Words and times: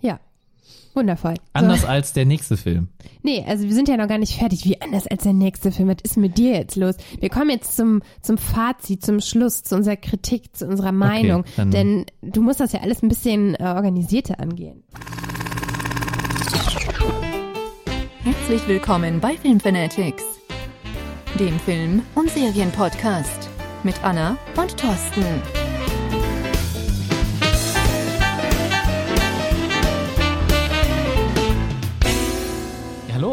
Ja. 0.00 0.20
Wundervoll. 0.94 1.34
Anders 1.52 1.82
so. 1.82 1.88
als 1.88 2.14
der 2.14 2.24
nächste 2.24 2.56
Film. 2.56 2.88
Nee, 3.22 3.44
also 3.46 3.64
wir 3.64 3.74
sind 3.74 3.88
ja 3.88 3.98
noch 3.98 4.08
gar 4.08 4.18
nicht 4.18 4.38
fertig. 4.38 4.64
Wie 4.64 4.80
anders 4.80 5.06
als 5.06 5.24
der 5.24 5.34
nächste 5.34 5.70
Film? 5.70 5.88
Was 5.88 5.96
ist 6.02 6.16
mit 6.16 6.38
dir 6.38 6.52
jetzt 6.52 6.74
los? 6.76 6.96
Wir 7.20 7.28
kommen 7.28 7.50
jetzt 7.50 7.76
zum, 7.76 8.02
zum 8.22 8.38
Fazit, 8.38 9.04
zum 9.04 9.20
Schluss, 9.20 9.62
zu 9.62 9.76
unserer 9.76 9.96
Kritik, 9.96 10.56
zu 10.56 10.66
unserer 10.66 10.92
Meinung. 10.92 11.44
Okay, 11.56 11.68
denn 11.70 12.06
du 12.22 12.40
musst 12.40 12.60
das 12.60 12.72
ja 12.72 12.80
alles 12.80 13.02
ein 13.02 13.08
bisschen 13.08 13.54
äh, 13.56 13.64
organisierter 13.64 14.40
angehen. 14.40 14.84
Herzlich 18.22 18.66
willkommen 18.66 19.20
bei 19.20 19.36
Filmfanatics, 19.36 20.24
dem 21.38 21.58
Film- 21.60 22.02
und 22.14 22.30
Serienpodcast 22.30 23.50
mit 23.84 24.02
Anna 24.02 24.38
und 24.56 24.76
Thorsten. 24.76 25.24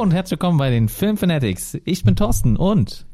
Und 0.03 0.12
herzlich 0.12 0.31
willkommen 0.31 0.57
bei 0.57 0.70
den 0.70 0.89
Film 0.89 1.16
Fanatics. 1.16 1.77
Ich 1.85 2.03
bin 2.03 2.17
Thorsten 2.17 2.57
und 2.57 3.05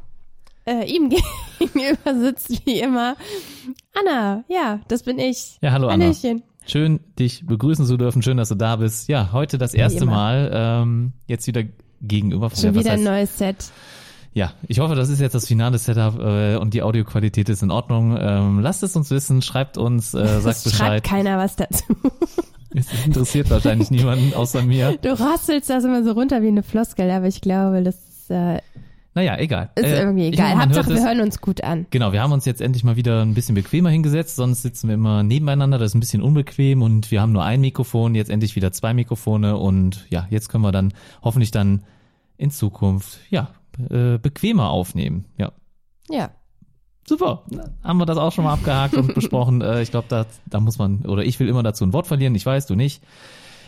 äh, 0.66 0.91
ihm 0.91 1.11
gegenüber 1.59 2.20
sitzt 2.20 2.66
wie 2.66 2.80
immer 2.80 3.16
Anna. 3.93 4.43
Ja, 4.47 4.80
das 4.88 5.03
bin 5.03 5.20
ich. 5.20 5.59
Ja, 5.61 5.71
hallo 5.71 5.91
Hallöchen. 5.91 6.41
Anna. 6.41 6.67
Schön, 6.67 6.99
dich 7.20 7.45
begrüßen 7.45 7.85
zu 7.85 7.95
dürfen. 7.95 8.23
Schön, 8.23 8.38
dass 8.38 8.49
du 8.49 8.55
da 8.55 8.77
bist. 8.77 9.07
Ja, 9.07 9.31
heute 9.31 9.59
das 9.59 9.75
erste 9.75 10.07
Mal 10.07 10.49
ähm, 10.52 11.13
jetzt 11.27 11.45
wieder 11.45 11.61
gegenüber. 12.02 12.49
Schon 12.49 12.73
wieder 12.73 12.94
ein 12.94 13.03
neues 13.03 13.38
Set. 13.38 13.71
Ja, 14.33 14.53
ich 14.67 14.80
hoffe, 14.80 14.95
das 14.95 15.09
ist 15.09 15.21
jetzt 15.21 15.35
das 15.35 15.45
finale 15.45 15.77
Setup 15.77 16.19
äh, 16.19 16.55
und 16.55 16.73
die 16.73 16.81
Audioqualität 16.81 17.49
ist 17.49 17.61
in 17.61 17.69
Ordnung. 17.69 18.17
Ähm, 18.19 18.61
lasst 18.61 18.81
es 18.81 18.95
uns 18.95 19.11
wissen, 19.11 19.44
schreibt 19.44 19.77
uns, 19.77 20.16
äh, 20.16 20.41
sagt 20.41 20.44
Bescheid. 20.63 20.73
Schreibt 20.73 21.05
keiner 21.05 21.38
was 21.38 21.55
dazu. 21.55 21.83
Es 22.76 23.05
interessiert 23.05 23.50
wahrscheinlich 23.50 23.90
niemanden 23.90 24.34
außer 24.34 24.62
mir. 24.62 24.98
Du 25.02 25.20
rasselst 25.20 25.70
das 25.70 25.84
immer 25.84 26.04
so 26.04 26.12
runter 26.12 26.41
wie 26.41 26.48
eine 26.50 26.64
Floskel, 26.64 27.09
aber 27.09 27.28
ich 27.28 27.42
glaube, 27.42 27.81
das 27.84 28.30
äh, 28.30 28.59
naja, 29.16 29.38
egal. 29.38 29.72
Ist 29.76 29.86
äh, 29.86 30.00
irgendwie 30.00 30.28
egal. 30.28 30.56
Meine, 30.56 30.76
Hauptsache, 30.76 30.95
wir 30.95 31.03
hören 31.03 31.20
uns 31.20 31.42
gut 31.42 31.64
an. 31.64 31.88
Genau, 31.89 32.14
wir 32.14 32.22
haben 32.22 32.31
uns 32.31 32.45
jetzt 32.45 32.61
endlich 32.61 32.84
mal 32.84 32.95
wieder 32.95 33.22
ein 33.23 33.34
bisschen 33.34 33.56
bequemer 33.56 33.89
hingesetzt, 33.89 34.36
sonst 34.36 34.61
sitzen 34.61 34.88
wir 34.88 34.94
immer 34.94 35.23
nebeneinander, 35.23 35.78
das 35.78 35.92
ist 35.92 35.95
ein 35.95 36.00
bisschen 36.00 36.22
unbequem 36.22 36.81
und 36.81 37.09
wir 37.11 37.22
haben 37.22 37.31
nur 37.31 37.44
ein 37.44 37.59
Mikrofon, 37.59 38.14
jetzt 38.14 38.30
endlich 38.30 38.56
wieder 38.56 38.72
zwei 38.72 38.94
Mikrofone 38.94 39.58
und 39.58 40.06
ja, 40.09 40.28
jetzt 40.30 40.50
können 40.50 40.64
wir 40.64 40.72
dann 40.72 40.94
hoffentlich 41.23 41.52
dann 41.52 41.83
in 42.38 42.52
Zukunft, 42.52 43.20
ja, 43.30 43.50
äh, 43.89 44.20
bequemer 44.20 44.70
aufnehmen, 44.70 45.26
ja. 45.38 45.52
Ja. 46.09 46.31
Super, 47.09 47.41
haben 47.83 47.97
wir 47.97 48.05
das 48.05 48.19
auch 48.19 48.31
schon 48.31 48.43
mal 48.43 48.53
abgehakt 48.53 48.93
und 48.93 49.15
besprochen. 49.15 49.61
Äh, 49.69 49.81
ich 49.81 49.89
glaube, 49.89 50.05
da, 50.09 50.25
da 50.45 50.59
muss 50.59 50.77
man, 50.77 51.05
oder 51.05 51.23
ich 51.23 51.39
will 51.39 51.49
immer 51.49 51.63
dazu 51.63 51.83
ein 51.83 51.91
Wort 51.91 52.05
verlieren, 52.05 52.35
ich 52.35 52.45
weiß, 52.45 52.67
du 52.67 52.75
nicht. 52.75 53.02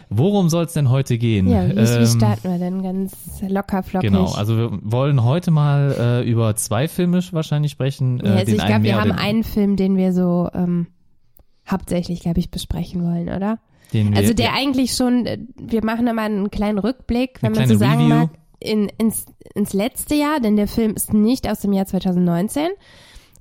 Worum 0.09 0.47
soll 0.49 0.65
es 0.65 0.73
denn 0.73 0.89
heute 0.89 1.17
gehen? 1.17 1.47
Ja, 1.47 1.67
wie, 1.67 1.71
ähm, 1.71 2.01
wie 2.01 2.05
starten 2.05 2.51
wir 2.51 2.59
denn? 2.59 2.83
Ganz 2.83 3.41
locker, 3.47 3.81
flockig. 3.81 4.11
Genau, 4.11 4.31
also 4.31 4.57
wir 4.57 4.79
wollen 4.83 5.23
heute 5.23 5.49
mal 5.49 5.95
äh, 6.23 6.29
über 6.29 6.55
zwei 6.55 6.87
Filme 6.87 7.19
wahrscheinlich 7.31 7.71
sprechen. 7.71 8.19
Äh, 8.19 8.27
ja, 8.27 8.35
also 8.35 8.51
ich 8.51 8.63
glaube, 8.63 8.83
wir 8.83 9.01
haben 9.01 9.11
einen 9.11 9.43
Film, 9.43 9.75
den 9.75 9.97
wir 9.97 10.13
so 10.13 10.47
ähm, 10.53 10.87
hauptsächlich, 11.67 12.19
glaube 12.19 12.39
ich, 12.39 12.51
besprechen 12.51 13.03
wollen, 13.03 13.27
oder? 13.27 13.57
Den 13.91 14.11
wir, 14.11 14.17
also 14.17 14.33
der 14.33 14.47
ja. 14.47 14.53
eigentlich 14.53 14.93
schon, 14.93 15.25
äh, 15.25 15.39
wir 15.57 15.83
machen 15.83 16.05
immer 16.05 16.21
einen 16.21 16.51
kleinen 16.51 16.77
Rückblick, 16.77 17.39
wenn 17.41 17.53
man 17.53 17.67
so 17.67 17.75
sagen 17.75 18.03
Review. 18.03 18.15
mag, 18.15 18.29
in, 18.59 18.91
ins, 18.97 19.25
ins 19.55 19.73
letzte 19.73 20.13
Jahr, 20.13 20.39
denn 20.39 20.55
der 20.57 20.67
Film 20.67 20.93
ist 20.93 21.11
nicht 21.11 21.49
aus 21.49 21.61
dem 21.61 21.73
Jahr 21.73 21.87
2019 21.87 22.67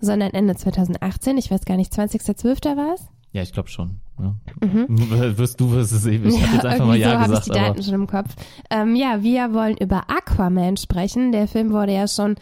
sondern 0.00 0.32
Ende 0.32 0.54
2018. 0.56 1.38
Ich 1.38 1.50
weiß 1.50 1.64
gar 1.64 1.76
nicht, 1.76 1.92
20.12. 1.92 2.76
war 2.76 2.94
es? 2.94 3.08
Ja, 3.32 3.42
ich 3.42 3.52
glaube 3.52 3.68
schon. 3.68 4.00
Ja. 4.18 4.34
Mhm. 4.60 4.86
Wirst 5.38 5.60
du 5.60 5.70
wirst 5.70 5.92
es 5.92 6.04
eben. 6.06 6.28
Ich 6.28 6.34
ja, 6.34 6.42
habe 6.42 6.54
jetzt 6.56 6.66
einfach 6.66 6.86
mal 6.86 6.98
ja 6.98 7.12
so 7.12 7.28
gesagt. 7.28 7.46
Ich 7.46 7.52
die 7.52 7.58
Daten 7.58 7.82
schon 7.82 7.94
im 7.94 8.06
Kopf. 8.06 8.34
Ähm, 8.70 8.96
ja, 8.96 9.22
wir 9.22 9.54
wollen 9.54 9.76
über 9.76 10.04
Aquaman 10.08 10.76
sprechen. 10.76 11.32
Der 11.32 11.46
Film 11.46 11.72
wurde 11.72 11.94
ja 11.94 12.08
schon 12.08 12.36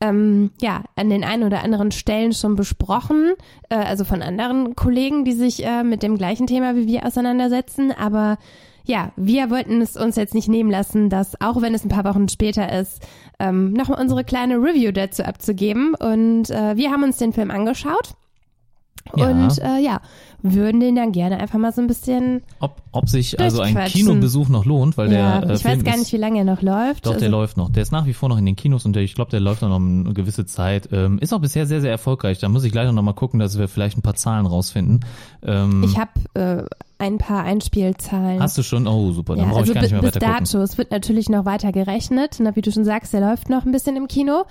ähm, 0.00 0.50
ja 0.60 0.82
an 0.96 1.10
den 1.10 1.24
ein 1.24 1.44
oder 1.44 1.62
anderen 1.62 1.92
Stellen 1.92 2.32
schon 2.32 2.56
besprochen, 2.56 3.34
äh, 3.68 3.76
also 3.76 4.04
von 4.04 4.20
anderen 4.20 4.74
Kollegen, 4.74 5.24
die 5.24 5.32
sich 5.32 5.64
äh, 5.64 5.84
mit 5.84 6.02
dem 6.02 6.18
gleichen 6.18 6.46
Thema 6.46 6.74
wie 6.74 6.88
wir 6.88 7.06
auseinandersetzen. 7.06 7.92
Aber 7.92 8.36
ja, 8.84 9.12
wir 9.16 9.50
wollten 9.50 9.80
es 9.80 9.96
uns 9.96 10.16
jetzt 10.16 10.34
nicht 10.34 10.48
nehmen 10.48 10.70
lassen, 10.70 11.08
dass 11.08 11.40
auch 11.40 11.60
wenn 11.62 11.74
es 11.74 11.84
ein 11.84 11.88
paar 11.88 12.04
Wochen 12.04 12.28
später 12.28 12.72
ist, 12.72 13.06
ähm, 13.38 13.72
nochmal 13.72 14.00
unsere 14.00 14.24
kleine 14.24 14.56
Review 14.56 14.92
dazu 14.92 15.24
abzugeben. 15.24 15.94
Und 15.94 16.50
äh, 16.50 16.76
wir 16.76 16.90
haben 16.90 17.02
uns 17.02 17.18
den 17.18 17.32
Film 17.32 17.50
angeschaut. 17.50 18.14
Ja. 19.16 19.28
Und 19.28 19.58
äh, 19.58 19.78
ja, 19.78 20.00
würden 20.42 20.80
den 20.80 20.94
dann 20.94 21.12
gerne 21.12 21.38
einfach 21.38 21.58
mal 21.58 21.72
so 21.72 21.80
ein 21.80 21.86
bisschen. 21.86 22.42
Ob, 22.60 22.82
ob 22.92 23.08
sich 23.08 23.38
also 23.40 23.60
ein 23.60 23.76
Kinobesuch 23.86 24.48
noch 24.48 24.64
lohnt, 24.64 24.96
weil 24.96 25.12
ja, 25.12 25.40
der. 25.40 25.50
Äh, 25.50 25.54
ich 25.54 25.62
Film 25.62 25.78
weiß 25.78 25.84
gar 25.84 25.98
nicht, 25.98 26.12
wie 26.12 26.18
lange 26.18 26.38
er 26.38 26.44
noch 26.44 26.62
läuft. 26.62 27.06
Doch, 27.06 27.12
also, 27.12 27.20
der 27.20 27.28
läuft 27.28 27.56
noch. 27.56 27.70
Der 27.70 27.82
ist 27.82 27.92
nach 27.92 28.06
wie 28.06 28.14
vor 28.14 28.28
noch 28.28 28.38
in 28.38 28.46
den 28.46 28.56
Kinos 28.56 28.84
und 28.84 28.94
der, 28.94 29.02
ich 29.02 29.14
glaube, 29.14 29.30
der 29.30 29.40
läuft 29.40 29.62
noch 29.62 29.74
eine 29.74 30.12
gewisse 30.14 30.46
Zeit. 30.46 30.88
Ähm, 30.92 31.18
ist 31.18 31.32
auch 31.32 31.40
bisher 31.40 31.66
sehr, 31.66 31.80
sehr 31.80 31.90
erfolgreich. 31.90 32.38
Da 32.38 32.48
muss 32.48 32.64
ich 32.64 32.72
gleich 32.72 32.90
noch 32.90 33.02
mal 33.02 33.12
gucken, 33.12 33.40
dass 33.40 33.58
wir 33.58 33.68
vielleicht 33.68 33.98
ein 33.98 34.02
paar 34.02 34.14
Zahlen 34.14 34.46
rausfinden. 34.46 35.00
Ähm, 35.42 35.84
ich 35.84 35.98
habe 35.98 36.10
äh, 36.34 36.64
ein 37.02 37.18
paar 37.18 37.42
Einspielzahlen. 37.42 38.40
Hast 38.40 38.56
du 38.56 38.62
schon? 38.62 38.86
Oh, 38.86 39.10
super. 39.10 39.34
Dann 39.34 39.44
ja, 39.44 39.50
brauche 39.50 39.60
also 39.60 39.72
ich 39.72 39.74
gar 39.74 39.82
nicht 39.82 39.92
mehr 39.92 40.02
weiter 40.02 40.20
bis 40.20 40.28
dato. 40.28 40.44
Gucken. 40.44 40.62
Es 40.62 40.78
wird 40.78 40.90
natürlich 40.92 41.28
noch 41.28 41.44
weiter 41.44 41.72
gerechnet. 41.72 42.36
Na, 42.38 42.54
wie 42.54 42.62
du 42.62 42.70
schon 42.70 42.84
sagst, 42.84 43.12
der 43.12 43.20
läuft 43.20 43.50
noch 43.50 43.64
ein 43.64 43.72
bisschen 43.72 43.96
im 43.96 44.08
Kino. 44.08 44.44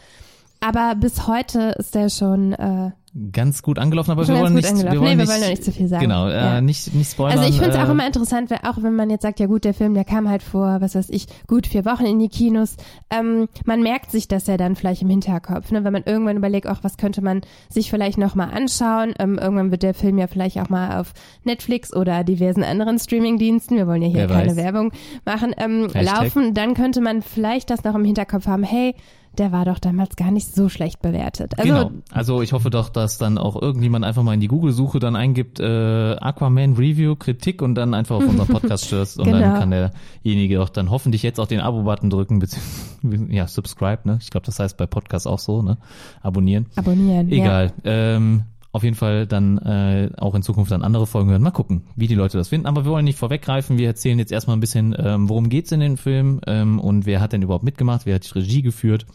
Aber 0.59 0.94
bis 0.95 1.28
heute 1.28 1.75
ist 1.79 1.95
der 1.95 2.09
schon 2.09 2.53
äh, 2.53 2.91
ganz 3.33 3.61
gut 3.61 3.77
angelaufen, 3.77 4.11
aber 4.11 4.25
wir 4.25 4.39
wollen, 4.39 4.53
nicht, 4.53 4.73
wir 4.73 4.91
wollen, 4.91 5.01
nee, 5.01 5.16
nicht, 5.16 5.27
wir 5.27 5.41
wollen 5.41 5.49
nicht 5.49 5.66
zu 5.66 5.73
viel 5.73 5.88
sagen. 5.88 6.03
Genau, 6.03 6.29
äh, 6.29 6.33
ja. 6.33 6.61
nicht, 6.61 6.94
nicht 6.94 7.11
spoilern. 7.11 7.39
Also 7.39 7.49
ich 7.49 7.59
finde 7.59 7.75
es 7.75 7.75
äh, 7.77 7.85
auch 7.85 7.89
immer 7.89 8.07
interessant, 8.07 8.49
wenn, 8.49 8.59
auch 8.59 8.81
wenn 8.81 8.95
man 8.95 9.09
jetzt 9.09 9.23
sagt, 9.23 9.41
ja 9.41 9.47
gut, 9.47 9.66
der 9.66 9.73
Film, 9.73 9.94
der 9.95 10.05
kam 10.05 10.29
halt 10.29 10.41
vor, 10.41 10.79
was 10.79 10.95
weiß 10.95 11.09
ich, 11.09 11.27
gut 11.45 11.67
vier 11.67 11.83
Wochen 11.83 12.05
in 12.05 12.19
die 12.19 12.29
Kinos. 12.29 12.77
Ähm, 13.09 13.50
man 13.66 13.83
merkt 13.83 14.11
sich 14.11 14.29
das 14.29 14.47
ja 14.47 14.55
dann 14.55 14.77
vielleicht 14.77 15.01
im 15.01 15.09
Hinterkopf, 15.09 15.71
ne? 15.71 15.83
wenn 15.83 15.91
man 15.91 16.03
irgendwann 16.05 16.38
überlegt, 16.38 16.67
auch 16.67 16.83
was 16.83 16.95
könnte 16.95 17.21
man 17.21 17.41
sich 17.67 17.89
vielleicht 17.89 18.17
nochmal 18.17 18.51
anschauen. 18.51 19.13
Ähm, 19.19 19.38
irgendwann 19.38 19.71
wird 19.71 19.83
der 19.83 19.94
Film 19.94 20.17
ja 20.17 20.27
vielleicht 20.27 20.57
auch 20.59 20.69
mal 20.69 20.97
auf 20.97 21.13
Netflix 21.44 21.94
oder 21.94 22.23
diversen 22.23 22.63
anderen 22.63 22.97
Streamingdiensten, 22.97 23.75
wir 23.75 23.88
wollen 23.88 24.03
ja 24.03 24.07
hier 24.07 24.27
keine 24.27 24.51
weiß. 24.51 24.55
Werbung 24.55 24.94
machen, 25.25 25.53
ähm, 25.57 25.89
laufen. 25.94 26.53
Dann 26.53 26.75
könnte 26.75 27.01
man 27.01 27.21
vielleicht 27.21 27.71
das 27.71 27.83
noch 27.83 27.95
im 27.95 28.05
Hinterkopf 28.05 28.47
haben, 28.47 28.63
hey, 28.63 28.95
der 29.38 29.52
war 29.52 29.66
doch 29.66 29.80
damals 29.80 30.16
gar 30.16 30.31
nicht 30.31 30.53
so 30.53 30.68
schlecht 30.68 31.02
bewertet. 31.02 31.58
Also, 31.58 31.68
genau. 31.69 31.92
Also 32.12 32.42
ich 32.42 32.53
hoffe 32.53 32.69
doch, 32.69 32.90
dass 32.90 33.18
dann 33.18 33.38
auch 33.38 33.59
irgendjemand 33.62 34.03
einfach 34.03 34.24
mal 34.24 34.34
in 34.34 34.40
die 34.40 34.47
Google-Suche 34.47 35.00
dann 35.00 35.16
eingibt, 35.16 35.59
äh, 35.59 36.16
Aquaman 36.19 36.74
Review, 36.74 37.16
Kritik 37.16 37.62
und 37.62 37.75
dann 37.75 37.94
einfach 37.94 38.18
auf 38.18 38.28
unseren 38.28 38.47
Podcast 38.47 38.86
stößt 38.88 39.19
und 39.19 39.25
genau. 39.25 39.40
dann 39.40 39.53
kann 39.59 39.72
derjenige 39.72 40.58
doch 40.58 40.69
dann 40.69 40.90
hoffentlich 40.90 41.24
jetzt 41.24 41.40
auch 41.40 41.47
den 41.47 41.62
Abo-Button 41.62 42.09
drücken, 42.09 42.40
beziehungsweise 42.40 43.25
ja, 43.34 43.47
subscribe, 43.47 44.02
ne? 44.03 44.19
Ich 44.22 44.30
glaube, 44.30 44.46
das 44.46 44.59
heißt 44.59 44.78
bei 44.78 44.86
Podcasts 44.86 45.28
auch 45.28 45.40
so, 45.40 45.62
ne? 45.62 45.78
Abonnieren. 46.22 46.66
Abonnieren. 46.75 47.31
Egal. 47.31 47.74
Ja. 47.84 47.92
Ähm, 47.92 48.44
auf 48.71 48.83
jeden 48.83 48.95
Fall 48.95 49.27
dann 49.27 49.57
äh, 49.57 50.09
auch 50.17 50.33
in 50.35 50.43
Zukunft 50.43 50.71
dann 50.71 50.83
andere 50.83 51.05
Folgen 51.05 51.29
hören. 51.29 51.41
Mal 51.41 51.51
gucken, 51.51 51.83
wie 51.95 52.07
die 52.07 52.15
Leute 52.15 52.37
das 52.37 52.49
finden. 52.49 52.67
Aber 52.67 52.85
wir 52.85 52.91
wollen 52.91 53.05
nicht 53.05 53.19
vorweggreifen. 53.19 53.77
Wir 53.77 53.87
erzählen 53.87 54.17
jetzt 54.17 54.31
erstmal 54.31 54.55
ein 54.55 54.61
bisschen, 54.61 54.95
ähm, 54.97 55.27
worum 55.27 55.49
geht's 55.49 55.71
in 55.71 55.81
dem 55.81 55.97
Film 55.97 56.39
ähm, 56.47 56.79
und 56.79 57.05
wer 57.05 57.19
hat 57.19 57.33
denn 57.33 57.41
überhaupt 57.41 57.65
mitgemacht, 57.65 58.05
wer 58.05 58.15
hat 58.15 58.25
die 58.25 58.39
Regie 58.39 58.61
geführt. 58.61 59.05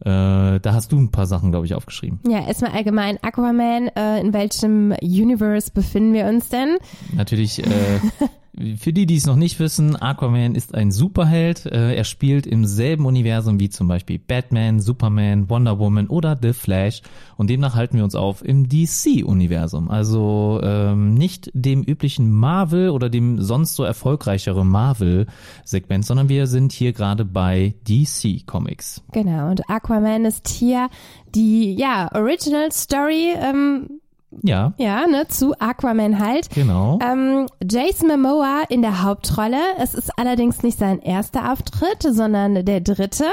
Äh, 0.00 0.60
da 0.60 0.72
hast 0.72 0.92
du 0.92 0.98
ein 0.98 1.10
paar 1.10 1.26
Sachen, 1.26 1.50
glaube 1.50 1.66
ich, 1.66 1.74
aufgeschrieben. 1.74 2.20
Ja, 2.28 2.46
erstmal 2.46 2.72
allgemein 2.72 3.18
Aquaman. 3.22 3.88
Äh, 3.96 4.20
in 4.20 4.32
welchem 4.32 4.94
Universe 5.02 5.70
befinden 5.72 6.12
wir 6.12 6.26
uns 6.26 6.48
denn? 6.48 6.76
Natürlich 7.14 7.64
äh, 7.64 8.00
Für 8.78 8.92
die, 8.92 9.04
die 9.04 9.16
es 9.16 9.26
noch 9.26 9.36
nicht 9.36 9.60
wissen, 9.60 9.96
Aquaman 9.96 10.54
ist 10.54 10.74
ein 10.74 10.90
Superheld. 10.90 11.66
Äh, 11.66 11.94
er 11.94 12.04
spielt 12.04 12.46
im 12.46 12.64
selben 12.64 13.04
Universum 13.04 13.60
wie 13.60 13.68
zum 13.68 13.86
Beispiel 13.86 14.18
Batman, 14.18 14.80
Superman, 14.80 15.50
Wonder 15.50 15.78
Woman 15.78 16.06
oder 16.06 16.38
The 16.40 16.54
Flash. 16.54 17.02
Und 17.36 17.50
demnach 17.50 17.74
halten 17.74 17.98
wir 17.98 18.04
uns 18.04 18.14
auf 18.14 18.42
im 18.42 18.66
DC-Universum. 18.66 19.90
Also 19.90 20.60
ähm, 20.62 21.14
nicht 21.14 21.50
dem 21.52 21.82
üblichen 21.82 22.30
Marvel 22.30 22.88
oder 22.88 23.10
dem 23.10 23.42
sonst 23.42 23.74
so 23.74 23.84
erfolgreicheren 23.84 24.68
Marvel-Segment, 24.68 26.06
sondern 26.06 26.30
wir 26.30 26.46
sind 26.46 26.72
hier 26.72 26.94
gerade 26.94 27.26
bei 27.26 27.74
DC 27.86 28.46
Comics. 28.46 29.02
Genau, 29.12 29.50
und 29.50 29.68
Aquaman 29.68 30.24
ist 30.24 30.48
hier 30.48 30.88
die 31.34 31.74
ja, 31.74 32.10
Original 32.14 32.72
Story. 32.72 33.34
Ähm 33.38 34.00
ja. 34.42 34.72
Ja, 34.78 35.06
ne, 35.06 35.26
zu 35.28 35.54
Aquaman 35.58 36.18
halt. 36.18 36.50
Genau. 36.50 36.98
Ähm, 37.02 37.46
Jason 37.62 38.08
Momoa 38.08 38.62
in 38.68 38.82
der 38.82 39.02
Hauptrolle. 39.02 39.60
Es 39.78 39.94
ist 39.94 40.10
allerdings 40.18 40.62
nicht 40.62 40.78
sein 40.78 41.00
erster 41.00 41.52
Auftritt, 41.52 42.02
sondern 42.02 42.64
der 42.64 42.80
dritte. 42.80 43.26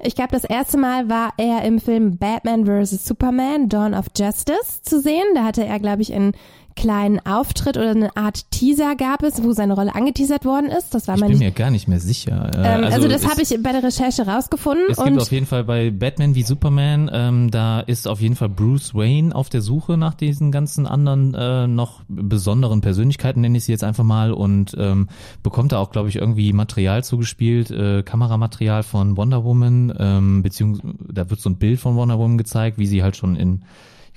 Ich 0.00 0.14
glaube, 0.14 0.30
das 0.32 0.44
erste 0.44 0.78
Mal 0.78 1.08
war 1.08 1.32
er 1.36 1.62
im 1.62 1.80
Film 1.80 2.18
Batman 2.18 2.66
vs. 2.66 3.04
Superman, 3.04 3.68
Dawn 3.68 3.94
of 3.94 4.06
Justice 4.16 4.82
zu 4.82 5.00
sehen. 5.00 5.24
Da 5.34 5.44
hatte 5.44 5.64
er, 5.64 5.78
glaube 5.80 6.02
ich, 6.02 6.12
einen 6.12 6.32
kleinen 6.78 7.18
Auftritt 7.26 7.76
oder 7.76 7.90
eine 7.90 8.16
Art 8.16 8.50
Teaser 8.52 8.94
gab 8.96 9.22
es, 9.22 9.42
wo 9.42 9.52
seine 9.52 9.74
Rolle 9.74 9.94
angeteasert 9.94 10.44
worden 10.44 10.66
ist. 10.70 10.94
Das 10.94 11.08
war 11.08 11.16
Ich 11.16 11.20
bin 11.20 11.30
nicht. 11.30 11.40
mir 11.40 11.50
gar 11.50 11.70
nicht 11.70 11.88
mehr 11.88 11.98
sicher. 12.00 12.50
Äh, 12.54 12.78
Ähm, 12.78 12.84
also, 12.84 13.08
das 13.08 13.22
es- 13.24 13.28
habe 13.30 13.42
ich 13.42 13.48
bei 13.62 13.72
der 13.72 13.82
Recherche 13.82 14.26
rausgefunden. 14.26 14.84
Es 14.90 15.02
gibt 15.02 15.20
auf 15.20 15.32
jeden 15.32 15.46
Fall 15.46 15.64
bei 15.64 15.90
Batman 15.90 16.34
wie 16.34 16.42
Superman, 16.44 17.10
ähm, 17.12 17.50
da 17.50 17.80
ist 17.80 18.06
auf 18.06 18.20
jeden 18.20 18.36
Fall 18.36 18.48
Bruce 18.48 18.94
Wayne 18.94 19.34
auf 19.34 19.48
der 19.48 19.60
Suche 19.60 19.96
nach 19.96 20.14
diesen 20.14 20.52
ganzen 20.52 20.86
anderen 20.86 21.34
äh, 21.34 21.66
noch 21.66 22.02
besonderen 22.08 22.80
Persönlichkeiten, 22.80 23.40
nenne 23.40 23.58
ich 23.58 23.64
sie 23.64 23.72
jetzt 23.72 23.84
einfach 23.84 24.04
mal, 24.04 24.32
und 24.32 24.74
ähm, 24.78 25.08
bekommt 25.42 25.72
da 25.72 25.78
auch, 25.78 25.90
glaube 25.90 26.08
ich, 26.08 26.16
irgendwie 26.16 26.52
Material 26.52 27.02
zugespielt, 27.02 27.70
äh, 27.70 28.02
Kameramaterial 28.04 28.82
von 28.84 29.16
Wonder 29.16 29.42
Woman, 29.44 29.92
ähm, 29.98 30.42
beziehungsweise 30.42 30.94
da 31.12 31.28
wird 31.30 31.40
so 31.40 31.50
ein 31.50 31.56
Bild 31.56 31.80
von 31.80 31.96
Wonder 31.96 32.18
Woman 32.18 32.38
gezeigt, 32.38 32.78
wie 32.78 32.86
sie 32.86 33.02
halt 33.02 33.16
schon 33.16 33.34
in, 33.36 33.62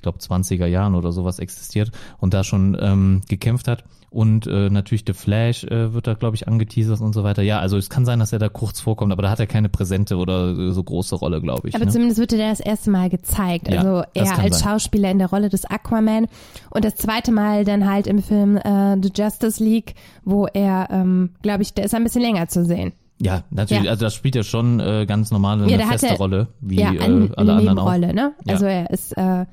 ich 0.02 0.04
glaube, 0.04 0.18
20er 0.18 0.66
Jahren 0.66 0.96
oder 0.96 1.12
sowas 1.12 1.38
existiert 1.38 1.92
und 2.20 2.34
da 2.34 2.44
schon 2.44 2.76
ähm, 2.82 3.22
gekämpft 3.30 3.68
hat. 3.68 3.84
Und 4.10 4.46
äh, 4.48 4.70
natürlich 4.72 5.04
The 5.08 5.14
Flash 5.14 5.64
äh, 5.64 5.94
wird 5.94 6.06
da, 6.08 6.16
glaube 6.16 6.36
ich, 6.36 6.48
angeteasert 6.48 7.00
und 7.02 7.14
so 7.14 7.24
weiter. 7.24 7.44
Ja, 7.44 7.60
also 7.60 7.78
es 7.78 7.90
kann 7.90 8.04
sein, 8.04 8.20
dass 8.20 8.34
er 8.34 8.40
da 8.40 8.50
kurz 8.50 8.82
vorkommt, 8.82 9.14
aber 9.14 9.22
da 9.22 9.30
hat 9.30 9.40
er 9.40 9.46
keine 9.48 9.70
präsente 9.70 10.18
oder 10.18 10.50
äh, 10.58 10.72
so 10.72 10.84
große 10.84 11.16
Rolle, 11.16 11.40
glaube 11.40 11.70
ich. 11.70 11.76
Aber 11.76 11.86
ne? 11.86 11.92
zumindest 11.92 12.20
wird 12.20 12.34
er 12.34 12.50
das 12.50 12.60
erste 12.60 12.90
Mal 12.90 13.10
gezeigt. 13.10 13.70
Ja, 13.70 13.78
Also 13.82 14.04
er 14.16 14.40
als 14.40 14.60
sein. 14.60 14.70
Schauspieler 14.72 15.12
in 15.12 15.20
der 15.20 15.30
Rolle 15.30 15.48
des 15.50 15.64
Aquaman 15.66 16.26
und 16.72 16.84
das 16.84 16.96
zweite 16.96 17.32
Mal 17.32 17.64
dann 17.64 17.88
halt 17.90 18.08
im 18.08 18.22
Film 18.24 18.58
äh, 18.58 18.98
The 19.02 19.12
Justice 19.16 19.64
League, 19.64 19.94
wo 20.26 20.48
er, 20.48 20.88
ähm, 20.92 21.30
glaube 21.44 21.62
ich, 21.62 21.74
der 21.76 21.86
ist 21.86 21.94
ein 21.94 22.04
bisschen 22.04 22.22
länger 22.24 22.48
zu 22.50 22.66
sehen. 22.66 22.92
Ja, 23.24 23.44
natürlich. 23.52 23.84
Ja. 23.84 23.92
Also 23.92 24.06
das 24.06 24.16
spielt 24.16 24.34
ja 24.36 24.42
schon 24.44 24.80
äh, 24.80 25.06
ganz 25.06 25.30
normal 25.32 25.62
eine 25.62 25.72
Ja, 25.72 25.78
hat 25.86 25.92
feste 26.00 26.08
er- 26.08 26.18
Rolle, 26.18 26.48
wie 26.60 26.80
ja, 26.82 26.92
äh, 26.92 27.00
eine, 27.00 27.30
alle 27.38 27.52
eine 27.54 27.60
anderen 27.60 27.80
auch. 27.80 27.92
Nebenrolle, 27.94 28.14
ne? 28.14 28.34
Also 28.48 28.66
er 28.66 28.90
ist 28.90 29.16
äh, 29.16 29.46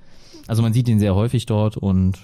Also 0.49 0.63
man 0.63 0.73
sieht 0.73 0.89
ihn 0.89 0.99
sehr 0.99 1.15
häufig 1.15 1.47
dort 1.47 1.77
und 1.77 2.19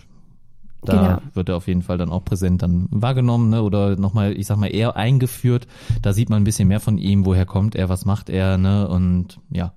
da 0.82 0.92
Genau. 1.16 1.18
wird 1.34 1.48
er 1.48 1.56
auf 1.56 1.66
jeden 1.66 1.82
Fall 1.82 1.96
dann 1.96 2.10
auch 2.10 2.24
präsent 2.24 2.60
dann 2.62 2.88
wahrgenommen 2.90 3.48
ne? 3.50 3.62
oder 3.62 3.96
nochmal, 3.96 4.36
ich 4.36 4.46
sag 4.46 4.58
mal, 4.58 4.66
eher 4.66 4.96
eingeführt. 4.96 5.66
Da 6.02 6.12
sieht 6.12 6.28
man 6.28 6.42
ein 6.42 6.44
bisschen 6.44 6.68
mehr 6.68 6.80
von 6.80 6.98
ihm, 6.98 7.24
woher 7.24 7.46
kommt 7.46 7.74
er, 7.74 7.88
was 7.88 8.04
macht 8.04 8.28
er, 8.28 8.58
ne? 8.58 8.86
Und 8.88 9.38
ja. 9.50 9.72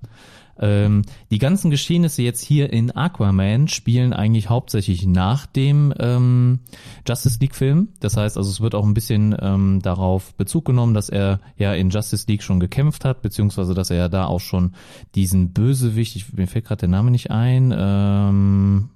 Ähm, 0.60 1.02
die 1.30 1.38
ganzen 1.38 1.70
Geschehnisse 1.70 2.22
jetzt 2.22 2.42
hier 2.42 2.72
in 2.72 2.90
Aquaman 2.90 3.68
spielen 3.68 4.12
eigentlich 4.12 4.48
hauptsächlich 4.48 5.06
nach 5.06 5.46
dem 5.46 5.92
ähm, 5.98 6.60
Justice 7.06 7.38
League 7.40 7.54
Film. 7.54 7.88
Das 8.00 8.16
heißt, 8.16 8.36
also 8.36 8.50
es 8.50 8.60
wird 8.60 8.74
auch 8.74 8.84
ein 8.84 8.94
bisschen 8.94 9.36
ähm, 9.40 9.80
darauf 9.82 10.34
Bezug 10.34 10.64
genommen, 10.64 10.94
dass 10.94 11.08
er 11.08 11.40
ja 11.56 11.74
in 11.74 11.90
Justice 11.90 12.26
League 12.28 12.42
schon 12.42 12.60
gekämpft 12.60 13.04
hat, 13.04 13.22
beziehungsweise 13.22 13.74
dass 13.74 13.90
er 13.90 13.96
ja 13.96 14.08
da 14.08 14.26
auch 14.26 14.40
schon 14.40 14.74
diesen 15.14 15.52
Bösewicht, 15.52 16.16
ich, 16.16 16.32
mir 16.32 16.46
fällt 16.46 16.66
gerade 16.66 16.80
der 16.80 16.88
Name 16.88 17.10
nicht 17.10 17.30
ein, 17.30 17.74
ähm, 17.76 18.90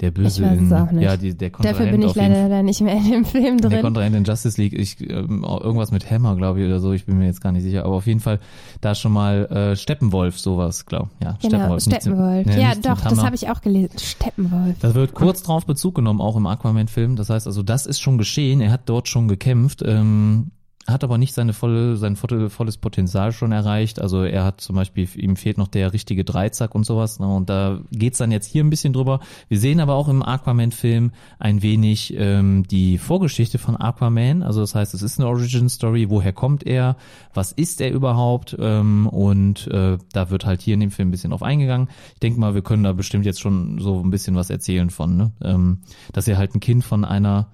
der 0.00 0.10
Böse 0.10 0.44
in, 0.44 0.68
nicht. 0.68 1.02
ja, 1.02 1.16
die, 1.16 1.34
der 1.34 1.50
Kontrahent 1.50 1.78
dafür 1.78 1.90
bin 1.90 2.02
ich 2.02 2.14
jeden 2.14 2.32
leider 2.32 2.62
nicht 2.62 2.80
mehr 2.82 2.96
in 2.96 3.10
dem 3.10 3.24
Film 3.24 3.58
der 3.58 3.70
drin. 3.70 3.80
Kontrahent 3.80 4.14
in 4.14 4.24
Justice 4.24 4.60
League, 4.60 4.74
ich, 4.74 5.00
ähm, 5.00 5.44
irgendwas 5.44 5.90
mit 5.90 6.10
Hammer, 6.10 6.36
glaube 6.36 6.60
ich, 6.60 6.66
oder 6.66 6.80
so, 6.80 6.92
ich 6.92 7.06
bin 7.06 7.18
mir 7.18 7.26
jetzt 7.26 7.40
gar 7.40 7.52
nicht 7.52 7.62
sicher, 7.62 7.84
aber 7.84 7.94
auf 7.94 8.06
jeden 8.06 8.20
Fall 8.20 8.38
da 8.80 8.94
schon 8.94 9.12
mal 9.12 9.46
äh, 9.46 9.76
Steppenwolf, 9.76 10.38
sowas, 10.38 10.84
glaube 10.84 11.10
ja, 11.22 11.38
Genau, 11.40 11.56
Steppenwolf. 11.56 11.82
Steppenwolf. 11.82 12.46
nee, 12.46 12.60
ja, 12.60 12.68
nichts 12.68 12.76
mit 12.76 12.86
doch, 12.86 13.00
das 13.00 13.22
habe 13.22 13.34
ich 13.34 13.48
auch 13.48 13.60
gelesen. 13.60 13.98
Steppenwolf. 13.98 14.76
Da 14.80 14.94
wird 14.94 15.14
kurz 15.14 15.42
drauf 15.42 15.64
Bezug 15.64 15.94
genommen, 15.94 16.20
auch 16.20 16.36
im 16.36 16.46
Aquaman-Film. 16.46 17.16
Das 17.16 17.30
heißt 17.30 17.46
also, 17.46 17.62
das 17.62 17.86
ist 17.86 18.00
schon 18.00 18.18
geschehen. 18.18 18.60
Er 18.60 18.70
hat 18.72 18.82
dort 18.86 19.08
schon 19.08 19.28
gekämpft, 19.28 19.82
ähm, 19.84 20.50
hat 20.86 21.02
aber 21.02 21.18
nicht 21.18 21.34
seine 21.34 21.52
volle, 21.52 21.96
sein 21.96 22.16
volle, 22.16 22.48
volles 22.48 22.76
Potenzial 22.76 23.32
schon 23.32 23.52
erreicht. 23.52 24.00
Also 24.00 24.22
er 24.22 24.44
hat 24.44 24.60
zum 24.60 24.76
Beispiel, 24.76 25.08
ihm 25.16 25.36
fehlt 25.36 25.58
noch 25.58 25.68
der 25.68 25.92
richtige 25.92 26.24
Dreizack 26.24 26.74
und 26.74 26.84
sowas. 26.84 27.18
Ne? 27.18 27.26
Und 27.26 27.50
da 27.50 27.80
geht's 27.90 28.18
dann 28.18 28.30
jetzt 28.30 28.46
hier 28.46 28.62
ein 28.62 28.70
bisschen 28.70 28.92
drüber. 28.92 29.20
Wir 29.48 29.58
sehen 29.58 29.80
aber 29.80 29.94
auch 29.94 30.08
im 30.08 30.22
Aquaman-Film 30.22 31.10
ein 31.38 31.62
wenig 31.62 32.14
ähm, 32.16 32.64
die 32.68 32.98
Vorgeschichte 32.98 33.58
von 33.58 33.76
Aquaman. 33.76 34.42
Also 34.42 34.60
das 34.60 34.74
heißt, 34.74 34.94
es 34.94 35.02
ist 35.02 35.18
eine 35.18 35.28
Origin-Story. 35.28 36.08
Woher 36.08 36.32
kommt 36.32 36.64
er? 36.64 36.96
Was 37.34 37.52
ist 37.52 37.80
er 37.80 37.90
überhaupt? 37.90 38.56
Ähm, 38.58 39.08
und 39.08 39.66
äh, 39.68 39.98
da 40.12 40.30
wird 40.30 40.46
halt 40.46 40.60
hier 40.60 40.74
in 40.74 40.80
dem 40.80 40.90
Film 40.90 41.08
ein 41.08 41.12
bisschen 41.12 41.32
auf 41.32 41.42
eingegangen. 41.42 41.88
Ich 42.14 42.20
denke 42.20 42.38
mal, 42.38 42.54
wir 42.54 42.62
können 42.62 42.84
da 42.84 42.92
bestimmt 42.92 43.26
jetzt 43.26 43.40
schon 43.40 43.80
so 43.80 44.00
ein 44.00 44.10
bisschen 44.10 44.36
was 44.36 44.50
erzählen 44.50 44.90
von, 44.90 45.16
ne? 45.16 45.32
ähm, 45.42 45.80
dass 46.12 46.28
er 46.28 46.38
halt 46.38 46.54
ein 46.54 46.60
Kind 46.60 46.84
von 46.84 47.04
einer 47.04 47.48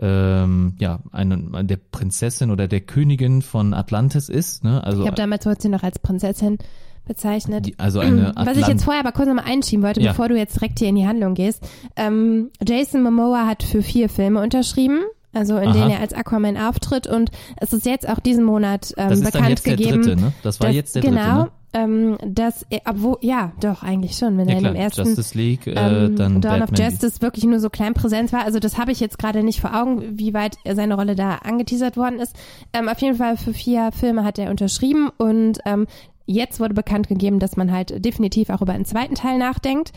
ähm, 0.00 0.74
ja, 0.78 1.00
eine, 1.12 1.64
der 1.64 1.76
Prinzessin 1.76 2.50
oder 2.50 2.68
der 2.68 2.80
Königin 2.80 3.42
von 3.42 3.74
Atlantis 3.74 4.28
ist, 4.28 4.64
ne? 4.64 4.82
Also, 4.84 5.02
Ich 5.02 5.06
habe 5.06 5.16
damals 5.16 5.44
wurde 5.46 5.60
sie 5.60 5.68
noch 5.68 5.82
als 5.82 5.98
Prinzessin 5.98 6.58
bezeichnet. 7.06 7.66
die, 7.66 7.78
also 7.78 8.00
eine 8.00 8.32
Was 8.36 8.56
ich 8.56 8.62
Atlant- 8.64 8.68
jetzt 8.68 8.84
vorher 8.84 9.00
aber 9.00 9.12
kurz 9.12 9.28
nochmal 9.28 9.44
einschieben 9.46 9.84
wollte, 9.84 10.00
Ja. 10.00 10.12
bevor 10.12 10.28
du 10.28 10.36
jetzt 10.36 10.54
direkt 10.56 10.78
hier 10.78 10.88
in 10.88 10.94
die 10.96 11.06
Handlung 11.06 11.34
gehst. 11.34 11.66
Ähm, 11.96 12.50
Jason 12.66 13.02
Momoa 13.02 13.46
hat 13.46 13.62
für 13.62 13.82
vier 13.82 14.08
Filme 14.08 14.40
unterschrieben, 14.40 15.00
also 15.32 15.56
in 15.58 15.68
Aha. 15.68 15.72
denen 15.72 15.90
er 15.90 16.00
als 16.00 16.12
Aquaman 16.12 16.56
auftritt 16.56 17.06
und 17.06 17.30
es 17.56 17.72
ist 17.72 17.86
jetzt 17.86 18.08
auch 18.08 18.20
diesen 18.20 18.44
Monat 18.44 18.92
ähm, 18.96 19.08
das 19.08 19.18
ist 19.18 19.24
bekannt 19.24 19.44
dann 19.44 19.50
jetzt 19.50 19.64
gegeben. 19.64 20.02
der 20.02 20.14
dritte, 20.14 20.20
ne? 20.26 20.32
Das 20.42 20.60
war 20.60 20.68
dass- 20.68 20.76
jetzt 20.76 20.94
der 20.94 21.02
genau, 21.02 21.20
dritte, 21.20 21.44
ne? 21.46 21.50
Ähm, 21.74 22.18
dass 22.24 22.66
er, 22.68 22.82
obwohl, 22.86 23.16
ja, 23.20 23.52
doch, 23.60 23.82
eigentlich 23.82 24.16
schon, 24.16 24.36
wenn 24.36 24.48
Ja 24.48 24.54
er 24.54 24.58
in 24.58 24.64
klar, 24.64 24.74
dem 24.74 24.80
ersten 24.80 25.06
Justice 25.06 25.38
League, 25.38 25.66
äh, 25.66 25.70
ähm, 25.70 26.16
dann 26.16 26.40
Dawn 26.40 26.60
Batman. 26.60 26.62
of 26.62 26.92
Justice 26.92 27.22
wirklich 27.22 27.44
nur 27.44 27.60
so 27.60 27.70
klein 27.70 27.94
präsent 27.94 28.32
war. 28.32 28.44
Also 28.44 28.58
das 28.58 28.78
habe 28.78 28.92
ich 28.92 29.00
jetzt 29.00 29.18
gerade 29.18 29.42
nicht 29.42 29.60
vor 29.60 29.74
Augen, 29.74 30.18
wie 30.18 30.34
weit 30.34 30.56
seine 30.70 30.94
Rolle 30.94 31.14
da 31.14 31.36
angeteasert 31.36 31.96
worden 31.96 32.20
ist. 32.20 32.36
Ähm, 32.72 32.88
auf 32.88 33.00
jeden 33.00 33.16
Fall 33.16 33.36
für 33.36 33.54
vier 33.54 33.90
Filme 33.92 34.24
hat 34.24 34.38
er 34.38 34.50
unterschrieben 34.50 35.10
und 35.16 35.58
ähm, 35.64 35.86
jetzt 36.26 36.60
wurde 36.60 36.74
bekannt 36.74 37.08
gegeben, 37.08 37.38
dass 37.38 37.56
man 37.56 37.72
halt 37.72 38.04
definitiv 38.04 38.50
auch 38.50 38.60
über 38.60 38.72
einen 38.72 38.84
zweiten 38.84 39.14
Teil 39.14 39.38
nachdenkt. 39.38 39.92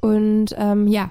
Und 0.00 0.54
ähm, 0.56 0.86
ja, 0.86 1.10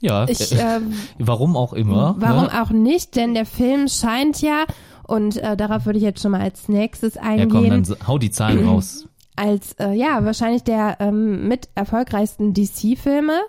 ja, 0.00 0.26
ich, 0.28 0.52
äh, 0.52 0.76
ähm, 0.76 0.94
warum 1.18 1.56
auch 1.56 1.72
immer. 1.72 2.14
warum 2.18 2.44
ne? 2.44 2.62
auch 2.62 2.70
nicht, 2.70 3.16
denn 3.16 3.34
der 3.34 3.46
Film 3.46 3.88
scheint 3.88 4.40
ja, 4.40 4.64
und 5.10 5.36
äh, 5.38 5.56
darauf 5.56 5.86
würde 5.86 5.98
ich 5.98 6.04
jetzt 6.04 6.22
schon 6.22 6.30
mal 6.30 6.40
als 6.40 6.68
nächstes 6.68 7.16
Ja, 7.16 7.22
eingehen, 7.22 7.50
komm, 7.50 7.68
dann 7.68 7.84
hau 8.06 8.16
die 8.18 8.30
Zahlen 8.30 8.64
raus. 8.68 9.06
als 9.36 9.72
äh, 9.80 9.92
ja 9.92 10.24
wahrscheinlich 10.24 10.62
der 10.62 10.98
ähm, 11.00 11.48
mit 11.48 11.68
erfolgreichsten 11.74 12.54
DC-Filme. 12.54 13.40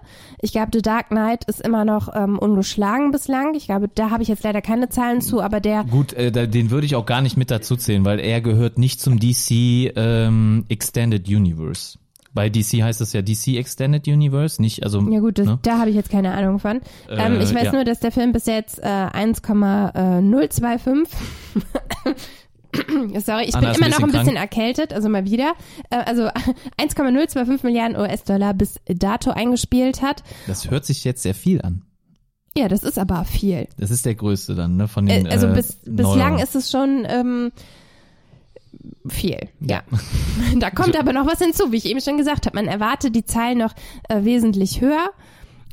Ich 0.41 0.51
glaube, 0.53 0.69
The 0.73 0.81
Dark 0.81 1.09
Knight 1.09 1.43
ist 1.45 1.61
immer 1.61 1.85
noch 1.85 2.09
ähm, 2.15 2.39
ungeschlagen 2.39 3.11
bislang. 3.11 3.53
Ich 3.55 3.65
glaube, 3.65 3.89
da 3.93 4.09
habe 4.09 4.23
ich 4.23 4.29
jetzt 4.29 4.43
leider 4.43 4.61
keine 4.61 4.89
Zahlen 4.89 5.21
zu, 5.21 5.41
aber 5.41 5.59
der 5.59 5.83
Gut, 5.83 6.13
äh, 6.13 6.31
da, 6.31 6.47
den 6.47 6.71
würde 6.71 6.85
ich 6.85 6.95
auch 6.95 7.05
gar 7.05 7.21
nicht 7.21 7.37
mit 7.37 7.51
dazu 7.51 7.75
zählen, 7.75 8.05
weil 8.05 8.19
er 8.19 8.41
gehört 8.41 8.77
nicht 8.79 8.99
zum 8.99 9.19
DC 9.19 9.51
ähm, 9.95 10.65
Extended 10.69 11.27
Universe. 11.27 11.99
Bei 12.33 12.49
DC 12.49 12.81
heißt 12.81 13.01
es 13.01 13.11
ja 13.13 13.21
DC 13.21 13.57
Extended 13.57 14.07
Universe, 14.07 14.59
nicht 14.61 14.83
also. 14.83 15.01
ja 15.09 15.19
gut, 15.19 15.37
das, 15.37 15.47
ne? 15.47 15.59
da 15.63 15.79
habe 15.79 15.89
ich 15.89 15.97
jetzt 15.97 16.09
keine 16.09 16.31
Ahnung 16.31 16.59
von. 16.59 16.79
ähm, 17.09 17.39
Äh, 17.39 17.43
ich 17.43 17.53
weiß 17.53 17.65
ja. 17.65 17.71
nur, 17.73 17.83
dass 17.83 17.99
der 17.99 18.11
Film 18.11 18.31
bis 18.31 18.45
jetzt 18.45 18.79
äh, 18.79 18.87
1,025 18.87 21.13
Sorry, 23.25 23.45
ich 23.45 23.55
Anna 23.55 23.73
bin 23.73 23.81
immer 23.81 23.89
noch 23.89 23.99
ein 23.99 24.05
bisschen 24.05 24.19
bisschen 24.21 24.35
erkältet, 24.37 24.93
also 24.93 25.09
mal 25.09 25.25
wieder. 25.25 25.53
Äh, 25.89 25.97
also 25.97 26.23
1,025 26.77 27.63
Milliarden 27.63 27.97
US-Dollar 27.97 28.53
bis 28.53 28.79
dato 28.87 29.31
eingespielt 29.31 30.01
hat. 30.01 30.23
Das 30.47 30.69
hört 30.69 30.85
sich 30.85 31.03
jetzt 31.03 31.23
sehr 31.23 31.35
viel 31.35 31.61
an. 31.61 31.81
Ja, 32.57 32.67
das 32.67 32.83
ist 32.83 32.99
aber 32.99 33.23
viel. 33.25 33.67
Das 33.77 33.91
ist 33.91 34.05
der 34.05 34.15
größte 34.15 34.55
dann, 34.55 34.75
ne? 34.75 34.87
Von 34.87 35.05
den, 35.05 35.25
Äh, 35.25 35.29
also 35.29 35.47
äh, 35.47 35.53
bis, 35.53 35.77
bislang 35.85 36.39
ist 36.39 36.55
es 36.55 36.69
schon 36.69 37.05
ähm, 37.07 37.51
viel. 39.07 39.49
Ja. 39.59 39.83
da 40.57 40.69
kommt 40.69 40.95
aber 40.95 41.13
noch 41.13 41.27
was 41.27 41.39
hinzu, 41.39 41.71
wie 41.71 41.77
ich 41.77 41.85
eben 41.85 42.01
schon 42.01 42.17
gesagt 42.17 42.45
habe. 42.45 42.55
Man 42.55 42.67
erwartet 42.67 43.15
die 43.15 43.25
Zahlen 43.25 43.57
noch 43.57 43.73
äh, 44.09 44.23
wesentlich 44.23 44.81
höher. 44.81 45.11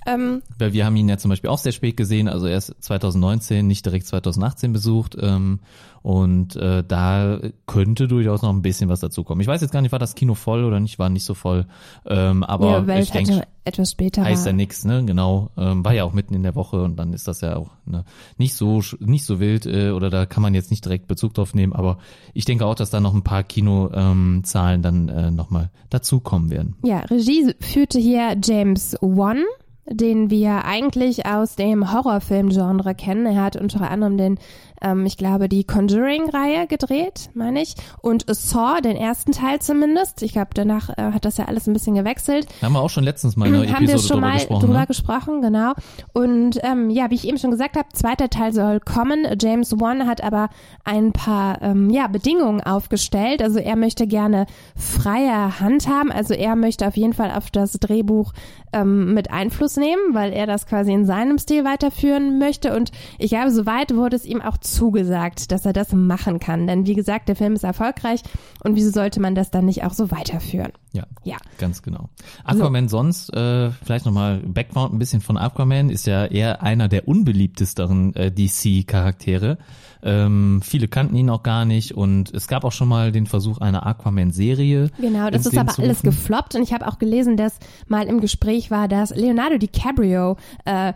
Ähm, 0.08 0.42
Weil 0.58 0.72
wir 0.72 0.86
haben 0.86 0.96
ihn 0.96 1.08
ja 1.08 1.18
zum 1.18 1.28
Beispiel 1.28 1.50
auch 1.50 1.58
sehr 1.58 1.72
spät 1.72 1.96
gesehen, 1.96 2.28
also 2.28 2.46
erst 2.46 2.74
2019, 2.80 3.66
nicht 3.66 3.84
direkt 3.84 4.06
2018 4.06 4.72
besucht. 4.72 5.16
Ähm, 5.20 5.60
und 6.02 6.56
äh, 6.56 6.84
da 6.86 7.40
könnte 7.66 8.08
durchaus 8.08 8.42
noch 8.42 8.50
ein 8.50 8.62
bisschen 8.62 8.88
was 8.88 9.00
dazu 9.00 9.24
kommen. 9.24 9.40
Ich 9.40 9.46
weiß 9.46 9.60
jetzt 9.60 9.72
gar 9.72 9.82
nicht, 9.82 9.92
war 9.92 9.98
das 9.98 10.14
Kino 10.14 10.34
voll 10.34 10.64
oder 10.64 10.80
nicht, 10.80 10.98
war 10.98 11.10
nicht 11.10 11.24
so 11.24 11.34
voll. 11.34 11.66
Ähm, 12.06 12.44
aber 12.44 12.84
ja, 12.86 12.98
ich 12.98 13.10
denke, 13.10 13.42
etwas 13.64 13.90
später 13.90 14.24
heißt 14.24 14.46
ja 14.46 14.52
nix, 14.52 14.84
ne? 14.84 15.04
Genau. 15.04 15.50
Ähm, 15.56 15.84
war 15.84 15.92
ja 15.92 16.04
auch 16.04 16.12
mitten 16.12 16.34
in 16.34 16.42
der 16.42 16.54
Woche 16.54 16.82
und 16.82 16.96
dann 16.96 17.12
ist 17.12 17.28
das 17.28 17.40
ja 17.40 17.56
auch 17.56 17.70
ne, 17.84 18.04
nicht 18.38 18.54
so 18.54 18.80
nicht 19.00 19.24
so 19.24 19.40
wild 19.40 19.66
äh, 19.66 19.90
oder 19.90 20.08
da 20.08 20.24
kann 20.24 20.42
man 20.42 20.54
jetzt 20.54 20.70
nicht 20.70 20.84
direkt 20.84 21.08
Bezug 21.08 21.34
drauf 21.34 21.54
nehmen, 21.54 21.72
aber 21.72 21.98
ich 22.32 22.44
denke 22.44 22.64
auch, 22.64 22.74
dass 22.74 22.90
da 22.90 23.00
noch 23.00 23.14
ein 23.14 23.22
paar 23.22 23.42
Kinozahlen 23.42 24.44
ähm, 24.76 24.82
dann 24.82 25.08
äh, 25.08 25.30
nochmal 25.30 25.70
dazukommen 25.90 26.50
werden. 26.50 26.76
Ja, 26.82 27.00
Regie 27.00 27.54
führte 27.60 27.98
hier 27.98 28.36
James 28.42 28.96
Wan, 29.00 29.42
den 29.90 30.30
wir 30.30 30.64
eigentlich 30.64 31.26
aus 31.26 31.56
dem 31.56 31.92
Horrorfilm-Genre 31.92 32.94
kennen. 32.94 33.26
Er 33.26 33.42
hat 33.42 33.56
unter 33.56 33.90
anderem 33.90 34.18
den, 34.18 34.38
ähm, 34.82 35.06
ich 35.06 35.16
glaube, 35.16 35.48
die 35.48 35.64
Conjuring-Reihe 35.64 36.66
gedreht, 36.66 37.30
meine 37.34 37.62
ich. 37.62 37.74
Und 38.02 38.24
Saw, 38.28 38.80
den 38.80 38.96
ersten 38.96 39.32
Teil 39.32 39.60
zumindest. 39.60 40.22
Ich 40.22 40.32
glaube, 40.32 40.50
danach 40.52 40.90
äh, 40.90 41.12
hat 41.12 41.24
das 41.24 41.38
ja 41.38 41.46
alles 41.46 41.66
ein 41.66 41.72
bisschen 41.72 41.94
gewechselt. 41.94 42.46
Haben 42.60 42.74
wir 42.74 42.80
auch 42.80 42.90
schon 42.90 43.04
letztens 43.04 43.36
mal 43.36 43.48
in 43.48 43.54
einer 43.54 43.72
haben 43.72 43.86
wir 43.86 43.94
Episode 43.94 44.08
schon 44.08 44.16
drüber 44.16 44.26
mal 44.26 44.34
gesprochen. 44.34 44.66
drüber 44.66 44.80
ne? 44.80 44.86
gesprochen, 44.86 45.42
genau. 45.42 45.72
Und 46.12 46.60
ähm, 46.62 46.90
ja, 46.90 47.10
wie 47.10 47.14
ich 47.14 47.26
eben 47.26 47.38
schon 47.38 47.50
gesagt 47.50 47.76
habe, 47.76 47.88
zweiter 47.92 48.28
Teil 48.28 48.52
soll 48.52 48.80
kommen. 48.80 49.26
James 49.40 49.72
Wan 49.80 50.06
hat 50.06 50.22
aber 50.22 50.50
ein 50.84 51.12
paar 51.12 51.62
ähm, 51.62 51.88
ja, 51.88 52.08
Bedingungen 52.08 52.60
aufgestellt. 52.60 53.42
Also 53.42 53.58
er 53.58 53.76
möchte 53.76 54.06
gerne 54.06 54.46
freie 54.76 55.60
Hand 55.60 55.88
haben. 55.88 56.12
Also 56.12 56.34
er 56.34 56.56
möchte 56.56 56.86
auf 56.86 56.96
jeden 56.96 57.14
Fall 57.14 57.30
auf 57.30 57.50
das 57.50 57.72
Drehbuch 57.72 58.32
ähm, 58.72 59.14
mit 59.14 59.30
Einfluss 59.30 59.78
rausnehmen, 59.78 60.14
weil 60.14 60.32
er 60.32 60.46
das 60.46 60.66
quasi 60.66 60.92
in 60.92 61.06
seinem 61.06 61.38
Stil 61.38 61.64
weiterführen 61.64 62.38
möchte. 62.38 62.74
Und 62.74 62.90
ich 63.18 63.30
glaube, 63.30 63.50
soweit 63.50 63.94
wurde 63.94 64.16
es 64.16 64.24
ihm 64.24 64.42
auch 64.42 64.58
zugesagt, 64.72 65.50
dass 65.52 65.64
er 65.66 65.72
das 65.72 65.92
machen 65.92 66.38
kann. 66.40 66.66
Denn 66.66 66.86
wie 66.86 66.94
gesagt, 66.94 67.28
der 67.28 67.36
Film 67.36 67.54
ist 67.54 67.64
erfolgreich 67.64 68.22
und 68.62 68.74
wieso 68.76 68.90
sollte 68.90 69.20
man 69.20 69.34
das 69.34 69.50
dann 69.50 69.64
nicht 69.64 69.84
auch 69.84 69.92
so 69.92 70.10
weiterführen? 70.10 70.72
Ja, 70.92 71.04
Ja. 71.24 71.36
ganz 71.58 71.82
genau. 71.82 72.08
Aquaman 72.44 72.88
sonst, 72.88 73.32
äh, 73.34 73.70
vielleicht 73.70 74.06
nochmal 74.06 74.38
Background 74.38 74.94
ein 74.94 74.98
bisschen 74.98 75.20
von 75.20 75.36
Aquaman, 75.36 75.90
ist 75.90 76.06
ja 76.06 76.24
eher 76.26 76.62
einer 76.62 76.88
der 76.88 77.06
unbeliebtesteren 77.08 78.14
äh, 78.16 78.32
DC-Charaktere. 78.32 79.58
Ähm, 80.02 80.60
viele 80.62 80.88
kannten 80.88 81.16
ihn 81.16 81.28
auch 81.30 81.42
gar 81.42 81.64
nicht 81.64 81.92
und 81.92 82.32
es 82.32 82.46
gab 82.48 82.64
auch 82.64 82.72
schon 82.72 82.88
mal 82.88 83.12
den 83.12 83.26
Versuch 83.26 83.58
einer 83.58 83.84
Aquaman-Serie. 83.86 84.90
Genau, 85.00 85.28
das 85.30 85.44
ist 85.46 85.58
aber 85.58 85.76
alles 85.78 86.02
gefloppt 86.02 86.54
und 86.54 86.62
ich 86.62 86.72
habe 86.72 86.86
auch 86.86 86.98
gelesen, 86.98 87.36
dass 87.36 87.58
mal 87.88 88.06
im 88.06 88.20
Gespräch 88.20 88.70
war, 88.70 88.88
dass 88.88 89.10
Leonardo 89.14 89.58
DiCaprio 89.58 90.36
äh, 90.64 90.92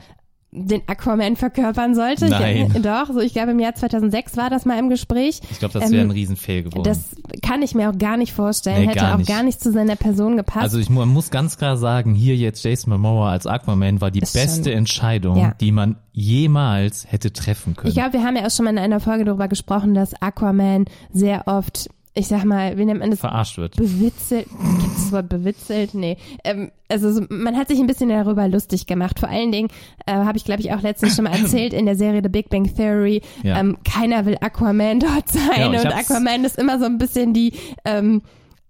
den 0.54 0.82
Aquaman 0.86 1.36
verkörpern 1.36 1.94
sollte. 1.94 2.28
Nein. 2.28 2.70
Ich, 2.76 2.82
doch, 2.82 3.06
so 3.10 3.20
ich 3.20 3.32
glaube 3.32 3.52
im 3.52 3.58
Jahr 3.58 3.74
2006 3.74 4.36
war 4.36 4.50
das 4.50 4.66
mal 4.66 4.78
im 4.78 4.90
Gespräch. 4.90 5.40
Ich 5.50 5.58
glaube, 5.58 5.72
das 5.72 5.84
Ähm, 5.86 5.92
wäre 5.92 6.02
ein 6.04 6.10
Riesenfail 6.10 6.62
geworden. 6.64 6.84
Das 6.84 7.16
kann 7.40 7.62
ich 7.62 7.74
mir 7.74 7.88
auch 7.88 7.96
gar 7.96 8.18
nicht 8.18 8.34
vorstellen. 8.34 8.82
Nee, 8.82 8.88
Hätte 8.88 8.98
gar 9.00 9.14
auch 9.14 9.18
nicht. 9.18 9.28
gar 9.30 9.42
nicht 9.42 9.60
zu 9.60 9.72
seiner 9.72 9.96
Person 9.96 10.36
gepasst. 10.36 10.62
Also 10.62 10.78
ich 10.78 10.90
man 10.90 11.08
muss 11.08 11.30
ganz 11.30 11.56
klar 11.56 11.78
sagen, 11.78 12.12
hier 12.14 12.36
jetzt 12.36 12.62
Jason 12.64 12.90
Momoa 12.92 13.30
als 13.30 13.46
Aquaman 13.46 14.02
war 14.02 14.10
die 14.10 14.20
Ist 14.20 14.34
beste 14.34 14.64
schon- 14.70 14.78
Entscheidung, 14.78 15.38
Ja. 15.38 15.54
die 15.58 15.72
man 15.72 15.96
jemals 16.12 17.06
hätte 17.10 17.32
treffen 17.32 17.74
können. 17.74 17.88
ich 17.88 17.94
glaube, 17.94 18.12
wir 18.12 18.22
haben 18.22 18.36
ja 18.36 18.44
auch 18.46 18.50
schon 18.50 18.64
mal 18.66 18.72
in 18.72 18.78
einer 18.78 19.00
Folge 19.00 19.24
darüber 19.24 19.48
gesprochen, 19.48 19.94
dass 19.94 20.12
Aquaman 20.20 20.84
sehr 21.12 21.46
oft, 21.46 21.88
ich 22.14 22.28
sag 22.28 22.44
mal, 22.44 22.76
wie 22.76 22.84
nennt 22.84 23.00
man 23.00 23.10
das? 23.10 23.20
Verarscht 23.20 23.56
wird. 23.56 23.76
bewitzelt, 23.76 24.46
gibt 24.48 24.96
es 24.96 25.04
das 25.04 25.12
Wort 25.12 25.28
bewitzelt? 25.30 25.94
Nee. 25.94 26.18
Ähm, 26.44 26.70
also 26.90 27.10
so, 27.10 27.22
man 27.30 27.56
hat 27.56 27.68
sich 27.68 27.78
ein 27.80 27.86
bisschen 27.86 28.10
darüber 28.10 28.46
lustig 28.48 28.86
gemacht. 28.86 29.18
Vor 29.18 29.30
allen 29.30 29.50
Dingen 29.50 29.68
äh, 30.04 30.12
habe 30.12 30.36
ich, 30.36 30.44
glaube 30.44 30.60
ich, 30.60 30.72
auch 30.74 30.82
letztens 30.82 31.16
schon 31.16 31.24
mal 31.24 31.32
erzählt 31.40 31.72
in 31.72 31.86
der 31.86 31.96
Serie 31.96 32.20
The 32.22 32.28
Big 32.28 32.50
Bang 32.50 32.64
Theory, 32.74 33.22
Ja. 33.42 33.58
ähm, 33.58 33.78
keiner 33.84 34.26
will 34.26 34.36
Aquaman 34.40 35.00
dort 35.00 35.28
sein 35.30 35.58
Ja, 35.58 35.66
und 35.68 35.76
hab's- 35.84 36.10
Aquaman 36.10 36.44
ist 36.44 36.58
immer 36.58 36.78
so 36.78 36.84
ein 36.84 36.98
bisschen 36.98 37.32
die, 37.32 37.52
ähm, 37.86 38.20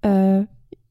äh, 0.02 0.42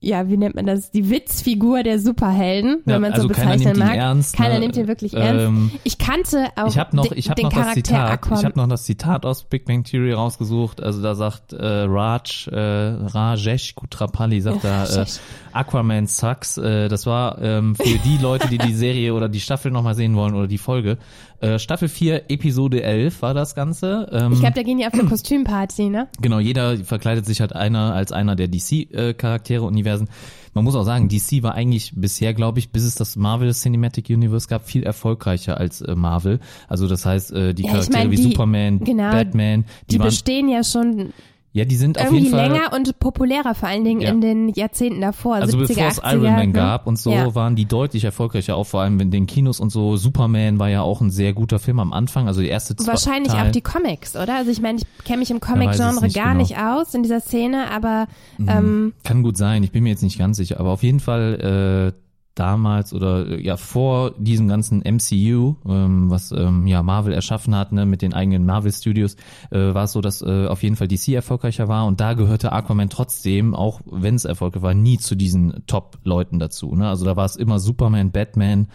ja, 0.04 0.28
wie 0.28 0.36
nennt 0.36 0.56
man 0.56 0.66
das? 0.66 0.90
Die 0.90 1.12
Witzfigur 1.12 1.84
der 1.84 2.00
Superhelden, 2.00 2.82
wenn 2.86 2.94
Ja, 2.94 3.00
man 3.00 3.14
also 3.14 3.28
so 3.28 3.34
keiner 3.34 3.52
bezeichnen 3.54 3.78
mag. 3.78 3.96
ernst, 3.96 4.36
keiner 4.36 4.56
ne? 4.56 4.60
nimmt 4.62 4.76
ihn 4.76 4.88
wirklich 4.88 5.14
Ähm, 5.14 5.22
ernst. 5.22 5.76
Ich 5.84 5.98
kannte 6.00 6.48
auch 6.56 6.68
Ich 6.68 6.80
habe 6.80 6.96
noch, 6.96 7.06
den, 7.08 7.18
ich 7.20 7.30
habe 7.30 7.36
den 7.36 7.44
noch 7.46 7.52
das 7.54 7.62
Charakter 7.62 7.84
Zitat. 7.84 8.10
Aquaman. 8.12 8.40
Ich 8.40 8.46
habe 8.46 8.60
noch 8.60 8.68
das 8.68 8.84
Zitat 8.84 9.26
aus 9.28 9.44
Big 9.44 9.66
Bang 9.66 9.84
Theory 9.84 10.14
rausgesucht. 10.14 10.82
Also 10.82 11.04
da 11.04 11.14
sagt 11.14 11.54
äh, 11.54 11.64
Raj, 11.64 12.48
äh, 12.52 12.58
Rajesh 12.60 13.76
Kutrapali 13.76 14.42
sagt 14.42 14.64
da, 14.64 14.86
äh. 14.86 15.06
Aquaman 15.54 16.08
sucks. 16.08 16.58
Äh, 16.58 16.88
das 16.90 17.06
war 17.06 17.42
ähm, 17.42 17.76
für 17.76 17.98
die 18.00 18.18
Leute, 18.22 18.48
die 18.48 18.58
die 18.58 18.74
Serie 18.74 19.14
oder 19.14 19.30
die 19.30 19.40
Staffel 19.40 19.72
nochmal 19.72 19.96
sehen 19.96 20.16
wollen 20.16 20.34
oder 20.36 20.48
die 20.48 20.58
Folge. 20.58 20.98
Äh, 21.40 21.58
Staffel 21.60 21.88
4, 21.90 22.30
Episode 22.30 22.84
11 22.84 23.22
war 23.22 23.34
das 23.34 23.56
Ganze. 23.56 24.08
Ähm, 24.12 24.34
ich 24.34 24.40
glaube, 24.40 24.56
da 24.56 24.64
gehen 24.64 24.78
die 24.78 24.86
auf 24.86 24.94
eine 24.94 25.06
Kostümparty, 25.06 25.90
ne? 25.90 26.08
Genau, 26.22 26.40
jeder 26.40 26.78
verkleidet 26.78 27.26
sich 27.26 27.42
halt 27.42 27.54
einer 27.56 27.94
als 27.94 28.12
einer 28.12 28.36
der 28.36 28.48
DC-Charaktere, 28.48 29.64
Universen. 29.64 30.08
Man 30.54 30.66
muss 30.66 30.76
auch 30.76 30.84
sagen, 30.84 31.08
DC 31.08 31.44
war 31.44 31.56
eigentlich 31.56 31.94
bisher, 31.96 32.34
glaube 32.34 32.60
ich, 32.60 32.72
bis 32.72 32.84
es 32.84 32.96
das 32.96 33.16
Marvel 33.16 33.54
Cinematic 33.54 34.10
Universe 34.10 34.48
gab, 34.50 34.66
viel 34.68 34.84
erfolgreicher 34.84 35.58
als 35.58 35.82
äh, 35.82 35.96
Marvel. 35.96 36.40
Also 36.68 36.88
das 36.88 37.06
heißt, 37.06 37.32
äh, 37.32 37.54
die 37.54 37.64
Ja, 37.64 37.68
ich 37.70 37.74
Charaktere 37.74 38.04
mein, 38.04 38.12
wie 38.12 38.16
die- 38.18 38.24
Superman, 38.24 38.80
genau, 38.80 39.12
Batman, 39.12 39.64
die, 39.90 39.94
Die, 39.96 40.00
waren, 40.00 40.08
bestehen 40.10 40.50
ja 40.50 40.64
schon 40.64 41.14
ja, 41.54 41.66
die 41.66 41.76
sind 41.76 41.98
auf 41.98 42.06
irgendwie 42.06 42.24
jeden 42.24 42.36
Fall. 42.38 42.50
länger 42.50 42.74
und 42.74 42.98
populärer, 43.00 43.54
vor 43.56 43.68
allen 43.68 43.84
Dingen 43.84 44.00
Ja. 44.02 44.10
in 44.10 44.22
den 44.22 44.50
Jahrzehnten 44.50 45.02
davor. 45.02 45.36
Also 45.36 45.58
70er, 45.58 45.68
bevor 45.68 45.88
es 45.88 46.00
80er, 46.04 46.14
Iron 46.14 46.24
Man 46.34 46.48
ne? 46.48 46.52
gab 46.54 46.88
und 46.88 46.98
so, 46.98 47.12
Ja. 47.12 47.36
waren 47.36 47.56
die 47.56 47.66
deutlich 47.66 48.04
erfolgreicher, 48.06 48.56
auch 48.56 48.64
vor 48.66 48.82
allem 48.82 49.00
in 49.02 49.12
den 49.12 49.28
Kinos 49.28 49.60
und 49.60 49.70
so. 49.70 49.98
Superman 49.98 50.60
war 50.60 50.70
ja 50.70 50.82
auch 50.82 51.02
ein 51.02 51.12
sehr 51.12 51.34
guter 51.34 51.60
Film 51.60 51.80
am 51.80 51.92
Anfang, 51.94 52.28
also 52.28 52.40
die 52.42 52.48
erste 52.48 52.76
zwei 52.76 52.94
Wahrscheinlich 52.94 53.34
Teil. 53.34 53.48
auch 53.48 53.52
die 53.52 53.62
Comics, 53.62 54.16
oder? 54.16 54.36
Also 54.38 54.50
ich 54.52 54.62
meine, 54.62 54.78
ich 54.80 55.04
kenne 55.04 55.18
mich 55.20 55.32
im 55.32 55.40
Comic-Genre 55.42 56.02
nicht 56.06 56.16
gar 56.16 56.28
genau. 56.30 56.38
nicht 56.38 56.58
aus 56.58 56.94
in 56.94 57.04
dieser 57.04 57.20
Szene, 57.20 57.70
aber 57.72 58.08
Mhm. 58.38 58.48
ähm, 58.50 58.94
Kann 59.04 59.22
gut 59.24 59.36
sein, 59.38 59.64
ich 59.64 59.72
bin 59.72 59.84
mir 59.84 59.90
jetzt 59.90 60.04
nicht 60.04 60.18
ganz 60.18 60.38
sicher, 60.38 60.60
aber 60.60 60.72
auf 60.72 60.84
jeden 60.84 61.00
Fall 61.02 61.94
äh, 61.94 62.02
damals 62.36 62.94
oder 62.94 63.28
äh, 63.28 63.42
ja 63.42 63.58
vor 63.58 64.12
diesem 64.18 64.48
ganzen 64.48 64.80
MCU, 64.80 65.56
ähm, 65.68 66.10
was 66.10 66.32
ähm, 66.32 66.68
ja 66.68 66.82
Marvel 66.84 67.14
erschaffen 67.14 67.56
hat, 67.56 67.72
ne, 67.72 67.86
mit 67.86 68.02
den 68.02 68.14
eigenen 68.14 68.46
Marvel 68.46 68.72
Studios, 68.72 69.16
äh, 69.52 69.74
war 69.74 69.86
es 69.86 69.92
so, 69.92 70.02
dass 70.02 70.22
äh, 70.22 70.48
auf 70.48 70.64
jeden 70.64 70.76
Fall 70.76 70.88
DC 70.88 71.10
erfolgreicher 71.10 71.68
war 71.68 71.86
und 71.86 72.00
da 72.00 72.14
gehörte 72.14 72.52
Aquaman 72.52 72.90
trotzdem, 72.90 73.54
auch 73.54 73.82
wenn 73.86 74.16
es 74.16 74.26
erfolgreich 74.26 74.64
war, 74.64 74.74
nie 74.74 74.98
zu 74.98 75.16
diesen 75.16 75.64
Top-Leuten 75.68 76.40
dazu. 76.40 76.76
Ne? 76.76 76.88
Also 76.88 77.06
da 77.06 77.16
war 77.16 77.26
es 77.26 77.36
immer 77.36 77.60
Superman, 77.60 78.12
Batman, 78.12 78.68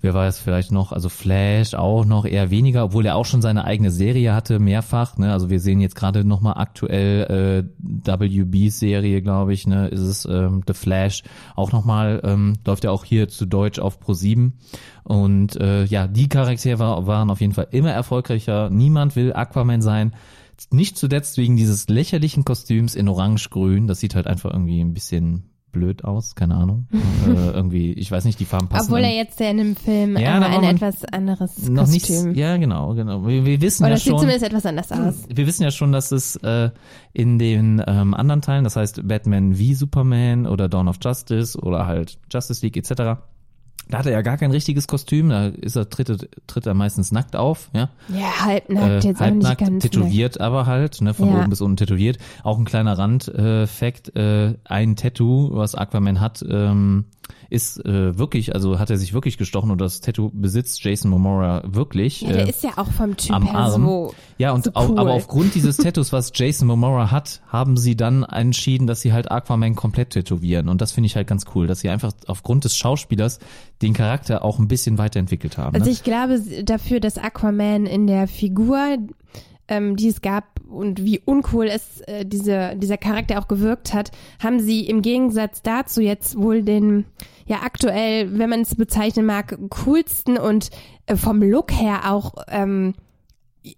wer 0.00 0.14
es 0.14 0.38
vielleicht 0.38 0.70
noch, 0.70 0.92
also 0.92 1.08
Flash 1.08 1.74
auch 1.74 2.04
noch 2.04 2.24
eher 2.24 2.50
weniger, 2.50 2.84
obwohl 2.84 3.06
er 3.06 3.16
auch 3.16 3.24
schon 3.24 3.42
seine 3.42 3.64
eigene 3.64 3.90
Serie 3.90 4.34
hatte, 4.34 4.58
mehrfach, 4.58 5.16
ne, 5.18 5.32
also 5.32 5.50
wir 5.50 5.60
sehen 5.60 5.80
jetzt 5.80 5.96
gerade 5.96 6.24
nochmal 6.24 6.54
aktuell 6.56 7.66
äh, 7.68 8.18
WB-Serie, 8.18 9.22
glaube 9.22 9.52
ich, 9.52 9.66
ne, 9.66 9.88
ist 9.88 10.00
es 10.00 10.24
ähm, 10.24 10.62
The 10.66 10.74
Flash, 10.74 11.24
auch 11.56 11.72
nochmal, 11.72 12.20
ähm, 12.24 12.54
läuft 12.64 12.84
ja 12.84 12.90
auch 12.90 13.04
hier 13.04 13.28
zu 13.28 13.46
Deutsch 13.46 13.78
auf 13.78 13.98
Pro 13.98 14.14
7 14.14 14.58
und 15.04 15.56
äh, 15.56 15.84
ja, 15.84 16.06
die 16.06 16.28
Charaktere 16.28 16.78
war, 16.78 17.06
waren 17.06 17.30
auf 17.30 17.40
jeden 17.40 17.54
Fall 17.54 17.68
immer 17.72 17.90
erfolgreicher, 17.90 18.70
niemand 18.70 19.16
will 19.16 19.32
Aquaman 19.32 19.82
sein, 19.82 20.14
nicht 20.70 20.96
zuletzt 20.96 21.38
wegen 21.38 21.56
dieses 21.56 21.88
lächerlichen 21.88 22.44
Kostüms 22.44 22.94
in 22.94 23.08
orange-grün, 23.08 23.86
das 23.86 24.00
sieht 24.00 24.14
halt 24.14 24.26
einfach 24.26 24.52
irgendwie 24.52 24.80
ein 24.80 24.94
bisschen 24.94 25.50
blöd 25.78 26.04
aus, 26.04 26.34
keine 26.34 26.56
Ahnung. 26.56 26.86
äh, 27.26 27.50
irgendwie, 27.50 27.92
ich 27.92 28.10
weiß 28.10 28.24
nicht, 28.24 28.40
die 28.40 28.44
Farben 28.44 28.68
passen. 28.68 28.86
obwohl 28.86 29.00
er 29.04 29.14
jetzt 29.14 29.38
ja 29.40 29.50
in 29.50 29.58
dem 29.58 29.76
Film 29.76 30.16
Ja, 30.16 30.40
äh, 30.40 30.44
ein 30.44 30.60
man 30.60 30.64
etwas 30.64 31.04
anderes 31.04 31.68
noch 31.68 31.86
nicht, 31.86 32.06
Kostüm. 32.06 32.34
ja 32.34 32.56
genau, 32.56 32.94
genau. 32.94 33.26
Wir, 33.26 33.44
wir 33.44 33.60
wissen 33.60 33.84
Oder 33.84 33.90
ja 33.90 33.96
es 33.96 34.04
sieht 34.04 34.10
schon, 34.10 34.20
zumindest 34.20 34.44
etwas 34.44 34.66
anders 34.66 34.92
aus. 34.92 35.14
wir 35.32 35.46
wissen 35.46 35.62
ja 35.62 35.70
schon, 35.70 35.92
dass 35.92 36.12
es 36.12 36.36
äh, 36.36 36.70
in 37.12 37.38
den 37.38 37.82
ähm, 37.86 38.14
anderen 38.14 38.42
Teilen, 38.42 38.64
das 38.64 38.76
heißt 38.76 39.06
Batman 39.06 39.58
wie 39.58 39.74
Superman 39.74 40.46
oder 40.46 40.68
Dawn 40.68 40.88
of 40.88 40.96
Justice 41.02 41.58
oder 41.58 41.86
halt 41.86 42.18
Justice 42.30 42.64
League 42.64 42.76
etc. 42.76 43.20
Da 43.90 43.98
hat 43.98 44.06
er 44.06 44.12
ja 44.12 44.20
gar 44.22 44.36
kein 44.36 44.50
richtiges 44.50 44.86
Kostüm, 44.86 45.30
da 45.30 45.46
ist 45.46 45.76
er 45.76 45.88
tritt, 45.88 46.10
er- 46.10 46.18
tritt 46.46 46.66
er 46.66 46.74
meistens 46.74 47.10
nackt 47.10 47.36
auf, 47.36 47.70
ja. 47.72 47.88
Ja, 48.08 48.44
halbnackt, 48.44 48.86
Äh, 48.86 48.94
jetzt 48.96 49.04
auch 49.04 49.08
nicht 49.08 49.20
halbnackt, 49.20 49.58
ganz. 49.60 49.82
tätowiert 49.82 50.40
aber 50.40 50.66
halt, 50.66 51.00
ne, 51.00 51.14
von 51.14 51.28
Ja. 51.30 51.40
oben 51.40 51.50
bis 51.50 51.60
unten 51.62 51.76
tätowiert. 51.78 52.18
Auch 52.42 52.58
ein 52.58 52.64
kleiner 52.66 52.98
Randfact, 52.98 54.14
äh, 54.16 54.54
ein 54.64 54.96
Tattoo, 54.96 55.50
was 55.52 55.74
Aquaman 55.74 56.20
hat, 56.20 56.44
ähm, 56.48 57.06
ist 57.50 57.84
äh, 57.84 58.18
wirklich, 58.18 58.54
also 58.54 58.78
hat 58.78 58.90
er 58.90 58.98
sich 58.98 59.12
wirklich 59.14 59.38
gestochen 59.38 59.70
und 59.70 59.80
das 59.80 60.00
Tattoo 60.00 60.30
besitzt 60.32 60.82
Jason 60.84 61.10
Momoa 61.10 61.62
wirklich. 61.66 62.22
Ja, 62.22 62.32
der 62.32 62.46
äh, 62.46 62.50
ist 62.50 62.62
ja 62.62 62.70
auch 62.76 62.90
vom 62.90 63.16
Typ 63.16 63.34
am 63.34 63.46
her 63.46 63.54
Arm. 63.58 63.82
so. 63.84 64.14
ja, 64.38 64.52
und 64.52 64.64
so 64.64 64.70
au- 64.74 64.88
cool. 64.88 64.98
aber 64.98 65.12
aufgrund 65.12 65.54
dieses 65.54 65.76
Tattoos, 65.76 66.12
was 66.12 66.32
Jason 66.34 66.68
Momoa 66.68 67.10
hat, 67.10 67.40
haben 67.48 67.76
sie 67.76 67.96
dann 67.96 68.22
entschieden, 68.22 68.86
dass 68.86 69.00
sie 69.00 69.12
halt 69.12 69.30
Aquaman 69.30 69.74
komplett 69.74 70.10
tätowieren. 70.10 70.68
Und 70.68 70.80
das 70.80 70.92
finde 70.92 71.06
ich 71.06 71.16
halt 71.16 71.26
ganz 71.26 71.44
cool, 71.54 71.66
dass 71.66 71.80
sie 71.80 71.88
einfach 71.88 72.12
aufgrund 72.26 72.64
des 72.64 72.76
Schauspielers 72.76 73.38
den 73.82 73.94
Charakter 73.94 74.44
auch 74.44 74.58
ein 74.58 74.68
bisschen 74.68 74.98
weiterentwickelt 74.98 75.58
haben. 75.58 75.74
Also 75.74 75.86
ne? 75.86 75.92
ich 75.92 76.02
glaube 76.02 76.40
dafür, 76.64 77.00
dass 77.00 77.18
Aquaman 77.18 77.86
in 77.86 78.06
der 78.06 78.28
Figur, 78.28 78.98
ähm, 79.68 79.96
die 79.96 80.08
es 80.08 80.22
gab 80.22 80.60
und 80.68 81.04
wie 81.04 81.20
uncool 81.24 81.66
es 81.66 82.00
äh, 82.02 82.24
diese, 82.24 82.76
dieser 82.76 82.96
Charakter 82.96 83.38
auch 83.38 83.48
gewirkt 83.48 83.94
hat, 83.94 84.10
haben 84.42 84.60
sie 84.60 84.86
im 84.86 85.02
Gegensatz 85.02 85.62
dazu 85.62 86.00
jetzt 86.00 86.38
wohl 86.38 86.62
den, 86.62 87.04
ja 87.46 87.58
aktuell, 87.62 88.38
wenn 88.38 88.50
man 88.50 88.60
es 88.62 88.74
bezeichnen 88.74 89.26
mag, 89.26 89.58
coolsten 89.70 90.38
und 90.38 90.70
äh, 91.06 91.16
vom 91.16 91.42
Look 91.42 91.72
her 91.72 92.12
auch 92.12 92.34
ähm, 92.48 92.94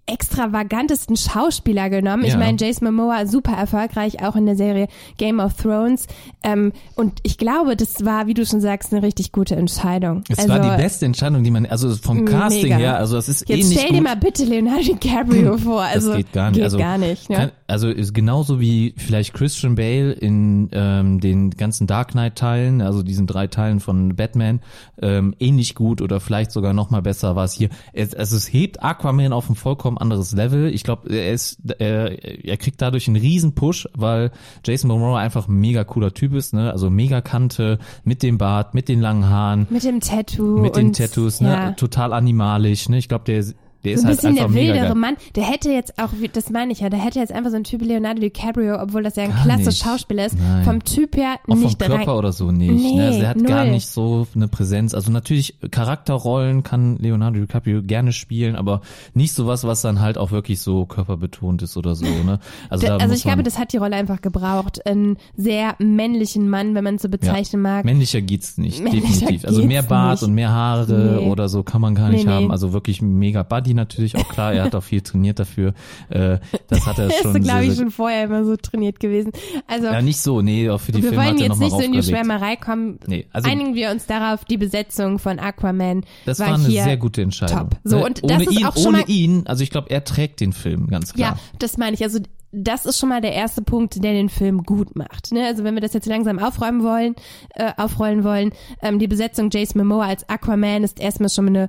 extravagantesten 0.07 1.17
Schauspieler 1.17 1.91
genommen. 1.91 2.25
Ich 2.25 2.33
Ja. 2.33 2.39
meine, 2.39 2.57
Jason 2.59 2.93
Momoa 2.93 3.27
super 3.27 3.53
erfolgreich, 3.53 4.23
auch 4.23 4.37
in 4.37 4.47
der 4.47 4.57
Serie 4.57 4.89
Game 5.17 5.41
of 5.41 5.55
Thrones. 5.55 6.07
Ähm, 6.43 6.73
und 6.95 7.21
ich 7.23 7.39
glaube, 7.39 7.77
das 7.77 8.05
war, 8.05 8.27
wie 8.27 8.35
du 8.35 8.45
schon 8.47 8.61
sagst, 8.61 8.93
eine 8.93 9.03
richtig 9.03 9.33
gute 9.33 9.57
Entscheidung. 9.57 10.23
es 10.29 10.39
also, 10.39 10.51
war 10.51 10.59
die 10.61 10.83
beste 10.83 11.07
Entscheidung, 11.07 11.43
die 11.43 11.51
man, 11.51 11.67
also 11.67 11.95
vom 11.97 12.25
Casting 12.25 12.63
Mega. 12.65 12.77
her, 12.77 12.97
also 12.97 13.17
es 13.17 13.29
ist 13.29 13.49
Jetzt 13.49 13.61
ähnlich 13.61 13.79
stell 13.79 13.89
gut. 13.89 13.99
dir 13.99 14.03
mal 14.03 14.17
bitte 14.17 14.45
Leonardo 14.45 14.83
DiCaprio 14.83 15.59
vor. 15.59 15.83
Also, 15.83 16.09
das 16.11 16.17
geht 16.19 16.33
gar 16.33 16.51
nicht. 16.51 16.57
Geht 16.57 16.65
also, 16.65 16.79
gar 16.79 16.99
nicht. 16.99 17.31
Ne? 17.31 17.37
Kann, 17.37 17.51
also 17.67 17.89
ist 17.89 18.15
genauso 18.15 18.61
wie 18.61 18.95
vielleicht 18.97 19.35
Christian 19.35 19.75
Bale 19.75 20.13
in 20.13 20.69
ähm, 20.73 21.21
den 21.21 21.51
ganzen 21.51 21.87
Dark 21.87 22.13
Knight 22.13 22.37
Teilen, 22.37 22.81
also 22.83 23.03
diesen 23.03 23.27
drei 23.27 23.47
Teilen 23.47 23.81
von 23.81 24.17
Batman, 24.17 24.61
ähm, 25.01 25.35
ähnlich 25.39 25.75
gut 25.75 26.01
oder 26.03 26.21
vielleicht 26.21 26.51
sogar 26.53 26.73
noch 26.73 26.91
mal 26.91 27.03
besser 27.03 27.37
war 27.37 27.45
es 27.45 27.53
hier. 27.53 27.69
Es, 27.93 28.15
also 28.15 28.37
es 28.37 28.53
hebt 28.53 28.83
Aquaman 28.83 29.33
auf 29.33 29.49
ein 29.49 29.55
vollkommen 29.81 29.99
anderes 29.99 30.33
Level. 30.33 30.67
Ich 30.73 30.85
glaube, 30.85 31.09
er 31.15 31.33
ist, 31.33 31.59
er, 31.79 32.23
er 32.45 32.57
kriegt 32.59 32.83
dadurch 32.83 33.09
einen 33.09 33.17
riesen 33.17 33.55
Push, 33.55 33.89
weil 33.95 34.31
Jason 34.65 34.89
Momoa 34.89 35.19
einfach 35.19 35.49
ein 35.49 35.55
mega 35.55 35.85
cooler 35.85 36.13
Typ 36.13 36.35
ist, 36.35 36.53
ne? 36.53 36.71
Also 36.71 36.91
mega 36.91 37.21
Kante 37.23 37.79
mit 38.05 38.23
dem 38.23 38.37
Bart, 38.37 38.75
mit 38.75 38.89
den 38.89 39.01
langen 39.01 39.29
Haaren 39.29 39.67
Mit 39.71 39.85
dem 39.85 40.01
Tattoo. 40.01 40.59
mit 40.61 40.77
den 40.77 40.89
und, 40.89 40.97
Tattoos, 40.99 41.41
ne, 41.41 41.49
Ja. 41.49 41.71
total 41.73 42.13
animalisch, 42.13 42.89
ne? 42.91 42.99
Ich 42.99 43.09
glaube, 43.09 43.25
der 43.25 43.43
Der 43.85 43.97
so 43.99 44.01
ist 44.01 44.05
ein 44.05 44.07
halt 44.09 44.17
bisschen 44.21 44.35
der 44.37 44.55
wildere. 44.55 44.95
Mann. 44.95 45.17
Der 45.37 45.45
hätte 45.45 45.71
jetzt 45.71 45.99
auch, 45.99 46.11
das 46.33 46.51
meine 46.51 46.73
ich 46.73 46.81
ja, 46.81 46.91
der 46.91 46.99
hätte 47.03 47.19
jetzt 47.19 47.33
einfach 47.33 47.51
so 47.51 47.57
ein 47.57 47.65
Typ 47.65 47.83
Leonardo 47.83 48.21
DiCaprio, 48.21 48.77
obwohl 48.81 49.03
das 49.03 49.17
ja 49.17 49.25
ein 49.25 49.31
Gar 49.31 49.43
klasse 49.45 49.65
nicht. 49.71 49.79
Schauspieler 49.83 50.27
ist, 50.27 50.37
Nein. 50.39 50.65
vom 50.65 50.85
Typ 50.85 51.17
her 51.17 51.37
Auch 51.45 51.55
vom 51.55 51.61
nicht 51.61 51.79
Körper 51.79 51.95
rein. 51.95 52.09
oder 52.09 52.33
so 52.33 52.51
nicht. 52.51 52.71
Nee, 52.71 52.95
ne? 52.97 53.07
also 53.07 53.21
er 53.21 53.29
hat 53.31 53.45
gar 53.45 53.65
null. 53.65 53.73
nicht 53.75 53.87
so 53.89 54.27
eine 54.35 54.49
Präsenz. 54.49 54.93
Also 54.95 55.11
natürlich 55.11 55.55
Charakterrollen 55.71 56.63
kann 56.63 56.99
Leonardo 56.99 57.41
DiCaprio 57.41 57.83
gerne 57.83 58.13
spielen, 58.13 58.55
aber 58.57 58.81
nicht 59.15 59.33
sowas, 59.33 59.65
was 59.65 59.83
dann 59.83 60.01
halt 60.01 60.19
auch 60.19 60.31
wirklich 60.31 60.61
so 60.61 60.85
körperbetont 60.87 61.63
ist 61.63 61.77
oder 61.77 61.95
so. 61.95 62.05
Ne? 62.05 62.39
Also, 62.69 62.87
Da- 62.87 62.97
Also 62.99 63.15
ich 63.15 63.23
glaube, 63.23 63.43
das 63.43 63.59
hat 63.59 63.73
die 63.73 63.77
Rolle 63.79 63.97
einfach 63.97 64.21
gebraucht. 64.21 64.87
Einen 64.87 65.17
sehr 65.37 65.75
männlichen 65.79 66.49
Mann, 66.49 66.75
wenn 66.75 66.85
man 66.85 66.97
es 66.97 67.03
so 67.03 67.09
bezeichnen 67.09 67.63
mag. 67.63 67.85
männlicher 67.85 68.21
geht's 68.21 68.59
nicht, 68.59 68.83
Männlicher 68.83 69.07
definitiv. 69.09 69.45
Also 69.47 69.61
mehr 69.65 69.81
geht's 69.81 69.89
Bart 69.89 70.21
nicht. 70.21 70.29
und 70.29 70.35
mehr 70.35 70.51
Haare 70.51 70.93
Nee. 71.21 71.27
oder 71.31 71.49
so 71.49 71.63
kann 71.63 71.81
man 71.81 71.95
gar 71.95 72.11
nicht 72.11 72.27
nee. 72.27 72.31
haben. 72.33 72.51
Also 72.51 72.73
wirklich 72.73 73.03
mega 73.03 73.43
Buddy 73.43 73.70
natürlich 73.75 74.17
auch 74.17 74.29
klar. 74.29 74.53
Er 74.53 74.65
hat 74.65 74.75
auch 74.75 74.83
viel 74.83 75.01
trainiert 75.01 75.39
dafür. 75.39 75.75
Äh, 76.09 76.39
das 76.69 76.87
hat 76.87 76.99
er 76.99 77.07
ist, 77.09 77.23
schon. 77.23 77.33
so, 77.35 77.39
glaube 77.41 77.63
sehr, 77.63 77.73
ich, 77.73 77.79
schon 77.79 77.91
vorher 77.91 78.25
immer 78.25 78.45
so 78.45 78.57
trainiert 78.57 79.01
gewesen. 79.01 79.33
Also 79.67 79.87
ja, 79.87 80.03
nicht 80.03 80.21
so. 80.21 80.43
Nee, 80.43 80.69
auch 80.71 80.81
für 80.81 80.93
die 80.93 81.03
wir 81.03 81.11
Filme 81.11 81.25
wollen 81.25 81.35
hat 81.37 81.41
er 81.43 81.47
jetzt 81.49 81.59
nicht 81.61 81.71
so 81.71 81.81
in 81.81 81.93
die. 81.93 82.03
Schwärmerei 82.03 82.57
kommen. 82.57 82.99
Nee, 83.07 83.27
also 83.33 83.49
Einigen 83.51 83.75
wir 83.75 83.91
uns 83.91 84.07
darauf, 84.07 84.45
die 84.45 84.57
Besetzung 84.57 85.19
von 85.19 85.39
Aquaman 85.39 86.05
Das 86.25 86.39
war, 86.39 86.49
war 86.49 86.55
eine 86.55 86.65
sehr 86.65 86.97
gute 86.97 87.23
Entscheidung. 87.23 87.71
top. 87.71 87.77
So, 87.85 87.99
Ne? 87.99 88.05
und 88.07 88.25
das 88.25 88.33
ohne 88.33 88.45
ist 88.45 88.53
ihn, 88.53 88.67
auch 88.67 88.77
schon 88.77 88.87
ohne 88.95 89.05
ihn, 89.07 89.47
also 89.47 89.63
ich 89.63 89.71
glaube, 89.71 89.91
er 89.91 90.05
trägt 90.05 90.41
den 90.41 90.53
Film 90.53 90.87
ganz 90.89 91.13
klar. 91.15 91.33
Ja, 91.35 91.39
das 91.59 91.77
meine 91.77 91.95
ich. 91.95 92.03
Also 92.03 92.19
das 92.53 92.85
ist 92.85 92.99
schon 92.99 93.11
mal 93.11 93.21
der 93.21 93.33
erste 93.33 93.63
Punkt, 93.63 94.03
der 94.03 94.13
den 94.13 94.29
Film 94.29 94.65
gut 94.65 94.97
macht. 94.97 95.31
Ne? 95.33 95.47
Also 95.47 95.63
wenn 95.63 95.75
wir 95.75 95.81
das 95.81 95.93
jetzt 95.93 96.07
langsam 96.07 96.41
aufräumen 96.41 96.83
wollen, 96.83 97.15
äh, 97.55 97.71
aufrollen 97.77 98.25
wollen, 98.25 98.51
ähm, 98.83 98.99
die 98.99 99.07
Besetzung 99.07 99.51
Jason 99.53 99.87
Momoa 99.87 100.07
als 100.07 100.29
Aquaman 100.29 100.83
ist 100.83 100.99
erstmal 100.99 101.29
schon 101.31 101.47
eine 101.49 101.69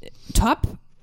äh, 0.00 0.08
Top. 0.32 0.62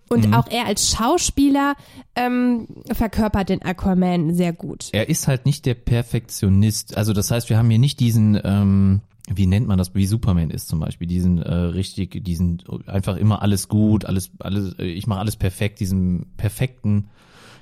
Und 0.09 0.27
Mhm. 0.27 0.33
auch 0.33 0.47
er 0.49 0.65
als 0.65 0.89
Schauspieler 0.89 1.75
ähm, 2.15 2.67
verkörpert 2.91 3.49
den 3.49 3.61
Aquaman 3.61 4.33
sehr 4.33 4.53
gut. 4.53 4.89
Er 4.93 5.09
ist 5.09 5.27
halt 5.27 5.45
nicht 5.45 5.65
der 5.65 5.73
Perfektionist. 5.73 6.95
Also 6.97 7.13
das 7.13 7.31
heißt, 7.31 7.49
wir 7.49 7.57
haben 7.57 7.69
hier 7.69 7.79
nicht 7.79 7.99
diesen, 7.99 8.39
ähm, 8.43 9.01
wie 9.29 9.47
nennt 9.47 9.67
man 9.67 9.77
das, 9.77 9.93
wie 9.93 10.05
Superman 10.05 10.49
ist 10.49 10.69
zum 10.69 10.79
Beispiel, 10.79 11.07
diesen 11.07 11.41
äh, 11.41 11.53
richtig, 11.53 12.23
diesen 12.23 12.63
einfach 12.85 13.17
immer 13.17 13.41
alles 13.41 13.67
gut, 13.67 14.05
alles, 14.05 14.31
alles, 14.39 14.79
äh, 14.79 14.85
ich 14.85 15.07
mache 15.07 15.19
alles 15.19 15.35
perfekt, 15.35 15.79
diesen 15.81 16.27
perfekten 16.37 17.09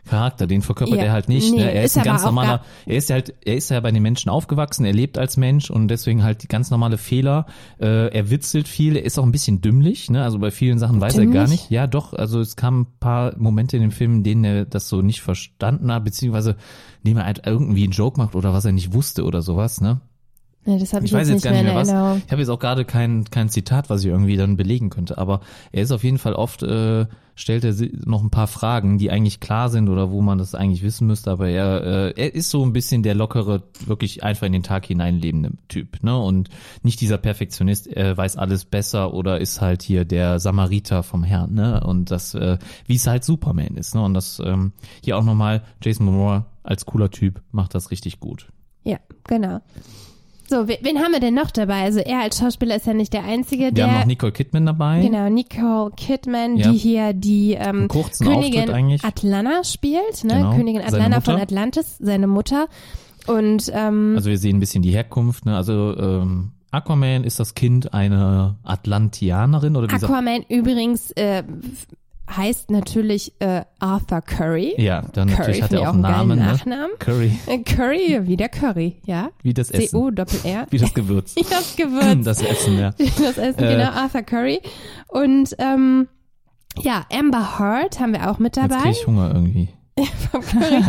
Charakter, 0.08 0.48
den 0.48 0.62
verkörpert 0.62 0.98
Ja, 1.00 1.06
er 1.06 1.12
halt 1.12 1.28
nicht. 1.30 1.52
nee, 1.52 1.64
ne? 1.64 1.72
Er 1.72 1.84
ist, 1.84 1.92
ist 1.92 1.98
ein 1.98 2.04
ganz 2.06 2.24
normaler, 2.24 2.62
er 2.86 2.96
ist 2.96 3.10
ja 3.10 3.16
halt, 3.16 3.34
er 3.44 3.56
ist 3.56 3.70
ja 3.70 3.80
bei 3.80 3.92
den 3.92 4.04
Menschen 4.04 4.30
aufgewachsen, 4.30 4.86
er 4.86 4.94
lebt 4.94 5.18
als 5.18 5.36
Mensch 5.38 5.70
und 5.72 5.88
deswegen 5.88 6.24
halt 6.24 6.44
die 6.44 6.48
ganz 6.48 6.70
normale 6.72 6.98
Fehler. 6.98 7.46
Äh, 7.80 8.08
er 8.16 8.30
witzelt 8.30 8.68
viel, 8.68 8.96
er 8.96 9.04
ist 9.04 9.18
auch 9.18 9.24
ein 9.24 9.32
bisschen 9.32 9.62
dümmlich, 9.62 10.10
ne? 10.10 10.24
Also 10.24 10.40
bei 10.40 10.52
vielen 10.52 10.80
Sachen 10.80 11.02
weiß 11.02 11.18
er 11.18 11.26
gar 11.26 11.46
Dümmlich? 11.46 11.62
nicht. 11.62 11.70
Ja, 11.72 11.88
doch, 11.88 12.14
also 12.14 12.40
es 12.40 12.56
kamen 12.56 12.82
ein 12.82 12.88
paar 13.00 13.34
Momente 13.38 13.76
in 13.78 13.82
dem 13.82 13.92
Film, 13.92 14.16
in 14.18 14.24
denen 14.24 14.44
er 14.44 14.66
das 14.66 14.88
so 14.90 15.02
nicht 15.02 15.22
verstanden 15.22 15.92
hat, 15.92 16.04
beziehungsweise 16.04 16.56
indem 17.04 17.18
er 17.18 17.26
halt 17.26 17.42
irgendwie 17.46 17.84
einen 17.84 17.92
Joke 17.94 18.20
macht 18.20 18.36
oder 18.36 18.54
was 18.54 18.66
er 18.66 18.72
nicht 18.72 18.94
wusste 18.94 19.24
oder 19.24 19.42
sowas, 19.42 19.82
ne? 19.82 20.02
Ne, 20.66 20.80
das 20.80 20.94
habe 20.94 21.06
ich, 21.06 21.12
Ich 21.12 21.18
weiß 21.18 21.28
jetzt 21.28 21.36
jetzt 21.36 21.44
gar 21.44 21.52
nicht 21.52 21.64
mehr 21.64 21.76
was. 21.76 21.90
Erinnerung. 21.90 22.24
Ich 22.26 22.32
habe 22.32 22.42
jetzt 22.42 22.50
auch 22.50 22.60
gerade 22.60 22.86
kein, 22.86 23.26
kein 23.26 23.50
Zitat, 23.50 23.90
was 23.92 24.02
ich 24.02 24.08
irgendwie 24.08 24.36
dann 24.36 24.58
belegen 24.58 24.90
könnte, 24.90 25.18
aber 25.20 25.42
er 25.72 25.84
ist 25.84 25.92
auf 25.92 26.04
jeden 26.04 26.18
Fall 26.18 26.34
oft, 26.34 26.64
äh, 26.64 27.06
stellt 27.36 27.64
er 27.64 27.76
noch 28.06 28.24
ein 28.24 28.32
paar 28.32 28.48
Fragen, 28.48 28.98
die 28.98 29.12
eigentlich 29.12 29.40
klar 29.40 29.70
sind 29.70 29.90
oder 29.90 30.10
wo 30.10 30.22
man 30.22 30.40
das 30.40 30.56
eigentlich 30.56 30.82
wissen 30.82 31.06
müsste, 31.06 31.30
aber 31.30 31.50
er, 31.50 31.84
äh, 31.84 32.14
er 32.16 32.34
ist 32.34 32.50
so 32.50 32.66
ein 32.66 32.74
bisschen 32.74 33.04
der 33.04 33.14
lockere, 33.14 33.62
wirklich 33.86 34.24
einfach 34.24 34.48
in 34.48 34.54
den 34.54 34.64
Tag 34.64 34.88
hineinlebende 34.88 35.52
Typ, 35.68 36.02
ne? 36.02 36.18
Und 36.18 36.50
nicht 36.82 37.00
dieser 37.00 37.20
Perfektionist, 37.20 37.86
er 37.86 38.18
weiß 38.18 38.36
alles 38.38 38.66
besser 38.66 39.14
oder 39.14 39.40
ist 39.40 39.62
halt 39.62 39.84
hier 39.84 40.04
der 40.04 40.40
Samariter 40.40 41.04
vom 41.04 41.24
Herrn, 41.24 41.54
ne? 41.54 41.82
Und 41.86 42.10
das, 42.10 42.34
äh, 42.34 42.58
wie 42.88 42.96
es 42.96 43.06
halt 43.06 43.24
Superman 43.24 43.76
ist, 43.76 43.94
ne? 43.94 44.02
Und 44.02 44.16
das 44.16 44.42
ähm, 44.44 44.72
hier 45.04 45.18
auch 45.18 45.24
nochmal, 45.24 45.62
Jason 45.84 46.08
Momoa 46.08 46.48
als 46.64 46.88
cooler 46.88 47.12
Typ 47.12 47.44
macht 47.52 47.76
das 47.76 47.92
richtig 47.92 48.20
gut. 48.20 48.48
Ja, 48.84 48.98
genau. 49.28 49.62
So, 50.48 50.68
we- 50.68 50.78
wen 50.82 51.00
haben 51.00 51.12
wir 51.12 51.20
denn 51.20 51.34
noch 51.34 51.50
dabei? 51.52 51.84
Also 51.84 52.00
er 52.00 52.20
als 52.22 52.38
Schauspieler 52.40 52.76
ist 52.76 52.86
ja 52.86 52.94
nicht 52.94 53.14
der 53.14 53.24
Einzige, 53.24 53.64
Wir 53.66 53.72
der 53.72 53.88
haben 53.92 54.00
noch 54.02 54.06
Nicole 54.06 54.32
Kidman 54.32 54.66
dabei. 54.66 55.02
Genau, 55.02 55.28
Nicole 55.30 55.92
Kidman, 55.98 56.58
Ja. 56.58 56.72
die 56.72 56.78
hier 56.78 57.14
die 57.14 57.54
ähm, 57.54 57.88
Königin. 57.88 58.70
Atlanta 59.04 59.64
spielt, 59.64 60.24
ne? 60.24 60.34
Genau, 60.36 60.56
Königin 60.56 60.82
Atlanta 60.82 61.22
von. 61.22 61.36
Atlantis, 61.42 61.98
seine 62.00 62.28
Mutter. 62.28 62.68
Und 63.28 63.72
ähm, 63.74 64.14
Also 64.16 64.30
wir 64.30 64.38
sehen 64.38 64.58
ein 64.58 64.60
bisschen 64.60 64.84
die 64.84 64.92
Herkunft. 64.92 65.46
Ne? 65.48 65.56
Also 65.56 65.98
ähm, 65.98 66.52
Aquaman 66.70 67.24
ist 67.24 67.40
das 67.40 67.56
Kind 67.56 67.94
einer 67.94 68.58
Atlantianerin 68.64 69.76
oder 69.76 69.90
wie 69.90 69.96
Aquaman 69.96 70.44
übrigens 70.50 71.10
äh, 71.12 71.42
heißt 72.30 72.72
natürlich 72.72 73.34
äh, 73.40 73.64
Arthur 73.80 74.22
Curry. 74.22 74.74
Ja, 74.78 75.04
dann 75.14 75.28
Curry 75.30 75.38
natürlich 75.40 75.62
hat 75.64 75.74
er 75.74 75.82
auch 75.90 75.94
einen 75.94 76.02
Namen. 76.02 76.40
Ne? 76.40 76.46
Nachnamen. 76.46 76.92
Curry, 77.00 77.32
Äh, 77.46 77.60
Curry, 77.60 78.20
wie 78.28 78.36
der 78.38 78.50
Curry, 78.50 78.96
ja. 79.06 79.30
wie 79.44 79.54
das 79.54 79.70
Essen, 79.72 79.90
C-O-Doppel-R. 79.90 80.68
wie 80.70 80.78
das 80.78 80.94
Gewürz. 80.94 81.36
Ja, 81.38 81.44
das 81.50 81.76
Gewürz. 81.76 82.26
Das 82.26 82.42
Essen, 82.42 82.80
ja. 82.80 82.92
das 82.98 83.38
Essen, 83.38 83.64
Äh. 83.64 83.76
genau, 83.78 83.92
Arthur 83.92 84.22
Curry. 84.24 84.60
Und 85.08 85.56
ähm, 85.60 86.08
ja, 86.82 87.06
Amber 87.12 87.60
Heard 87.60 88.00
haben 88.00 88.14
wir 88.14 88.30
auch 88.30 88.40
mit 88.40 88.56
Jetzt 88.58 88.70
dabei. 88.72 88.82
kriege 88.84 88.98
ich 89.00 89.08
Hunger 89.08 89.32
irgendwie. 89.34 89.70
vom 90.32 90.42
Curry. 90.42 90.84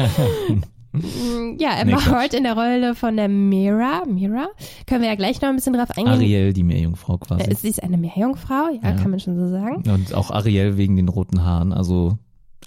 Mm, 0.96 1.56
ja, 1.58 1.70
Amber 1.80 1.96
Quatsch. 1.98 2.06
Heard 2.12 2.34
in 2.34 2.44
der 2.44 2.54
Rolle 2.54 2.94
von 2.94 3.16
der 3.16 3.28
Mira. 3.28 4.02
Mira? 4.06 4.48
Können 4.86 5.02
wir 5.02 5.08
ja 5.08 5.14
gleich 5.16 5.40
noch 5.40 5.48
ein 5.48 5.56
bisschen 5.56 5.72
drauf 5.74 5.90
eingehen. 5.96 6.08
Ariel, 6.14 6.52
die 6.52 6.62
Meerjungfrau 6.62 7.18
quasi. 7.18 7.42
Äh, 7.50 7.54
Sie 7.54 7.68
ist 7.68 7.82
eine 7.82 7.96
Meerjungfrau, 7.98 8.68
ja, 8.82 8.90
Ja. 8.90 8.96
kann 8.96 9.10
man 9.10 9.20
schon 9.20 9.36
so 9.36 9.48
sagen. 9.50 9.82
Und 9.90 10.14
auch 10.14 10.30
Ariel 10.30 10.76
wegen 10.76 10.96
den 10.96 11.08
roten 11.08 11.44
Haaren. 11.44 11.72
Also 11.72 12.18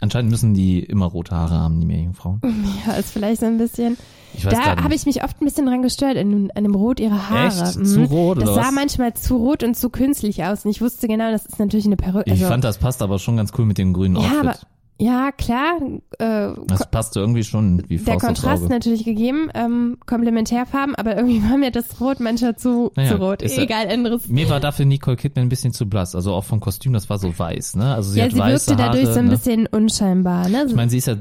anscheinend 0.02 0.32
müssen 0.32 0.54
die 0.54 0.80
immer 0.80 1.06
rote 1.06 1.36
Haare 1.36 1.56
haben, 1.60 1.80
die 1.80 1.88
Meerjungfrauen. 1.88 2.42
Ja, 2.88 2.94
ist 2.94 3.12
vielleicht 3.12 3.42
so 3.42 3.46
ein 3.48 3.58
bisschen. 3.58 3.98
Da 4.44 4.84
habe 4.84 4.94
ich 4.94 5.08
mich 5.08 5.24
oft 5.24 5.42
ein 5.42 5.46
bisschen 5.46 5.65
dran 5.65 5.82
gestört, 5.82 6.15
in, 6.15 6.52
an 6.54 6.63
dem 6.63 6.76
Rot 6.76 7.00
ihrer 7.00 7.30
Haare. 7.32 7.48
Echt? 7.48 7.78
Mhm. 7.78 7.86
Zu 7.86 8.04
rot 8.04 8.39
Das 8.39 8.50
sah 8.54 8.62
was? 8.68 8.72
manchmal 8.72 9.13
zu 9.15 9.38
rot 9.38 9.63
und 9.63 9.76
zu 9.76 9.89
künstlich 9.89 10.44
aus. 10.44 10.65
Und 10.65 10.72
ich 10.72 10.82
wusste 10.82 11.08
genau, 11.08 11.32
das 11.32 11.48
ist 11.48 11.58
natürlich 11.58 11.88
eine 11.88 11.96
Perücke. 11.96 12.26
Ich 12.28 12.34
Also, 12.34 12.46
fand, 12.46 12.63
das 12.63 12.78
passt 12.78 13.02
aber 13.02 13.18
schon 13.18 13.38
ganz 13.38 13.52
cool 13.58 13.65
mit 13.65 13.80
dem 13.80 13.92
grünen 13.92 14.15
Ja, 14.18 14.22
Outfit. 14.22 14.39
aber 14.42 14.56
ja, 15.02 15.32
klar. 15.32 15.80
Äh, 16.20 16.54
das 16.68 16.92
passte 16.92 17.22
irgendwie 17.22 17.44
schon 17.44 17.84
wie 17.88 17.98
der 17.98 18.20
Faust 18.20 18.26
aufs 18.26 18.42
Kontrast 18.42 18.70
natürlich 18.70 19.06
gegeben, 19.06 19.50
ähm, 19.54 19.98
Komplementärfarben, 20.06 20.94
aber 20.96 21.16
irgendwie 21.16 21.42
war 21.50 21.58
mir 21.58 21.72
das 21.72 22.02
Rot 22.02 22.20
manchmal 22.20 22.58
zu, 22.58 22.92
Naja, 22.96 23.12
zu 23.12 23.18
rot. 23.18 23.42
Egal, 23.42 23.88
anderes. 23.88 24.28
Mir 24.28 24.50
war 24.50 24.60
dafür 24.60 24.86
Nicole 24.86 25.16
Kidman 25.16 25.46
ein 25.46 25.50
bisschen 25.50 25.72
zu 25.72 25.88
blass. 25.88 26.16
Also 26.16 26.34
auch 26.34 26.44
vom 26.44 26.60
Kostüm, 26.60 26.92
das 26.92 27.10
war 27.10 27.18
so 27.18 27.38
weiß, 27.38 27.78
ne? 27.78 27.96
Also 27.96 28.12
sie 28.12 28.20
ja, 28.20 28.26
hat 28.26 28.34
sie 28.34 28.40
weiße 28.40 28.68
wirkte 28.72 28.84
dadurch 28.84 29.06
Haare, 29.06 29.14
so 29.14 29.20
ein 29.20 29.26
ne? 29.26 29.32
bisschen 29.32 29.68
unscheinbar. 29.68 30.50
Ne? 30.50 30.66
Ich 30.68 30.76
meine, 30.76 30.92
sie 30.92 30.98
ist 30.98 31.08
ja 31.08 31.16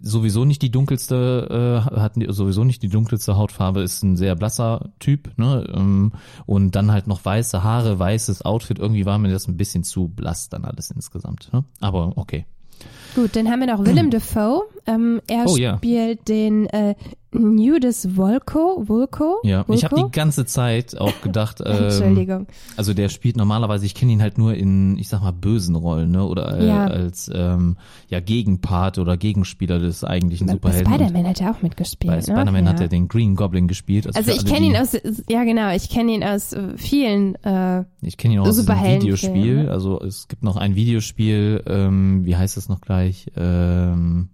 sowieso 0.00 0.44
nicht 0.44 0.62
die 0.62 0.70
dunkelste, 0.70 1.82
äh, 1.90 1.98
hat 1.98 2.14
sowieso 2.28 2.62
nicht 2.62 2.82
die 2.84 2.88
dunkelste 2.88 3.36
Hautfarbe, 3.36 3.82
ist 3.82 4.04
ein 4.04 4.16
sehr 4.16 4.36
blasser 4.36 4.90
Typ, 5.00 5.36
ne? 5.38 5.66
Ähm, 5.74 6.12
Und 6.46 6.76
dann 6.76 6.92
halt 6.92 7.08
noch 7.08 7.24
weiße 7.24 7.64
Haare, 7.64 7.98
weißes 7.98 8.42
Outfit. 8.42 8.78
Irgendwie 8.78 9.06
war 9.06 9.18
mir 9.18 9.32
das 9.32 9.48
ein 9.48 9.56
bisschen 9.56 9.82
zu 9.82 10.06
blass 10.06 10.48
dann 10.48 10.64
alles 10.64 10.92
insgesamt. 10.92 11.50
Ne? 11.52 11.64
Aber 11.80 12.12
okay. 12.16 12.46
Gut, 13.14 13.36
dann 13.36 13.48
haben 13.50 13.60
wir 13.60 13.66
noch 13.68 13.84
Willem 13.84 14.10
Dafoe. 14.10 14.62
Ähm, 14.86 15.20
er 15.28 15.44
Oh, 15.46 15.56
ja. 15.56 15.76
spielt 15.78 16.28
den 16.28 16.66
äh, 16.66 16.94
Nudis 17.32 18.16
Volko. 18.16 18.84
Volko? 18.86 19.38
Ja, 19.42 19.58
Volko? 19.66 19.72
ich 19.74 19.84
habe 19.84 19.96
die 19.96 20.10
ganze 20.12 20.44
Zeit 20.46 20.96
auch 21.00 21.20
gedacht, 21.22 21.60
ähm, 21.64 21.84
Entschuldigung. 21.84 22.46
also 22.76 22.92
der 22.94 23.08
spielt 23.08 23.36
normalerweise, 23.36 23.86
ich 23.86 23.94
kenne 23.94 24.12
ihn 24.12 24.20
halt 24.22 24.36
nur 24.38 24.54
in, 24.54 24.98
ich 24.98 25.08
sag 25.08 25.22
mal, 25.22 25.32
bösen 25.32 25.74
Rollen, 25.74 26.10
ne? 26.10 26.24
Oder 26.26 26.58
äh, 26.60 26.66
Ja. 26.66 26.84
als 26.86 27.30
ähm, 27.34 27.76
ja 28.08 28.20
Gegenpart 28.20 28.98
oder 28.98 29.16
Gegenspieler 29.16 29.78
des 29.78 30.04
eigentlichen 30.04 30.48
Superhelden. 30.48 30.92
Spider-Man 30.92 31.26
hat 31.28 31.40
er 31.40 31.50
auch 31.52 31.62
mitgespielt. 31.62 32.10
Bei 32.12 32.16
ne? 32.18 32.22
Spider-Man 32.22 32.64
ja. 32.66 32.70
hat 32.70 32.80
er 32.80 32.88
den 32.88 33.08
Green 33.08 33.34
Goblin 33.36 33.68
gespielt. 33.68 34.06
Also 34.14 34.30
für 34.30 34.36
ich 34.36 34.44
kenne 34.44 34.66
ihn 34.66 34.76
aus, 34.76 34.92
ja 35.28 35.44
genau, 35.44 35.74
ich 35.74 35.88
kenne 35.88 36.12
ihn 36.12 36.22
aus 36.22 36.52
äh, 36.52 36.76
vielen, 36.76 37.36
äh, 37.44 37.84
Ich 38.02 38.16
kenne 38.16 38.34
ihn 38.34 38.40
auch 38.40 38.46
aus 38.48 38.56
Superheldenfilm, 38.56 39.34
Videospiel. 39.34 39.68
Also 39.70 40.00
es 40.00 40.28
gibt 40.28 40.42
noch 40.44 40.56
ein 40.56 40.74
Videospiel, 40.76 41.62
ähm, 41.66 42.24
wie 42.24 42.36
heißt 42.36 42.56
es 42.58 42.68
noch 42.68 42.80
gleich? 42.80 43.03
Ähm, 43.36 44.28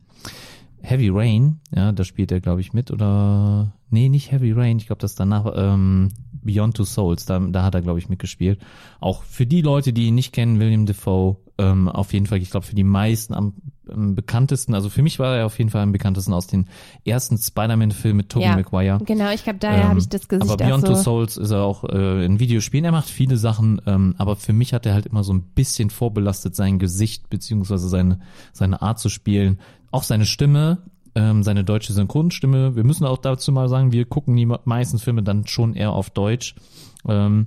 Heavy 0.82 1.10
Rain, 1.10 1.60
ja, 1.74 1.92
da 1.92 2.04
spielt 2.04 2.32
er, 2.32 2.40
glaube 2.40 2.60
ich, 2.60 2.72
mit. 2.72 2.90
Oder 2.90 3.72
nee, 3.90 4.08
nicht 4.08 4.32
Heavy 4.32 4.52
Rain, 4.52 4.78
ich 4.78 4.86
glaube, 4.86 5.00
das 5.00 5.14
danach 5.14 5.52
ähm, 5.54 6.08
Beyond 6.42 6.76
Two 6.76 6.84
Souls, 6.84 7.26
da, 7.26 7.38
da 7.38 7.62
hat 7.62 7.74
er, 7.74 7.82
glaube 7.82 7.98
ich, 7.98 8.08
mitgespielt. 8.08 8.60
Auch 8.98 9.22
für 9.22 9.46
die 9.46 9.60
Leute, 9.60 9.92
die 9.92 10.06
ihn 10.06 10.14
nicht 10.14 10.32
kennen, 10.32 10.58
William 10.58 10.86
Defoe, 10.86 11.36
ähm, 11.58 11.88
auf 11.88 12.12
jeden 12.12 12.26
Fall, 12.26 12.38
ich 12.38 12.50
glaube, 12.50 12.66
für 12.66 12.74
die 12.74 12.84
meisten 12.84 13.34
am, 13.34 13.54
am 13.92 14.14
bekanntesten, 14.14 14.74
also 14.74 14.88
für 14.88 15.02
mich 15.02 15.18
war 15.18 15.36
er 15.36 15.46
auf 15.46 15.58
jeden 15.58 15.70
Fall 15.70 15.82
am 15.82 15.92
bekanntesten 15.92 16.32
aus 16.32 16.46
den 16.46 16.66
ersten 17.04 17.36
Spider-Man-Filmen 17.38 18.16
mit 18.16 18.28
Tobey 18.30 18.46
Ja. 18.46 18.56
Maguire. 18.56 18.98
genau, 19.04 19.30
ich 19.32 19.44
glaube, 19.44 19.58
daher 19.58 19.82
Ähm, 19.82 19.88
habe 19.90 19.98
ich 19.98 20.08
das 20.08 20.28
Gesicht 20.28 20.50
Aber 20.50 20.56
Beyond 20.64 20.84
Two 20.86 20.94
so. 20.94 21.02
Souls 21.02 21.36
ist 21.36 21.50
er 21.50 21.62
auch 21.62 21.84
äh, 21.84 22.24
in 22.24 22.40
Videospielen. 22.40 22.84
Er 22.84 22.92
macht 22.92 23.08
viele 23.08 23.36
Sachen, 23.36 23.80
ähm, 23.86 24.14
aber 24.18 24.36
für 24.36 24.52
mich 24.52 24.72
hat 24.72 24.86
er 24.86 24.94
halt 24.94 25.06
immer 25.06 25.24
so 25.24 25.32
ein 25.32 25.42
bisschen 25.42 25.90
vorbelastet 25.90 26.54
sein 26.56 26.78
Gesicht 26.78 27.28
beziehungsweise 27.30 27.88
seine 27.88 28.20
seine 28.52 28.82
Art 28.82 28.98
zu 28.98 29.08
spielen, 29.08 29.58
auch 29.90 30.02
seine 30.02 30.26
Stimme, 30.26 30.78
ähm, 31.14 31.42
seine 31.42 31.64
deutsche 31.64 31.92
Synchronstimme. 31.92 32.76
Wir 32.76 32.84
müssen 32.84 33.04
auch 33.04 33.18
dazu 33.18 33.50
mal 33.52 33.68
sagen, 33.68 33.92
wir 33.92 34.04
gucken 34.04 34.36
die 34.36 34.46
meisten 34.64 34.98
Filme 34.98 35.22
dann 35.22 35.46
schon 35.46 35.74
eher 35.74 35.92
auf 35.92 36.10
Deutsch. 36.10 36.54
Ähm, 37.08 37.46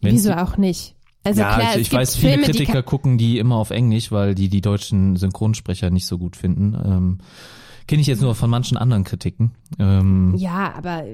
Wieso 0.00 0.32
auch 0.34 0.56
nicht? 0.56 0.94
Also 1.24 1.40
ja, 1.40 1.54
klar, 1.54 1.70
ich, 1.70 1.74
es 1.76 1.80
ich 1.88 1.92
weiß, 1.92 2.16
viele 2.16 2.32
Filme, 2.32 2.46
die 2.46 2.52
Kritiker 2.52 2.72
kann- 2.74 2.84
gucken 2.84 3.18
die 3.18 3.38
immer 3.38 3.56
auf 3.56 3.70
Englisch, 3.70 4.10
weil 4.10 4.34
die 4.34 4.48
die 4.48 4.60
deutschen 4.60 5.16
Synchronsprecher 5.16 5.90
nicht 5.90 6.06
so 6.06 6.18
gut 6.18 6.36
finden. 6.36 6.74
Ähm, 6.84 7.18
Kenne 7.86 8.00
ich 8.00 8.06
jetzt 8.08 8.22
nur 8.22 8.34
von 8.34 8.48
manchen 8.50 8.76
anderen 8.76 9.04
Kritiken. 9.04 9.52
Ähm, 9.78 10.34
Ja, 10.36 10.72
aber 10.76 11.04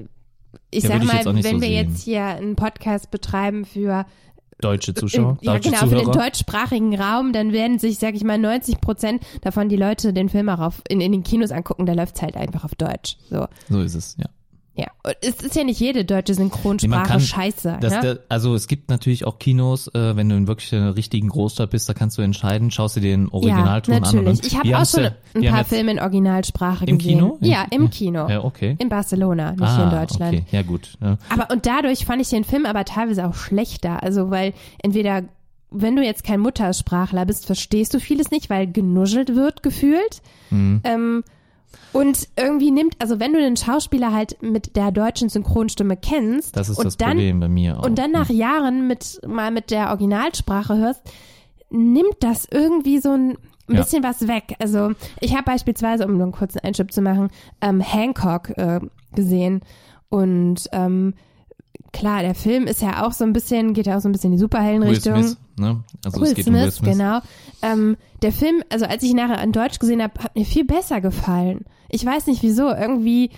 ich 0.71 0.83
Ja, 0.83 0.89
sag 0.89 1.03
mal, 1.03 1.25
wenn 1.25 1.43
so 1.43 1.43
wir 1.43 1.59
sehen. 1.59 1.71
jetzt 1.91 2.03
hier 2.03 2.23
einen 2.25 2.55
Podcast 2.55 3.11
betreiben 3.11 3.65
für 3.65 4.05
Deutsche 4.61 4.93
Zuschauer, 4.93 5.37
im, 5.41 5.45
ja, 5.45 5.53
deutsche 5.53 5.69
genau, 5.69 5.79
für 5.87 5.95
den 5.95 6.05
Zuhörer. 6.05 6.23
deutschsprachigen 6.25 6.99
Raum, 6.99 7.31
dann 7.31 7.53
werden 7.53 7.79
sich, 7.79 7.97
sag 7.97 8.13
ich 8.15 8.23
mal, 8.25 8.37
90 8.37 8.81
Prozent 8.81 9.23
davon 9.41 9.69
die 9.69 9.77
Leute 9.77 10.11
den 10.11 10.27
Film 10.27 10.49
auch 10.49 10.59
auf, 10.59 10.81
in, 10.89 10.99
in 11.01 11.11
den 11.13 11.23
Kinos 11.23 11.51
angucken, 11.51 11.85
da 11.85 11.93
läuft's 11.93 12.21
halt 12.21 12.35
einfach 12.35 12.65
auf 12.65 12.75
Deutsch. 12.75 13.15
So. 13.29 13.47
So 13.69 13.79
ist 13.81 13.95
es, 13.95 14.17
ja. 14.19 14.25
Ja. 14.79 15.13
Es 15.21 15.41
ist 15.41 15.55
ja 15.55 15.63
nicht 15.63 15.79
jede 15.79 16.05
deutsche 16.05 16.33
Synchronsprache 16.33 17.07
kann- 17.07 17.19
scheiße. 17.19 17.77
Das, 17.81 17.93
ne? 17.93 18.01
der, 18.01 18.19
also 18.29 18.55
es 18.55 18.67
gibt 18.67 18.89
natürlich 18.89 19.25
auch 19.25 19.39
Kinos, 19.39 19.87
äh, 19.89 20.15
wenn 20.15 20.29
du 20.29 20.35
in 20.35 20.47
wirklich 20.47 20.73
einer 20.73 20.95
richtigen 20.95 21.29
Großstadt 21.29 21.69
bist, 21.71 21.87
da 21.89 21.93
kannst 21.93 22.17
du 22.17 22.21
entscheiden, 22.21 22.71
schaust 22.71 22.95
du 22.95 22.99
dir 22.99 23.11
den 23.11 23.25
ja, 23.25 23.33
Originalton 23.33 23.93
an. 23.93 24.01
natürlich. 24.01 24.43
Ich 24.45 24.57
habe 24.57 24.77
auch 24.77 24.85
schon 24.85 25.03
ja- 25.03 25.11
ein 25.35 25.55
paar 25.55 25.65
Filme 25.65 25.91
in 25.91 25.99
Originalsprache 25.99 26.85
Im 26.85 26.97
gesehen. 26.97 27.19
Kino? 27.19 27.37
Ja, 27.41 27.65
im 27.71 27.89
Kino. 27.89 28.27
Ja, 28.29 28.43
okay. 28.43 28.75
In 28.79 28.89
Barcelona, 28.89 29.51
nicht 29.51 29.61
ah, 29.63 29.75
hier 29.75 29.83
in 29.85 29.89
Deutschland. 29.91 30.33
Okay. 30.35 30.45
Ja, 30.51 30.61
gut. 30.61 30.97
Ja. 31.01 31.17
Aber 31.29 31.53
und 31.53 31.65
dadurch 31.65 32.05
fand 32.05 32.21
ich 32.21 32.29
den 32.29 32.43
Film 32.43 32.65
aber 32.65 32.85
teilweise 32.85 33.25
auch 33.27 33.35
schlechter. 33.35 34.03
Also 34.03 34.29
weil 34.29 34.53
entweder, 34.81 35.23
wenn 35.71 35.95
du 35.95 36.03
jetzt 36.03 36.23
kein 36.23 36.39
Muttersprachler 36.39 37.25
bist, 37.25 37.45
verstehst 37.45 37.93
du 37.93 37.99
vieles 37.99 38.31
nicht, 38.31 38.49
weil 38.49 38.67
genuschelt 38.71 39.35
wird 39.35 39.63
gefühlt. 39.63 40.21
Mhm. 40.49 40.81
Ähm, 40.83 41.23
und 41.93 42.27
irgendwie 42.35 42.71
nimmt, 42.71 42.95
also 42.99 43.19
wenn 43.19 43.33
du 43.33 43.39
den 43.39 43.57
Schauspieler 43.57 44.13
halt 44.13 44.41
mit 44.41 44.75
der 44.75 44.91
deutschen 44.91 45.29
Synchronstimme 45.29 45.97
kennst 45.97 46.55
Das 46.55 46.69
ist 46.69 46.77
und 46.77 46.85
das 46.85 46.97
dann 46.97 47.11
Problem 47.11 47.39
bei 47.39 47.47
mir 47.47 47.79
auch. 47.79 47.85
und 47.85 47.97
dann 47.97 48.11
nach 48.11 48.29
Jahren 48.29 48.87
mit 48.87 49.19
mal 49.27 49.51
mit 49.51 49.71
der 49.71 49.89
Originalsprache 49.89 50.77
hörst, 50.77 51.01
nimmt 51.69 52.17
das 52.21 52.47
irgendwie 52.51 52.99
so 52.99 53.11
ein 53.11 53.37
ein 53.67 53.75
Ja. 53.75 53.81
bisschen 53.83 54.03
was 54.03 54.27
weg. 54.27 54.55
Also 54.57 54.93
ich 55.19 55.33
habe 55.35 55.43
beispielsweise, 55.43 56.03
um 56.07 56.13
nur 56.13 56.23
einen 56.23 56.31
kurzen 56.31 56.57
Einschub 56.57 56.91
zu 56.91 57.03
machen, 57.03 57.29
ähm, 57.61 57.81
Hancock 57.81 58.49
äh, 58.57 58.79
gesehen 59.13 59.61
und 60.09 60.67
ähm, 60.71 61.13
klar, 61.93 62.21
der 62.23 62.33
Film 62.33 62.65
ist 62.65 62.81
ja 62.81 63.05
auch 63.05 63.11
so 63.11 63.23
ein 63.25 63.31
bisschen, 63.33 63.73
geht 63.73 63.85
ja 63.85 63.95
auch 63.97 64.01
so 64.01 64.09
ein 64.09 64.11
bisschen 64.11 64.31
in 64.31 64.37
die 64.37 64.41
Will 64.41 64.45
Superheldenrichtung. 64.47 65.21
Smith, 65.21 65.37
ne? 65.59 65.83
Also 66.05 66.19
Will 66.21 66.27
es 66.29 66.35
geht 66.35 66.47
um 66.47 66.53
Will 66.53 66.61
Smith, 66.71 66.75
Smith. 66.75 66.97
genau. 66.97 67.19
Ähm, 67.61 67.97
der 68.21 68.31
Film, 68.31 68.63
also 68.69 68.85
als 68.85 69.03
ich 69.03 69.11
ihn 69.11 69.17
nachher 69.17 69.43
in 69.43 69.51
Deutsch 69.51 69.79
gesehen 69.79 70.01
habe, 70.01 70.13
hat 70.23 70.35
mir 70.35 70.45
viel 70.45 70.65
besser 70.65 71.01
gefallen. 71.01 71.65
Ich 71.89 72.05
weiß 72.05 72.27
nicht 72.27 72.41
wieso, 72.43 72.69
irgendwie 72.73 73.29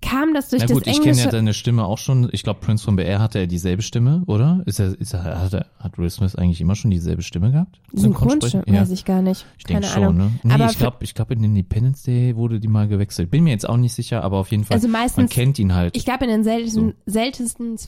kam 0.00 0.34
das 0.34 0.50
durch 0.50 0.60
Na 0.60 0.74
gut, 0.74 0.86
das 0.86 0.92
ich 0.92 0.98
kenne 0.98 1.12
Englische. 1.12 1.24
ja 1.28 1.30
seine 1.30 1.54
Stimme 1.54 1.86
auch 1.86 1.96
schon. 1.96 2.28
Ich 2.32 2.42
glaube, 2.42 2.60
Prince 2.60 2.84
von 2.84 2.94
BR 2.94 3.20
hatte 3.20 3.38
er 3.38 3.46
dieselbe 3.46 3.80
Stimme, 3.80 4.22
oder? 4.26 4.62
Ist 4.66 4.78
er, 4.78 4.88
ist 5.00 5.14
er, 5.14 5.24
hat, 5.40 5.54
er, 5.54 5.66
hat 5.78 5.96
Will 5.96 6.10
Smith 6.10 6.36
eigentlich 6.36 6.60
immer 6.60 6.74
schon 6.74 6.90
dieselbe 6.90 7.22
Stimme 7.22 7.50
gehabt? 7.52 7.80
Synchronsprecher, 7.94 8.64
Ja. 8.66 8.82
weiß 8.82 8.90
ich 8.90 9.06
gar 9.06 9.22
nicht. 9.22 9.46
Ich 9.56 9.64
denke 9.64 9.86
schon, 9.86 10.02
Ahnung. 10.02 10.16
ne? 10.18 10.30
Nee, 10.42 10.52
aber 10.52 10.66
ich 10.66 10.76
glaube, 10.76 10.98
ich 11.00 11.14
glaube 11.14 11.32
in 11.32 11.42
Independence 11.44 12.02
Day 12.02 12.36
wurde 12.36 12.60
die 12.60 12.68
mal 12.68 12.86
gewechselt. 12.86 13.30
Bin 13.30 13.44
mir 13.44 13.50
jetzt 13.52 13.66
auch 13.66 13.78
nicht 13.78 13.94
sicher, 13.94 14.22
aber 14.22 14.36
auf 14.36 14.50
jeden 14.50 14.64
Fall. 14.64 14.74
Also 14.74 14.88
man 14.88 15.00
meistens- 15.02 15.30
kennt 15.30 15.58
ihn 15.58 15.74
halt. 15.74 15.96
Ich 15.96 16.04
glaube, 16.04 16.24
in 16.24 16.30
den 16.30 16.44
seltensten, 16.44 16.92
seltensten, 17.06 17.78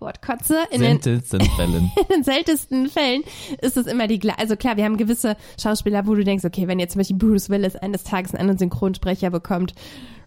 Wortkotze, 0.00 0.56
in 0.70 0.80
den, 0.80 1.00
seltensten 1.00 1.40
Fällen. 1.56 1.92
in 1.96 2.14
den 2.14 2.24
seltensten 2.24 2.88
Fällen 2.88 3.22
ist 3.60 3.76
es 3.76 3.86
immer 3.86 4.06
die 4.06 4.18
gleiche. 4.18 4.38
Also 4.38 4.56
klar, 4.56 4.76
wir 4.76 4.84
haben 4.84 4.96
gewisse 4.96 5.36
Schauspieler, 5.60 6.06
wo 6.06 6.14
du 6.14 6.24
denkst, 6.24 6.44
okay, 6.44 6.66
wenn 6.68 6.78
jetzt 6.78 6.92
zum 6.92 7.00
Beispiel 7.00 7.16
Bruce 7.16 7.50
Willis 7.50 7.76
eines 7.76 8.04
Tages 8.04 8.32
einen 8.34 8.42
anderen 8.42 8.58
Synchronsprecher 8.58 9.30
bekommt, 9.30 9.74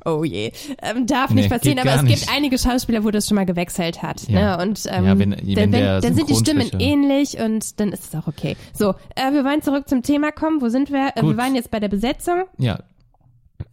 oh 0.04 0.24
je, 0.24 0.52
ähm, 0.82 1.06
darf 1.06 1.30
Nee, 1.30 1.42
nicht 1.42 1.50
passieren. 1.52 1.78
Aber 1.80 1.90
es 1.92 1.96
gar 1.98 2.06
gibt 2.06 2.20
nicht. 2.22 2.32
einige 2.34 2.58
Schauspieler, 2.58 3.04
wo 3.04 3.12
das 3.12 3.28
schon 3.28 3.36
mal 3.36 3.46
gewechselt 3.46 4.02
hat. 4.02 4.28
Ja. 4.28 4.58
Ne? 4.58 4.64
Und 4.64 4.82
ähm, 4.90 5.06
Ja, 5.06 5.20
wenn- 5.20 5.32
wenn 5.42 5.56
dann, 5.56 5.72
der 5.72 6.02
dann 6.02 6.16
sind 6.16 6.30
die 6.30 6.36
Stimmen 6.36 6.70
ähnlich 6.80 7.40
und 7.40 7.80
dann 7.80 7.92
ist 7.92 8.06
es 8.06 8.16
auch 8.20 8.28
okay. 8.28 8.58
So, 8.74 8.96
äh, 9.16 9.32
wir 9.32 9.46
wollen 9.46 9.62
zurück 9.62 9.88
zum 9.88 10.02
Thema 10.02 10.32
kommen. 10.32 10.62
Wo 10.62 10.70
sind 10.70 10.92
wir? 10.92 11.12
Äh, 11.16 11.22
wir 11.22 11.38
waren 11.38 11.54
jetzt 11.56 11.70
bei 11.72 11.80
der 11.80 11.90
Besetzung. 11.90 12.46
Ja, 12.58 12.80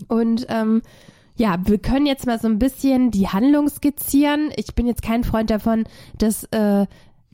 Und 0.09 0.47
ähm, 0.51 0.83
ja, 1.39 1.57
wir 1.65 1.79
können 1.79 2.07
jetzt 2.07 2.27
mal 2.27 2.39
so 2.39 2.49
ein 2.49 2.59
bisschen 2.59 3.11
die 3.11 3.29
Handlung 3.29 3.69
skizzieren. 3.69 4.51
Ich 4.57 4.75
bin 4.75 4.87
jetzt 4.87 5.03
kein 5.03 5.25
Freund 5.25 5.51
davon, 5.51 5.85
das 6.19 6.45
äh, 6.51 6.87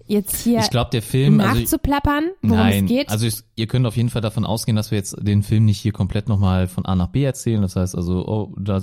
jetzt 0.07 0.43
hier 0.43 0.61
ich 0.61 0.71
glaube, 0.71 0.91
der 0.91 1.01
Film, 1.01 1.41
also 1.41 1.61
nachzuplappern, 1.61 2.31
worum 2.43 2.59
Nein, 2.59 2.85
es 2.85 2.89
geht. 2.91 3.11
also 3.11 3.27
ich, 3.27 3.37
ihr 3.57 3.67
könnt 3.67 3.87
auf 3.87 3.97
jeden 3.97 4.11
Fall 4.11 4.21
davon 4.21 4.45
ausgehen, 4.45 4.77
dass 4.77 4.91
wir 4.91 4.99
jetzt 4.99 5.17
den 5.21 5.43
Film 5.43 5.65
nicht 5.65 5.81
hier 5.81 5.93
komplett 5.93 6.29
nochmal 6.29 6.69
von 6.69 6.85
A 6.85 6.95
nach 6.95 7.09
B 7.09 7.25
erzählen. 7.25 7.63
Das 7.63 7.77
heißt 7.77 7.97
also, 7.97 8.27
oh, 8.27 8.55
da, 8.59 8.83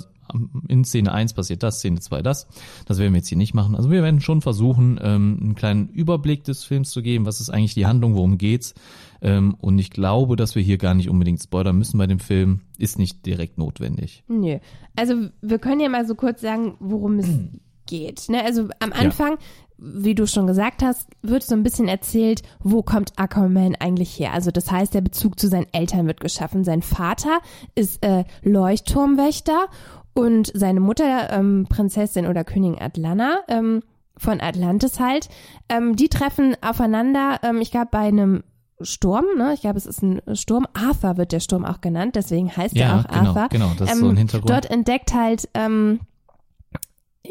in 0.66 0.84
Szene 0.84 1.12
1 1.12 1.34
passiert 1.34 1.62
das, 1.62 1.78
Szene 1.78 2.00
2 2.00 2.22
das. 2.22 2.48
Das 2.86 2.98
werden 2.98 3.12
wir 3.12 3.18
jetzt 3.18 3.28
hier 3.28 3.38
nicht 3.38 3.54
machen. 3.54 3.76
Also 3.76 3.90
wir 3.90 4.02
werden 4.02 4.20
schon 4.20 4.40
versuchen, 4.40 4.98
ähm, 5.00 5.38
einen 5.40 5.54
kleinen 5.54 5.88
Überblick 5.88 6.42
des 6.44 6.64
Films 6.64 6.90
zu 6.90 7.02
geben. 7.02 7.26
Was 7.26 7.40
ist 7.40 7.50
eigentlich 7.50 7.74
die 7.74 7.86
Handlung, 7.86 8.16
worum 8.16 8.38
geht's? 8.38 8.74
Ähm, 9.22 9.56
und 9.60 9.78
ich 9.78 9.90
glaube, 9.90 10.36
dass 10.36 10.56
wir 10.56 10.62
hier 10.62 10.78
gar 10.78 10.94
nicht 10.94 11.08
unbedingt 11.08 11.40
spoilern 11.40 11.78
müssen 11.78 11.96
bei 11.96 12.06
dem 12.06 12.18
Film. 12.18 12.60
Ist 12.76 12.98
nicht 12.98 13.24
direkt 13.24 13.56
notwendig. 13.56 14.24
Nö. 14.28 14.58
Also 14.96 15.14
wir 15.40 15.58
können 15.58 15.80
ja 15.80 15.88
mal 15.88 16.06
so 16.06 16.16
kurz 16.16 16.40
sagen, 16.40 16.74
worum 16.80 17.18
es 17.18 17.28
geht. 17.86 18.28
Ne? 18.28 18.44
Also 18.44 18.68
am 18.80 18.92
Anfang, 18.92 19.38
wie 19.78 20.16
du 20.16 20.26
schon 20.26 20.48
gesagt 20.48 20.82
hast, 20.82 21.08
wird 21.22 21.44
so 21.44 21.54
ein 21.54 21.62
bisschen 21.62 21.86
erzählt, 21.86 22.42
wo 22.60 22.82
kommt 22.82 23.12
Aquaman 23.16 23.76
eigentlich 23.76 24.18
her. 24.18 24.32
Also 24.32 24.50
das 24.50 24.70
heißt, 24.70 24.92
der 24.92 25.00
Bezug 25.00 25.38
zu 25.38 25.48
seinen 25.48 25.72
Eltern 25.72 26.06
wird 26.06 26.20
geschaffen. 26.20 26.64
Sein 26.64 26.82
Vater 26.82 27.38
ist 27.76 28.04
äh, 28.04 28.24
Leuchtturmwächter 28.42 29.68
und 30.14 30.50
seine 30.52 30.80
Mutter, 30.80 31.30
ähm, 31.30 31.66
Prinzessin 31.68 32.26
oder 32.26 32.44
Königin 32.44 32.80
Atlanta, 32.80 33.38
ähm, 33.48 33.82
von 34.16 34.40
Atlantis 34.40 35.00
halt, 35.00 35.28
ähm, 35.68 35.96
die 35.96 36.08
treffen 36.08 36.54
aufeinander, 36.60 37.40
ähm, 37.42 37.60
ich 37.60 37.70
glaube, 37.70 37.88
bei 37.90 38.00
einem 38.00 38.42
Sturm, 38.84 39.24
ne? 39.36 39.52
Ich 39.54 39.60
glaube, 39.62 39.78
es 39.78 39.86
ist 39.86 40.02
ein 40.02 40.20
Sturm. 40.34 40.66
Arthur 40.74 41.16
wird 41.16 41.32
der 41.32 41.40
Sturm 41.40 41.64
auch 41.64 41.80
genannt, 41.80 42.16
deswegen 42.16 42.54
heißt 42.56 42.74
er 42.76 42.80
Ja, 42.80 42.98
auch 43.00 43.08
genau, 43.08 43.28
Arthur. 43.34 43.48
genau, 43.50 43.70
das 43.78 43.88
ist 43.90 43.96
ähm, 43.96 44.00
so 44.04 44.08
ein 44.10 44.16
Hintergrund. 44.16 44.50
Dort 44.50 44.70
entdeckt 44.70 45.14
halt, 45.14 45.48
ähm, 45.54 46.00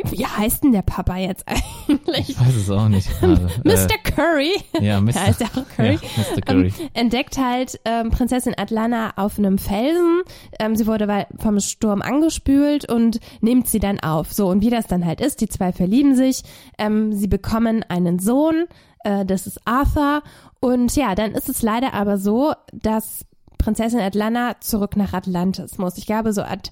wie 0.10 0.26
heißt 0.26 0.64
denn 0.64 0.72
der 0.72 0.84
Papa 0.84 1.18
jetzt 1.18 1.44
eigentlich? 1.48 2.30
Ich 2.30 2.40
weiß 2.40 2.56
es 2.56 2.70
auch 2.70 2.88
nicht 2.88 3.10
gerade. 3.20 3.50
Mr. 3.66 3.90
Curry. 4.04 4.52
Äh, 4.80 4.86
ja, 4.86 5.02
Mr. 5.02 5.12
Ja, 5.16 5.26
ist 5.28 5.42
ja 5.42 5.48
auch 5.48 5.68
Curry. 5.76 6.00
Ja, 6.02 6.36
Mr. 6.38 6.42
Curry. 6.42 6.68
Ähm, 6.80 6.90
entdeckt 6.94 7.38
halt 7.38 7.78
ähm, 7.84 8.10
Prinzessin 8.10 8.54
Atlanta 8.58 9.12
auf 9.18 9.38
einem 9.38 9.58
Felsen. 9.58 10.22
Ähm, 10.60 10.78
sie 10.78 10.88
wurde 10.88 11.28
vom 11.40 11.60
Sturm 11.60 12.02
angespült 12.02 12.90
und 12.90 13.20
nimmt 13.42 13.68
sie 13.68 13.80
dann 13.80 14.00
auf. 14.00 14.32
So, 14.32 14.48
und 14.48 14.62
wie 14.62 14.70
das 14.70 14.88
dann 14.88 15.06
halt 15.06 15.20
ist, 15.20 15.42
die 15.42 15.50
zwei 15.50 15.74
verlieben 15.74 16.16
sich. 16.16 16.44
Ähm, 16.78 17.12
sie 17.12 17.28
bekommen 17.28 17.84
einen 17.90 18.18
Sohn, 18.20 18.68
äh, 19.04 19.26
das 19.26 19.48
ist 19.48 19.60
Arthur. 19.66 20.24
Und 20.60 20.96
ja, 20.96 21.16
dann 21.16 21.32
ist 21.32 21.50
es 21.50 21.62
leider 21.62 21.94
aber 21.94 22.18
so, 22.18 22.54
dass 22.74 23.26
Prinzessin 23.58 24.00
Atlanta 24.00 24.56
zurück 24.60 24.96
nach 24.96 25.14
Atlantis 25.14 25.78
muss. 25.78 25.98
Ich 25.98 26.06
glaube, 26.06 26.34
so 26.34 26.42
At 26.42 26.72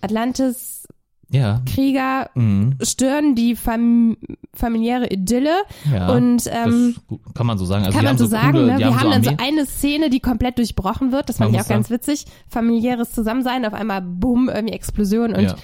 Atlantis 0.00 0.86
Ja. 1.30 1.60
Krieger 1.66 2.30
Mhm. 2.34 2.78
stören 2.82 3.34
die 3.34 3.54
fam 3.54 4.16
familiäre 4.54 5.08
Idylle. 5.12 5.52
Ja, 5.92 6.08
und 6.12 6.44
ähm, 6.50 6.96
kann 7.34 7.46
man 7.46 7.58
so 7.58 7.64
sagen. 7.66 7.84
Also 7.84 7.96
kann 7.96 8.04
man 8.06 8.16
so 8.18 8.24
so 8.24 8.30
sagen, 8.30 8.52
coole, 8.52 8.66
ne? 8.72 8.78
Wir 8.78 8.86
haben 8.86 9.00
haben 9.00 9.10
dann 9.10 9.24
so 9.24 9.32
eine 9.36 9.66
Szene, 9.66 10.08
die 10.10 10.20
komplett 10.20 10.56
durchbrochen 10.58 11.12
wird. 11.12 11.28
Das 11.28 11.36
fand 11.36 11.50
Man 11.52 11.56
ich 11.56 11.60
auch 11.60 11.68
muss 11.68 11.74
ganz 11.76 11.90
witzig. 11.90 12.24
Familiäres 12.48 13.12
Zusammensein, 13.12 13.66
auf 13.66 13.74
einmal 13.74 14.00
bumm, 14.00 14.48
irgendwie 14.48 14.74
Explosion 14.74 15.34
und 15.34 15.42
Ja. 15.44 15.56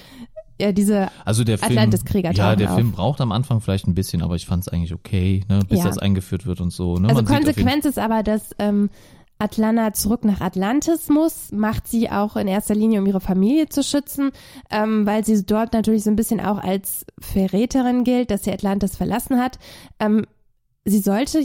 Ja, 0.59 0.71
diese 0.71 1.09
Also 1.25 1.43
der 1.43 1.57
Film, 1.57 1.71
Atlantis-Krieger 1.71 2.31
ja, 2.31 2.55
der 2.55 2.69
auf. 2.69 2.75
Film 2.75 2.91
braucht 2.91 3.21
am 3.21 3.31
Anfang 3.31 3.61
vielleicht 3.61 3.87
ein 3.87 3.95
bisschen, 3.95 4.21
aber 4.21 4.35
ich 4.35 4.45
fand 4.45 4.63
es 4.63 4.67
eigentlich 4.67 4.93
okay, 4.93 5.43
ne, 5.49 5.59
bis 5.67 5.79
Ja. 5.79 5.85
das 5.85 5.97
eingeführt 5.97 6.45
wird 6.45 6.61
und 6.61 6.71
so. 6.71 6.97
Ne? 6.97 7.09
Also 7.09 7.21
Man 7.21 7.25
Konsequenz 7.25 7.85
ist 7.85 7.99
aber, 7.99 8.23
dass 8.23 8.51
ähm, 8.59 8.89
Atlanta 9.37 9.91
zurück 9.91 10.23
nach 10.23 10.39
Atlantis 10.39 11.09
muss, 11.09 11.51
macht 11.51 11.87
sie 11.87 12.09
auch 12.09 12.37
in 12.37 12.47
erster 12.47 12.73
Linie, 12.73 13.01
um 13.01 13.05
ihre 13.05 13.19
Familie 13.19 13.67
zu 13.67 13.83
schützen, 13.83 14.31
ähm, 14.71 15.05
weil 15.05 15.25
sie 15.25 15.45
dort 15.45 15.73
natürlich 15.73 16.03
so 16.03 16.09
ein 16.09 16.15
bisschen 16.15 16.39
auch 16.39 16.57
als 16.57 17.05
Verräterin 17.19 18.05
gilt, 18.05 18.31
dass 18.31 18.45
sie 18.45 18.51
Atlantis 18.53 18.95
verlassen 18.95 19.39
hat. 19.41 19.59
Ähm, 19.99 20.25
sie 20.85 20.99
sollte, 20.99 21.41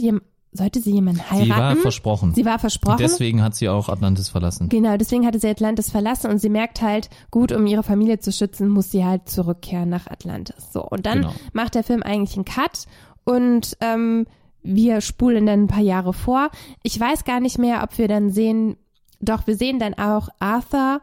sollte 0.53 0.81
sie 0.81 0.91
jemanden 0.91 1.21
heiraten. 1.31 1.45
Sie 1.45 1.49
war 1.57 1.75
versprochen. 1.77 2.33
Sie 2.35 2.43
war 2.45 2.59
versprochen. 2.59 2.97
Deswegen 2.99 3.41
hat 3.41 3.55
sie 3.55 3.69
auch 3.69 3.87
Atlantis 3.87 4.27
verlassen. 4.29 4.67
Genau, 4.69 4.97
deswegen 4.97 5.25
hatte 5.25 5.39
sie 5.39 5.47
Atlantis 5.47 5.89
verlassen 5.89 6.29
und 6.29 6.39
sie 6.39 6.49
merkt 6.49 6.81
halt, 6.81 7.09
gut, 7.31 7.51
um 7.53 7.65
ihre 7.67 7.83
Familie 7.83 8.19
zu 8.19 8.31
schützen, 8.33 8.67
muss 8.67 8.91
sie 8.91 9.05
halt 9.05 9.29
zurückkehren 9.29 9.87
nach 9.89 10.07
Atlantis. 10.07 10.71
So, 10.73 10.83
und 10.85 11.05
dann 11.05 11.21
Genau. 11.21 11.33
macht 11.53 11.75
der 11.75 11.83
Film 11.83 12.03
eigentlich 12.03 12.35
einen 12.35 12.45
Cut 12.45 12.85
und 13.23 13.77
ähm, 13.79 14.25
wir 14.63 14.99
spulen 15.01 15.45
dann 15.45 15.63
ein 15.63 15.67
paar 15.67 15.81
Jahre 15.83 16.13
vor. 16.13 16.49
Ich 16.83 16.99
weiß 16.99 17.23
gar 17.23 17.39
nicht 17.39 17.57
mehr, 17.57 17.81
ob 17.83 17.97
wir 17.97 18.07
dann 18.09 18.29
sehen, 18.29 18.75
doch, 19.21 19.47
wir 19.47 19.55
sehen 19.55 19.79
dann 19.79 19.93
auch 19.93 20.27
Arthur 20.39 20.99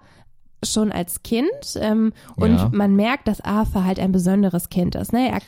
schon 0.64 0.90
als 0.92 1.22
Kind 1.22 1.48
ähm, 1.76 2.12
und 2.36 2.56
Ja. 2.56 2.68
man 2.72 2.96
merkt, 2.96 3.28
dass 3.28 3.40
Arthur 3.40 3.84
halt 3.84 3.98
ein 4.00 4.12
besonderes 4.12 4.68
Kind 4.68 4.94
ist. 4.96 5.12
Ne? 5.12 5.30
Er 5.30 5.40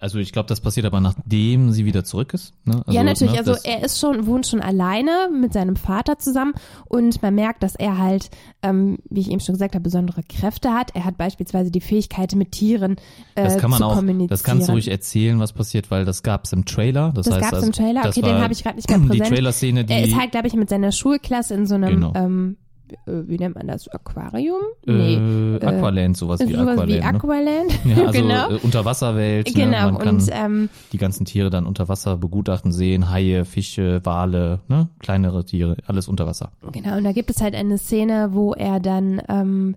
also 0.00 0.18
ich 0.18 0.32
glaube, 0.32 0.48
das 0.48 0.60
passiert 0.60 0.86
aber 0.86 1.00
nachdem 1.00 1.72
sie 1.72 1.84
wieder 1.84 2.04
zurück 2.04 2.32
ist. 2.34 2.54
Ne? 2.64 2.82
Also, 2.86 2.92
ja, 2.96 3.02
natürlich. 3.02 3.32
Ne, 3.32 3.38
also 3.38 3.54
er 3.64 3.82
ist 3.84 3.98
schon, 3.98 4.26
wohnt 4.26 4.46
schon 4.46 4.60
alleine 4.60 5.28
mit 5.32 5.52
seinem 5.52 5.76
Vater 5.76 6.18
zusammen 6.18 6.54
und 6.86 7.20
man 7.22 7.34
merkt, 7.34 7.62
dass 7.62 7.74
er 7.74 7.98
halt, 7.98 8.30
ähm, 8.62 8.98
wie 9.10 9.20
ich 9.20 9.30
eben 9.30 9.40
schon 9.40 9.54
gesagt 9.54 9.74
habe, 9.74 9.82
besondere 9.82 10.22
Kräfte 10.22 10.72
hat. 10.72 10.94
Er 10.94 11.04
hat 11.04 11.16
beispielsweise 11.18 11.70
die 11.70 11.80
Fähigkeit, 11.80 12.34
mit 12.34 12.52
Tieren 12.52 12.96
äh, 13.34 13.44
das 13.44 13.58
kann 13.58 13.70
man 13.70 13.78
zu 13.78 13.86
auch, 13.86 13.94
kommunizieren. 13.96 14.28
das 14.28 14.42
kannst 14.44 14.68
du 14.68 14.72
ruhig 14.72 14.88
erzählen, 14.88 15.38
was 15.40 15.52
passiert, 15.52 15.90
weil 15.90 16.04
das 16.04 16.22
gab's 16.22 16.52
im 16.52 16.64
Trailer. 16.64 17.12
Das, 17.14 17.26
Das 17.26 17.34
heißt, 17.34 17.42
gab's 17.42 17.54
also, 17.54 17.66
im 17.66 17.72
Trailer? 17.72 18.06
Okay, 18.06 18.22
den 18.22 18.40
habe 18.40 18.52
ich 18.52 18.62
gerade 18.62 18.76
nicht 18.76 18.88
mehr 18.88 18.98
Die 19.00 19.06
präsent. 19.08 19.28
Trailer-Szene, 19.28 19.84
die 19.84 19.92
er 19.92 20.04
ist 20.04 20.16
halt, 20.16 20.30
glaube 20.30 20.46
ich, 20.46 20.54
mit 20.54 20.68
seiner 20.68 20.92
Schulklasse 20.92 21.54
in 21.54 21.66
so 21.66 21.74
einem, 21.74 21.88
Genau. 21.90 22.12
ähm, 22.14 22.56
äh, 22.60 22.67
wie 23.06 23.38
nennt 23.38 23.54
man 23.54 23.66
das, 23.66 23.88
Aquarium? 23.88 24.60
äh, 24.86 25.56
Aqualand, 25.64 26.16
sowas 26.16 26.40
wie 26.40 26.52
sowas 26.52 26.78
Aqualand. 26.78 26.88
wie 26.88 26.98
ne? 26.98 27.04
Aqualand. 27.04 27.80
Ja, 27.84 27.96
also 28.06 28.20
genau. 28.20 28.50
äh, 28.50 28.58
Unterwasserwelt. 28.62 29.48
Ne? 29.48 29.64
Genau, 29.64 29.92
Man 29.92 29.98
kann 29.98 30.16
und 30.16 30.30
ähm, 30.32 30.68
die 30.92 30.98
ganzen 30.98 31.24
Tiere 31.24 31.50
dann 31.50 31.66
unter 31.66 31.88
Wasser 31.88 32.16
begutachten 32.16 32.72
sehen, 32.72 33.10
Haie, 33.10 33.44
Fische, 33.44 34.00
Wale, 34.04 34.60
ne? 34.68 34.88
kleinere 34.98 35.44
Tiere, 35.44 35.76
alles 35.86 36.08
unter 36.08 36.26
Wasser. 36.26 36.52
Genau, 36.72 36.96
und 36.96 37.04
da 37.04 37.12
gibt 37.12 37.30
es 37.30 37.40
halt 37.40 37.54
eine 37.54 37.78
Szene, 37.78 38.30
wo 38.32 38.54
er 38.54 38.80
dann, 38.80 39.22
ähm, 39.28 39.76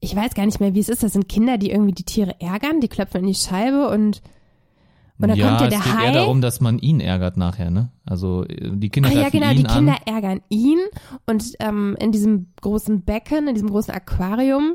ich 0.00 0.14
weiß 0.14 0.34
gar 0.34 0.46
nicht 0.46 0.60
mehr, 0.60 0.74
wie 0.74 0.80
es 0.80 0.88
ist, 0.88 1.02
das 1.02 1.12
sind 1.12 1.28
Kinder, 1.28 1.58
die 1.58 1.70
irgendwie 1.70 1.92
die 1.92 2.04
Tiere 2.04 2.34
ärgern, 2.40 2.80
die 2.80 2.88
klopfen 2.88 3.20
in 3.20 3.28
die 3.28 3.34
Scheibe 3.34 3.88
und, 3.88 4.22
und 5.22 5.28
dann 5.28 5.38
ja, 5.38 5.48
kommt 5.48 5.60
ja 5.60 5.66
es 5.68 5.74
der 5.74 5.80
geht 5.80 5.98
Hai. 5.98 6.04
eher 6.06 6.12
darum, 6.12 6.40
dass 6.40 6.60
man 6.60 6.78
ihn 6.78 7.00
ärgert 7.00 7.36
nachher, 7.36 7.70
ne? 7.70 7.90
Also 8.04 8.44
äh, 8.44 8.70
die 8.72 8.90
Kinder 8.90 9.08
Ach 9.10 9.14
ja, 9.14 9.22
greifen 9.22 9.40
genau, 9.40 9.50
ihn 9.52 9.56
die 9.58 9.64
Kinder 9.64 9.94
an. 9.94 10.14
ärgern 10.14 10.40
ihn 10.48 10.78
und 11.26 11.52
ähm, 11.60 11.96
in 12.00 12.12
diesem 12.12 12.48
großen 12.60 13.04
Becken, 13.04 13.48
in 13.48 13.54
diesem 13.54 13.70
großen 13.70 13.94
Aquarium, 13.94 14.74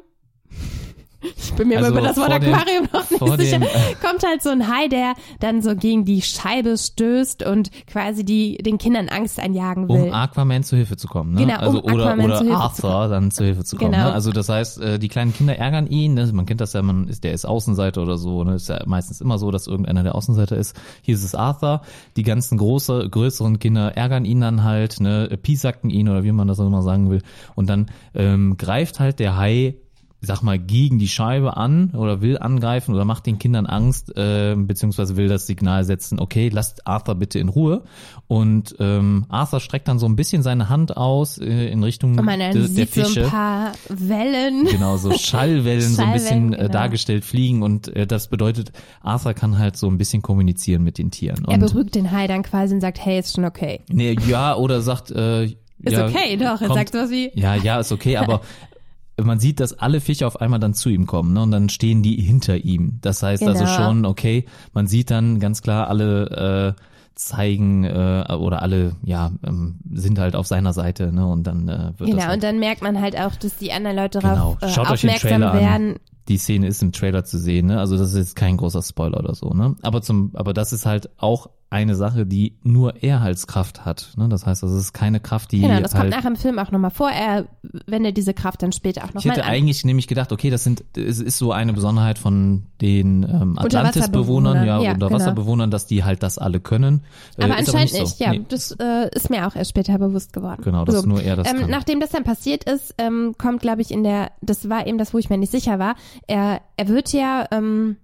ich 1.21 1.53
bin 1.53 1.67
mir 1.69 1.77
Also 1.77 1.89
aber 1.91 1.99
über 1.99 2.07
das 2.07 2.17
Wort 2.17 2.31
vor 2.31 2.39
dem- 2.39 2.53
Aquarium 2.53 2.87
noch 2.93 3.37
nicht 3.37 3.45
sicher, 3.49 3.59
dem- 3.59 3.67
kommt 4.07 4.23
halt 4.25 4.41
so 4.43 4.49
ein 4.49 4.67
Hai, 4.67 4.87
der 4.87 5.13
dann 5.39 5.61
so 5.61 5.75
gegen 5.75 6.05
die 6.05 6.21
Scheibe 6.21 6.77
stößt 6.77 7.43
und 7.43 7.71
quasi 7.87 8.23
die 8.23 8.57
den 8.57 8.77
Kindern 8.77 9.09
Angst 9.09 9.39
einjagen 9.39 9.89
will. 9.89 10.03
Um 10.03 10.13
Aquaman 10.13 10.63
zu 10.63 10.75
Hilfe 10.75 10.95
zu 10.97 11.07
kommen, 11.07 11.33
ne? 11.33 11.41
Genau, 11.41 11.57
also, 11.57 11.81
um 11.81 11.93
oder 11.93 12.05
Aquaman 12.07 12.25
oder 12.25 12.37
zu 12.37 12.43
Hilfe 12.45 12.57
zu 12.75 12.87
Arthur 12.87 13.07
dann 13.09 13.31
zu 13.31 13.43
Hilfe 13.43 13.63
zu 13.63 13.77
kommen. 13.77 13.91
Genau. 13.91 14.05
Ne? 14.05 14.13
Also 14.13 14.31
das 14.31 14.49
heißt, 14.49 14.81
äh, 14.81 14.99
die 14.99 15.07
kleinen 15.07 15.33
Kinder 15.33 15.57
ärgern 15.57 15.87
ihn, 15.87 16.13
ne? 16.13 16.29
man 16.33 16.45
kennt 16.45 16.61
das 16.61 16.73
ja, 16.73 16.81
man 16.81 17.07
ist, 17.07 17.23
der 17.23 17.33
ist 17.33 17.45
Außenseiter 17.45 18.01
oder 18.03 18.17
so, 18.17 18.43
ne? 18.43 18.55
Ist 18.55 18.69
ja 18.69 18.81
meistens 18.85 19.19
immer 19.21 19.37
so, 19.39 19.49
dass 19.51 19.67
irgendeiner 19.67 20.03
der 20.03 20.15
Außenseiter 20.15 20.55
ist. 20.57 20.75
Hier 21.01 21.15
ist 21.15 21.23
es 21.23 21.33
Arthur. 21.35 21.81
Die 22.15 22.23
ganzen 22.23 22.57
große, 22.57 23.09
größeren 23.09 23.59
Kinder 23.59 23.95
ärgern 23.97 24.25
ihn 24.25 24.41
dann 24.41 24.63
halt, 24.63 24.99
ne, 24.99 25.29
piesacken 25.41 25.89
ihn 25.89 26.09
oder 26.09 26.23
wie 26.23 26.31
man 26.31 26.47
das 26.47 26.59
auch 26.59 26.67
immer 26.67 26.83
sagen 26.83 27.09
will. 27.09 27.21
Und 27.55 27.69
dann 27.69 27.87
ähm, 28.13 28.57
greift 28.57 28.99
halt 28.99 29.19
der 29.19 29.37
Hai 29.37 29.75
sag 30.19 30.41
mal, 30.41 30.57
gegen 30.57 30.97
die 30.97 31.07
Scheibe 31.07 31.57
an 31.57 31.91
oder 31.91 32.21
will 32.21 32.39
angreifen 32.39 32.95
oder 32.95 33.05
macht 33.05 33.27
den 33.27 33.37
Kindern 33.37 33.67
Angst, 33.67 34.17
äh, 34.17 34.55
beziehungsweise 34.57 35.15
will 35.15 35.27
das 35.27 35.45
Signal 35.45 35.83
setzen, 35.83 36.19
okay, 36.19 36.49
lasst 36.49 36.87
Arthur 36.87 37.15
bitte 37.15 37.37
in 37.37 37.49
Ruhe. 37.49 37.83
Und 38.27 38.75
ähm, 38.79 39.25
Arthur 39.29 39.59
streckt 39.59 39.87
dann 39.87 39.99
so 39.99 40.07
ein 40.07 40.15
bisschen 40.15 40.41
seine 40.41 40.69
Hand 40.69 40.97
aus 40.97 41.37
äh, 41.37 41.67
in 41.69 41.83
Richtung 41.83 42.17
und 42.17 42.25
de, 42.25 42.37
der 42.37 42.63
sieht 42.63 42.93
so 42.93 43.03
Fische. 43.03 43.25
ein 43.25 43.29
paar 43.29 43.71
Wellen. 43.89 44.65
Genau, 44.65 44.97
so 44.97 45.11
Schallwellen 45.11 45.81
so 45.81 46.01
ein 46.01 46.07
Schallwellen, 46.07 46.13
bisschen 46.13 46.53
äh, 46.53 46.57
genau. 46.57 46.69
dargestellt 46.69 47.23
fliegen 47.23 47.61
und 47.61 47.95
äh, 47.95 48.07
das 48.07 48.27
bedeutet, 48.27 48.71
Arthur 49.01 49.35
kann 49.35 49.59
halt 49.59 49.77
so 49.77 49.87
ein 49.87 49.99
bisschen 49.99 50.23
kommunizieren 50.23 50.83
mit 50.83 50.97
den 50.97 51.11
Tieren. 51.11 51.45
Er 51.47 51.53
Und, 51.53 51.59
beruhigt 51.59 51.93
den 51.93 52.11
Hai 52.11 52.27
dann 52.27 52.41
quasi 52.41 52.73
und 52.73 52.81
sagt, 52.81 53.03
hey, 53.05 53.19
ist 53.19 53.35
schon 53.35 53.45
okay. 53.45 53.81
nee, 53.89 54.15
ja, 54.27 54.55
oder 54.55 54.81
sagt, 54.81 55.11
äh, 55.11 55.43
Ist 55.43 55.57
ja, 55.83 56.07
okay, 56.07 56.37
doch. 56.37 56.59
Er 56.59 56.73
sagt 56.73 56.93
sowas 56.93 57.11
wie, 57.11 57.31
Ja, 57.35 57.55
ja, 57.55 57.79
ist 57.79 57.91
okay, 57.91 58.17
aber 58.17 58.41
man 59.21 59.39
sieht, 59.39 59.59
dass 59.59 59.73
alle 59.73 59.99
Fische 60.01 60.27
auf 60.27 60.41
einmal 60.41 60.59
dann 60.59 60.73
zu 60.73 60.89
ihm 60.89 61.07
kommen, 61.07 61.33
ne? 61.33 61.41
Und 61.41 61.51
dann 61.51 61.69
stehen 61.69 62.03
die 62.03 62.15
hinter 62.21 62.57
ihm. 62.57 62.99
Das 63.01 63.23
heißt 63.23 63.43
also 63.43 63.63
Genau. 63.65 63.75
schon, 63.75 64.05
okay, 64.05 64.45
man 64.73 64.87
sieht 64.87 65.09
dann 65.11 65.39
ganz 65.39 65.61
klar, 65.61 65.87
alle 65.87 66.75
äh, 66.77 66.81
zeigen 67.15 67.83
äh, 67.83 68.25
oder 68.37 68.61
alle, 68.61 68.95
ja, 69.03 69.31
ähm, 69.43 69.79
sind 69.91 70.19
halt 70.19 70.35
auf 70.35 70.45
seiner 70.45 70.71
Seite, 70.73 71.11
ne? 71.11 71.25
Und 71.25 71.47
dann 71.47 71.67
äh, 71.67 71.91
wird 71.97 72.11
genau, 72.11 72.23
halt, 72.23 72.35
und 72.35 72.43
dann 72.43 72.59
merkt 72.59 72.83
man 72.83 73.01
halt 73.01 73.17
auch, 73.19 73.35
dass 73.35 73.57
die 73.57 73.71
anderen 73.71 73.97
Leute 73.97 74.19
Genau. 74.19 74.33
darauf 74.35 74.61
äh, 74.61 74.69
Schaut 74.69 74.91
euch 74.91 75.01
den 75.01 75.09
aufmerksam 75.09 75.29
Trailer 75.41 75.51
an. 75.53 75.59
werden. 75.59 75.95
die 76.27 76.37
Szene 76.37 76.67
ist 76.67 76.83
im 76.83 76.91
Trailer 76.91 77.23
zu 77.23 77.39
sehen, 77.39 77.67
ne? 77.67 77.79
Also 77.79 77.97
das 77.97 78.09
ist 78.11 78.17
jetzt 78.17 78.35
kein 78.35 78.57
großer 78.57 78.83
Spoiler 78.83 79.17
oder 79.19 79.33
so, 79.33 79.49
ne? 79.49 79.75
Aber 79.81 80.01
zum, 80.03 80.31
aber 80.35 80.53
das 80.53 80.73
ist 80.73 80.85
halt 80.85 81.09
auch 81.17 81.49
eine 81.69 81.95
Sache, 81.95 82.25
die 82.25 82.53
nur 82.63 83.03
er 83.03 83.19
als 83.21 83.45
Kraft 83.45 83.83
hat, 83.83 84.13
ne? 84.15 84.29
Das 84.29 84.45
heißt, 84.45 84.63
das 84.63 84.71
ist 84.71 84.93
keine 84.93 85.19
Kraft, 85.19 85.51
die 85.51 85.59
Genau, 85.59 85.81
das 85.81 85.91
kommt 85.91 86.03
halt 86.03 86.11
nachher 86.11 86.29
im 86.29 86.37
Film 86.37 86.59
auch 86.59 86.71
nochmal 86.71 86.91
vor. 86.91 87.09
Er 87.09 87.45
wendet 87.87 88.15
diese 88.15 88.33
Kraft 88.33 88.63
dann 88.63 88.71
später 88.71 89.03
auch 89.03 89.09
Ich 89.09 89.15
nochmal 89.15 89.35
hätte 89.35 89.45
an. 89.45 89.51
eigentlich 89.51 89.83
nämlich 89.83 90.07
gedacht, 90.07 90.31
okay, 90.31 90.49
das 90.49 90.63
sind, 90.63 90.85
es 90.95 91.19
ist 91.19 91.37
so 91.37 91.51
eine 91.51 91.73
Besonderheit 91.73 92.19
von 92.19 92.63
den 92.79 93.23
ähm, 93.23 93.59
Atlantis-Bewohnern, 93.59 94.65
ja, 94.65 94.81
ja, 94.81 94.93
Unterwasserbewohnern, 94.93 95.69
dass 95.69 95.87
die 95.87 96.05
halt 96.05 96.23
das 96.23 96.37
alle 96.37 96.61
können. 96.61 97.03
Äh, 97.37 97.43
Aber 97.43 97.59
ist 97.59 97.67
anscheinend 97.67 97.89
so. 97.89 97.99
nicht, 98.01 98.19
ja. 98.19 98.31
Nee. 98.31 98.45
Das 98.47 98.71
äh, 98.71 99.09
ist 99.13 99.29
mir 99.29 99.45
auch 99.45 99.55
erst 99.55 99.71
später 99.71 99.97
bewusst 99.97 100.31
geworden. 100.31 100.61
Genau, 100.63 100.85
dass 100.85 101.05
nur 101.05 101.21
er 101.21 101.35
das 101.35 101.51
ähm, 101.51 101.59
kann. 101.59 101.69
Nachdem 101.69 101.99
das 101.99 102.11
dann 102.11 102.23
passiert 102.23 102.63
ist, 102.63 102.95
ähm, 102.97 103.35
kommt, 103.37 103.61
glaube 103.61 103.81
ich, 103.81 103.91
in 103.91 104.03
der, 104.03 104.31
das 104.41 104.69
war 104.69 104.87
eben 104.87 104.97
das, 104.97 105.13
wo 105.13 105.17
ich 105.17 105.29
mir 105.29 105.37
nicht 105.37 105.51
sicher 105.51 105.79
war, 105.79 105.95
er, 106.27 106.61
er 106.77 106.87
wird 106.87 107.11
ja 107.11 107.45
ähm, 107.51 107.97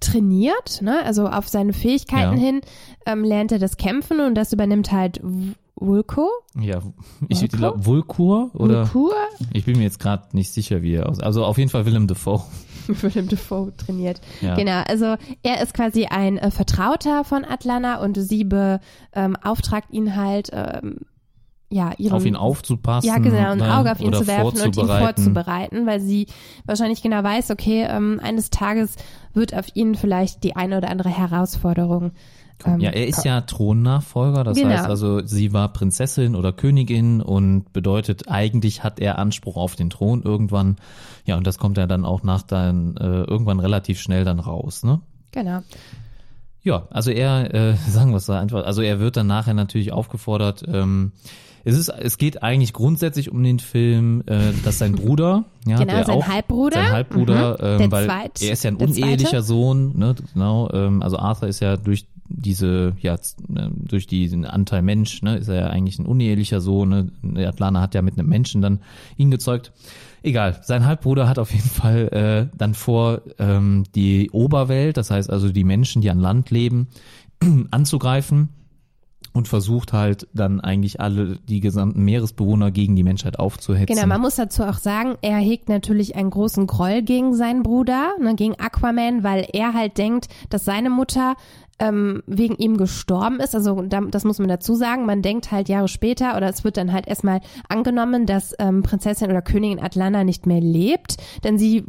trainiert, 0.00 0.80
ne? 0.82 1.02
also 1.04 1.26
auf 1.28 1.48
seine 1.48 1.72
Fähigkeiten 1.72 2.36
Ja. 2.36 2.42
hin 2.44 2.60
ähm, 3.06 3.24
lernt 3.24 3.52
er 3.52 3.58
das 3.58 3.76
Kämpfen 3.76 4.20
und 4.20 4.34
das 4.34 4.52
übernimmt 4.52 4.92
halt 4.92 5.20
Vulko. 5.74 6.28
Ja, 6.60 6.80
ich 7.28 7.40
Vulko? 7.42 7.56
glaube 7.56 7.86
Vulkur 7.86 8.50
oder 8.54 8.82
Vulkur? 8.92 9.14
ich 9.52 9.64
bin 9.64 9.76
mir 9.78 9.84
jetzt 9.84 9.98
gerade 9.98 10.28
nicht 10.36 10.52
sicher, 10.52 10.82
wie 10.82 10.94
er 10.94 11.08
aus. 11.08 11.18
Also 11.20 11.44
auf 11.44 11.58
jeden 11.58 11.70
Fall 11.70 11.86
Willem 11.86 12.06
Dafoe. 12.06 12.40
Willem 12.86 13.28
Dafoe 13.28 13.72
trainiert. 13.76 14.20
Ja. 14.40 14.54
Genau, 14.54 14.82
also 14.86 15.16
er 15.42 15.60
ist 15.62 15.74
quasi 15.74 16.06
ein 16.06 16.38
äh, 16.38 16.50
Vertrauter 16.50 17.24
von 17.24 17.44
Atlanta 17.44 17.96
und 17.96 18.16
sie 18.16 18.44
beauftragt 18.44 19.90
ihn 19.90 20.14
halt, 20.16 20.50
ähm, 20.52 20.98
ja, 21.72 21.92
ihren, 21.98 22.12
Auf 22.12 22.24
ihn 22.26 22.36
aufzupassen. 22.36 23.06
ja, 23.08 23.18
genau, 23.18 23.52
ein 23.52 23.58
ne, 23.58 23.76
Auge 23.76 23.92
auf 23.92 24.00
ihn 24.00 24.12
zu 24.12 24.26
werfen 24.26 24.60
und 24.60 24.76
ihn 24.76 24.86
vorzubereiten. 24.86 25.86
weil 25.86 26.00
sie 26.00 26.26
wahrscheinlich 26.66 27.02
genau 27.02 27.22
weiß, 27.24 27.50
okay, 27.50 27.86
ähm, 27.88 28.20
eines 28.22 28.50
Tages 28.50 28.96
wird 29.34 29.54
auf 29.54 29.66
ihn 29.74 29.94
vielleicht 29.94 30.44
die 30.44 30.54
eine 30.54 30.76
oder 30.78 30.90
andere 30.90 31.08
Herausforderung. 31.08 32.12
Ähm, 32.66 32.80
Ja, 32.80 32.90
er 32.90 33.06
ist 33.08 33.24
ja 33.24 33.40
Thronnachfolger, 33.40 34.44
das 34.44 34.58
Genau. 34.58 34.70
heißt 34.70 34.84
also, 34.86 35.24
sie 35.24 35.52
war 35.52 35.72
Prinzessin 35.72 36.36
oder 36.36 36.52
Königin 36.52 37.20
und 37.22 37.72
bedeutet, 37.72 38.28
eigentlich 38.28 38.84
hat 38.84 39.00
er 39.00 39.18
Anspruch 39.18 39.56
auf 39.56 39.74
den 39.74 39.88
Thron 39.90 40.22
irgendwann. 40.22 40.76
Ja, 41.24 41.36
und 41.38 41.46
das 41.46 41.58
kommt 41.58 41.78
ja 41.78 41.86
dann 41.86 42.04
auch 42.04 42.22
nach 42.22 42.42
dann 42.42 42.96
äh, 42.98 43.22
irgendwann 43.22 43.60
relativ 43.60 44.00
schnell 44.00 44.24
dann 44.24 44.38
raus, 44.40 44.82
ne? 44.84 45.00
Genau. 45.32 45.60
Ja, 46.62 46.86
also 46.90 47.10
er, 47.10 47.52
äh, 47.54 47.74
sagen 47.88 48.10
wir 48.10 48.18
es 48.18 48.28
einfach, 48.30 48.64
also 48.66 48.82
er 48.82 49.00
wird 49.00 49.16
dann 49.16 49.26
nachher 49.26 49.54
natürlich 49.54 49.90
aufgefordert, 49.92 50.62
ähm, 50.68 51.12
es 51.64 51.76
ist, 51.76 51.88
es 51.88 52.18
geht 52.18 52.42
eigentlich 52.42 52.72
grundsätzlich 52.72 53.30
um 53.30 53.42
den 53.42 53.58
Film, 53.58 54.22
äh, 54.26 54.52
dass 54.64 54.78
sein 54.78 54.92
Bruder, 54.92 55.44
ja, 55.66 55.78
Genau, 55.78 56.02
sein 56.04 56.16
auch, 56.16 56.26
Halbbruder. 56.28 56.76
sein 56.76 56.92
Halbbruder, 56.92 57.52
Mhm. 57.52 57.64
ähm, 57.66 57.78
Der 57.78 57.90
weil 57.92 58.06
Zweit- 58.06 58.42
er 58.42 58.52
ist 58.52 58.64
ja 58.64 58.70
ein 58.70 58.76
unehelicher 58.76 59.42
Sohn, 59.42 59.96
ne, 59.98 60.14
genau, 60.34 60.70
ähm, 60.72 61.02
also 61.02 61.18
Arthur 61.18 61.48
ist 61.48 61.60
ja 61.60 61.76
durch 61.76 62.06
diese, 62.34 62.94
ja, 63.00 63.16
ne, 63.46 63.70
durch 63.76 64.06
diesen 64.06 64.46
Anteil 64.46 64.80
Mensch, 64.82 65.20
ne, 65.22 65.36
ist 65.36 65.48
er 65.48 65.54
ja 65.56 65.66
eigentlich 65.66 65.98
ein 65.98 66.06
unehelicher 66.06 66.60
Sohn, 66.62 67.10
ne, 67.22 67.46
Atlana 67.46 67.80
hat 67.82 67.94
ja 67.94 68.00
mit 68.02 68.18
einem 68.18 68.28
Menschen 68.28 68.62
dann 68.62 68.80
ihn 69.18 69.30
gezeugt. 69.30 69.72
Egal, 70.22 70.58
sein 70.62 70.86
Halbbruder 70.86 71.28
hat 71.28 71.38
auf 71.38 71.52
jeden 71.52 71.68
Fall 71.68 72.08
äh, 72.52 72.56
dann 72.56 72.74
vor, 72.74 73.20
ähm, 73.38 73.84
die 73.94 74.30
Oberwelt, 74.30 74.96
das 74.96 75.10
heißt 75.10 75.28
also 75.30 75.50
die 75.50 75.64
Menschen, 75.64 76.00
die 76.00 76.10
an 76.10 76.20
Land 76.20 76.50
leben, 76.50 76.86
anzugreifen 77.70 78.48
und 79.32 79.48
versucht 79.48 79.92
halt 79.92 80.28
dann 80.34 80.60
eigentlich 80.60 81.00
alle 81.00 81.38
die 81.48 81.60
gesamten 81.60 82.02
Meeresbewohner 82.02 82.70
gegen 82.70 82.96
die 82.96 83.02
Menschheit 83.02 83.38
aufzuhetzen. 83.38 83.94
Genau, 83.94 84.06
man 84.06 84.20
muss 84.20 84.36
dazu 84.36 84.62
auch 84.64 84.78
sagen, 84.78 85.16
er 85.22 85.38
hegt 85.38 85.68
natürlich 85.68 86.16
einen 86.16 86.30
großen 86.30 86.66
Groll 86.66 87.02
gegen 87.02 87.34
seinen 87.34 87.62
Bruder, 87.62 88.12
ne, 88.20 88.34
gegen 88.34 88.58
Aquaman, 88.58 89.22
weil 89.22 89.46
er 89.52 89.74
halt 89.74 89.98
denkt, 89.98 90.28
dass 90.50 90.64
seine 90.64 90.90
Mutter 90.90 91.36
ähm, 91.78 92.22
wegen 92.26 92.54
ihm 92.56 92.76
gestorben 92.76 93.40
ist. 93.40 93.54
Also 93.54 93.82
da, 93.82 94.00
das 94.02 94.24
muss 94.24 94.38
man 94.38 94.48
dazu 94.48 94.74
sagen. 94.74 95.06
Man 95.06 95.22
denkt 95.22 95.50
halt 95.50 95.68
Jahre 95.68 95.88
später 95.88 96.36
oder 96.36 96.48
es 96.48 96.64
wird 96.64 96.76
dann 96.76 96.92
halt 96.92 97.08
erstmal 97.08 97.40
angenommen, 97.68 98.26
dass 98.26 98.54
ähm, 98.58 98.82
Prinzessin 98.82 99.30
oder 99.30 99.42
Königin 99.42 99.82
Atlanta 99.82 100.22
nicht 100.22 100.46
mehr 100.46 100.60
lebt, 100.60 101.16
denn 101.42 101.58
sie 101.58 101.84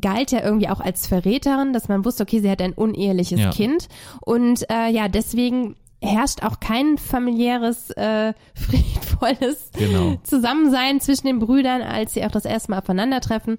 galt 0.00 0.32
ja 0.32 0.42
irgendwie 0.42 0.68
auch 0.68 0.80
als 0.80 1.06
Verräterin, 1.06 1.72
dass 1.72 1.88
man 1.88 2.04
wusste, 2.04 2.24
okay, 2.24 2.40
sie 2.40 2.50
hat 2.50 2.62
ein 2.62 2.72
uneheliches 2.72 3.40
Ja. 3.40 3.50
Kind 3.50 3.88
und 4.20 4.68
äh, 4.70 4.90
ja, 4.90 5.08
deswegen 5.08 5.76
herrscht 6.02 6.42
auch 6.42 6.60
kein 6.60 6.98
familiäres, 6.98 7.90
äh, 7.90 8.32
friedvolles 8.54 9.70
Genau. 9.78 10.16
Zusammensein 10.22 11.00
zwischen 11.00 11.26
den 11.26 11.38
Brüdern, 11.38 11.82
als 11.82 12.14
sie 12.14 12.24
auch 12.24 12.30
das 12.30 12.44
erste 12.44 12.70
Mal 12.70 12.78
aufeinandertreffen. 12.78 13.56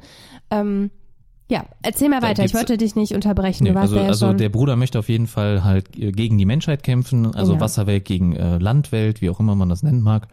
Ähm, 0.52 0.92
Ja, 1.50 1.66
erzähl 1.82 2.10
mal 2.10 2.22
weiter. 2.22 2.44
Ich 2.44 2.54
wollte 2.54 2.78
dich 2.78 2.96
nicht 2.96 3.14
unterbrechen. 3.14 3.64
Nee, 3.64 3.72
also, 3.72 3.96
ja 3.96 4.04
also 4.08 4.34
der 4.34 4.50
Bruder 4.50 4.76
möchte 4.76 5.00
auf 5.00 5.08
jeden 5.10 5.28
Fall 5.28 5.64
halt 5.64 5.98
äh, 5.98 6.12
gegen 6.12 6.38
die 6.38 6.46
Menschheit 6.46 6.84
kämpfen, 6.84 7.26
also 7.36 7.54
Genau. 7.54 7.64
Wasserwelt 7.64 8.06
gegen 8.06 8.36
äh, 8.36 8.58
Landwelt, 8.58 9.22
wie 9.22 9.30
auch 9.30 9.40
immer 9.40 9.56
man 9.56 9.70
das 9.70 9.82
nennen 9.82 10.02
mag. 10.02 10.28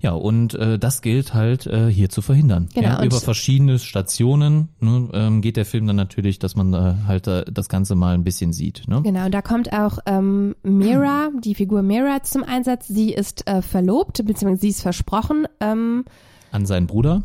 Ja, 0.00 0.12
und 0.12 0.54
äh, 0.54 0.78
das 0.78 1.02
gilt 1.02 1.34
halt 1.34 1.66
äh, 1.66 1.88
hier 1.88 2.08
zu 2.08 2.22
verhindern. 2.22 2.68
Genau, 2.72 2.88
ja, 2.88 3.04
über 3.04 3.20
verschiedene 3.20 3.78
Stationen 3.80 4.68
ne, 4.80 5.08
ähm, 5.12 5.40
geht 5.40 5.56
der 5.56 5.64
Film 5.64 5.86
dann 5.88 5.96
natürlich, 5.96 6.38
dass 6.38 6.54
man 6.54 6.72
äh, 6.72 6.94
halt 7.06 7.26
äh, 7.26 7.44
das 7.50 7.68
Ganze 7.68 7.96
mal 7.96 8.14
ein 8.14 8.22
bisschen 8.22 8.52
sieht. 8.52 8.86
Ne? 8.86 9.02
Genau, 9.02 9.24
und 9.24 9.32
da 9.34 9.42
kommt 9.42 9.72
auch 9.72 9.98
ähm, 10.06 10.54
Mira, 10.62 11.30
die 11.42 11.54
Figur 11.56 11.82
Mira 11.82 12.22
zum 12.22 12.44
Einsatz. 12.44 12.86
Sie 12.86 13.12
ist 13.12 13.48
äh, 13.48 13.60
verlobt, 13.60 14.24
beziehungsweise 14.24 14.60
sie 14.60 14.68
ist 14.68 14.82
versprochen. 14.82 15.46
Ähm, 15.60 16.04
An 16.52 16.64
seinen 16.64 16.86
Bruder. 16.86 17.24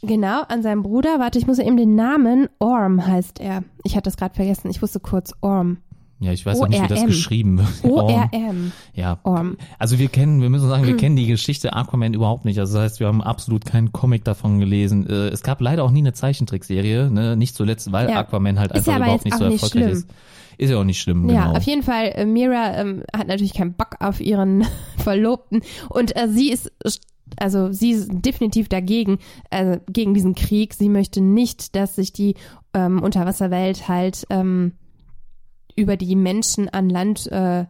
genau, 0.00 0.42
an 0.48 0.62
seinem 0.62 0.82
Bruder. 0.82 1.18
Warte, 1.18 1.38
ich 1.38 1.46
muss 1.46 1.58
eben 1.58 1.76
den 1.76 1.94
Namen. 1.96 2.48
Orm 2.58 3.06
heißt 3.06 3.40
er. 3.40 3.62
Ich 3.84 3.94
hatte 3.94 4.04
das 4.04 4.16
gerade 4.16 4.34
vergessen. 4.34 4.70
Ich 4.70 4.80
wusste 4.80 5.00
kurz 5.00 5.34
Orm. 5.42 5.78
Ja, 6.18 6.32
ich 6.32 6.46
weiß 6.46 6.60
auch 6.62 6.68
nicht, 6.68 6.82
wie 6.82 6.88
das 6.88 7.04
geschrieben 7.04 7.58
wird. 7.58 7.68
O-R-M. 7.84 8.72
Ja, 8.94 9.18
Orm. 9.22 9.58
Also 9.78 9.98
wir 9.98 10.08
kennen, 10.08 10.40
wir 10.40 10.48
müssen 10.48 10.66
sagen, 10.68 10.86
wir 10.86 10.96
kennen 10.96 11.14
die 11.16 11.26
Geschichte 11.26 11.74
Aquaman 11.74 12.14
überhaupt 12.14 12.46
nicht. 12.46 12.58
Also 12.58 12.74
das 12.74 12.82
heißt, 12.84 13.00
wir 13.00 13.06
haben 13.08 13.22
absolut 13.22 13.66
keinen 13.66 13.92
Comic 13.92 14.24
davon 14.24 14.58
gelesen. 14.58 15.06
Äh, 15.06 15.28
Es 15.28 15.42
gab 15.42 15.60
leider 15.60 15.84
auch 15.84 15.90
nie 15.90 15.98
eine 16.00 16.14
Zeichentrickserie, 16.14 17.10
ne? 17.10 17.36
nicht 17.36 17.54
zuletzt, 17.54 17.92
weil 17.92 18.08
Ja. 18.08 18.20
Aquaman 18.20 18.58
halt 18.58 18.72
einfach 18.72 18.92
ja 18.92 18.96
überhaupt 18.98 19.24
nicht 19.26 19.36
so 19.36 19.44
nicht 19.44 19.62
erfolgreich 19.62 19.82
schlimm. 19.84 19.98
ist. 19.98 20.08
Ist 20.58 20.70
ja 20.70 20.78
auch 20.78 20.84
nicht 20.84 20.98
schlimm, 21.02 21.28
Ja, 21.28 21.48
genau. 21.48 21.56
auf 21.58 21.64
jeden 21.64 21.82
Fall, 21.82 22.12
äh, 22.14 22.24
Mira 22.24 22.78
ähm, 22.78 23.02
hat 23.14 23.28
natürlich 23.28 23.52
keinen 23.52 23.74
Bock 23.74 23.96
auf 24.00 24.20
ihren 24.22 24.64
Verlobten 24.96 25.60
und 25.90 26.16
äh, 26.16 26.28
sie 26.30 26.50
ist, 26.50 26.72
also 27.36 27.72
sie 27.72 27.90
ist 27.90 28.08
definitiv 28.10 28.70
dagegen, 28.70 29.18
äh, 29.50 29.80
gegen 29.92 30.14
diesen 30.14 30.34
Krieg. 30.34 30.72
Sie 30.72 30.88
möchte 30.88 31.20
nicht, 31.20 31.76
dass 31.76 31.96
sich 31.96 32.14
die 32.14 32.36
ähm, 32.72 33.02
Unterwasserwelt 33.02 33.86
halt 33.88 34.26
ähm, 34.30 34.72
über 35.76 35.96
die 35.96 36.16
Menschen 36.16 36.68
an 36.68 36.88
Land, 36.90 37.26
äh, 37.30 37.66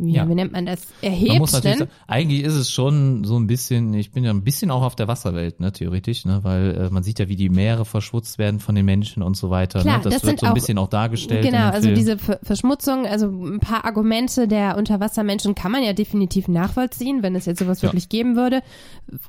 wie, 0.00 0.12
Ja. 0.12 0.28
wie 0.28 0.34
nennt 0.36 0.52
man 0.52 0.64
das, 0.64 0.82
erhebt. 1.02 1.28
Man 1.30 1.38
muss 1.38 1.52
natürlich 1.54 1.78
denn? 1.78 1.88
sagen, 1.88 2.00
eigentlich 2.06 2.42
ist 2.44 2.54
es 2.54 2.70
schon 2.70 3.24
so 3.24 3.36
ein 3.36 3.48
bisschen, 3.48 3.92
ich 3.94 4.12
bin 4.12 4.22
ja 4.22 4.30
ein 4.30 4.44
bisschen 4.44 4.70
auch 4.70 4.82
auf 4.82 4.94
der 4.94 5.08
Wasserwelt, 5.08 5.58
ne, 5.58 5.72
theoretisch, 5.72 6.24
ne, 6.24 6.38
weil 6.44 6.76
äh, 6.76 6.90
man 6.90 7.02
sieht 7.02 7.18
ja, 7.18 7.28
wie 7.28 7.34
die 7.34 7.48
Meere 7.48 7.84
verschmutzt 7.84 8.38
werden 8.38 8.60
von 8.60 8.76
den 8.76 8.84
Menschen 8.84 9.24
und 9.24 9.36
so 9.36 9.50
weiter. 9.50 9.80
Klar, 9.80 9.96
ne? 9.98 10.04
Das, 10.04 10.14
das 10.14 10.24
wird 10.24 10.38
so 10.38 10.46
ein 10.46 10.50
auch- 10.50 10.54
bisschen 10.54 10.78
auch 10.78 10.86
dargestellt. 10.88 11.44
Genau, 11.44 11.70
also 11.70 11.86
Film. 11.88 11.94
diese 11.96 12.16
Ver 12.16 12.38
Verschmutzung, 12.44 13.06
also 13.06 13.26
ein 13.26 13.58
paar 13.58 13.84
Argumente 13.86 14.46
der 14.46 14.76
Unterwassermenschen 14.76 15.56
kann 15.56 15.72
man 15.72 15.82
ja 15.82 15.94
definitiv 15.94 16.46
nachvollziehen, 16.46 17.24
wenn 17.24 17.34
es 17.34 17.46
jetzt 17.46 17.58
sowas 17.58 17.82
Ja. 17.82 17.88
wirklich 17.88 18.08
geben 18.08 18.36
würde. 18.36 18.62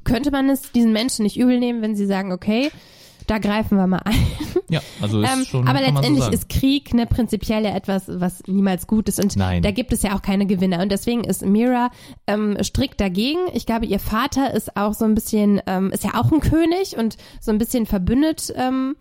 Könnte 0.03 0.29
man 0.29 0.49
es 0.49 0.71
diesen 0.71 0.93
Menschen 0.93 1.23
nicht 1.23 1.37
übel 1.39 1.57
nehmen, 1.59 1.81
wenn 1.81 1.95
sie 1.95 2.05
sagen, 2.05 2.31
okay, 2.31 2.69
da 3.29 3.37
greifen 3.37 3.77
wir 3.77 3.87
mal 3.87 4.01
ein. 4.05 4.15
Ja, 4.69 4.81
also 5.01 5.21
ist 5.21 5.31
Ähm, 5.31 5.45
schon, 5.45 5.67
aber 5.67 5.79
so 5.79 5.85
letztendlich 5.85 6.23
sagen. 6.23 6.33
ist 6.33 6.49
Krieg 6.49 6.93
ne, 6.93 7.05
prinzipiell 7.05 7.63
ja 7.63 7.75
etwas, 7.75 8.03
was 8.07 8.43
niemals 8.47 8.87
gut 8.87 9.09
ist 9.09 9.19
und 9.19 9.35
Nein. 9.35 9.61
da 9.63 9.71
gibt 9.71 9.93
es 9.93 10.01
ja 10.03 10.15
auch 10.15 10.21
keine 10.21 10.45
Gewinner 10.45 10.81
und 10.81 10.91
deswegen 10.91 11.23
ist 11.23 11.45
Mira 11.45 11.89
ähm, 12.27 12.57
strikt 12.63 12.99
dagegen. 13.01 13.39
Ich 13.53 13.65
glaube, 13.65 13.85
ihr 13.85 13.99
Vater 13.99 14.53
ist 14.53 14.75
auch 14.77 14.93
so 14.93 15.05
ein 15.05 15.15
bisschen, 15.15 15.61
ähm, 15.67 15.91
ist 15.91 16.03
ja 16.03 16.11
auch 16.19 16.31
ein 16.31 16.39
König 16.39 16.97
und 16.97 17.17
so 17.41 17.51
ein 17.51 17.57
bisschen 17.57 17.85
verbündet 17.85 18.53
ähm, 18.55 18.95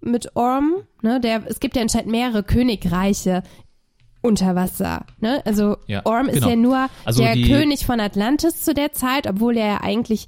mit 0.00 0.34
Orm. 0.36 0.74
Ne? 1.02 1.20
Der, 1.20 1.42
es 1.46 1.60
gibt 1.60 1.76
ja 1.76 1.82
anscheinend 1.82 2.10
mehrere 2.10 2.42
Königreiche 2.42 3.42
unter 4.22 4.54
Wasser. 4.54 5.04
Ne? 5.20 5.42
Also 5.44 5.76
Ja, 5.86 6.04
Orm 6.04 6.26
ist 6.28 6.34
genau. 6.34 6.48
ja 6.48 6.56
nur 6.56 6.86
Also 7.04 7.22
der 7.22 7.34
König 7.34 7.86
von 7.86 8.00
Atlantis 8.00 8.62
zu 8.62 8.74
der 8.74 8.92
Zeit, 8.92 9.28
obwohl 9.28 9.56
er 9.56 9.66
ja 9.66 9.80
eigentlich 9.82 10.26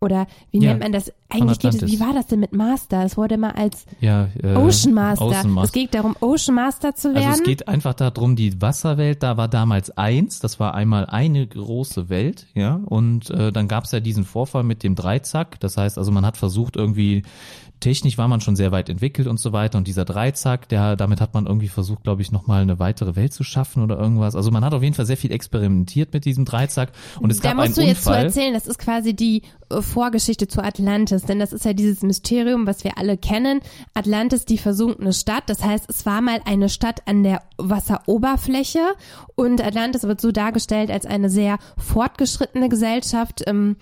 oder 0.00 0.26
wie 0.50 0.58
Ja, 0.58 0.70
nennt 0.70 0.82
man 0.82 0.92
das? 0.92 1.12
Eigentlich 1.28 1.58
geht 1.58 1.74
es, 1.74 1.90
wie 1.90 1.98
war 1.98 2.12
das 2.12 2.26
denn 2.26 2.40
mit 2.40 2.52
Master? 2.52 3.04
Es 3.04 3.16
wurde 3.16 3.36
mal 3.38 3.52
als 3.52 3.86
ja, 4.00 4.28
äh, 4.42 4.54
Ocean 4.54 4.94
Master. 4.94 5.24
Ocean 5.24 5.50
Master. 5.50 5.66
Es 5.66 5.72
geht 5.72 5.94
darum, 5.94 6.14
Ocean 6.20 6.54
Master 6.54 6.94
zu 6.94 7.14
werden. 7.14 7.26
Also 7.26 7.42
es 7.42 7.48
geht 7.48 7.66
einfach 7.66 7.94
darum, 7.94 8.36
die 8.36 8.60
Wasserwelt, 8.60 9.22
da 9.22 9.36
war 9.36 9.48
damals 9.48 9.90
eins, 9.96 10.38
das 10.38 10.60
war 10.60 10.74
einmal 10.74 11.06
eine 11.06 11.46
große 11.46 12.08
Welt, 12.08 12.46
ja, 12.54 12.80
und 12.84 13.30
äh, 13.30 13.50
dann 13.50 13.68
gab 13.68 13.84
es 13.84 13.92
ja 13.92 14.00
diesen 14.00 14.24
Vorfall 14.24 14.62
mit 14.62 14.82
dem 14.82 14.94
Dreizack, 14.94 15.58
das 15.60 15.76
heißt 15.76 15.98
also, 15.98 16.12
man 16.12 16.24
hat 16.24 16.36
versucht 16.36 16.76
irgendwie, 16.76 17.22
technisch 17.80 18.18
war 18.18 18.28
man 18.28 18.40
schon 18.40 18.56
sehr 18.56 18.72
weit 18.72 18.88
entwickelt 18.88 19.28
und 19.28 19.38
so 19.38 19.52
weiter 19.52 19.78
und 19.78 19.86
dieser 19.86 20.04
Dreizack, 20.04 20.68
der, 20.68 20.96
damit 20.96 21.20
hat 21.20 21.34
man 21.34 21.46
irgendwie 21.46 21.68
versucht, 21.68 22.02
glaube 22.02 22.22
ich, 22.22 22.32
nochmal 22.32 22.62
eine 22.62 22.78
weitere 22.78 23.16
Welt 23.16 23.32
zu 23.32 23.44
schaffen 23.44 23.82
oder 23.82 23.98
irgendwas, 23.98 24.34
also 24.34 24.50
man 24.50 24.64
hat 24.64 24.74
auf 24.74 24.82
jeden 24.82 24.94
Fall 24.94 25.06
sehr 25.06 25.16
viel 25.16 25.32
experimentiert 25.32 26.12
mit 26.12 26.24
diesem 26.24 26.44
Dreizack 26.44 26.92
und 27.20 27.30
es 27.30 27.40
da 27.40 27.50
gab 27.50 27.58
einen 27.58 27.68
musst 27.68 27.78
du 27.78 27.82
jetzt 27.82 28.04
zu 28.04 28.10
Unfall. 28.10 28.24
erzählen, 28.26 28.54
das 28.54 28.66
ist 28.66 28.78
quasi 28.78 29.14
die 29.14 29.42
äh, 29.68 29.82
Vorgeschichte 29.82 30.48
zu 30.48 30.62
Atlantis, 30.62 31.22
denn 31.22 31.38
das 31.38 31.52
ist 31.52 31.64
ja 31.64 31.72
dieses 31.72 32.02
Mysterium, 32.02 32.66
was 32.66 32.84
wir 32.84 32.98
alle 32.98 33.16
kennen. 33.16 33.60
Atlantis, 33.94 34.44
die 34.44 34.58
versunkene 34.58 35.12
Stadt, 35.12 35.44
das 35.46 35.62
heißt, 35.64 35.86
es 35.88 36.06
war 36.06 36.20
mal 36.20 36.40
eine 36.44 36.68
Stadt 36.68 37.02
an 37.06 37.22
der 37.22 37.42
Wasseroberfläche 37.58 38.80
und 39.34 39.62
Atlantis 39.64 40.04
wird 40.04 40.20
so 40.20 40.32
dargestellt 40.32 40.90
als 40.90 41.06
eine 41.06 41.30
sehr 41.30 41.58
fortgeschrittene 41.76 42.68
Gesellschaft. 42.68 43.42
Ähm, 43.46 43.76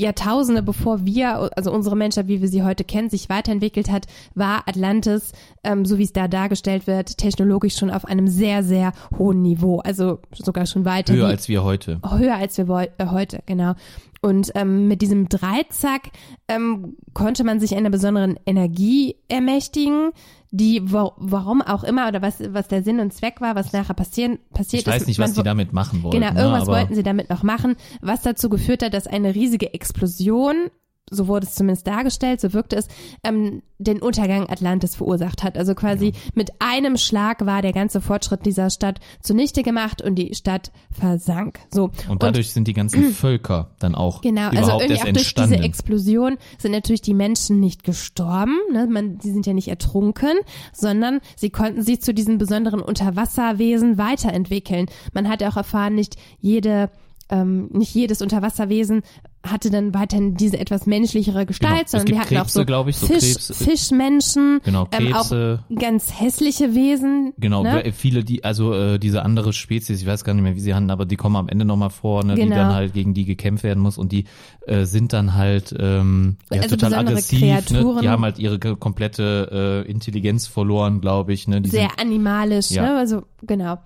Jahrtausende 0.00 0.62
bevor 0.62 1.04
wir, 1.04 1.50
also 1.56 1.72
unsere 1.72 1.96
Menschheit, 1.96 2.28
wie 2.28 2.40
wir 2.40 2.48
sie 2.48 2.62
heute 2.62 2.84
kennen, 2.84 3.10
sich 3.10 3.28
weiterentwickelt 3.28 3.90
hat, 3.90 4.06
war 4.34 4.66
Atlantis, 4.66 5.32
ähm, 5.62 5.84
so 5.84 5.98
wie 5.98 6.04
es 6.04 6.12
da 6.12 6.26
dargestellt 6.28 6.86
wird, 6.86 7.18
technologisch 7.18 7.76
schon 7.76 7.90
auf 7.90 8.04
einem 8.04 8.26
sehr, 8.28 8.62
sehr 8.62 8.92
hohen 9.18 9.42
Niveau. 9.42 9.78
Also 9.80 10.18
sogar 10.32 10.66
schon 10.66 10.84
weiter. 10.84 11.12
Höher 11.14 11.28
wie- 11.28 11.32
als 11.32 11.48
wir 11.48 11.64
heute. 11.64 12.00
höher 12.08 12.36
als 12.36 12.56
wir 12.58 12.68
äh, 12.98 13.06
heute, 13.06 13.40
genau. 13.46 13.74
Und 14.22 14.50
ähm, 14.54 14.86
mit 14.88 15.00
diesem 15.00 15.28
Dreizack 15.30 16.10
ähm, 16.48 16.96
konnte 17.14 17.42
man 17.42 17.58
sich 17.58 17.74
einer 17.74 17.88
besonderen 17.88 18.38
Energie 18.44 19.16
ermächtigen, 19.28 20.10
die 20.50 20.90
wo, 20.90 21.12
warum 21.16 21.62
auch 21.62 21.84
immer 21.84 22.08
oder 22.08 22.22
was 22.22 22.40
was 22.52 22.68
der 22.68 22.82
Sinn 22.82 22.98
und 23.00 23.12
Zweck 23.12 23.40
war, 23.40 23.54
was 23.54 23.72
nachher 23.72 23.94
passieren 23.94 24.38
passiert 24.52 24.82
Ich 24.82 24.88
weiß 24.88 25.02
ist. 25.02 25.08
nicht, 25.08 25.18
man 25.18 25.28
was 25.28 25.36
die 25.36 25.42
damit 25.42 25.72
machen 25.72 26.02
wollten. 26.02 26.18
Genau, 26.18 26.32
ne, 26.32 26.40
irgendwas 26.40 26.62
aber 26.62 26.78
wollten 26.78 26.94
sie 26.94 27.02
damit 27.02 27.30
noch 27.30 27.42
machen, 27.42 27.76
was 28.00 28.22
dazu 28.22 28.48
geführt 28.48 28.82
hat, 28.82 28.94
dass 28.94 29.06
eine 29.06 29.34
riesige 29.34 29.72
Explosion, 29.72 30.70
so 31.10 31.26
wurde 31.28 31.46
es 31.46 31.54
zumindest 31.54 31.86
dargestellt, 31.86 32.40
so 32.40 32.52
wirkte 32.52 32.76
es, 32.76 32.88
ähm, 33.24 33.62
den 33.78 34.00
Untergang 34.00 34.48
Atlantis 34.48 34.94
verursacht 34.94 35.42
hat. 35.42 35.56
Also 35.56 35.74
quasi 35.74 36.12
mit 36.34 36.50
einem 36.58 36.96
Schlag 36.96 37.46
war 37.46 37.62
der 37.62 37.72
ganze 37.72 38.00
Fortschritt 38.00 38.44
dieser 38.46 38.70
Stadt 38.70 39.00
zunichte 39.22 39.62
gemacht 39.62 40.02
und 40.02 40.16
die 40.16 40.34
Stadt 40.34 40.70
versank. 40.92 41.60
So. 41.72 41.90
Und 42.08 42.22
dadurch 42.22 42.52
sind 42.52 42.68
die 42.68 42.74
ganzen 42.74 43.04
Völker 43.12 43.70
dann 43.78 43.94
auch 43.94 44.20
Genau, 44.20 44.48
also 44.48 44.62
überhaupt 44.62 44.82
irgendwie 44.82 44.92
erst 44.92 45.02
auch 45.02 45.06
durch 45.06 45.16
entstanden. 45.16 45.52
diese 45.52 45.64
Explosion 45.64 46.36
sind 46.58 46.72
natürlich 46.72 47.02
die 47.02 47.14
Menschen 47.14 47.58
nicht 47.60 47.84
gestorben, 47.84 48.56
ne? 48.72 48.86
Man, 48.86 49.18
die 49.18 49.30
sind 49.30 49.46
ja 49.46 49.52
nicht 49.52 49.68
ertrunken, 49.68 50.34
sondern 50.72 51.20
sie 51.36 51.50
konnten 51.50 51.82
sich 51.82 52.02
zu 52.02 52.12
diesen 52.14 52.38
besonderen 52.38 52.80
Unterwasserwesen 52.80 53.98
weiterentwickeln. 53.98 54.86
Man 55.12 55.28
hat 55.28 55.42
auch 55.42 55.56
erfahren, 55.56 55.94
nicht 55.94 56.16
jede 56.38 56.90
ähm, 57.30 57.68
nicht 57.72 57.94
jedes 57.94 58.20
Unterwasserwesen 58.22 59.02
hatte 59.42 59.70
dann 59.70 59.94
weiterhin 59.94 60.34
diese 60.34 60.58
etwas 60.58 60.84
menschlichere 60.84 61.46
Gestalt, 61.46 61.86
Genau. 61.86 61.88
Sondern 61.88 62.08
wir 62.08 62.18
hatten 62.20 62.36
auch 62.36 62.40
Krebse, 62.42 62.58
so, 62.58 62.64
glaub 62.66 62.88
ich, 62.88 62.98
so 62.98 63.06
Fisch, 63.06 63.36
Fischmenschen, 63.56 64.60
Genau, 64.64 64.86
ähm, 64.92 65.14
auch 65.14 65.28
Krebse. 65.30 65.64
ganz 65.74 66.12
hässliche 66.20 66.74
Wesen. 66.74 67.32
Genau, 67.38 67.62
ne? 67.62 67.90
viele, 67.92 68.22
die, 68.22 68.44
also 68.44 68.74
äh, 68.74 68.98
diese 68.98 69.22
andere 69.22 69.52
Spezies, 69.54 70.02
ich 70.02 70.06
weiß 70.06 70.24
gar 70.24 70.34
nicht 70.34 70.42
mehr, 70.42 70.56
wie 70.56 70.60
sie 70.60 70.74
handeln, 70.74 70.90
aber 70.90 71.06
die 71.06 71.16
kommen 71.16 71.36
am 71.36 71.48
Ende 71.48 71.64
nochmal 71.64 71.88
vor, 71.90 72.22
ne, 72.22 72.34
die 72.34 72.42
Genau. 72.42 72.56
dann 72.56 72.74
halt 72.74 72.92
gegen 72.92 73.14
die 73.14 73.24
gekämpft 73.24 73.64
werden 73.64 73.82
muss 73.82 73.96
und 73.96 74.12
die 74.12 74.24
äh, 74.66 74.84
sind 74.84 75.12
dann 75.14 75.34
halt 75.34 75.74
ähm, 75.78 76.36
ja, 76.52 76.60
Also 76.60 76.76
total 76.76 76.94
aggressiv, 77.06 77.40
ne? 77.40 77.46
Kreaturen. 77.62 78.02
Die 78.02 78.08
haben 78.10 78.22
halt 78.24 78.38
ihre 78.38 78.58
komplette 78.58 79.84
äh, 79.86 79.90
Intelligenz 79.90 80.48
verloren, 80.48 81.00
glaube 81.00 81.32
ich, 81.32 81.48
ne? 81.48 81.62
Die 81.62 81.70
Sehr 81.70 81.88
sind, 81.88 81.98
animalisch, 81.98 82.70
Ja. 82.70 82.82
ne? 82.82 82.98
Also 82.98 83.22
genau. 83.46 83.78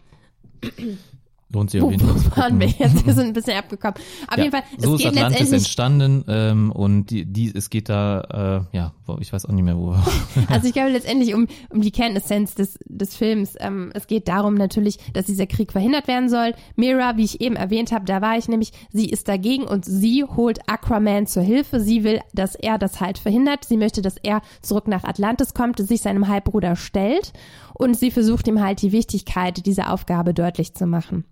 Lohnt 1.55 1.71
sich 1.71 1.81
auf 1.83 1.91
jeden 1.91 2.07
Fall. 2.07 2.17
wo 2.33 2.37
waren 2.41 2.61
wir 2.61 2.67
jetzt? 2.67 3.07
Wir 3.07 3.15
sind 3.15 3.29
ein 3.29 3.33
bisschen 3.35 3.57
abgekommen. 3.57 3.95
Auf 4.29 4.37
Ja, 4.37 4.45
jeden 4.45 4.53
Fall, 4.55 4.65
so 4.79 4.89
es 4.89 4.93
ist 4.95 4.99
geht 4.99 5.07
Atlantis 5.09 5.31
letztendlich 5.41 5.61
entstanden 5.63 6.25
ähm, 6.29 6.73
und 6.73 7.07
die, 7.07 7.25
die, 7.25 7.53
es 7.55 7.71
geht 7.71 7.89
da, 7.89 8.67
äh, 8.73 8.77
ja, 8.77 8.93
ich 9.21 9.33
weiß 9.33 9.47
auch 9.47 9.53
nicht 9.53 9.65
mehr, 9.65 9.77
wo 9.77 9.93
wir 9.93 10.05
Also 10.49 10.67
ich 10.67 10.73
glaube 10.75 10.91
letztendlich 10.91 11.35
um, 11.35 11.47
um 11.71 11.81
die 11.81 11.91
Kernessenz 11.91 12.55
des, 12.55 12.79
des 12.87 13.17
Films. 13.17 13.55
Ähm, 13.61 13.91
es 13.95 14.07
geht 14.07 14.29
darum 14.29 14.55
natürlich, 14.55 14.99
dass 15.13 15.27
dieser 15.27 15.47
Krieg 15.47 15.73
verhindert 15.73 16.09
werden 16.09 16.29
soll. 16.29 16.55
Mira, 16.77 17.17
wie 17.17 17.25
ich 17.25 17.41
eben 17.41 17.57
erwähnt 17.57 17.93
habe, 17.93 18.05
da 18.05 18.21
war 18.21 18.37
ich 18.37 18.49
nämlich, 18.49 18.73
sie 18.93 19.09
ist 19.09 19.29
dagegen 19.29 19.65
und 19.65 19.85
sie 19.85 20.25
holt 20.25 20.59
Aquaman 20.69 21.27
zur 21.27 21.43
Hilfe. 21.43 21.81
Sie 21.81 22.05
will, 22.05 22.21
dass 22.33 22.55
er 22.55 22.79
das 22.79 23.01
halt 23.01 23.19
verhindert. 23.19 23.65
Sie 23.65 23.77
möchte, 23.77 24.03
dass 24.03 24.17
er 24.23 24.43
zurück 24.63 24.89
nach 24.89 25.05
Atlantis 25.05 25.55
kommt, 25.55 25.79
sich 25.79 26.03
seinem 26.03 26.29
Halbbruder 26.29 26.77
stellt 26.77 27.33
und 27.75 27.97
sie 27.97 28.11
versucht 28.11 28.49
ihm 28.49 28.63
halt 28.63 28.83
die 28.83 28.93
Wichtigkeit 28.93 29.67
dieser 29.67 29.93
Aufgabe 29.93 30.35
deutlich 30.35 30.75
zu 30.75 30.87
machen. 30.87 31.25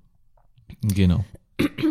Genau. 0.82 1.24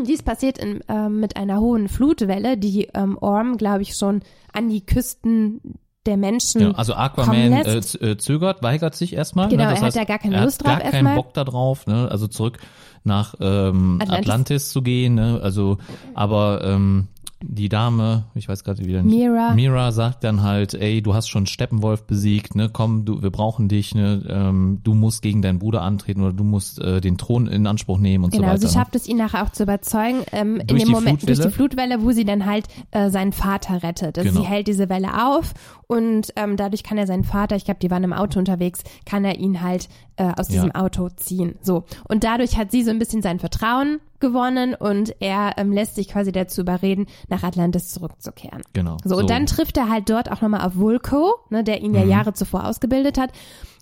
Dies 0.08 0.24
passiert 0.24 0.58
in, 0.58 0.82
ähm, 0.88 1.20
mit 1.20 1.38
einer 1.38 1.60
hohen 1.60 1.88
Flutwelle, 1.88 2.58
die 2.58 2.90
ähm, 2.94 3.18
Orm, 3.20 3.58
glaube 3.58 3.84
ich, 3.84 3.96
schon 3.96 4.22
an 4.54 4.70
die 4.70 4.86
Küsten 4.86 5.62
der 6.06 6.18
Menschen 6.18 6.62
Genau, 6.62 6.76
also 6.76 6.96
Aquaman 6.96 7.54
äh, 7.54 7.78
äh, 7.78 8.18
zögert, 8.18 8.64
weigert 8.64 8.96
sich 8.96 9.14
erstmal. 9.14 9.50
Genau, 9.50 9.66
ne? 9.66 9.70
er 9.70 9.76
hat 9.76 9.84
heißt, 9.84 9.98
da 9.98 10.04
gar 10.04 10.18
keine 10.18 10.36
er 10.36 10.46
Lust 10.46 10.64
hat 10.64 10.68
drauf 10.68 10.84
gar 10.84 10.92
keinen. 10.92 11.16
Bock 11.16 11.34
da 11.34 11.44
drauf, 11.44 11.86
ne? 11.86 12.10
also 12.10 12.28
zurück 12.28 12.58
nach 13.04 13.36
ähm, 13.40 14.00
Atlantis. 14.02 14.20
Atlantis. 14.20 14.70
zu 14.70 14.82
gehen. 14.82 15.16
Ne? 15.16 15.40
Also, 15.42 15.78
aber 16.16 16.62
ähm, 16.64 17.08
die 17.44 17.70
Dame, 17.70 18.26
ich 18.36 18.48
weiß 18.48 18.64
gerade 18.64 18.86
wieder 18.86 19.02
nicht. 19.04 19.16
Mira. 19.16 19.54
Mira 19.54 19.92
sagt 19.92 20.24
dann 20.24 20.44
halt, 20.44 20.74
ey, 20.74 21.02
du 21.02 21.14
hast 21.14 21.28
schon 21.30 21.46
Steppenwolf 21.46 22.04
besiegt, 22.06 22.56
ne, 22.56 22.70
komm, 22.72 23.06
du, 23.06 23.22
wir 23.22 23.32
brauchen 23.32 23.68
dich, 23.68 23.96
ne, 23.96 24.24
ähm, 24.30 24.80
du 24.84 24.94
musst 24.94 25.22
gegen 25.22 25.42
deinen 25.42 25.60
Bruder 25.60 25.82
antreten 25.82 26.22
oder 26.22 26.34
du 26.34 26.44
musst 26.44 26.80
äh, 26.80 27.02
den 27.02 27.18
Thron 27.18 27.48
in 27.48 27.66
Anspruch 27.68 27.98
nehmen 27.98 28.24
und 28.26 28.32
Genau, 28.32 28.44
so 28.48 28.54
weiter. 28.54 28.68
sie 28.68 28.74
schafft 28.74 28.96
es 28.96 29.08
ihn 29.08 29.18
nachher 29.18 29.44
auch 29.44 29.50
zu 29.52 29.64
überzeugen, 29.64 30.20
ähm, 30.32 30.60
in 30.68 30.68
dem 30.78 30.90
Moment 30.90 31.28
durch 31.28 31.40
die 31.40 31.50
Flutwelle? 31.50 31.52
Flutwelle, 31.98 32.02
wo 32.04 32.12
sie 32.12 32.26
dann 32.26 32.46
halt 32.46 32.68
äh, 32.92 33.10
seinen 33.10 33.32
Vater 33.34 33.84
rettet. 33.84 34.18
Also 34.18 34.30
Genau. 34.30 34.42
sie 34.42 34.48
hält 34.48 34.68
diese 34.68 34.90
Welle 34.90 35.28
auf 35.28 35.54
und 35.88 36.32
ähm, 36.36 36.58
dadurch 36.58 36.84
kann 36.84 36.98
er 36.98 37.08
seinen 37.08 37.24
Vater, 37.24 37.56
ich 37.56 37.66
glaube, 37.66 37.80
die 37.82 37.92
waren 37.92 38.04
im 38.04 38.14
Auto 38.14 38.40
unterwegs, 38.40 38.84
kann 39.06 39.26
er 39.26 39.38
ihn 39.40 39.62
halt 39.62 39.90
äh, 40.18 40.32
aus 40.38 40.48
diesem 40.48 40.72
Ja. 40.74 40.82
Auto 40.82 41.10
ziehen. 41.16 41.56
So. 41.62 41.84
Und 42.08 42.24
dadurch 42.24 42.58
hat 42.58 42.72
sie 42.72 42.84
so 42.84 42.92
ein 42.92 43.00
bisschen 43.00 43.22
sein 43.22 43.40
Vertrauen 43.40 44.00
gewonnen 44.22 44.74
und 44.76 45.16
er 45.20 45.56
ähm, 45.58 45.72
lässt 45.74 45.96
sich 45.96 46.08
quasi 46.08 46.32
dazu 46.32 46.62
überreden, 46.62 47.08
nach 47.28 47.44
Atlantis 47.44 47.90
zurückzukehren. 47.90 48.62
Genau. 48.74 48.98
So, 49.04 49.18
und 49.18 49.30
dann 49.30 49.46
trifft 49.46 49.76
er 49.78 49.90
halt 49.90 50.10
dort 50.10 50.32
auch 50.32 50.42
nochmal 50.42 50.62
auf 50.62 50.76
Vulko, 50.78 51.36
ne, 51.50 51.64
der 51.64 51.82
ihn 51.82 51.94
ja 51.94 52.04
Mhm. 52.04 52.10
Jahre 52.10 52.34
zuvor 52.34 52.66
ausgebildet 52.66 53.18
hat. 53.18 53.32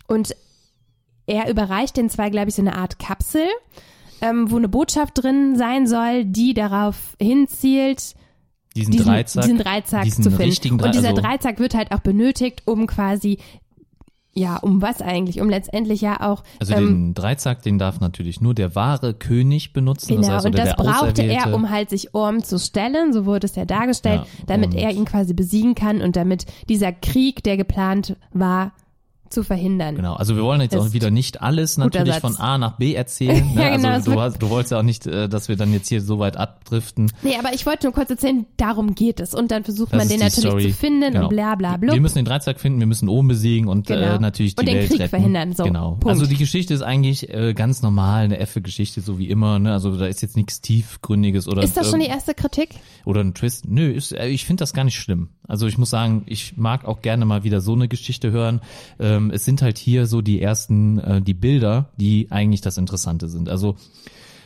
Und 0.08 0.36
er 1.28 1.50
überreicht 1.50 1.96
den 1.98 2.10
zwei, 2.10 2.30
glaube 2.32 2.50
ich, 2.50 2.56
so 2.56 2.64
eine 2.64 2.76
Art 2.76 2.98
Kapsel, 2.98 3.46
ähm, 4.22 4.50
wo 4.50 4.58
eine 4.58 4.68
Botschaft 4.68 5.22
drin 5.22 5.56
sein 5.56 5.86
soll, 5.86 6.26
die 6.26 6.54
darauf 6.56 7.16
hinzielt, 7.22 8.16
diesen, 8.76 8.92
diesen 8.92 9.06
Dreizack, 9.06 9.44
diesen 9.44 9.58
Dreizack 9.58 10.04
diesen 10.04 10.24
zu 10.24 10.30
finden. 10.32 10.44
richtigen 10.46 10.78
Dre- 10.78 10.86
und 10.88 10.96
dieser 10.96 11.10
also, 11.10 11.22
Dreizack 11.22 11.60
wird 11.60 11.74
halt 11.76 11.92
auch 11.92 12.00
benötigt, 12.00 12.64
um 12.66 12.88
quasi, 12.88 13.38
ja, 14.40 14.58
um 14.58 14.82
was 14.82 15.02
eigentlich? 15.02 15.42
Um 15.42 15.50
letztendlich 15.50 16.02
ja 16.02 16.22
auch 16.22 16.44
Also 16.60 16.74
ähm, 16.74 16.86
den 16.86 17.14
Dreizack, 17.14 17.62
den 17.62 17.78
darf 17.78 18.00
natürlich 18.00 18.42
nur 18.42 18.54
der 18.54 18.74
wahre 18.74 19.14
König 19.14 19.74
benutzen. 19.74 20.08
Genau, 20.08 20.22
das 20.22 20.30
heißt, 20.30 20.46
und 20.46 20.58
das 20.58 20.76
brauchte 20.76 21.24
er, 21.24 21.54
um 21.54 21.70
halt 21.70 21.90
sich 21.90 22.14
Orm 22.14 22.44
zu 22.44 22.58
stellen, 22.58 23.14
so 23.14 23.26
wurde 23.26 23.46
es 23.46 23.56
ja 23.56 23.66
dargestellt, 23.66 24.22
Ja, 24.22 24.44
damit 24.48 24.74
er 24.74 24.92
ihn 24.92 25.06
quasi 25.06 25.34
besiegen 25.34 25.76
kann 25.76 26.02
und 26.02 26.16
damit 26.16 26.46
dieser 26.70 26.92
Krieg, 26.92 27.44
der 27.44 27.58
geplant 27.58 28.16
war, 28.32 28.72
zu 29.30 29.44
verhindern. 29.44 29.96
Genau, 29.96 30.14
also 30.14 30.36
wir 30.36 30.44
wollen 30.44 30.62
jetzt 30.62 30.76
auch 30.76 30.94
wieder 30.94 31.12
nicht 31.12 31.42
alles 31.42 31.78
natürlich 31.78 32.14
Satz. 32.14 32.22
von 32.22 32.36
A 32.38 32.58
nach 32.58 32.78
B 32.78 32.94
erzählen. 32.94 33.48
Ne? 33.56 33.62
Ja, 33.64 33.76
genau, 33.76 33.90
also 33.90 34.12
du, 34.14 34.22
hast, 34.22 34.42
du 34.42 34.50
wolltest 34.50 34.72
ja 34.72 34.80
auch 34.80 34.84
nicht, 34.84 35.06
äh, 35.08 35.28
dass 35.30 35.50
wir 35.50 35.56
dann 35.56 35.72
jetzt 35.74 35.90
hier 35.90 36.02
so 36.02 36.20
weit 36.20 36.38
abdriften. 36.38 37.12
Nee, 37.24 37.36
aber 37.38 37.54
ich 37.54 37.66
wollte 37.66 37.88
nur 37.88 37.94
kurz 37.94 38.10
erzählen, 38.10 38.46
darum 38.58 38.96
geht 38.96 39.20
es. 39.20 39.34
Und 39.34 39.52
dann 39.52 39.64
versucht 39.64 39.92
Das 39.94 39.98
man 40.00 40.08
den 40.10 40.20
natürlich 40.20 40.50
Story. 40.50 40.68
zu 40.72 40.74
finden 40.74 41.14
Genau. 41.14 41.24
und 41.24 41.30
bla 41.30 41.56
bla 41.56 41.78
blub. 41.78 41.94
Wir 41.94 42.02
müssen 42.02 42.16
den 42.18 42.26
Dreizack 42.26 42.60
finden, 42.60 42.80
wir 42.80 42.88
müssen 42.88 43.10
Ohm 43.10 43.28
besiegen 43.28 43.68
und 43.68 43.88
Genau. 43.88 44.16
äh, 44.16 44.20
natürlich 44.20 44.56
die 44.56 44.60
Und 44.62 44.68
den 44.68 44.76
Welt 44.76 44.90
Krieg 44.90 45.00
retten. 45.00 45.10
verhindern, 45.10 45.54
so. 45.54 45.64
Genau. 45.64 45.92
Punkt. 45.92 46.08
Also 46.08 46.26
die 46.26 46.38
Geschichte 46.38 46.74
ist 46.74 46.82
eigentlich 46.82 47.30
äh, 47.34 47.54
ganz 47.54 47.82
normal, 47.82 48.24
eine 48.26 48.40
Effe-Geschichte, 48.40 49.02
so 49.02 49.18
wie 49.20 49.30
immer. 49.30 49.60
Ne? 49.60 49.72
Also 49.74 49.96
da 49.98 50.06
ist 50.08 50.22
jetzt 50.22 50.36
nichts 50.38 50.62
tiefgründiges 50.62 51.48
oder 51.48 51.64
ist 51.64 51.78
das 51.78 51.88
schon 51.90 52.00
ähm, 52.02 52.06
die 52.06 52.12
erste 52.12 52.34
Kritik? 52.34 52.70
oder 53.06 53.22
ein 53.22 53.34
Twist. 53.34 53.68
Nö, 53.68 53.90
ist, 53.92 54.12
äh, 54.14 54.28
ich 54.28 54.46
finde 54.46 54.62
das 54.62 54.74
gar 54.74 54.84
nicht 54.84 54.98
schlimm. 55.00 55.30
Also 55.50 55.68
ich 55.68 55.78
muss 55.78 55.90
sagen, 55.90 56.24
ich 56.28 56.58
mag 56.58 56.86
auch 56.86 57.02
gerne 57.02 57.26
mal 57.26 57.44
wieder 57.44 57.60
so 57.60 57.74
eine 57.74 57.88
Geschichte 57.88 58.32
hören. 58.32 58.62
Ähm, 59.00 59.32
es 59.32 59.44
sind 59.44 59.62
halt 59.62 59.78
hier 59.78 60.06
so 60.06 60.22
die 60.22 60.42
ersten, 60.42 61.00
äh, 61.00 61.22
die 61.22 61.34
Bilder, 61.34 61.90
die 61.98 62.32
eigentlich 62.32 62.62
das 62.62 62.78
Interessante 62.78 63.28
sind. 63.28 63.50
Also 63.50 63.76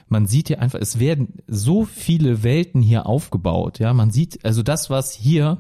man 0.07 0.25
sieht 0.25 0.47
hier 0.47 0.61
einfach, 0.61 0.79
es 0.79 0.99
werden 0.99 1.39
so 1.47 1.85
viele 1.85 2.43
Welten 2.43 2.81
hier 2.81 3.05
aufgebaut. 3.05 3.79
Ja, 3.79 3.93
man 3.93 4.11
sieht, 4.11 4.43
also 4.45 4.63
das, 4.63 4.89
was 4.89 5.13
hier 5.13 5.59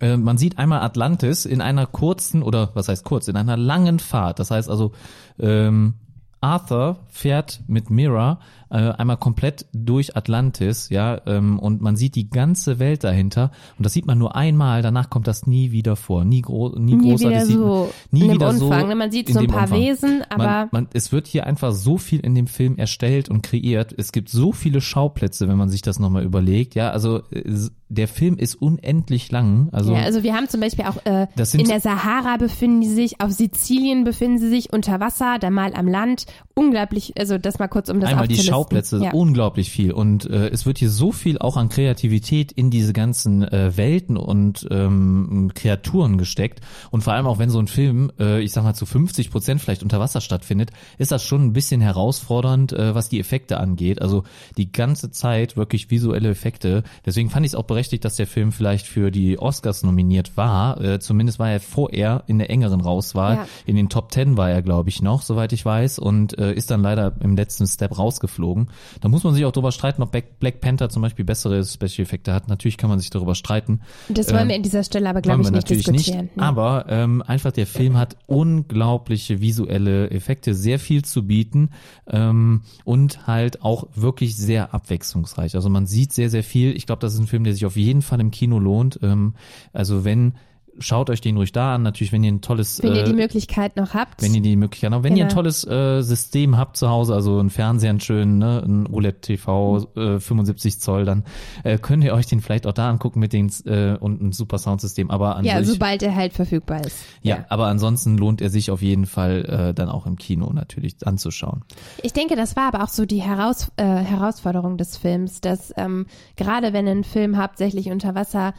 äh, 0.00 0.16
man 0.16 0.36
sieht 0.36 0.58
einmal 0.58 0.80
Atlantis 0.80 1.46
in 1.46 1.60
einer 1.60 1.86
kurzen 1.86 2.42
oder 2.42 2.70
was 2.74 2.88
heißt 2.88 3.04
kurz, 3.04 3.28
in 3.28 3.36
einer 3.36 3.56
langen 3.56 3.98
Fahrt. 3.98 4.38
Das 4.38 4.50
heißt 4.50 4.68
also, 4.68 4.92
ähm, 5.38 5.94
Arthur 6.40 7.00
fährt 7.08 7.62
mit 7.66 7.90
Mira 7.90 8.40
äh, 8.70 8.76
einmal 8.76 9.16
komplett 9.16 9.66
durch 9.72 10.16
Atlantis, 10.16 10.88
ja, 10.90 11.20
ähm, 11.26 11.58
und 11.58 11.80
man 11.80 11.96
sieht 11.96 12.14
die 12.14 12.28
ganze 12.28 12.78
Welt 12.78 13.04
dahinter 13.04 13.50
und 13.78 13.86
das 13.86 13.92
sieht 13.92 14.06
man 14.06 14.18
nur 14.18 14.34
einmal, 14.34 14.82
danach 14.82 15.10
kommt 15.10 15.26
das 15.26 15.46
nie 15.46 15.70
wieder 15.70 15.96
vor, 15.96 16.24
nie, 16.24 16.42
gro 16.42 16.74
nie, 16.76 16.96
Nie 16.96 17.10
großartig, 17.10 17.48
wieder 17.48 17.58
so 17.58 17.90
man, 18.10 18.20
nie 18.20 18.32
wieder 18.32 18.50
Umfang. 18.50 18.80
so 18.80 18.86
ne? 18.86 18.94
Man 18.94 19.10
sieht 19.10 19.28
so 19.28 19.38
ein 19.38 19.46
paar 19.46 19.64
Umfang. 19.64 19.80
Wesen, 19.80 20.22
aber 20.28 20.44
man, 20.44 20.68
man, 20.72 20.88
es 20.92 21.12
wird 21.12 21.26
hier 21.26 21.46
einfach 21.46 21.72
so 21.72 21.98
viel 21.98 22.20
in 22.20 22.34
dem 22.34 22.46
Film 22.46 22.76
erstellt 22.76 23.28
und 23.28 23.42
kreiert. 23.42 23.94
Es 23.96 24.12
gibt 24.12 24.28
so 24.28 24.52
viele 24.52 24.80
Schauplätze, 24.80 25.48
wenn 25.48 25.56
man 25.56 25.68
sich 25.68 25.82
das 25.82 25.98
nochmal 25.98 26.24
überlegt. 26.24 26.74
Ja, 26.74 26.90
also 26.90 27.22
äh, 27.30 27.42
der 27.88 28.08
Film 28.08 28.36
ist 28.36 28.56
unendlich 28.56 29.30
lang. 29.30 29.68
Also, 29.72 29.94
ja, 29.94 30.02
also 30.02 30.22
wir 30.22 30.34
haben 30.34 30.48
zum 30.48 30.60
Beispiel 30.60 30.86
auch 30.86 30.96
äh, 31.04 31.26
in 31.52 31.68
der 31.68 31.80
Sahara 31.80 32.36
befinden 32.36 32.82
sie 32.82 32.94
sich, 32.94 33.20
auf 33.20 33.30
Sizilien 33.30 34.04
befinden 34.04 34.38
sie 34.38 34.48
sich, 34.48 34.72
unter 34.72 34.98
Wasser, 35.00 35.38
dann 35.38 35.52
mal 35.52 35.72
am 35.74 35.86
Land. 35.86 36.26
Unglaublich, 36.58 37.12
also 37.18 37.36
das 37.36 37.58
mal 37.58 37.68
kurz 37.68 37.90
um 37.90 38.00
das 38.00 38.08
einmal 38.08 38.28
die. 38.28 38.38
Schauplätze, 38.38 38.98
Ja. 38.98 39.10
unglaublich 39.12 39.70
viel. 39.70 39.92
Und 39.92 40.24
äh, 40.30 40.48
es 40.48 40.64
wird 40.64 40.78
hier 40.78 40.88
so 40.88 41.12
viel 41.12 41.38
auch 41.38 41.58
an 41.58 41.68
Kreativität 41.68 42.50
in 42.50 42.70
diese 42.70 42.94
ganzen 42.94 43.42
äh, 43.42 43.76
Welten 43.76 44.16
und 44.16 44.66
ähm, 44.70 45.50
Kreaturen 45.54 46.16
gesteckt. 46.16 46.62
Und 46.90 47.02
vor 47.02 47.12
allem 47.12 47.26
auch 47.26 47.38
wenn 47.38 47.50
so 47.50 47.58
ein 47.58 47.66
Film, 47.66 48.10
äh, 48.18 48.40
ich 48.40 48.52
sag 48.52 48.64
mal 48.64 48.72
zu 48.72 48.86
50 48.86 49.30
Prozent 49.30 49.60
vielleicht 49.60 49.82
unter 49.82 50.00
Wasser 50.00 50.22
stattfindet, 50.22 50.70
ist 50.96 51.12
das 51.12 51.22
schon 51.24 51.44
ein 51.44 51.52
bisschen 51.52 51.82
herausfordernd, 51.82 52.72
äh, 52.72 52.94
was 52.94 53.10
die 53.10 53.20
Effekte 53.20 53.60
angeht. 53.60 54.00
Also 54.00 54.24
die 54.56 54.72
ganze 54.72 55.10
Zeit 55.10 55.58
wirklich 55.58 55.90
visuelle 55.90 56.30
Effekte. 56.30 56.84
Deswegen 57.04 57.28
fand 57.28 57.44
ich 57.44 57.52
es 57.52 57.54
auch 57.54 57.64
berechtigt, 57.64 58.02
dass 58.06 58.16
der 58.16 58.26
Film 58.26 58.50
vielleicht 58.50 58.86
für 58.86 59.10
die 59.10 59.38
Oscars 59.38 59.82
nominiert 59.82 60.38
war. 60.38 60.80
Äh, 60.80 61.00
zumindest 61.00 61.38
war 61.38 61.50
er 61.50 61.60
vorher 61.60 62.24
in 62.28 62.38
der 62.38 62.48
engeren 62.48 62.80
Rauswahl. 62.80 63.34
Ja. 63.34 63.48
In 63.66 63.76
den 63.76 63.90
Top 63.90 64.10
Ten 64.10 64.38
war 64.38 64.48
er, 64.50 64.62
glaube 64.62 64.88
ich, 64.88 65.02
noch, 65.02 65.20
soweit 65.20 65.52
ich 65.52 65.62
weiß, 65.62 65.98
und 65.98 66.38
äh, 66.38 66.45
ist 66.52 66.70
dann 66.70 66.82
leider 66.82 67.14
im 67.20 67.36
letzten 67.36 67.66
Step 67.66 67.96
rausgeflogen. 67.98 68.68
Da 69.00 69.08
muss 69.08 69.24
man 69.24 69.34
sich 69.34 69.44
auch 69.44 69.52
drüber 69.52 69.72
streiten, 69.72 70.02
ob 70.02 70.10
Black, 70.12 70.60
Panther 70.60 70.88
zum 70.88 71.02
Beispiel 71.02 71.24
bessere 71.24 71.64
Special 71.64 72.04
Effekte 72.04 72.32
hat. 72.32 72.48
Natürlich 72.48 72.76
kann 72.76 72.90
man 72.90 72.98
sich 72.98 73.10
darüber 73.10 73.34
streiten. 73.34 73.80
Das 74.08 74.28
wollen 74.28 74.42
Ähm, 74.42 74.48
wir 74.48 74.56
an 74.56 74.62
dieser 74.62 74.84
Stelle 74.84 75.08
aber, 75.08 75.20
glaube 75.22 75.42
ich, 75.42 75.50
nicht 75.50 75.54
natürlich 75.56 75.84
diskutieren. 75.84 76.30
nicht. 76.34 76.38
Aber 76.38 76.86
ähm, 76.88 77.22
einfach 77.22 77.52
der 77.52 77.66
Film 77.66 77.96
hat 77.96 78.16
unglaubliche 78.26 79.40
visuelle 79.40 80.10
Effekte, 80.10 80.54
sehr 80.54 80.78
viel 80.78 81.04
zu 81.04 81.26
bieten 81.26 81.70
ähm, 82.08 82.62
und 82.84 83.26
halt 83.26 83.62
auch 83.62 83.88
wirklich 83.94 84.36
sehr 84.36 84.74
abwechslungsreich. 84.74 85.54
Also 85.54 85.68
man 85.68 85.86
sieht 85.86 86.12
sehr, 86.12 86.30
sehr 86.30 86.42
viel. 86.44 86.76
Ich 86.76 86.86
glaube, 86.86 87.00
das 87.00 87.14
ist 87.14 87.20
ein 87.20 87.26
Film, 87.26 87.44
der 87.44 87.52
sich 87.52 87.66
auf 87.66 87.76
jeden 87.76 88.02
Fall 88.02 88.20
im 88.20 88.30
Kino 88.30 88.58
lohnt. 88.58 88.98
Ähm, 89.02 89.34
also 89.72 90.04
wenn 90.04 90.34
schaut 90.78 91.10
euch 91.10 91.20
den 91.20 91.36
ruhig 91.36 91.52
da 91.52 91.74
an. 91.74 91.82
Natürlich, 91.82 92.12
wenn 92.12 92.22
ihr 92.24 92.32
ein 92.32 92.40
tolles 92.40 92.82
Wenn 92.82 92.94
ihr 92.94 93.02
äh, 93.02 93.04
die 93.04 93.12
Möglichkeit 93.14 93.76
noch 93.76 93.94
habt. 93.94 94.22
wenn 94.22 94.34
ihr 94.34 94.42
die 94.42 94.56
Möglichkeit 94.56 94.92
habt. 94.92 95.04
Wenn 95.04 95.16
ihr 95.16 95.24
ein 95.24 95.28
Genau. 95.28 95.40
tolles 95.42 95.66
äh, 95.66 96.02
System 96.02 96.56
habt 96.56 96.76
zu 96.76 96.88
Hause, 96.88 97.14
also 97.14 97.38
ein 97.40 97.50
Fernseher, 97.50 97.90
einen 97.90 98.00
schönen, 98.00 98.38
ne, 98.38 98.62
ein 98.64 98.86
OLED-TV, 98.86 99.88
äh, 99.96 100.20
75 100.20 100.80
Zoll, 100.80 101.04
dann 101.04 101.24
äh, 101.64 101.78
könnt 101.78 102.04
ihr 102.04 102.14
euch 102.14 102.26
den 102.26 102.40
vielleicht 102.40 102.66
auch 102.66 102.72
da 102.72 102.88
angucken 102.88 103.20
mit 103.20 103.32
den 103.32 103.50
äh, 103.64 103.96
und 103.98 104.20
ein 104.22 104.32
super 104.32 104.58
Soundsystem. 104.58 105.10
Aber 105.10 105.36
an 105.36 105.44
ja, 105.44 105.58
sich, 105.58 105.68
sobald 105.68 106.02
er 106.02 106.14
halt 106.14 106.32
verfügbar 106.32 106.84
ist. 106.84 106.96
ja, 107.22 107.44
aber 107.48 107.66
ansonsten 107.66 108.16
lohnt 108.18 108.40
er 108.40 108.50
sich 108.50 108.70
auf 108.70 108.82
jeden 108.82 109.06
Fall 109.06 109.44
äh, 109.70 109.74
dann 109.74 109.88
auch 109.88 110.06
im 110.06 110.16
Kino 110.16 110.52
natürlich 110.52 110.96
anzuschauen. 111.06 111.62
Ich 112.02 112.12
denke, 112.12 112.36
das 112.36 112.56
war 112.56 112.68
aber 112.68 112.84
auch 112.84 112.88
so 112.88 113.04
die 113.06 113.22
Heraus 113.22 113.70
äh, 113.76 113.84
Herausforderung 113.84 114.76
des 114.76 114.96
Films, 114.96 115.40
dass 115.40 115.72
ähm, 115.76 116.06
gerade 116.36 116.72
wenn 116.72 116.86
ein 116.88 117.04
Film 117.04 117.36
hauptsächlich 117.36 117.90
unter 117.90 118.14
Wasser 118.14 118.54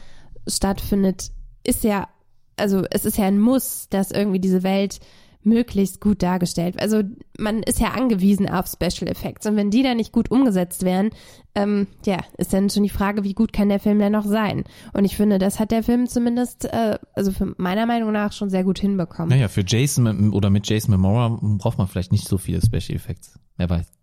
stattfindet, 0.47 1.32
ist 1.68 1.84
ja, 1.84 2.07
also 2.55 2.84
es 2.89 3.05
ist 3.05 3.18
ja 3.18 3.26
ein 3.26 3.39
Muss, 3.39 3.88
dass 3.89 4.11
irgendwie 4.11 4.39
diese 4.39 4.63
Welt 4.63 4.99
möglichst 5.43 6.01
gut 6.01 6.22
dargestellt. 6.22 6.76
wird. 6.76 6.84
Also 6.84 7.03
man 7.38 7.63
ist 7.63 7.80
ja 7.80 7.91
angewiesen 7.91 8.49
auf 8.49 8.68
Special 8.68 9.09
Effects 9.09 9.45
und 9.45 9.55
wenn 9.55 9.72
die 9.72 9.82
dann 9.82 9.97
nicht 9.97 10.11
gut 10.11 10.30
umgesetzt 10.30 10.84
werden, 10.84 11.11
ähm, 11.55 11.88
ja, 12.05 12.18
ist 12.38 12.53
dann 12.53 12.70
schon 12.70 12.84
die 12.84 12.89
Frage, 12.89 13.24
wie 13.24 13.34
gut 13.34 13.53
kann 13.53 13.70
der 13.70 13.80
Film 13.80 13.99
denn 13.99 14.11
noch 14.11 14.26
sein? 14.26 14.63
Und 14.93 15.05
ich 15.05 15.15
finde, 15.15 15.39
das 15.39 15.59
hat 15.59 15.72
der 15.72 15.84
Film 15.84 16.07
zumindest, 16.07 16.65
äh, 16.65 16.99
also 17.13 17.32
für 17.32 17.53
meiner 17.57 17.86
Meinung 17.86 18.11
nach 18.11 18.34
schon 18.34 18.49
sehr 18.49 18.63
gut 18.63 18.80
hinbekommen. 18.80 19.30
Naja, 19.30 19.47
für 19.47 19.63
Jason 19.65 20.34
oder 20.34 20.49
mit 20.49 20.68
Jason 20.68 20.99
Momoa 20.99 21.39
braucht 21.57 21.78
man 21.78 21.88
vielleicht 21.88 22.11
nicht 22.11 22.28
so 22.28 22.38
viele 22.38 22.61
Special 22.61 22.95
Effects. 22.95 23.39
Wer 23.55 23.70
weiß. 23.70 23.97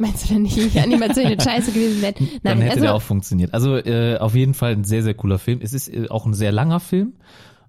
Meinst 0.00 0.24
du 0.24 0.32
denn 0.32 0.42
nicht, 0.42 0.56
die 0.56 0.80
Animation 0.80 1.26
eine 1.26 1.38
Scheiße 1.38 1.72
gewesen 1.72 2.00
wäre? 2.00 2.14
Nein, 2.18 2.40
dann 2.42 2.58
hätte 2.58 2.70
also, 2.72 2.82
der 2.84 2.94
auch 2.94 3.02
funktioniert. 3.02 3.52
Also 3.52 3.76
äh, 3.76 4.16
auf 4.16 4.34
jeden 4.34 4.54
Fall 4.54 4.72
ein 4.72 4.84
sehr, 4.84 5.02
sehr 5.02 5.12
cooler 5.12 5.38
Film. 5.38 5.60
Es 5.62 5.74
ist 5.74 5.88
äh, 5.88 6.08
auch 6.08 6.24
ein 6.24 6.32
sehr 6.32 6.52
langer 6.52 6.80
Film. 6.80 7.12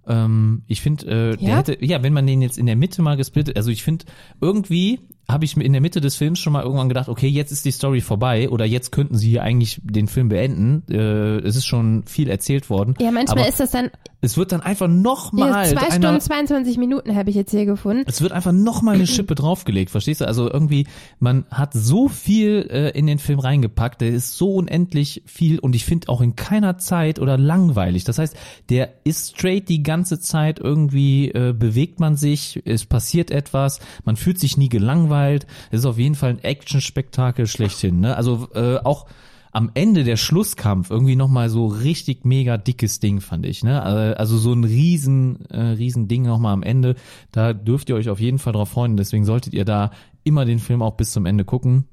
Ähm, 0.07 0.61
ich 0.67 0.79
finde, 0.81 1.05
äh, 1.33 1.37
der 1.37 1.49
Ja? 1.49 1.57
hätte, 1.57 1.77
ja, 1.85 2.01
wenn 2.03 2.13
man 2.13 2.25
den 2.25 2.41
jetzt 2.41 2.57
in 2.57 2.67
der 2.67 2.77
Mitte 2.77 3.01
mal 3.01 3.17
gesplittet, 3.17 3.57
also 3.57 3.69
ich 3.69 3.83
finde, 3.83 4.05
irgendwie 4.39 5.01
habe 5.31 5.45
ich 5.45 5.55
mir 5.55 5.63
in 5.63 5.73
der 5.73 5.81
Mitte 5.81 6.01
des 6.01 6.15
Films 6.15 6.39
schon 6.39 6.53
mal 6.53 6.63
irgendwann 6.63 6.89
gedacht, 6.89 7.09
okay, 7.09 7.27
jetzt 7.27 7.51
ist 7.51 7.65
die 7.65 7.71
Story 7.71 8.01
vorbei 8.01 8.49
oder 8.49 8.65
jetzt 8.65 8.91
könnten 8.91 9.17
sie 9.17 9.29
hier 9.29 9.43
eigentlich 9.43 9.81
den 9.83 10.07
Film 10.07 10.29
beenden. 10.29 10.83
Äh, 10.89 11.39
es 11.39 11.55
ist 11.55 11.65
schon 11.65 12.03
viel 12.05 12.29
erzählt 12.29 12.69
worden. 12.69 12.95
Ja, 12.99 13.11
manchmal 13.11 13.47
ist 13.47 13.59
das 13.59 13.71
dann 13.71 13.89
es 14.21 14.37
wird 14.37 14.51
dann 14.51 14.61
einfach 14.61 14.87
noch 14.87 15.33
ja, 15.33 15.39
mal 15.39 15.65
zwei 15.67 15.81
einer, 15.81 15.91
Stunden 15.91 16.21
22 16.21 16.77
Minuten 16.77 17.15
habe 17.15 17.31
ich 17.31 17.35
jetzt 17.35 17.49
hier 17.51 17.65
gefunden. 17.65 18.03
es 18.05 18.21
wird 18.21 18.31
einfach 18.31 18.51
noch 18.51 18.83
mal 18.83 18.93
eine 18.93 19.07
Schippe 19.07 19.33
draufgelegt, 19.33 19.89
verstehst 19.89 20.21
du? 20.21 20.27
Also 20.27 20.49
irgendwie, 20.49 20.85
man 21.19 21.45
hat 21.49 21.73
so 21.73 22.07
viel 22.07 22.67
äh, 22.69 22.89
in 22.91 23.07
den 23.07 23.17
Film 23.17 23.39
reingepackt, 23.39 24.01
der 24.01 24.09
ist 24.09 24.37
so 24.37 24.53
unendlich 24.53 25.23
viel 25.25 25.57
und 25.57 25.75
ich 25.75 25.85
finde 25.85 26.09
auch 26.09 26.21
in 26.21 26.35
keiner 26.35 26.77
Zeit 26.77 27.19
oder 27.19 27.37
langweilig. 27.37 28.03
Das 28.03 28.19
heißt, 28.19 28.35
der 28.69 28.93
ist 29.03 29.35
straight 29.35 29.69
die 29.69 29.81
ganze 29.81 30.19
Zeit 30.19 30.59
irgendwie, 30.59 31.29
äh, 31.29 31.53
bewegt 31.57 31.99
man 31.99 32.15
sich, 32.15 32.61
es 32.65 32.85
passiert 32.85 33.31
etwas, 33.31 33.79
man 34.05 34.17
fühlt 34.17 34.39
sich 34.39 34.55
nie 34.55 34.69
gelangweilt. 34.69 35.20
Es 35.29 35.79
ist 35.79 35.85
auf 35.85 35.97
jeden 35.97 36.15
Fall 36.15 36.31
ein 36.31 36.43
Action-Spektakel 36.43 37.47
schlechthin. 37.47 37.99
Ne? 37.99 38.15
Also 38.15 38.47
äh, 38.53 38.77
auch 38.77 39.07
am 39.51 39.71
Ende 39.73 40.03
der 40.03 40.15
Schlusskampf 40.15 40.89
irgendwie 40.89 41.15
nochmal 41.15 41.49
so 41.49 41.67
richtig 41.67 42.23
mega 42.23 42.57
dickes 42.57 42.99
Ding, 42.99 43.19
fand 43.19 43.45
ich. 43.45 43.63
Ne? 43.63 43.81
Also 43.81 44.37
so 44.37 44.53
ein 44.53 44.63
riesen, 44.63 45.45
äh, 45.49 45.59
riesen 45.59 46.07
Ding 46.07 46.23
nochmal 46.23 46.53
am 46.53 46.63
Ende. 46.63 46.95
Da 47.31 47.53
dürft 47.53 47.89
ihr 47.89 47.95
euch 47.95 48.09
auf 48.09 48.19
jeden 48.19 48.39
Fall 48.39 48.53
drauf 48.53 48.69
freuen. 48.69 48.95
Deswegen 48.95 49.25
solltet 49.25 49.53
ihr 49.53 49.65
da 49.65 49.91
immer 50.23 50.45
den 50.45 50.59
Film 50.59 50.81
auch 50.81 50.95
bis 50.95 51.11
zum 51.11 51.25
Ende 51.25 51.43
gucken. 51.43 51.85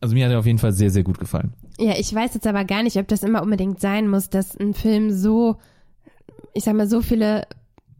Also 0.00 0.14
mir 0.14 0.24
hat 0.24 0.32
er 0.32 0.38
auf 0.38 0.46
jeden 0.46 0.58
Fall 0.58 0.72
sehr, 0.72 0.90
sehr 0.90 1.02
gut 1.02 1.18
gefallen. 1.18 1.52
Ja, 1.78 1.94
ich 1.98 2.14
weiß 2.14 2.34
jetzt 2.34 2.46
aber 2.46 2.64
gar 2.64 2.82
nicht, 2.82 2.96
ob 2.96 3.08
das 3.08 3.22
immer 3.22 3.42
unbedingt 3.42 3.80
sein 3.80 4.08
muss, 4.08 4.30
dass 4.30 4.56
ein 4.56 4.74
Film 4.74 5.10
so, 5.10 5.56
ich 6.54 6.64
sag 6.64 6.74
mal, 6.74 6.88
so 6.88 7.00
viele 7.00 7.46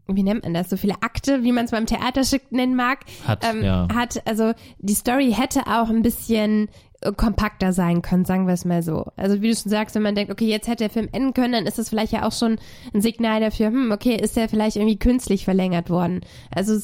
wie 0.07 0.23
nennt 0.23 0.43
man 0.43 0.53
das, 0.53 0.69
so 0.69 0.77
viele 0.77 1.01
Akte, 1.01 1.43
wie 1.43 1.51
man 1.51 1.65
es 1.65 1.71
beim 1.71 1.85
Theaterstück 1.85 2.51
nennen 2.51 2.75
mag, 2.75 2.99
Hat, 3.25 3.43
ähm, 3.43 3.63
ja. 3.63 3.87
hat, 3.93 4.21
also 4.27 4.53
die 4.77 4.93
Story 4.93 5.33
hätte 5.35 5.61
auch 5.67 5.89
ein 5.89 6.03
bisschen 6.03 6.69
äh, 7.01 7.11
kompakter 7.11 7.73
sein 7.73 8.01
können, 8.01 8.25
sagen 8.25 8.45
wir 8.45 8.53
es 8.53 8.65
mal 8.65 8.83
so. 8.83 9.05
Also 9.15 9.41
wie 9.41 9.49
du 9.49 9.55
schon 9.55 9.71
sagst, 9.71 9.95
wenn 9.95 10.03
man 10.03 10.15
denkt, 10.15 10.31
okay, 10.31 10.47
jetzt 10.47 10.67
hätte 10.67 10.83
der 10.83 10.89
Film 10.89 11.09
enden 11.11 11.33
können, 11.33 11.53
dann 11.53 11.65
ist 11.65 11.79
das 11.79 11.89
vielleicht 11.89 12.13
ja 12.13 12.27
auch 12.27 12.31
schon 12.31 12.57
ein 12.93 13.01
Signal 13.01 13.39
dafür, 13.39 13.67
hm, 13.67 13.91
okay, 13.91 14.15
ist 14.15 14.35
der 14.35 14.47
vielleicht 14.47 14.75
irgendwie 14.75 14.99
künstlich 14.99 15.43
verlängert 15.43 15.89
worden. 15.89 16.21
Also 16.51 16.79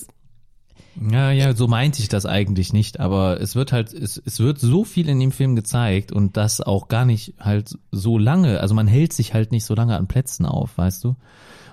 Ja, 1.12 1.32
ja, 1.32 1.54
so 1.54 1.68
meinte 1.68 2.02
ich 2.02 2.10
das 2.10 2.26
eigentlich 2.26 2.74
nicht, 2.74 3.00
aber 3.00 3.40
es 3.40 3.56
wird 3.56 3.72
halt, 3.72 3.94
es, 3.94 4.22
es 4.26 4.40
wird 4.40 4.60
so 4.60 4.84
viel 4.84 5.08
in 5.10 5.20
dem 5.20 5.32
Film 5.32 5.56
gezeigt 5.56 6.12
und 6.12 6.38
das 6.38 6.60
auch 6.60 6.88
gar 6.88 7.06
nicht 7.06 7.36
halt 7.40 7.78
so 7.92 8.18
lange, 8.18 8.60
also 8.62 8.74
man 8.74 8.88
hält 8.88 9.14
sich 9.14 9.36
halt 9.36 9.52
nicht 9.52 9.66
so 9.66 9.76
lange 9.76 9.96
an 9.96 10.08
Plätzen 10.08 10.48
auf, 10.48 10.78
weißt 10.78 11.04
du? 11.04 11.16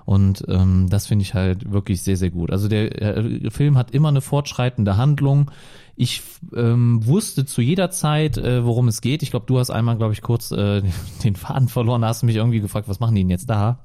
Und 0.08 0.42
ähm, 0.48 0.86
das 0.88 1.06
finde 1.06 1.22
ich 1.22 1.34
halt 1.34 1.70
wirklich 1.70 2.00
sehr, 2.00 2.16
sehr 2.16 2.30
gut. 2.30 2.50
Also 2.50 2.66
der 2.66 3.02
äh, 3.02 3.50
Film 3.50 3.76
hat 3.76 3.90
immer 3.90 4.08
eine 4.08 4.22
fortschreitende 4.22 4.96
Handlung. 4.96 5.50
Ich 5.96 6.22
ähm, 6.56 7.04
wusste 7.04 7.44
zu 7.44 7.60
jeder 7.60 7.90
Zeit, 7.90 8.38
äh, 8.38 8.64
worum 8.64 8.88
es 8.88 9.02
geht. 9.02 9.22
Ich 9.22 9.32
glaube, 9.32 9.44
du 9.44 9.58
hast 9.58 9.68
einmal, 9.68 9.98
glaube 9.98 10.14
ich, 10.14 10.22
kurz 10.22 10.50
äh, 10.50 10.80
den 11.24 11.36
Faden 11.36 11.68
verloren. 11.68 12.00
Da 12.00 12.08
hast 12.08 12.22
du 12.22 12.26
mich 12.26 12.36
irgendwie 12.36 12.60
gefragt, 12.60 12.88
was 12.88 13.00
machen 13.00 13.16
die 13.16 13.20
denn 13.20 13.28
jetzt 13.28 13.50
da? 13.50 13.80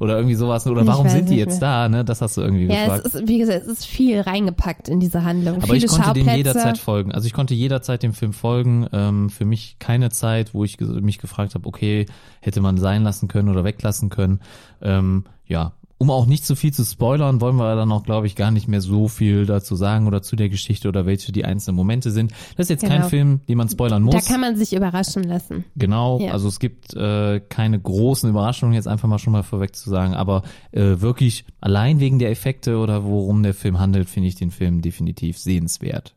Oder 0.00 0.16
irgendwie 0.16 0.34
sowas. 0.34 0.66
Oder 0.66 0.82
Ich 0.82 0.86
warum 0.86 1.08
sind 1.08 1.28
die 1.28 1.36
jetzt 1.36 1.60
mehr. 1.60 1.86
da? 1.86 1.88
Ne? 1.88 2.04
Das 2.04 2.20
hast 2.22 2.36
du 2.36 2.40
irgendwie 2.40 2.66
ja, 2.66 2.84
gefragt. 2.84 3.06
es 3.06 3.14
ist, 3.14 3.28
wie 3.28 3.38
gesagt, 3.38 3.62
es 3.62 3.68
ist 3.68 3.86
viel 3.86 4.20
reingepackt 4.20 4.88
in 4.88 5.00
diese 5.00 5.24
Handlung. 5.24 5.56
Aber 5.56 5.74
Viele 5.74 5.86
ich 5.86 5.86
konnte 5.86 6.12
dem 6.12 6.28
jederzeit 6.28 6.78
folgen. 6.78 7.12
Also 7.12 7.26
ich 7.26 7.32
konnte 7.32 7.54
jederzeit 7.54 8.02
dem 8.02 8.14
Film 8.14 8.32
folgen. 8.32 8.86
Ähm, 8.92 9.30
für 9.30 9.44
mich 9.44 9.76
keine 9.78 10.10
Zeit, 10.10 10.54
wo 10.54 10.64
ich 10.64 10.80
mich 10.80 11.18
gefragt 11.18 11.54
habe, 11.54 11.66
okay, 11.66 12.06
hätte 12.40 12.60
man 12.60 12.78
sein 12.78 13.02
lassen 13.02 13.28
können 13.28 13.48
oder 13.48 13.64
weglassen 13.64 14.08
können. 14.08 14.40
Ähm, 14.80 15.24
ja, 15.46 15.72
um 16.02 16.10
auch 16.10 16.26
nicht 16.26 16.44
zu 16.44 16.56
viel 16.56 16.72
zu 16.72 16.84
spoilern, 16.84 17.40
wollen 17.40 17.54
wir 17.54 17.76
dann 17.76 17.92
auch, 17.92 18.02
glaube 18.02 18.26
ich, 18.26 18.34
gar 18.34 18.50
nicht 18.50 18.66
mehr 18.66 18.80
so 18.80 19.06
viel 19.06 19.46
dazu 19.46 19.76
sagen 19.76 20.08
oder 20.08 20.20
zu 20.20 20.34
der 20.34 20.48
Geschichte 20.48 20.88
oder 20.88 21.06
welche 21.06 21.30
die 21.30 21.44
einzelnen 21.44 21.76
Momente 21.76 22.10
sind. 22.10 22.32
Das 22.56 22.64
ist 22.66 22.70
jetzt 22.70 22.82
kein 22.82 22.98
Genau. 22.98 23.08
Film, 23.08 23.40
den 23.48 23.56
man 23.56 23.68
spoilern 23.68 24.02
muss. 24.02 24.14
Da 24.16 24.20
kann 24.20 24.40
man 24.40 24.56
sich 24.56 24.72
überraschen 24.74 25.22
lassen. 25.22 25.64
Genau, 25.76 26.18
Ja. 26.18 26.32
also 26.32 26.48
es 26.48 26.58
gibt 26.58 26.92
äh, 26.94 27.38
keine 27.48 27.78
großen 27.78 28.28
Überraschungen, 28.28 28.74
jetzt 28.74 28.88
einfach 28.88 29.08
mal 29.08 29.20
schon 29.20 29.32
mal 29.32 29.44
vorweg 29.44 29.76
zu 29.76 29.88
sagen, 29.88 30.14
aber 30.14 30.42
äh, 30.72 31.00
wirklich 31.00 31.44
allein 31.60 32.00
wegen 32.00 32.18
der 32.18 32.30
Effekte 32.30 32.78
oder 32.78 33.04
worum 33.04 33.44
der 33.44 33.54
Film 33.54 33.78
handelt, 33.78 34.08
finde 34.10 34.28
ich 34.28 34.34
den 34.34 34.50
Film 34.50 34.82
definitiv 34.82 35.38
sehenswert. 35.38 36.16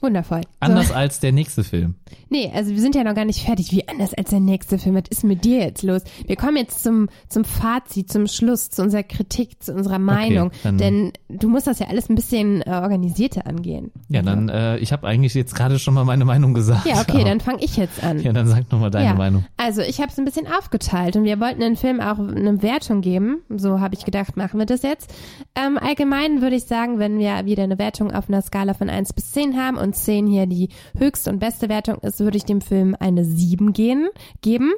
Wundervoll. 0.00 0.42
Anders 0.60 0.88
So. 0.88 0.94
als 0.94 1.20
der 1.20 1.32
nächste 1.32 1.64
Film. 1.64 1.94
Nee, 2.28 2.50
also 2.54 2.70
wir 2.70 2.80
sind 2.80 2.94
ja 2.94 3.02
noch 3.04 3.14
gar 3.14 3.24
nicht 3.24 3.44
fertig. 3.44 3.72
Wie 3.72 3.88
anders 3.88 4.12
als 4.14 4.30
der 4.30 4.40
nächste 4.40 4.78
Film? 4.78 4.94
Was 4.94 5.04
ist 5.10 5.24
mit 5.24 5.44
dir 5.44 5.58
jetzt 5.58 5.82
los? 5.82 6.02
Wir 6.26 6.36
kommen 6.36 6.56
jetzt 6.56 6.82
zum, 6.82 7.08
zum 7.28 7.44
Fazit, 7.44 8.12
zum 8.12 8.26
Schluss, 8.26 8.70
zu 8.70 8.82
unserer 8.82 9.02
Kritik, 9.02 9.62
zu 9.62 9.72
unserer 9.72 9.98
Meinung. 9.98 10.50
dann- 10.62 10.78
Denn 10.78 11.12
du 11.28 11.48
musst 11.48 11.66
das 11.66 11.78
ja 11.78 11.86
alles 11.88 12.08
ein 12.10 12.14
bisschen 12.14 12.62
äh, 12.62 12.70
organisierter 12.70 13.46
angehen. 13.46 13.90
Ja, 14.08 14.22
dann, 14.22 14.48
äh, 14.48 14.76
ich 14.78 14.92
habe 14.92 15.06
eigentlich 15.06 15.34
jetzt 15.34 15.54
gerade 15.54 15.78
schon 15.78 15.94
mal 15.94 16.04
meine 16.04 16.24
Meinung 16.24 16.52
gesagt. 16.54 16.86
Ja, 16.86 17.00
okay, 17.00 17.24
dann 17.24 17.40
fange 17.40 17.62
ich 17.64 17.76
jetzt 17.76 18.02
an. 18.04 18.20
Ja, 18.20 18.32
dann 18.32 18.46
sag 18.48 18.70
noch 18.70 18.80
mal 18.80 18.90
deine 18.90 19.06
ja. 19.06 19.14
Meinung. 19.14 19.44
Also 19.56 19.80
ich 19.82 20.00
habe 20.00 20.10
es 20.12 20.18
ein 20.18 20.24
bisschen 20.24 20.46
aufgeteilt 20.46 21.16
und 21.16 21.24
wir 21.24 21.40
wollten 21.40 21.60
den 21.60 21.76
Film 21.76 22.00
auch 22.00 22.18
eine 22.18 22.62
Wertung 22.62 23.00
geben. 23.00 23.38
So 23.48 23.80
habe 23.80 23.94
ich 23.94 24.04
gedacht, 24.04 24.36
machen 24.36 24.58
wir 24.58 24.66
das 24.66 24.82
jetzt. 24.82 25.12
Ähm, 25.54 25.78
allgemein 25.78 26.42
würde 26.42 26.56
ich 26.56 26.64
sagen, 26.64 26.98
wenn 26.98 27.18
wir 27.18 27.46
wieder 27.46 27.62
eine 27.64 27.78
Wertung 27.78 28.12
auf 28.12 28.28
einer 28.28 28.42
Skala 28.42 28.74
von 28.74 28.90
1 28.90 29.12
bis 29.12 29.32
10 29.32 29.56
haben 29.56 29.76
und 29.76 29.95
10 30.04 30.26
hier 30.26 30.46
die 30.46 30.68
höchste 30.96 31.30
und 31.30 31.38
beste 31.38 31.68
Wertung 31.68 31.98
ist, 31.98 32.20
würde 32.20 32.36
ich 32.36 32.44
dem 32.44 32.60
Film 32.60 32.96
eine 32.98 33.24
7 33.24 33.72
gehen, 33.72 34.08
geben. 34.40 34.72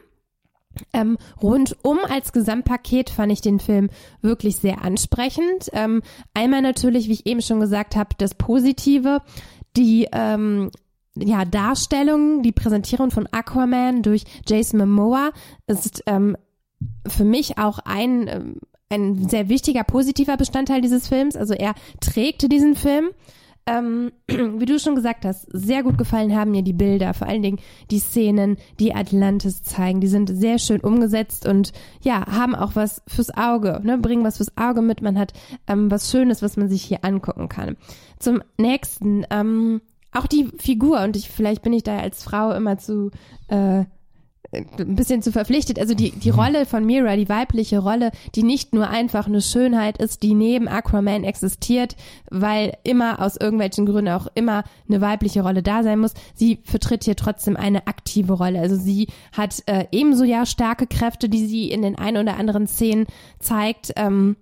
Ähm, 0.93 1.19
rundum 1.43 1.99
als 2.09 2.33
Gesamtpaket 2.33 3.11
fand 3.11 3.33
ich 3.33 3.41
den 3.41 3.59
Film 3.59 3.91
wirklich 4.23 4.57
sehr 4.57 4.83
ansprechend. 4.83 5.71
Ähm, 5.73 6.03
einmal 6.35 6.63
natürlich, 6.63 7.09
wie 7.09 7.15
ich 7.15 7.27
eben 7.27 7.43
schon 7.43 7.61
gesagt 7.61 7.97
habe, 7.97 8.11
das 8.19 8.35
Positive, 8.35 9.21
die 9.77 10.09
ähm, 10.13 10.71
ja, 11.17 11.45
Darstellung, 11.45 12.43
die 12.43 12.53
Präsentierung 12.53 13.11
von 13.11 13.27
Aquaman 13.31 14.03
durch 14.03 14.25
Jason 14.47 14.79
Momoa 14.79 15.31
ist 15.67 16.03
ähm, 16.07 16.37
für 17.07 17.25
mich 17.25 17.59
auch 17.59 17.81
ein, 17.81 18.29
ähm, 18.29 18.57
ein 18.89 19.29
sehr 19.29 19.49
wichtiger 19.49 19.85
positiver 19.85 20.37
Bestandteil 20.37 20.81
dieses 20.81 21.09
Films. 21.09 21.37
Also 21.37 21.55
er 21.55 21.75
trägt 22.01 22.51
diesen 22.51 22.75
Film. 22.75 23.11
Ähm, 23.69 24.13
wie 24.29 24.65
du 24.65 24.79
schon 24.79 24.95
gesagt 24.95 25.25
hast, 25.25 25.47
sehr 25.53 25.83
gut 25.83 25.99
gefallen 25.99 26.35
haben 26.35 26.53
mir 26.53 26.63
die 26.63 26.73
Bilder, 26.73 27.13
vor 27.13 27.29
allen 27.29 27.43
Dingen 27.43 27.59
die 27.91 27.99
Szenen, 27.99 28.57
die 28.81 28.95
Atlantis 28.95 29.63
zeigen. 29.63 30.01
Die 30.01 30.09
sind 30.09 30.29
sehr 30.29 30.59
schön 30.59 30.81
umgesetzt 30.81 31.47
und 31.47 31.73
ja, 32.01 32.27
haben 32.27 32.55
auch 32.55 32.77
was 32.77 33.03
fürs 33.07 33.37
Auge, 33.37 33.81
ne, 33.83 33.99
bringen 33.99 34.25
was 34.25 34.39
fürs 34.39 34.57
Auge 34.57 34.81
mit. 34.81 35.03
Man 35.03 35.19
hat 35.19 35.35
ähm, 35.67 35.91
was 35.91 36.11
Schönes, 36.11 36.41
was 36.41 36.57
man 36.57 36.69
sich 36.69 36.83
hier 36.83 37.05
angucken 37.05 37.49
kann. 37.49 37.77
Zum 38.19 38.43
nächsten, 38.57 39.27
ähm, 39.31 39.83
auch 40.13 40.27
die 40.27 40.49
Figur 40.57 41.03
und 41.03 41.17
ich 41.17 41.29
vielleicht 41.29 41.63
bin 41.63 41.75
ich 41.75 41.83
da 41.83 41.99
als 41.99 42.23
Frau 42.23 42.53
immer 42.53 42.79
zu 42.79 43.11
äh, 43.49 43.85
ein 44.53 44.95
bisschen 44.95 45.21
zu 45.23 45.31
verpflichtet. 45.31 45.79
Also 45.79 45.95
die, 45.95 46.11
die 46.11 46.31
Rolle 46.31 46.65
von 46.65 46.85
Mira, 46.85 47.17
die 47.17 47.29
weibliche 47.29 47.81
Rolle, 47.81 48.13
die 48.35 48.43
nicht 48.43 48.73
nur 48.73 48.89
einfach 48.89 49.27
eine 49.27 49.43
Schönheit 49.43 49.99
ist, 49.99 50.23
die 50.23 50.35
neben 50.35 50.69
Aquaman 50.69 51.25
existiert, 51.25 51.97
weil 52.31 52.73
immer 52.83 53.21
aus 53.21 53.37
irgendwelchen 53.37 53.85
Gründen 53.85 54.13
auch 54.13 54.27
immer 54.35 54.65
eine 54.89 55.01
weibliche 55.01 55.43
Rolle 55.43 55.63
da 55.63 55.83
sein 55.83 55.99
muss. 55.99 56.15
Sie 56.35 56.61
vertritt 56.65 57.05
hier 57.05 57.17
trotzdem 57.17 57.57
eine 57.57 57.87
aktive 57.87 58.33
Rolle. 58.33 58.61
Also 58.61 58.77
sie 58.77 59.09
hat 59.33 59.63
äh, 59.67 59.87
ebenso 59.93 60.25
ja 60.25 60.47
starke 60.47 60.87
Kräfte, 60.87 61.29
die 61.29 61.47
sie 61.47 61.71
in 61.71 61.83
den 61.83 61.99
ein 61.99 62.17
oder 62.17 62.37
anderen 62.39 62.67
Szenen 62.67 63.07
zeigt. 63.39 63.93
Ähm, 63.97 64.37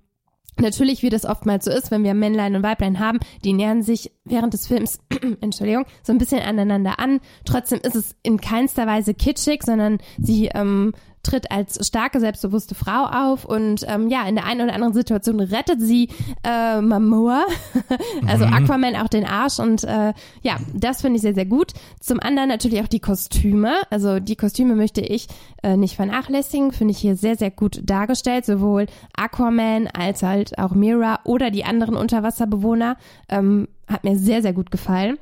Natürlich, 0.58 1.02
wie 1.02 1.10
das 1.10 1.26
oftmals 1.26 1.66
so 1.66 1.70
ist, 1.70 1.90
wenn 1.90 2.02
wir 2.02 2.14
Männlein 2.14 2.56
und 2.56 2.62
Weiblein 2.62 2.98
haben, 2.98 3.18
die 3.44 3.52
nähern 3.52 3.82
sich 3.82 4.10
während 4.24 4.54
des 4.54 4.66
Films, 4.66 5.00
Entschuldigung, 5.40 5.84
so 6.02 6.12
ein 6.12 6.18
bisschen 6.18 6.40
aneinander 6.40 6.98
an. 6.98 7.20
Trotzdem 7.44 7.80
ist 7.82 7.96
es 7.96 8.14
in 8.22 8.40
keinster 8.40 8.86
Weise 8.86 9.14
kitschig, 9.14 9.62
sondern 9.62 9.98
sie 10.18 10.46
ähm, 10.46 10.92
tritt 11.26 11.50
als 11.50 11.84
starke, 11.86 12.20
selbstbewusste 12.20 12.74
Frau 12.74 13.04
auf 13.04 13.44
und 13.44 13.84
ähm, 13.88 14.08
ja, 14.08 14.26
in 14.28 14.36
der 14.36 14.46
einen 14.46 14.62
oder 14.62 14.74
anderen 14.74 14.94
Situation 14.94 15.40
rettet 15.40 15.80
sie 15.80 16.08
äh, 16.44 16.80
Momoa, 16.80 17.44
also 18.26 18.44
Aquaman 18.44 18.96
auch 18.96 19.08
den 19.08 19.24
Arsch 19.24 19.58
und 19.58 19.84
äh, 19.84 20.12
ja, 20.42 20.58
das 20.72 21.00
finde 21.00 21.16
ich 21.16 21.22
sehr, 21.22 21.34
sehr 21.34 21.46
gut. 21.46 21.72
Zum 22.00 22.20
anderen 22.20 22.48
natürlich 22.48 22.80
auch 22.80 22.88
die 22.88 23.00
Kostüme, 23.00 23.72
also 23.90 24.20
die 24.20 24.36
Kostüme 24.36 24.76
möchte 24.76 25.00
ich 25.00 25.26
äh, 25.62 25.76
nicht 25.76 25.96
vernachlässigen, 25.96 26.72
finde 26.72 26.92
ich 26.92 26.98
hier 26.98 27.16
sehr, 27.16 27.36
sehr 27.36 27.50
gut 27.50 27.80
dargestellt, 27.84 28.46
sowohl 28.46 28.86
Aquaman 29.16 29.88
als 29.88 30.22
halt 30.22 30.58
auch 30.58 30.72
Mira 30.72 31.20
oder 31.24 31.50
die 31.50 31.64
anderen 31.64 31.96
Unterwasserbewohner, 31.96 32.96
ähm, 33.28 33.68
hat 33.86 34.04
mir 34.04 34.16
sehr, 34.16 34.42
sehr 34.42 34.52
gut 34.52 34.70
gefallen. 34.70 35.18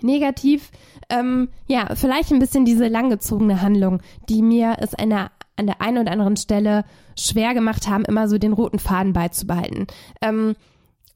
Negativ, 0.00 0.70
ähm, 1.08 1.48
ja, 1.66 1.94
vielleicht 1.94 2.32
ein 2.32 2.40
bisschen 2.40 2.64
diese 2.64 2.88
langgezogene 2.88 3.60
Handlung, 3.60 4.00
die 4.28 4.42
mir 4.42 4.76
es 4.80 4.94
einer, 4.94 5.30
an 5.56 5.66
der 5.66 5.80
einen 5.80 5.98
oder 5.98 6.12
anderen 6.12 6.36
Stelle 6.36 6.84
schwer 7.16 7.54
gemacht 7.54 7.88
haben, 7.88 8.04
immer 8.04 8.28
so 8.28 8.38
den 8.38 8.52
roten 8.52 8.80
Faden 8.80 9.12
beizubehalten. 9.12 9.86
Ähm, 10.20 10.56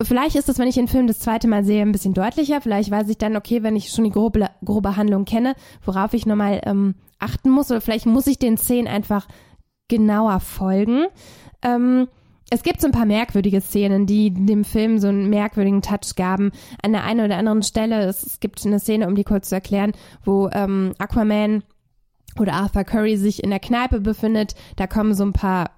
vielleicht 0.01 0.37
ist 0.37 0.49
es, 0.49 0.59
wenn 0.59 0.69
ich 0.69 0.77
den 0.77 0.89
Film 0.89 1.07
das 1.09 1.19
zweite 1.19 1.49
Mal 1.49 1.65
sehe, 1.65 1.83
ein 1.83 1.93
bisschen 1.93 2.15
deutlicher. 2.15 2.61
Vielleicht 2.61 2.91
weiß 2.91 3.09
ich 3.09 3.19
dann, 3.19 3.37
okay, 3.37 3.63
wenn 3.63 3.75
ich 3.75 3.91
schon 3.91 4.05
die 4.05 4.13
grobe, 4.13 4.49
grobe 4.65 4.97
Handlung 4.97 5.25
kenne, 5.25 5.55
worauf 5.85 6.15
ich 6.15 6.27
nochmal 6.27 6.61
ähm, 6.65 6.95
achten 7.19 7.51
muss. 7.51 7.71
Oder 7.71 7.81
vielleicht 7.81 8.07
muss 8.07 8.29
ich 8.29 8.39
den 8.39 8.59
Szenen 8.59 8.87
einfach 8.87 9.27
genauer 9.89 10.39
folgen. 10.41 11.07
Ähm, 11.63 12.07
es 12.51 12.63
gibt 12.63 12.81
so 12.81 12.87
ein 12.87 12.93
paar 12.93 13.05
merkwürdige 13.07 13.61
Szenen, 13.61 14.07
die 14.07 14.31
dem 14.33 14.65
Film 14.65 14.99
so 14.99 15.09
einen 15.09 15.29
merkwürdigen 15.29 15.83
Touch 15.83 16.15
gaben. 16.17 16.51
An 16.83 16.93
der 16.93 17.05
einen 17.05 17.25
oder 17.27 17.37
anderen 17.37 17.63
Stelle, 17.63 18.05
es, 18.07 18.25
es 18.25 18.41
gibt 18.41 18.65
eine 18.65 18.79
Szene, 18.81 19.07
um 19.07 19.15
die 19.15 19.25
kurz 19.25 19.49
zu 19.51 19.55
erklären, 19.55 19.93
wo 20.25 20.49
ähm, 20.53 20.93
Aquaman 20.99 21.63
oder 22.39 22.55
Arthur 22.55 22.85
Curry 22.85 23.17
sich 23.17 23.43
in 23.43 23.51
der 23.51 23.61
Kneipe 23.61 24.01
befindet. 24.01 24.55
Da 24.77 24.87
kommen 24.87 25.15
so 25.15 25.25
ein 25.25 25.33
paar 25.33 25.71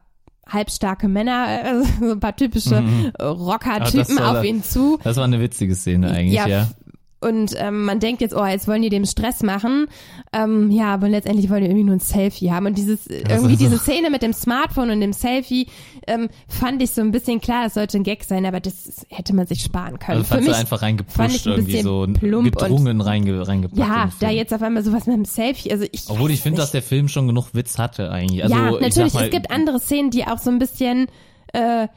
halbstarke 0.49 1.09
Männer, 1.09 1.47
äh, 1.65 1.83
so 2.01 2.13
ein 2.13 2.21
paar 2.21 2.37
typische 2.37 2.81
Mhm. 2.81 3.13
Rocker-Typen 3.21 4.19
Ah, 4.19 4.39
auf 4.39 4.45
ihn 4.45 4.63
zu. 4.63 4.99
Das 5.03 5.17
war 5.17 5.25
eine 5.25 5.41
witzige 5.41 5.75
Szene 5.75 6.11
eigentlich, 6.11 6.35
ja. 6.35 6.63
f- 6.63 6.75
und 7.21 7.55
ähm, 7.59 7.85
man 7.85 8.01
denkt 8.01 8.23
jetzt, 8.23 8.35
oh, 8.35 8.47
jetzt 8.47 8.67
wollen 8.67 8.81
die 8.81 8.89
dem 8.89 9.05
Stress 9.05 9.43
machen. 9.43 9.87
Ähm, 10.33 10.71
ja, 10.71 10.95
aber 10.95 11.09
letztendlich 11.09 11.51
wollen 11.51 11.61
die 11.61 11.67
irgendwie 11.67 11.85
nur 11.85 11.97
ein 11.97 12.01
Selfie 12.01 12.51
haben. 12.51 12.65
Und 12.67 12.79
dieses, 12.79 13.07
irgendwie 13.07 13.57
diese 13.57 13.79
Szene 13.79 14.09
mit 14.09 14.23
dem 14.23 14.33
Smartphone 14.33 14.91
und 14.91 15.01
dem 15.01 15.13
Selfie 15.13 15.67
ähm, 16.07 16.31
fand 16.49 16.83
ich 16.83 16.93
so 16.93 17.03
ein 17.03 17.11
bisschen 17.11 17.41
klar, 17.41 17.65
das 17.65 17.75
sollte 17.75 17.99
ein 17.99 18.05
Gag 18.05 18.25
sein, 18.25 18.47
aber 18.47 18.61
das 18.61 19.07
hätte 19.11 19.35
man 19.35 19.47
sich 19.47 19.63
sparen 19.63 19.99
können. 19.99 20.19
Also 20.19 20.35
Für 20.35 20.41
mich 20.41 20.55
einfach 20.55 20.81
reingepusht, 20.81 21.47
irgendwie 21.47 21.83
so 21.83 22.07
plump 22.07 22.57
gedrungen 22.57 23.03
reinge, 23.03 23.47
reingepackt. 23.47 23.79
in 23.79 23.85
ja, 23.85 24.11
da 24.19 24.31
jetzt 24.31 24.55
auf 24.55 24.63
einmal 24.63 24.83
sowas 24.83 25.07
mit 25.07 25.17
dem 25.17 25.27
Selfie, 25.27 25.73
also 25.73 25.85
ich 25.93 26.05
Obwohl 26.09 26.31
ich 26.31 26.41
finde, 26.41 26.61
dass 26.61 26.71
der 26.71 26.83
Film 26.83 27.09
schon 27.09 27.27
genug 27.27 27.55
Witz 27.55 27.79
hatte 27.79 28.11
eigentlich. 28.11 28.43
Also, 28.43 28.57
ja, 28.57 28.75
ich 28.77 28.81
natürlich, 28.81 29.13
mal, 29.13 29.25
es 29.25 29.31
gibt 29.31 29.51
andere 29.51 29.79
Szenen, 29.79 30.11
die 30.11 30.25
auch 30.25 30.39
so 30.39 30.51
ein 30.51 30.59
bisschen 30.59 31.09
äh, 31.53 31.89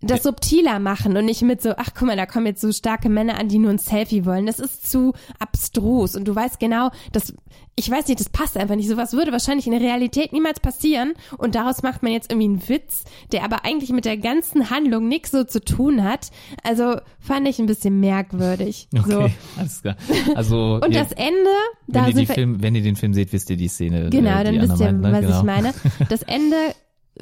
das 0.00 0.22
subtiler 0.22 0.78
machen 0.78 1.16
und 1.16 1.24
nicht 1.24 1.42
mit 1.42 1.60
so, 1.60 1.72
ach 1.76 1.90
guck 1.92 2.06
mal, 2.06 2.16
da 2.16 2.24
kommen 2.24 2.46
jetzt 2.46 2.60
so 2.60 2.70
starke 2.70 3.08
Männer 3.08 3.38
an, 3.38 3.48
die 3.48 3.58
nur 3.58 3.70
ein 3.70 3.78
Selfie 3.78 4.24
wollen. 4.24 4.46
Das 4.46 4.60
ist 4.60 4.88
zu 4.88 5.12
abstrus 5.40 6.14
und 6.14 6.28
du 6.28 6.34
weißt 6.34 6.60
genau, 6.60 6.90
das, 7.12 7.34
ich 7.74 7.90
weiß 7.90 8.06
nicht, 8.06 8.20
das 8.20 8.28
passt 8.28 8.56
einfach 8.56 8.76
nicht. 8.76 8.88
Sowas 8.88 9.12
würde 9.12 9.32
wahrscheinlich 9.32 9.66
in 9.66 9.72
der 9.72 9.80
Realität 9.80 10.32
niemals 10.32 10.60
passieren 10.60 11.14
und 11.36 11.56
daraus 11.56 11.82
macht 11.82 12.04
man 12.04 12.12
jetzt 12.12 12.30
irgendwie 12.30 12.48
einen 12.48 12.68
Witz, 12.68 13.04
der 13.32 13.42
aber 13.42 13.64
eigentlich 13.64 13.90
mit 13.90 14.04
der 14.04 14.16
ganzen 14.16 14.70
Handlung 14.70 15.08
nichts 15.08 15.32
so 15.32 15.42
zu 15.42 15.60
tun 15.60 16.04
hat. 16.04 16.30
Also 16.62 16.96
fand 17.18 17.48
ich 17.48 17.58
ein 17.58 17.66
bisschen 17.66 17.98
merkwürdig. 17.98 18.88
Okay, 18.96 19.10
So. 19.10 19.30
alles 19.58 19.82
klar. 19.82 19.96
Also, 20.36 20.74
Und 20.82 20.92
ihr, 20.92 21.00
das 21.02 21.12
Ende, 21.12 21.50
wenn, 21.86 21.94
da 21.94 22.06
ihr 22.06 22.14
sind 22.14 22.28
wir, 22.28 22.34
Film, 22.34 22.62
wenn 22.62 22.74
ihr 22.76 22.82
den 22.82 22.96
Film 22.96 23.14
seht, 23.14 23.32
wisst 23.32 23.50
ihr 23.50 23.56
die 23.56 23.68
Szene. 23.68 24.10
Genau, 24.10 24.40
äh, 24.40 24.44
die 24.50 24.58
dann 24.58 24.70
wisst 24.70 24.80
ihr, 24.80 24.92
meint, 24.92 25.00
ne? 25.00 25.12
was 25.12 25.20
genau. 25.20 25.38
ich 25.38 25.44
meine. 25.44 25.74
Das 26.08 26.22
Ende 26.22 26.56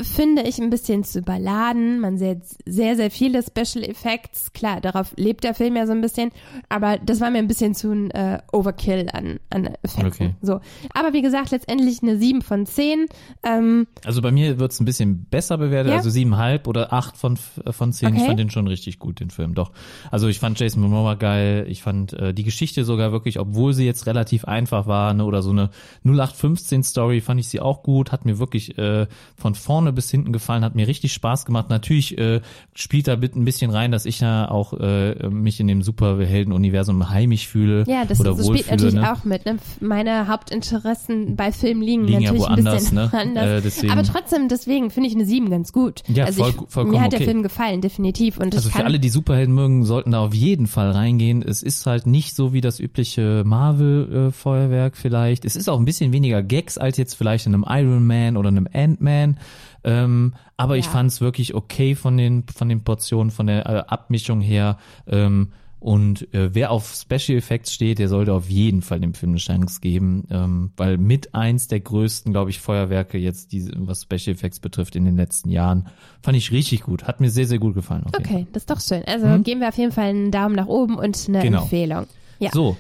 finde 0.03 0.43
ich 0.43 0.59
ein 0.61 0.71
bisschen 0.71 1.05
zu 1.05 1.19
überladen. 1.21 2.01
Man 2.01 2.19
sieht 2.19 2.41
sehr, 2.67 2.97
sehr 2.97 3.11
viele 3.11 3.43
Special 3.43 3.85
Effects. 3.85 4.53
Klar, 4.53 4.81
darauf 4.81 5.13
lebt 5.17 5.45
der 5.45 5.55
Film 5.55 5.77
ja 5.77 5.87
so 5.87 5.93
ein 5.93 6.01
bisschen. 6.01 6.31
Aber 6.69 6.99
das 6.99 7.21
war 7.21 7.31
mir 7.31 7.39
ein 7.39 7.49
bisschen 7.49 7.75
zu 7.75 7.91
ein 7.93 8.11
äh, 8.11 8.39
Overkill 8.53 9.09
an, 9.13 9.39
an 9.51 9.67
Effekten. 9.83 10.07
Okay. 10.07 10.35
So. 10.43 10.61
Aber 10.95 11.13
wie 11.13 11.23
gesagt, 11.23 11.51
letztendlich 11.51 12.03
eine 12.03 12.19
7 12.19 12.43
von 12.43 12.67
10. 12.67 13.07
Ähm, 13.43 13.87
Also 14.05 14.23
bei 14.23 14.31
mir 14.33 14.59
wird's 14.59 14.81
ein 14.81 14.85
bisschen 14.85 15.25
besser 15.31 15.59
bewertet, 15.59 15.91
Ja? 15.93 15.99
also 15.99 16.11
siebeneinhalb 16.11 16.67
oder 16.69 16.93
acht 16.93 17.17
von, 17.17 17.39
äh, 17.65 17.73
von 17.73 17.93
zehn. 17.93 18.11
Ich 18.15 18.17
Okay. 18.21 18.27
fand 18.29 18.39
den 18.41 18.51
schon 18.51 18.67
richtig 18.69 18.99
gut, 18.99 19.21
den 19.21 19.31
Film, 19.31 19.55
doch. 19.55 19.73
Also 20.11 20.29
ich 20.29 20.39
fand 20.41 20.59
Jason 20.61 20.83
Momoa 20.83 21.15
geil, 21.15 21.67
ich 21.69 21.83
fand 21.83 22.13
äh, 22.13 22.33
die 22.35 22.45
Geschichte 22.45 22.85
sogar 22.85 23.13
wirklich, 23.13 23.39
obwohl 23.39 23.73
sie 23.73 23.85
jetzt 23.87 24.07
relativ 24.07 24.45
einfach 24.45 24.87
war, 24.87 25.15
ne, 25.15 25.25
oder 25.25 25.43
so 25.43 25.51
eine 25.51 25.71
0815 26.05 26.83
Story, 26.83 27.21
fand 27.21 27.41
ich 27.41 27.49
sie 27.49 27.61
auch 27.61 27.83
gut, 27.83 28.13
hat 28.13 28.25
mir 28.25 28.39
wirklich 28.39 28.77
äh, 28.79 29.07
von 29.37 29.55
vorne 29.87 29.93
bis 29.93 30.11
hinten 30.11 30.33
gefallen, 30.33 30.65
hat 30.65 30.75
mir 30.75 30.89
richtig 30.89 31.13
Spaß 31.13 31.45
gemacht. 31.45 31.71
Natürlich 31.71 32.19
äh, 32.19 32.41
spielt 32.75 33.07
da 33.09 33.15
ein 33.15 33.45
bisschen 33.45 33.71
rein, 33.71 33.93
dass 33.93 34.05
ich 34.05 34.21
ja 34.21 34.51
auch 34.51 34.73
äh, 34.73 35.29
mich 35.29 35.61
in 35.61 35.69
dem 35.69 35.83
Superhelden-Universum 35.83 37.11
heimisch 37.11 37.47
fühle 37.47 37.85
ja, 37.87 38.05
das, 38.05 38.21
oder 38.21 38.35
das 38.35 38.47
spielt 38.47 38.71
natürlich 38.71 38.95
ne? 38.95 39.13
auch 39.13 39.25
mit. 39.25 39.47
Ne? 39.47 39.59
Meine 39.81 40.29
Hauptinteressen 40.29 41.37
bei 41.37 41.53
Filmen 41.53 41.83
liegen, 41.83 42.05
Liegen 42.05 42.21
ja 42.21 42.33
natürlich 42.33 42.49
ein 42.49 42.57
woanders, 42.57 42.85
bisschen 42.85 42.97
ne? 42.97 43.11
anders. 43.13 43.83
Äh, 43.83 43.89
Aber 43.91 44.03
trotzdem, 44.03 44.49
deswegen 44.49 44.91
finde 44.91 45.09
ich 45.09 45.15
eine 45.15 45.25
7 45.25 45.51
ganz 45.51 45.73
gut. 45.73 46.03
Ja, 46.09 46.25
also 46.25 46.43
voll- 46.43 46.51
ich, 46.51 46.73
vollkommen 46.73 46.97
mir 46.97 47.05
hat 47.05 47.13
der 47.13 47.21
okay. 47.21 47.31
Film 47.31 47.43
gefallen, 47.43 47.81
definitiv. 47.81 48.39
Und 48.39 48.55
Also 48.55 48.71
für 48.71 48.85
alle, 48.85 48.99
die 48.99 49.09
Superhelden 49.09 49.55
mögen, 49.55 49.85
sollten 49.85 50.13
da 50.13 50.21
auf 50.21 50.35
jeden 50.35 50.67
Fall 50.67 50.91
reingehen. 50.91 51.43
Es 51.43 51.63
ist 51.63 51.87
halt 51.87 52.07
nicht 52.07 52.35
so 52.35 52.53
wie 52.53 52.61
das 52.61 52.81
übliche 52.81 53.45
Marvel-Feuerwerk 53.47 54.97
vielleicht. 54.97 55.45
Es 55.45 55.55
ist 55.57 55.69
auch 55.69 55.79
ein 55.79 55.85
bisschen 55.85 56.13
weniger 56.13 56.43
Gags 56.43 56.79
als 56.79 56.97
jetzt 56.97 57.15
vielleicht 57.15 57.47
in 57.47 57.55
einem 57.55 57.65
Iron 57.69 58.07
Man 58.07 58.37
oder 58.37 58.49
einem 58.49 58.69
Ant-Man. 58.73 59.37
Ähm, 59.87 60.35
aber 60.59 60.77
ich 60.77 60.85
Ja. 60.87 60.91
fand 60.91 61.11
es 61.11 61.21
wirklich 61.23 61.55
okay 61.55 61.95
von 61.95 62.17
den, 62.19 62.45
von 62.55 62.69
den 62.69 62.83
Portionen, 62.85 63.31
von 63.31 63.47
der 63.47 63.65
äh, 63.67 63.79
Abmischung 63.87 64.41
her. 64.43 64.77
Ähm, 65.07 65.53
und 65.79 66.33
äh, 66.35 66.53
wer 66.55 66.73
auf 66.73 66.95
Special 66.95 67.39
Effects 67.39 67.73
steht, 67.73 67.99
der 68.01 68.09
sollte 68.09 68.33
auf 68.33 68.49
jeden 68.51 68.83
Fall 68.83 68.99
dem 68.99 69.15
Film 69.15 69.33
eine 69.33 69.39
Chance 69.39 69.81
geben, 69.81 70.25
ähm, 70.31 70.73
weil 70.77 70.97
mit 70.99 71.35
eins 71.35 71.69
der 71.69 71.81
größten, 71.81 72.33
glaube 72.33 72.51
ich, 72.51 72.61
Feuerwerke 72.61 73.19
jetzt, 73.19 73.53
diese, 73.53 73.71
was 73.77 74.03
Special 74.03 74.35
Effects 74.35 74.59
betrifft, 74.59 74.97
in 74.97 75.05
den 75.05 75.17
letzten 75.17 75.51
Jahren, 75.51 75.87
fand 76.23 76.37
ich 76.37 76.51
richtig 76.51 76.81
gut. 76.83 77.05
Hat 77.05 77.21
mir 77.21 77.31
sehr, 77.31 77.47
sehr 77.47 77.59
gut 77.59 77.75
gefallen. 77.75 78.05
Okay, 78.17 78.47
das 78.53 78.63
ist 78.63 78.71
doch 78.71 78.81
schön. 78.81 79.05
Also 79.07 79.27
geben 79.45 79.61
wir 79.61 79.69
auf 79.69 79.77
jeden 79.79 79.93
Fall 79.93 80.07
einen 80.09 80.31
Daumen 80.33 80.57
nach 80.57 80.67
oben 80.67 80.97
und 80.97 81.25
eine. 81.29 81.43
Genau. 81.43 81.63
Empfehlung. 81.63 82.07
Ja. 82.41 82.51
So, 82.53 82.77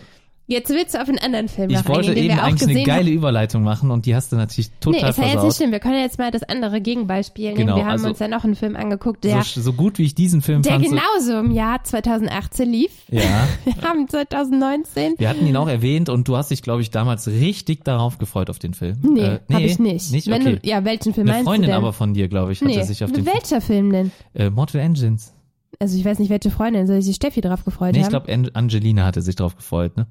Jetzt 0.49 0.71
willst 0.71 0.95
du 0.95 1.03
auf 1.03 1.09
einen 1.09 1.19
anderen 1.19 1.49
Film 1.49 1.71
ich 1.71 1.77
noch 1.77 1.89
wollte 1.89 2.11
eingehen, 2.11 2.31
eben 2.31 2.39
eigentlich 2.39 2.71
eine 2.71 2.85
geile 2.85 3.07
haben. 3.07 3.17
Überleitung 3.17 3.65
machen 3.65 3.91
und 3.91 4.07
die 4.07 4.15
hast 4.15 4.31
du 4.31 4.37
natürlich 4.37 4.71
total 4.79 5.03
Nee, 5.03 5.09
ist 5.09 5.17
ja 5.19 5.25
jetzt 5.25 5.33
nicht 5.33 5.41
versaut. 5.41 5.57
schlimm. 5.57 5.73
Wir 5.73 5.81
können 5.81 5.99
jetzt 6.01 6.19
mal 6.21 6.31
das 6.31 6.45
andere 6.45 6.81
Gegenbeispiel 6.81 7.47
nehmen. 7.47 7.57
Genau, 7.57 7.77
wir 7.77 7.83
haben 7.85 7.91
also- 7.91 8.07
uns 8.09 8.19
ja 8.21 8.29
noch 8.29 8.45
einen 8.45 8.55
Film 8.55 8.77
angeguckt, 8.77 9.25
der, 9.25 9.43
so, 9.43 9.61
so 9.61 9.73
gut 9.73 9.99
wie 9.99 10.05
ich 10.05 10.15
diesen 10.15 10.43
Film 10.43 10.63
der 10.63 10.75
fand. 10.75 10.85
so- 10.87 10.91
genauso 10.95 11.39
im 11.41 11.51
Jahr 11.51 11.83
2018 11.83 12.71
lief. 12.71 12.93
ja, 13.11 13.21
Wir 13.65 13.83
haben 13.83 14.09
2019. 14.09 15.15
wir 15.19 15.29
hatten 15.29 15.47
ihn 15.47 15.57
auch 15.57 15.67
erwähnt 15.69 16.09
und 16.09 16.29
du 16.29 16.37
hast 16.37 16.53
dich, 16.53 16.63
glaube 16.63 16.81
ich, 16.83 16.91
damals 16.93 17.27
richtig 17.27 17.85
darauf 17.85 18.19
gefreut 18.19 18.49
auf 18.49 18.61
den 18.61 18.75
Film. 18.75 18.99
Nee, 19.03 19.21
Äh, 19.23 19.41
hab 19.53 19.61
ich 19.61 19.79
nicht. 19.81 20.13
Nicht? 20.13 20.29
Wenn 20.29 20.43
Okay. 20.43 20.59
du, 20.63 20.69
ja, 20.69 20.85
welchen 20.85 21.13
Film 21.13 21.27
Eine 21.27 21.39
meinst 21.39 21.49
Freundin 21.49 21.63
du 21.63 21.67
denn? 21.69 21.77
aber 21.77 21.93
von 21.93 22.15
dir, 22.15 22.29
glaube 22.29 22.53
ich, 22.53 22.61
hatte 22.61 22.71
nee. 22.71 22.83
sich 22.85 23.03
auf 23.03 23.11
den 23.11 23.27
Welcher 23.27 23.61
Film 23.61 23.91
denn? 23.91 24.13
äh, 24.35 24.49
Mortal 24.51 24.81
Engines. 24.81 25.33
Also 25.81 25.99
ich 25.99 26.05
weiß 26.05 26.21
nicht, 26.21 26.31
welche 26.31 26.51
Freundin, 26.51 26.87
soll 26.87 27.03
sich 27.03 27.17
Steffi 27.17 27.41
drauf 27.41 27.65
gefreut 27.65 27.93
Nee, 27.93 27.99
ich 27.99 28.05
haben? 28.05 28.11
glaube, 28.13 28.33
An 28.33 28.49
Angelina 28.55 29.05
hatte 29.05 29.21
sich 29.23 29.35
drauf 29.37 29.57
gefreut, 29.57 29.97
ne? 29.97 30.07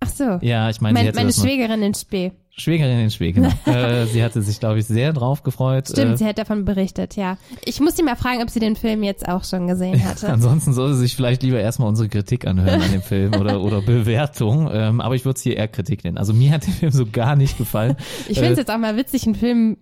Ach 0.00 0.08
so. 0.08 0.38
Ja, 0.40 0.70
ich 0.70 0.80
meine, 0.80 1.02
Mein, 1.02 1.14
meine 1.14 1.32
Schwägerin 1.32 1.82
in 1.82 1.94
Spee. 1.94 2.32
Schwägerin 2.60 2.98
in 3.00 3.10
Spee, 3.10 3.32
genau. 3.32 3.50
äh, 3.66 4.06
sie 4.06 4.22
hatte 4.22 4.42
sich, 4.42 4.60
glaube 4.60 4.78
ich, 4.78 4.86
sehr 4.86 5.12
drauf 5.12 5.42
gefreut. 5.42 5.88
Stimmt, 5.88 6.14
äh, 6.14 6.16
sie 6.16 6.26
hat 6.26 6.38
davon 6.38 6.64
berichtet, 6.64 7.16
ja. 7.16 7.38
Ich 7.64 7.80
muss 7.80 7.96
sie 7.96 8.02
mal 8.02 8.16
fragen, 8.16 8.42
ob 8.42 8.50
sie 8.50 8.60
den 8.60 8.76
Film 8.76 9.02
jetzt 9.02 9.28
auch 9.28 9.44
schon 9.44 9.66
gesehen 9.66 10.02
hatte. 10.04 10.28
Ansonsten 10.32 10.72
sollte 10.72 10.94
sie 10.94 11.02
sich 11.02 11.16
vielleicht 11.16 11.42
lieber 11.42 11.60
erstmal 11.60 11.88
unsere 11.88 12.08
Kritik 12.08 12.46
anhören 12.46 12.80
an 12.80 12.92
dem 12.92 13.02
Film 13.02 13.34
oder, 13.34 13.60
oder 13.60 13.80
Bewertung. 13.86 14.70
Ähm, 14.72 15.00
aber 15.00 15.14
ich 15.14 15.24
würde 15.24 15.36
es 15.36 15.42
hier 15.42 15.56
eher 15.56 15.68
Kritik 15.68 16.04
nennen. 16.04 16.18
Also 16.18 16.32
mir 16.32 16.50
hat 16.50 16.66
der 16.66 16.74
Film 16.74 16.92
so 16.92 17.06
gar 17.06 17.36
nicht 17.36 17.58
gefallen. 17.58 17.96
Ich 18.28 18.38
finde 18.38 18.52
es 18.52 18.58
äh, 18.58 18.62
jetzt 18.62 18.70
auch 18.70 18.78
mal 18.78 18.96
witzig, 18.96 19.26
einen 19.26 19.34
Film 19.34 19.76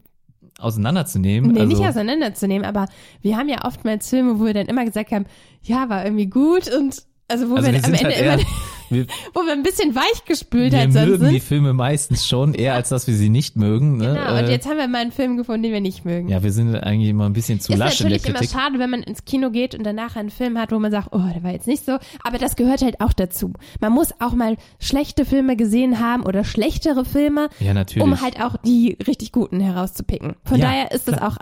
auseinanderzunehmen. 0.59 1.53
nee, 1.53 1.61
also, 1.61 1.77
nicht 1.77 1.89
auseinanderzunehmen, 1.89 2.66
aber 2.66 2.87
wir 3.23 3.37
haben 3.37 3.49
ja 3.49 3.64
oftmals 3.64 4.09
Filme, 4.09 4.41
wo 4.41 4.45
wir 4.45 4.55
dann 4.55 4.66
immer 4.66 4.85
gesagt 4.85 5.12
haben, 5.12 5.27
ja, 5.62 5.89
war 5.89 6.05
irgendwie 6.05 6.27
gut 6.27 6.69
und 6.73 7.03
also 7.29 7.51
wo 7.51 7.57
also 7.57 7.69
wir, 7.69 7.75
wir 7.75 7.81
dann 7.81 7.95
am 7.95 7.95
Ende 7.95 8.31
halt 8.31 8.41
immer, 8.41 8.49
wir, 8.91 9.07
wo 9.34 9.41
wir 9.43 9.53
ein 9.53 9.62
bisschen 9.62 9.95
weichgespült 9.95 10.72
wir 10.72 10.78
halt 10.80 10.93
sonst 10.93 11.07
mögen 11.09 11.24
die 11.26 11.30
sind. 11.39 11.43
Filme 11.43 11.72
meistens 11.72 12.26
schon 12.26 12.55
eher, 12.55 12.74
als 12.74 12.89
dass 12.89 13.07
wir 13.07 13.14
sie 13.14 13.28
nicht 13.28 13.57
mögen. 13.57 13.97
Ne? 13.99 14.14
Genau, 14.14 14.39
und 14.39 14.45
Äh, 14.45 14.51
jetzt 14.51 14.66
haben 14.68 14.76
wir 14.78 14.89
mal 14.89 14.99
einen 15.03 15.12
Film 15.12 15.36
gefunden, 15.36 15.62
den 15.64 15.72
wir 15.72 15.80
nicht 15.80 16.05
mögen. 16.05 16.28
ja, 16.28 16.43
wir 16.43 16.53
sind 16.53 16.74
eigentlich 16.76 17.11
immer 17.11 17.26
ein 17.26 17.32
bisschen 17.32 17.61
zu 17.61 17.72
ist 17.72 17.78
lasch 17.78 18.01
in 18.01 18.09
der 18.09 18.16
natürlich 18.16 18.28
immer 18.30 18.39
Kritik. 18.41 18.57
schade, 18.59 18.78
wenn 18.78 18.91
man 18.91 19.03
ins 19.03 19.24
Kino 19.24 19.51
geht 19.51 19.74
und 19.74 19.84
danach 19.84 20.16
einen 20.16 20.30
Film 20.30 20.59
hat, 20.59 20.72
wo 20.72 20.78
man 20.78 20.91
sagt, 20.91 21.09
oh, 21.12 21.20
der 21.34 21.43
war 21.43 21.53
jetzt 21.53 21.66
nicht 21.66 21.84
so. 21.84 21.99
Aber 22.24 22.39
das 22.39 22.57
gehört 22.57 22.82
halt 22.82 23.01
auch 23.01 23.12
dazu. 23.12 23.53
Man 23.80 23.93
muss 23.93 24.12
auch 24.20 24.32
mal 24.32 24.57
schlechte 24.80 25.24
Filme 25.24 25.57
gesehen 25.57 26.01
haben 26.01 26.24
oder 26.24 26.45
schlechtere 26.45 27.05
Filme, 27.05 27.49
Ja, 27.61 27.74
natürlich. 27.74 28.03
um 28.05 28.20
halt 28.20 28.41
auch 28.43 28.57
die 28.64 28.97
richtig 29.07 29.32
guten 29.32 29.61
herauszupicken. 29.61 30.34
Von 30.45 30.59
Ja, 30.59 30.66
daher 30.66 30.93
ist 30.93 31.09
das 31.09 31.20
auch 31.20 31.36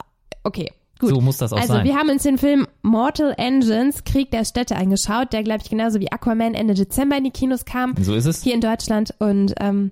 okay. 0.44 0.70
Gut. 0.98 1.10
so 1.10 1.20
muss 1.20 1.36
das 1.36 1.52
auch 1.52 1.58
also 1.58 1.74
sein. 1.74 1.84
wir 1.84 1.94
haben 1.94 2.08
uns 2.08 2.22
den 2.22 2.38
Film 2.38 2.66
Mortal 2.82 3.34
Engines, 3.36 4.04
Krieg 4.04 4.30
der 4.30 4.44
Städte 4.44 4.76
angeschaut, 4.76 5.32
der 5.32 5.42
glaube 5.42 5.60
ich 5.62 5.70
genauso 5.70 6.00
wie 6.00 6.10
Aquaman 6.10 6.54
Ende 6.54 6.74
Dezember 6.74 7.18
in 7.18 7.24
die 7.24 7.30
Kinos 7.30 7.64
kam, 7.64 7.94
so 8.00 8.14
ist 8.14 8.24
es. 8.26 8.42
hier 8.42 8.54
in 8.54 8.60
Deutschland 8.60 9.14
und 9.18 9.54
ähm, 9.60 9.90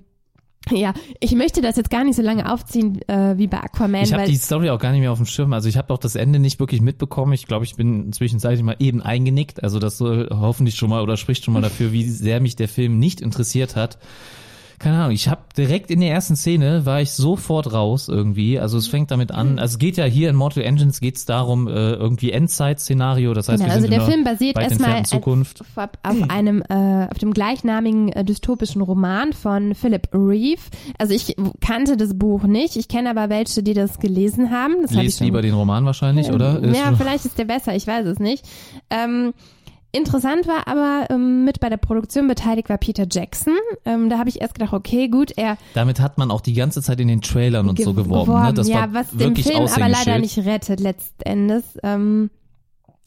ja, 0.70 0.94
ich 1.20 1.32
möchte 1.32 1.60
das 1.60 1.76
jetzt 1.76 1.90
gar 1.90 2.04
nicht 2.04 2.16
so 2.16 2.22
lange 2.22 2.50
aufziehen 2.50 3.06
äh, 3.08 3.36
wie 3.36 3.46
bei 3.46 3.58
Aquaman, 3.58 4.02
Ich 4.02 4.12
habe 4.12 4.24
die 4.24 4.36
Story 4.36 4.70
auch 4.70 4.78
gar 4.78 4.92
nicht 4.92 5.00
mehr 5.00 5.12
auf 5.12 5.18
dem 5.18 5.26
Schirm. 5.26 5.52
Also 5.52 5.68
ich 5.68 5.76
habe 5.76 5.92
auch 5.92 5.98
das 5.98 6.14
Ende 6.14 6.38
nicht 6.38 6.58
wirklich 6.58 6.80
mitbekommen. 6.80 7.32
Ich 7.32 7.46
glaube, 7.46 7.64
ich 7.64 7.76
bin 7.76 8.12
zwischenzeitlich 8.12 8.62
mal 8.62 8.76
eben 8.78 9.02
eingenickt. 9.02 9.62
Also 9.62 9.78
das 9.78 9.98
soll 9.98 10.28
hoffentlich 10.30 10.76
schon 10.76 10.90
mal 10.90 11.02
oder 11.02 11.16
spricht 11.16 11.44
schon 11.44 11.54
mal 11.54 11.60
dafür, 11.62 11.92
wie 11.92 12.08
sehr 12.08 12.40
mich 12.40 12.56
der 12.56 12.68
Film 12.68 12.98
nicht 12.98 13.20
interessiert 13.20 13.76
hat. 13.76 13.98
Keine 14.78 14.96
Ahnung, 14.98 15.12
ich 15.12 15.28
habe 15.28 15.42
direkt 15.56 15.90
in 15.90 16.00
der 16.00 16.10
ersten 16.10 16.36
Szene 16.36 16.84
war 16.86 17.00
ich 17.00 17.12
sofort 17.12 17.72
raus 17.72 18.08
irgendwie. 18.08 18.58
Also 18.58 18.76
es 18.78 18.86
fängt 18.86 19.10
damit 19.10 19.30
Mhm. 19.30 19.36
an, 19.36 19.58
also 19.58 19.74
es 19.74 19.78
geht 19.78 19.96
ja 19.96 20.04
hier 20.04 20.30
in 20.30 20.36
Mortal 20.36 20.62
Engines 20.64 21.00
geht's 21.00 21.24
darum, 21.24 21.68
äh, 21.68 21.92
irgendwie 21.92 22.32
Endzeit-Szenario, 22.32 23.34
das 23.34 23.48
heißt, 23.48 23.58
Genau, 23.58 23.68
wir 23.68 23.74
also 23.74 23.86
sind 23.88 23.92
der 23.92 24.06
Film 24.06 24.24
basiert 24.24 24.58
erstmal. 24.58 25.02
Auf, 25.02 25.88
auf 26.02 26.30
einem, 26.30 26.62
äh, 26.68 27.06
auf 27.10 27.18
dem 27.18 27.32
gleichnamigen 27.32 28.10
äh, 28.10 28.24
dystopischen 28.24 28.82
Roman 28.82 29.32
von 29.32 29.74
Philip 29.74 30.08
Reeve. 30.12 30.60
Also 30.98 31.14
ich 31.14 31.36
kannte 31.60 31.96
das 31.96 32.16
Buch 32.18 32.42
nicht, 32.44 32.76
ich 32.76 32.88
kenne 32.88 33.10
aber 33.10 33.28
welche, 33.28 33.62
die 33.62 33.74
das 33.74 33.98
gelesen 33.98 34.50
haben. 34.50 34.74
Das 34.82 34.92
hab 34.92 34.98
ich 34.98 35.04
Lest 35.04 35.18
schon 35.18 35.26
lieber 35.26 35.42
den 35.42 35.54
Roman 35.54 35.84
wahrscheinlich, 35.84 36.30
oder? 36.30 36.60
Ja, 36.64 36.94
vielleicht 36.96 37.24
ist 37.24 37.38
der 37.38 37.44
besser, 37.44 37.74
ich 37.74 37.86
weiß 37.86 38.06
es 38.06 38.18
nicht. 38.18 38.44
Ähm, 38.90 39.32
Interessant 39.94 40.46
war 40.46 40.66
aber, 40.66 41.06
ähm, 41.10 41.44
mit 41.44 41.60
bei 41.60 41.68
der 41.68 41.76
Produktion 41.76 42.26
beteiligt 42.28 42.68
war 42.68 42.78
Peter 42.78 43.06
Jackson. 43.10 43.54
Ähm, 43.84 44.10
da 44.10 44.18
habe 44.18 44.28
ich 44.28 44.40
erst 44.40 44.54
gedacht, 44.54 44.72
okay, 44.72 45.08
gut, 45.08 45.32
er 45.36 45.56
Damit 45.74 46.00
hat 46.00 46.18
man 46.18 46.30
auch 46.30 46.40
die 46.40 46.52
ganze 46.54 46.82
Zeit 46.82 47.00
in 47.00 47.08
den 47.08 47.20
Trailern 47.22 47.68
und 47.68 47.78
so 47.80 47.90
gew- 47.90 47.94
geworben. 47.94 48.32
Ne? 48.42 48.52
Das 48.54 48.68
ja, 48.68 48.80
war 48.80 48.94
was 48.94 49.10
den 49.10 49.20
wirklich 49.20 49.46
Film 49.46 49.66
aber 49.66 49.88
leider 49.88 50.18
nicht 50.18 50.38
rettet 50.38 50.80
letzten 50.80 51.22
Endes. 51.22 51.62
Ähm, 51.82 52.30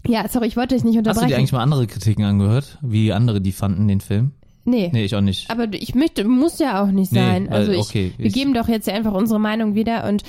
ja, 0.08 0.28
sorry, 0.30 0.48
ich 0.48 0.56
wollte 0.56 0.76
dich 0.76 0.84
nicht 0.86 0.96
Hast 0.96 1.06
du 1.06 1.10
unterbrechen. 1.10 1.28
dir 1.30 1.38
eigentlich 1.38 1.52
mal 1.52 1.62
andere 1.64 1.88
Kritiken 1.88 2.24
angehört, 2.24 2.78
wie 2.82 3.12
andere 3.12 3.42
die 3.42 3.52
fanden 3.52 3.88
den 3.88 4.00
Film? 4.02 4.32
nee. 4.64 4.90
Nee, 4.92 5.06
ich 5.06 5.16
auch 5.16 5.22
nicht. 5.22 5.50
Aber 5.50 5.66
ich 5.74 5.96
möchte, 5.96 6.24
muss 6.26 6.60
ja 6.60 6.84
auch 6.84 6.88
nicht 6.92 7.12
Nee, 7.14 7.20
sein. 7.20 7.48
weil- 7.50 7.54
Also 7.58 7.72
ich, 7.72 7.80
okay, 7.80 8.14
wir 8.18 8.26
ich- 8.26 8.34
geben 8.34 8.54
doch 8.54 8.68
jetzt 8.68 8.86
ja 8.88 8.94
einfach 8.94 9.14
unsere 9.14 9.40
Meinung 9.40 9.76
wieder 9.76 10.08
und 10.08 10.24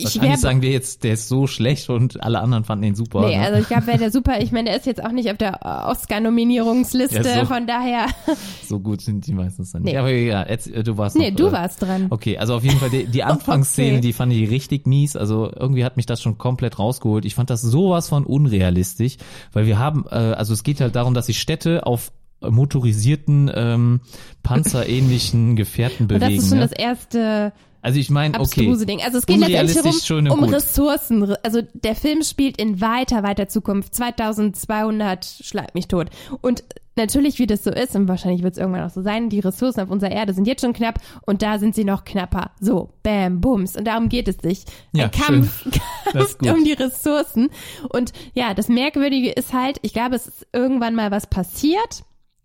Wahrscheinlich 0.00 0.30
wär- 0.32 0.38
sagen 0.38 0.62
wir 0.62 0.70
jetzt, 0.70 1.04
der 1.04 1.12
ist 1.14 1.28
so 1.28 1.46
schlecht 1.46 1.90
und 1.90 2.22
alle 2.22 2.40
anderen 2.40 2.64
fanden 2.64 2.84
ihn 2.84 2.94
super. 2.94 3.26
Nee, 3.28 3.36
ne? 3.36 3.44
also 3.44 3.60
ich 3.60 3.66
glaube, 3.68 3.86
wäre 3.88 3.98
der 3.98 4.10
super. 4.12 4.40
Ich 4.40 4.50
meine, 4.52 4.70
der 4.70 4.78
ist 4.78 4.86
jetzt 4.86 5.04
auch 5.04 5.12
nicht 5.12 5.30
auf 5.30 5.36
der 5.36 5.60
Oscar-Nominierungsliste, 5.88 7.16
Ja, 7.28 7.40
so. 7.40 7.44
von 7.46 7.66
daher. 7.66 8.06
so 8.66 8.80
gut 8.80 9.02
sind 9.02 9.26
die 9.26 9.32
meistens 9.34 9.72
dann. 9.72 9.82
Nee. 9.82 9.90
nicht. 9.90 9.98
Aber 9.98 10.10
ja, 10.10 10.48
jetzt, 10.48 10.68
äh, 10.68 10.82
du 10.82 10.96
warst 10.96 11.16
Nee, 11.16 11.30
noch, 11.30 11.36
du 11.36 11.46
äh, 11.48 11.52
warst 11.52 11.82
dran. 11.82 12.06
Okay, 12.10 12.38
also 12.38 12.54
auf 12.54 12.64
jeden 12.64 12.78
Fall 12.78 12.90
die, 12.90 13.06
die 13.06 13.22
Anfangsszene, 13.24 13.92
Okay. 13.98 14.00
die 14.00 14.12
fand 14.14 14.32
ich 14.32 14.48
richtig 14.50 14.86
mies. 14.86 15.14
Also 15.16 15.50
irgendwie 15.54 15.84
hat 15.84 15.96
mich 15.98 16.06
das 16.06 16.22
schon 16.22 16.38
komplett 16.38 16.78
rausgeholt. 16.78 17.24
Ich 17.24 17.34
fand 17.34 17.50
das 17.50 17.60
sowas 17.62 18.08
von 18.08 18.24
unrealistisch, 18.24 19.16
weil 19.52 19.66
wir 19.66 19.78
haben, 19.78 20.06
äh, 20.10 20.14
also 20.14 20.54
es 20.54 20.62
geht 20.62 20.80
halt 20.80 20.96
darum, 20.96 21.12
dass 21.14 21.26
sich 21.26 21.38
Städte 21.40 21.86
auf 21.86 22.12
motorisierten 22.40 23.50
ähm, 23.54 24.00
panzerähnlichen 24.42 25.56
Gefährten 25.56 26.04
Und 26.04 26.08
bewegen. 26.08 26.34
das 26.36 26.44
ist 26.44 26.48
schon 26.50 26.58
ne? 26.58 26.64
das 26.68 26.72
erste 26.72 27.52
Also 27.82 27.98
ich 27.98 28.10
meine, 28.10 28.34
okay, 28.34 28.42
abstruse 28.42 28.86
Ding. 28.86 29.02
Also 29.02 29.18
es 29.18 29.26
geht 29.26 29.38
letztendlich 29.38 30.10
und 30.12 30.30
um 30.30 30.40
gut. 30.40 30.52
Ressourcen. 30.52 31.34
Also 31.42 31.62
der 31.74 31.96
Film 31.96 32.22
spielt 32.22 32.56
in 32.56 32.80
weiter, 32.80 33.24
weiter 33.24 33.48
Zukunft. 33.48 33.94
2200, 33.94 35.24
schlag 35.24 35.74
mich 35.74 35.88
tot. 35.88 36.08
Und 36.40 36.62
natürlich, 36.96 37.40
wie 37.40 37.46
das 37.46 37.64
so 37.64 37.70
ist, 37.70 37.96
und 37.96 38.06
wahrscheinlich 38.06 38.44
wird 38.44 38.54
es 38.54 38.58
irgendwann 38.58 38.84
auch 38.84 38.90
so 38.90 39.02
sein, 39.02 39.30
die 39.30 39.40
Ressourcen 39.40 39.80
auf 39.80 39.90
unserer 39.90 40.12
Erde 40.12 40.32
sind 40.32 40.46
jetzt 40.46 40.60
schon 40.60 40.72
knapp 40.72 41.00
und 41.26 41.42
da 41.42 41.58
sind 41.58 41.74
sie 41.74 41.84
noch 41.84 42.04
knapper. 42.04 42.52
So, 42.60 42.90
bam, 43.02 43.40
bums. 43.40 43.76
Und 43.76 43.86
darum 43.86 44.08
geht 44.08 44.28
es 44.28 44.36
sich. 44.36 44.64
Ja, 44.92 45.04
Ein 45.06 45.10
Kampf, 45.10 45.66
Kampf 46.12 46.36
um 46.40 46.64
die 46.64 46.74
Ressourcen. 46.74 47.50
Und 47.88 48.12
ja, 48.34 48.54
das 48.54 48.68
Merkwürdige 48.68 49.30
ist 49.32 49.52
halt, 49.52 49.78
ich 49.82 49.92
glaube, 49.92 50.14
es 50.14 50.28
ist 50.28 50.46
irgendwann 50.52 50.94
mal 50.94 51.10
was 51.10 51.26
passiert. 51.26 52.04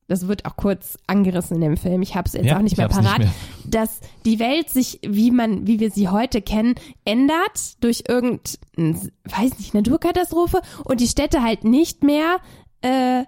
Das 0.10 0.28
wird 0.28 0.46
auch 0.46 0.56
kurz 0.56 0.98
angerissen 1.08 1.56
in 1.58 1.62
dem 1.62 1.78
Film. 1.78 2.02
Ich 2.02 2.16
habe 2.16 2.28
es 2.28 2.34
jetzt 2.34 2.46
Ja, 2.46 2.58
auch 2.58 2.62
nicht 2.62 2.74
ich 2.74 2.78
mehr 2.78 2.86
hab's 2.86 2.96
nicht 2.96 3.06
parat 3.06 3.20
mehr. 3.20 3.32
dass 3.66 4.00
die 4.26 4.40
Welt 4.40 4.70
sich, 4.70 5.00
wie 5.06 5.32
man, 5.32 5.68
wie 5.68 5.80
wir 5.82 5.92
sie 5.92 6.08
heute 6.08 6.42
kennen, 6.42 6.76
ändert 7.04 7.84
durch 7.84 8.04
irgendeine, 8.08 9.12
weiß 9.26 9.58
nicht, 9.58 9.74
Naturkatastrophe 9.74 10.62
und 10.86 11.02
die 11.02 11.08
Städte 11.08 11.44
halt 11.44 11.64
nicht 11.66 12.04
mehr 12.04 12.38
äh, 12.82 13.24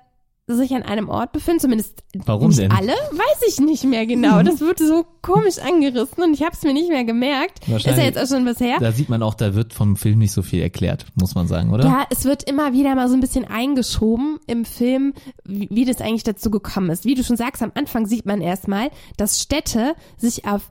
sich 0.56 0.74
an 0.74 0.84
einem 0.84 1.10
Ort 1.10 1.32
befinden, 1.32 1.60
zumindest 1.62 2.04
Warum 2.26 2.48
nicht 2.50 2.60
denn? 2.60 2.72
alle, 2.72 2.92
weiß 2.92 3.48
ich 3.48 3.60
nicht 3.60 3.84
mehr 3.84 4.06
genau. 4.06 4.42
Das 4.44 4.60
wird 4.60 4.80
so 4.80 5.06
komisch 5.22 5.60
angerissen 5.60 6.24
und 6.24 6.34
ich 6.34 6.42
habe 6.44 6.52
es 6.54 6.64
mir 6.64 6.74
nicht 6.74 6.90
mehr 6.90 7.04
gemerkt. 7.04 7.60
Ist 7.62 7.68
ja 7.68 7.74
Wahrscheinlich- 7.74 8.06
jetzt 8.06 8.18
auch 8.20 8.28
schon 8.36 8.46
was 8.46 8.60
her. 8.60 8.78
da 8.80 8.92
sieht 8.92 9.10
man 9.10 9.22
auch, 9.24 9.34
da 9.36 9.54
wird 9.56 9.74
vom 9.74 9.96
Film 9.96 10.20
nicht 10.20 10.32
so 10.32 10.42
viel 10.42 10.62
erklärt, 10.62 11.06
muss 11.16 11.36
man 11.36 11.48
sagen, 11.48 11.72
oder? 11.72 11.86
Ja, 11.86 12.06
es 12.10 12.26
wird 12.26 12.44
immer 12.50 12.74
wieder 12.74 12.96
mal 12.96 13.08
so 13.10 13.14
ein 13.16 13.20
bisschen 13.20 13.46
eingeschoben 13.46 14.40
im 14.48 14.66
Film, 14.66 15.14
wie, 15.46 15.68
wie 15.72 15.86
das 15.86 16.02
eigentlich 16.02 16.24
dazu 16.24 16.50
gekommen 16.50 16.90
ist. 16.90 17.06
Wie 17.06 17.16
du 17.16 17.24
schon 17.24 17.38
sagst, 17.38 17.62
am 17.62 17.72
Anfang 17.76 18.06
sieht 18.08 18.26
man 18.26 18.42
erstmal, 18.42 18.90
dass 19.18 19.42
Städte 19.42 19.94
sich 20.18 20.46
auf 20.46 20.70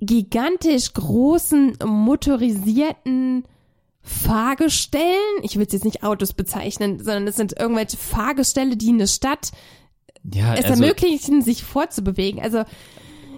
gigantisch 0.00 0.92
großen 0.92 1.78
motorisierten 1.84 3.44
Fahrgestellen, 4.06 5.42
ich 5.42 5.56
will 5.56 5.66
es 5.66 5.72
jetzt 5.72 5.84
nicht 5.84 6.04
Autos 6.04 6.32
bezeichnen, 6.32 6.98
sondern 6.98 7.26
es 7.26 7.34
sind 7.36 7.58
irgendwelche 7.58 7.96
Fahrgestelle, 7.96 8.76
die 8.76 8.90
eine 8.90 9.08
Stadt 9.08 9.50
ja 10.32 10.54
es 10.54 10.64
also, 10.64 10.82
ermöglichen, 10.82 11.42
sich 11.42 11.64
fortzubewegen. 11.64 12.40
Also 12.40 12.62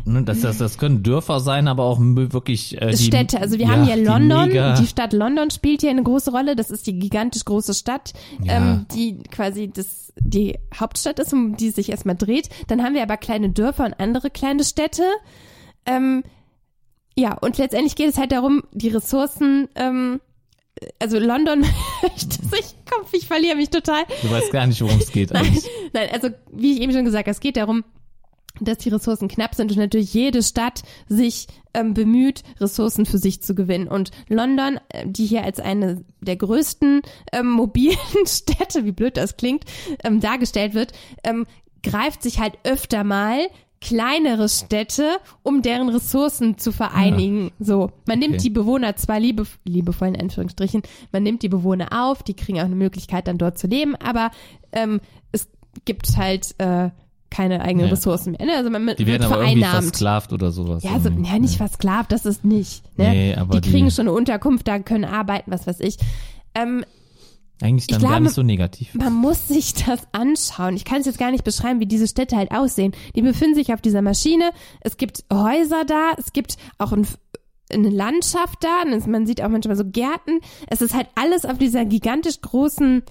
das, 0.04 0.40
das, 0.40 0.58
das 0.58 0.78
können 0.78 1.02
Dörfer 1.02 1.40
sein, 1.40 1.68
aber 1.68 1.84
auch 1.84 1.98
wirklich 2.00 2.80
äh, 2.80 2.90
die, 2.90 2.96
Städte. 2.96 3.40
Also 3.40 3.58
wir 3.58 3.66
ja, 3.66 3.72
haben 3.72 3.84
hier 3.84 3.96
die 3.96 4.04
London, 4.04 4.48
mega- 4.48 4.74
die 4.74 4.86
Stadt 4.86 5.12
London 5.12 5.50
spielt 5.50 5.80
hier 5.80 5.90
eine 5.90 6.02
große 6.02 6.30
Rolle. 6.30 6.54
Das 6.54 6.70
ist 6.70 6.86
die 6.86 6.98
gigantisch 6.98 7.44
große 7.44 7.74
Stadt, 7.74 8.12
Ja. 8.42 8.56
ähm, 8.56 8.86
die 8.94 9.18
quasi 9.30 9.68
das, 9.70 10.12
die 10.18 10.58
Hauptstadt 10.78 11.18
ist, 11.18 11.32
um 11.32 11.56
die 11.56 11.68
es 11.68 11.74
sich 11.76 11.90
erstmal 11.90 12.16
dreht. 12.16 12.48
Dann 12.68 12.82
haben 12.82 12.94
wir 12.94 13.02
aber 13.02 13.16
kleine 13.16 13.50
Dörfer 13.50 13.84
und 13.86 14.00
andere 14.00 14.30
kleine 14.30 14.64
Städte. 14.64 15.02
Ähm, 15.84 16.22
ja, 17.16 17.34
und 17.34 17.58
letztendlich 17.58 17.96
geht 17.96 18.08
es 18.08 18.18
halt 18.18 18.32
darum, 18.32 18.62
die 18.72 18.88
Ressourcen, 18.88 19.68
ähm, 19.74 20.20
also 20.98 21.18
London, 21.18 21.62
ich, 22.16 22.26
komm, 22.88 23.04
ich 23.12 23.26
verliere 23.26 23.56
mich 23.56 23.70
total. 23.70 24.04
Du 24.22 24.30
weißt 24.30 24.52
gar 24.52 24.66
nicht, 24.66 24.80
worum 24.80 24.98
es 24.98 25.10
geht 25.10 25.34
eigentlich. 25.34 25.64
Nein, 25.92 26.08
also 26.12 26.28
wie 26.52 26.74
ich 26.74 26.80
eben 26.80 26.92
schon 26.92 27.04
gesagt 27.04 27.26
habe, 27.26 27.32
es 27.32 27.40
geht 27.40 27.56
darum, 27.56 27.84
dass 28.60 28.78
die 28.78 28.88
Ressourcen 28.88 29.28
knapp 29.28 29.54
sind 29.54 29.70
und 29.70 29.78
natürlich 29.78 30.12
jede 30.12 30.42
Stadt 30.42 30.82
sich 31.08 31.46
ähm, 31.74 31.94
bemüht, 31.94 32.42
Ressourcen 32.60 33.06
für 33.06 33.18
sich 33.18 33.40
zu 33.42 33.54
gewinnen. 33.54 33.88
Und 33.88 34.10
London, 34.28 34.80
äh, 34.88 35.06
die 35.06 35.26
hier 35.26 35.44
als 35.44 35.60
eine 35.60 36.04
der 36.20 36.36
größten 36.36 37.02
ähm, 37.32 37.50
mobilen 37.52 37.96
Städte, 38.26 38.84
wie 38.84 38.92
blöd 38.92 39.16
das 39.16 39.36
klingt, 39.36 39.64
ähm, 40.04 40.20
dargestellt 40.20 40.74
wird, 40.74 40.92
ähm, 41.24 41.46
greift 41.82 42.22
sich 42.22 42.40
halt 42.40 42.58
öfter 42.64 43.04
mal 43.04 43.46
kleinere 43.80 44.48
Städte, 44.48 45.18
um 45.42 45.62
deren 45.62 45.88
Ressourcen 45.88 46.58
zu 46.58 46.72
vereinigen. 46.72 47.52
So, 47.60 47.92
man 48.06 48.18
nimmt 48.18 48.34
Okay. 48.34 48.42
die 48.42 48.50
Bewohner 48.50 48.96
zwar 48.96 49.20
liebe, 49.20 49.46
liebevoll 49.64 50.08
in 50.08 50.20
Anführungsstrichen, 50.20 50.82
man 51.12 51.22
nimmt 51.22 51.42
die 51.42 51.48
Bewohner 51.48 51.88
auf, 51.92 52.22
die 52.22 52.34
kriegen 52.34 52.58
auch 52.60 52.64
eine 52.64 52.74
Möglichkeit, 52.74 53.28
dann 53.28 53.38
dort 53.38 53.56
zu 53.58 53.66
leben, 53.68 53.94
aber 53.96 54.30
ähm, 54.72 55.00
es 55.32 55.48
gibt 55.84 56.16
halt 56.16 56.54
äh, 56.58 56.90
keine 57.30 57.60
eigenen 57.60 57.86
Ja. 57.86 57.92
Ressourcen 57.92 58.32
mehr. 58.32 58.46
Ne? 58.46 58.56
Also 58.56 58.70
man 58.70 58.82
Die 58.86 59.06
wird 59.06 59.20
werden 59.20 59.32
aber 59.32 59.42
irgendwie 59.44 59.62
versklavt 59.64 60.32
oder 60.32 60.50
sowas. 60.50 60.82
Ja, 60.82 60.98
so, 60.98 61.10
irgendwie. 61.10 61.30
ja, 61.30 61.38
nicht 61.38 61.56
versklavt, 61.56 62.10
das 62.10 62.26
ist 62.26 62.44
nicht. 62.44 62.82
Ne? 62.98 63.10
Nee, 63.10 63.34
aber 63.36 63.60
die 63.60 63.70
kriegen 63.70 63.86
die- 63.86 63.92
schon 63.92 64.08
eine 64.08 64.16
Unterkunft, 64.16 64.66
da 64.66 64.78
können 64.80 65.04
arbeiten, 65.04 65.50
was 65.52 65.66
weiß 65.66 65.80
ich. 65.80 65.98
Ähm, 66.54 66.84
Eigentlich 67.60 67.86
dann 67.88 67.98
Ich 67.98 68.02
gar 68.02 68.10
glaube- 68.12 68.24
nicht 68.24 68.34
so 68.34 68.42
negativ. 68.42 68.94
man 68.94 69.12
muss 69.14 69.48
sich 69.48 69.74
das 69.74 70.00
anschauen. 70.12 70.76
Ich 70.76 70.84
kann 70.84 71.00
es 71.00 71.06
jetzt 71.06 71.18
gar 71.18 71.30
nicht 71.32 71.44
beschreiben, 71.44 71.80
wie 71.80 71.86
diese 71.86 72.06
Städte 72.06 72.36
halt 72.36 72.52
aussehen. 72.52 72.92
Die 73.16 73.22
befinden 73.22 73.54
sich 73.56 73.72
auf 73.74 73.80
dieser 73.80 74.02
Maschine. 74.02 74.50
Es 74.80 74.96
gibt 74.96 75.24
Häuser 75.32 75.84
da. 75.84 76.12
Es 76.16 76.32
gibt 76.32 76.56
auch 76.78 76.92
ein, 76.92 77.06
eine 77.72 77.90
Landschaft 77.90 78.62
da. 78.62 78.84
Man 79.06 79.26
sieht 79.26 79.42
auch 79.42 79.48
manchmal 79.48 79.76
so 79.76 79.84
Gärten. 79.84 80.38
Es 80.68 80.80
ist 80.82 80.94
halt 80.94 81.08
alles 81.16 81.44
auf 81.44 81.58
dieser 81.58 81.84
gigantisch 81.84 82.40
großen 82.40 83.02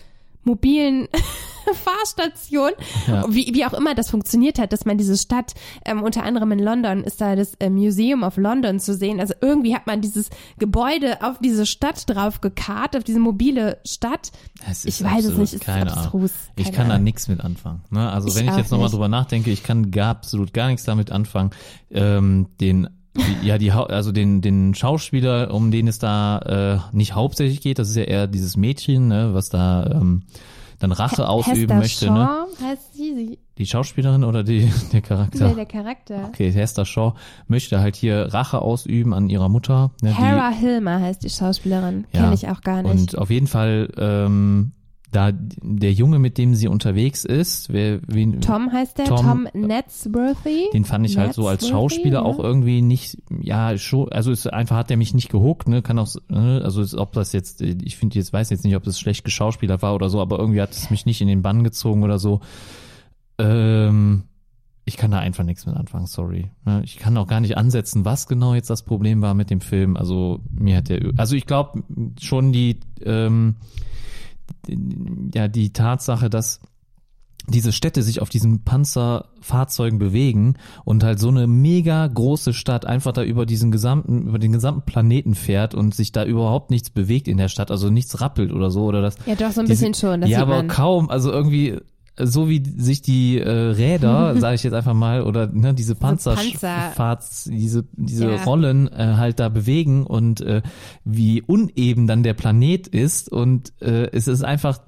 mobilen 0.43 1.09
Fahrstation. 1.74 2.72
Ja. 3.07 3.26
Wie, 3.30 3.53
wie 3.53 3.65
auch 3.65 3.74
immer 3.74 3.95
das 3.95 4.09
funktioniert 4.09 4.59
hat, 4.59 4.74
dass 4.74 4.86
man 4.86 4.97
diese 4.97 5.18
Stadt, 5.18 5.53
ähm, 5.86 6.03
unter 6.03 6.24
anderem 6.24 6.51
in 6.51 6.59
London 6.59 7.03
ist 7.03 7.22
da 7.22 7.36
das 7.36 7.53
äh, 7.55 7.70
Museum 7.70 8.24
of 8.24 8.38
London 8.38 8.80
zu 8.80 8.93
sehen. 8.93 9.20
Also 9.20 9.34
irgendwie 9.41 9.76
hat 9.76 9.88
man 9.88 10.01
dieses 10.01 10.30
Gebäude 10.59 11.22
auf 11.22 11.39
diese 11.39 11.65
Stadt 11.65 12.09
drauf 12.09 12.41
gekarrt, 12.41 12.95
auf 12.95 13.03
diese 13.03 13.20
mobile 13.20 13.80
Stadt. 13.86 14.32
Ich 14.84 15.03
weiß 15.03 15.26
es 15.26 15.38
nicht, 15.38 15.53
es 15.53 15.61
ist 15.61 15.70
abstrus. 15.70 16.32
Ich 16.55 16.72
kann 16.72 16.88
da 16.88 16.95
Ahnung. 16.95 17.05
nichts 17.05 17.28
mit 17.28 17.41
anfangen. 17.41 17.84
Ne? 17.89 18.09
Also 18.11 18.30
Ich 18.30 18.36
wenn 18.36 18.47
ich 18.47 18.55
jetzt 18.55 18.72
nochmal 18.72 18.89
drüber 18.89 19.07
nachdenke, 19.07 19.51
ich 19.51 19.63
kann 19.63 19.91
gar 19.91 20.09
absolut 20.09 20.53
gar 20.53 20.68
nichts 20.68 20.84
damit 20.84 21.11
anfangen. 21.11 21.51
Ähm, 21.91 22.47
den 22.59 22.88
die, 23.18 23.47
ja, 23.47 23.57
die, 23.57 23.72
also 23.72 24.11
den, 24.11 24.41
den 24.41 24.76
Schauspieler, 24.76 25.53
um 25.53 25.72
den 25.72 25.88
es 25.88 25.99
da 25.99 26.82
äh, 26.91 26.95
nicht 26.95 27.15
hauptsächlich 27.15 27.61
geht, 27.61 27.80
das 27.80 27.89
ist 27.89 27.95
ja 27.95 28.03
eher 28.03 28.28
dieses 28.28 28.57
Mädchen, 28.57 29.07
ne, 29.07 29.34
was 29.34 29.49
da 29.49 29.88
ähm, 29.88 30.24
dann 30.80 30.91
Rache 30.91 31.28
ausüben 31.28 31.57
Hester 31.57 31.75
möchte, 31.75 32.11
ne? 32.11 32.45
Shaw 32.59 32.65
heißt 32.67 32.93
sie, 32.93 33.15
sie 33.15 33.39
Die 33.57 33.65
Schauspielerin 33.65 34.23
oder 34.23 34.43
die, 34.43 34.71
der 34.93 35.01
Charakter? 35.01 35.47
nee, 35.49 35.55
der 35.55 35.65
Charakter. 35.65 36.25
Okay, 36.28 36.51
Hester 36.51 36.86
Shaw 36.86 37.13
möchte 37.47 37.80
halt 37.80 37.95
hier 37.95 38.34
Rache 38.34 38.61
ausüben 38.61 39.13
an 39.13 39.30
ihrer 39.30 39.49
Mutter. 39.49 39.91
Ne, 40.01 40.09
die, 40.09 40.15
Hera 40.23 40.49
Hilmer 40.49 41.01
heißt 41.01 41.23
die 41.23 41.30
Schauspielerin. 41.30 42.05
Ja, 42.13 42.21
Kenne 42.21 42.36
ich 42.36 42.47
auch 42.49 42.61
gar 42.61 42.84
nicht. 42.84 42.91
Und 42.91 43.17
auf 43.17 43.30
jeden 43.30 43.47
Fall, 43.47 43.89
ähm, 43.97 44.73
da 45.12 45.32
der 45.32 45.93
Junge, 45.93 46.20
mit 46.20 46.38
dem 46.38 46.53
sie 46.53 46.68
unterwegs 46.68 47.24
ist, 47.24 47.72
wer, 47.72 48.01
wen, 48.08 48.41
Tom 48.41 48.72
heißt 48.72 48.97
der, 48.97 49.05
Tom, 49.05 49.47
Tom, 49.53 49.68
Natsworthy. 49.68 50.70
den 50.74 50.84
fand 50.84 51.05
ich 51.05 51.18
halt 51.18 51.34
so 51.34 51.47
als 51.47 51.68
Schauspieler 51.68 52.20
ja. 52.20 52.26
auch 52.26 52.39
irgendwie 52.39 52.82
nicht, 52.82 53.18
ja, 53.39 53.78
schon, 53.78 54.12
also 54.12 54.32
ist 54.32 54.51
einfach 54.51 54.76
hat 54.76 54.89
der 54.89 54.97
mich 54.97 55.14
nicht 55.14 55.30
gehuckt, 55.30 55.70
ne, 55.70 55.82
kann 55.82 55.97
auch, 55.97 56.14
ne, 56.28 56.62
also 56.64 56.82
ist, 56.82 56.93
ob 56.95 57.14
das 57.14 57.32
jetzt, 57.32 57.62
ich 57.62 57.95
finde 57.95 58.18
jetzt, 58.18 58.34
weiß 58.34 58.49
jetzt 58.49 58.66
nicht, 58.66 58.76
ob 58.76 58.84
das 58.84 58.99
schlecht 58.99 59.24
geschauspielert 59.24 59.82
war 59.82 59.95
oder 59.95 60.10
so, 60.10 60.20
aber 60.20 60.39
irgendwie 60.39 60.62
hat 60.62 60.72
es 60.72 60.89
mich 60.89 61.05
nicht 61.05 61.22
in 61.22 61.28
den 61.30 61.41
Bann 61.41 61.64
gezogen 61.64 62.03
oder 62.03 62.20
so. 62.20 62.41
Ähm, 63.38 64.24
ich 64.84 64.97
kann 64.97 65.12
da 65.12 65.20
einfach 65.20 65.43
nichts 65.43 65.66
mit 65.66 65.76
anfangen, 65.76 66.08
sorry. 66.08 66.49
Ne, 66.66 66.82
Ich 66.84 66.97
kann 66.97 67.16
auch 67.18 67.28
gar 67.28 67.39
nicht 67.39 67.58
ansetzen, 67.58 68.03
was 68.03 68.28
genau 68.28 68.53
jetzt 68.55 68.70
das 68.70 68.84
Problem 68.84 69.22
war 69.22 69.34
mit 69.34 69.49
dem 69.49 69.62
Film. 69.62 69.95
Also 69.95 70.39
mir 70.49 70.78
hat 70.78 70.89
der, 70.89 71.12
also 71.16 71.36
ich 71.36 71.45
glaube 71.45 71.84
schon 72.20 72.51
die, 72.51 72.80
ähm, 73.03 73.55
die- 73.62 73.88
ja 75.33 75.47
die 75.47 75.73
Tatsache, 75.73 76.29
dass 76.29 76.59
diese 77.49 77.71
Städte 77.71 78.03
sich 78.03 78.21
auf 78.21 78.27
diesen 78.27 78.63
Panzerfahrzeugen 78.65 79.99
bewegen 79.99 80.55
und 80.83 81.03
halt 81.05 81.17
so 81.19 81.29
eine 81.29 81.47
mega 81.47 82.05
große 82.05 82.53
Stadt 82.53 82.85
einfach 82.85 83.13
da 83.13 83.23
über 83.23 83.45
diesen 83.45 83.71
gesamten, 83.71 84.27
über 84.27 84.37
den 84.37 84.51
gesamten 84.51 84.81
Planeten 84.81 85.33
fährt 85.33 85.73
und 85.73 85.95
sich 85.95 86.11
da 86.11 86.25
überhaupt 86.25 86.71
nichts 86.71 86.89
bewegt 86.89 87.29
in 87.29 87.37
der 87.37 87.47
Stadt, 87.47 87.71
also 87.71 87.89
nichts 87.89 88.19
rappelt 88.19 88.51
oder 88.51 88.69
so 88.69 88.83
oder 88.83 89.01
das. 89.01 89.15
Ja, 89.25 89.35
doch, 89.35 89.51
so 89.51 89.61
ein 89.61 89.65
diese- 89.67 89.85
bisschen 89.85 89.93
schon. 89.93 90.27
Ja, 90.27 90.41
aber 90.41 90.63
kaum, 90.63 91.09
also 91.09 91.31
irgendwie 91.31 91.77
so 92.20 92.49
wie 92.49 92.63
sich 92.78 93.01
die 93.01 93.39
äh, 93.39 93.49
Räder, 93.49 94.36
sage 94.39 94.55
ich 94.55 94.63
jetzt 94.63 94.74
einfach 94.74 94.93
mal, 94.93 95.22
oder 95.22 95.47
ne, 95.47 95.74
diese 95.74 95.93
Panzer- 95.95 96.36
Panzerfahrts, 96.36 97.45
diese 97.45 97.86
diese 97.93 98.30
Ja. 98.32 98.43
Rollen 98.43 98.88
äh, 98.91 99.13
halt 99.18 99.39
da 99.39 99.49
bewegen 99.49 100.05
und 100.05 100.41
äh, 100.41 100.61
wie 101.05 101.41
uneben 101.41 102.07
dann 102.07 102.24
der 102.24 102.34
Planet 102.34 102.88
ist 102.88 103.32
und 103.32 103.74
äh, 103.82 104.09
es 104.11 104.28
ist 104.28 104.43
einfach 104.43 104.80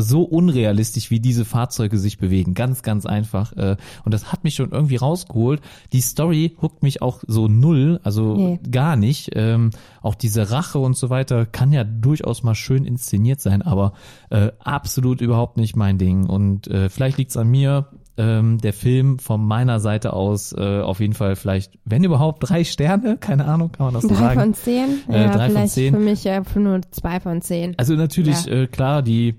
so 0.00 0.22
unrealistisch, 0.22 1.10
wie 1.10 1.20
diese 1.20 1.44
Fahrzeuge 1.44 1.98
sich 1.98 2.18
bewegen. 2.18 2.54
Ganz, 2.54 2.82
ganz 2.82 3.06
einfach. 3.06 3.52
Äh, 3.54 3.76
und 4.04 4.14
das 4.14 4.32
hat 4.32 4.44
mich 4.44 4.54
schon 4.54 4.70
irgendwie 4.70 4.96
rausgeholt. 4.96 5.60
Die 5.92 6.00
Story 6.00 6.56
huckt 6.60 6.82
mich 6.82 7.02
auch 7.02 7.22
so 7.26 7.48
null, 7.48 8.00
also 8.02 8.34
Nee. 8.36 8.60
gar 8.70 8.96
nicht. 8.96 9.30
Ähm, 9.34 9.70
auch 10.02 10.14
diese 10.14 10.50
Rache 10.50 10.78
und 10.78 10.96
so 10.96 11.10
weiter 11.10 11.46
kann 11.46 11.72
ja 11.72 11.84
durchaus 11.84 12.42
mal 12.42 12.54
schön 12.54 12.84
inszeniert 12.84 13.40
sein, 13.40 13.62
aber 13.62 13.92
äh, 14.30 14.50
absolut 14.60 15.20
überhaupt 15.20 15.56
nicht 15.56 15.76
mein 15.76 15.98
Ding. 15.98 16.26
Und 16.26 16.68
äh, 16.68 16.88
vielleicht 16.88 17.18
liegt's 17.18 17.36
an 17.36 17.48
mir. 17.48 17.88
Ähm, 18.18 18.56
der 18.62 18.72
Film 18.72 19.18
von 19.18 19.44
meiner 19.46 19.78
Seite 19.78 20.14
aus 20.14 20.54
äh, 20.56 20.80
auf 20.80 21.00
jeden 21.00 21.12
Fall 21.12 21.36
vielleicht, 21.36 21.78
wenn 21.84 22.02
überhaupt, 22.02 22.48
drei 22.48 22.64
Sterne, 22.64 23.18
keine 23.18 23.44
Ahnung, 23.44 23.72
kann 23.72 23.86
man 23.88 23.92
das 23.94 24.04
so 24.04 24.08
Drei 24.08 24.16
sagen. 24.16 24.40
von 24.40 24.54
zehn? 24.54 24.86
Äh, 25.10 25.24
ja, 25.24 25.26
drei 25.32 25.38
von 25.40 25.50
vielleicht 25.50 25.74
zehn. 25.74 25.92
für 25.94 26.00
mich 26.00 26.24
ja 26.24 26.42
nur 26.54 26.80
zwei 26.92 27.20
von 27.20 27.42
zehn. 27.42 27.74
Also 27.76 27.92
natürlich, 27.92 28.46
Ja. 28.46 28.52
äh, 28.52 28.66
klar, 28.68 29.02
die 29.02 29.34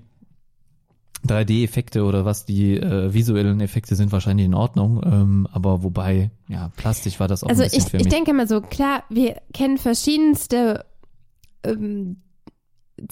3D-Effekte 1.26 2.04
oder 2.04 2.24
was 2.24 2.44
die 2.44 2.76
äh, 2.76 3.12
visuellen 3.12 3.60
Effekte 3.60 3.96
sind 3.96 4.12
wahrscheinlich 4.12 4.46
in 4.46 4.54
Ordnung, 4.54 5.02
ähm, 5.04 5.48
aber 5.52 5.82
wobei, 5.82 6.30
ja, 6.48 6.70
Plastik 6.76 7.18
war 7.20 7.28
das 7.28 7.42
auch 7.42 7.48
Also 7.48 7.62
ein 7.62 7.70
bisschen 7.70 7.84
ich, 7.84 7.90
für 7.90 7.96
ich 7.98 8.08
denke 8.08 8.32
mal 8.32 8.48
so, 8.48 8.60
klar, 8.60 9.04
wir 9.08 9.40
kennen 9.52 9.78
verschiedenste 9.78 10.84
ähm, 11.64 12.18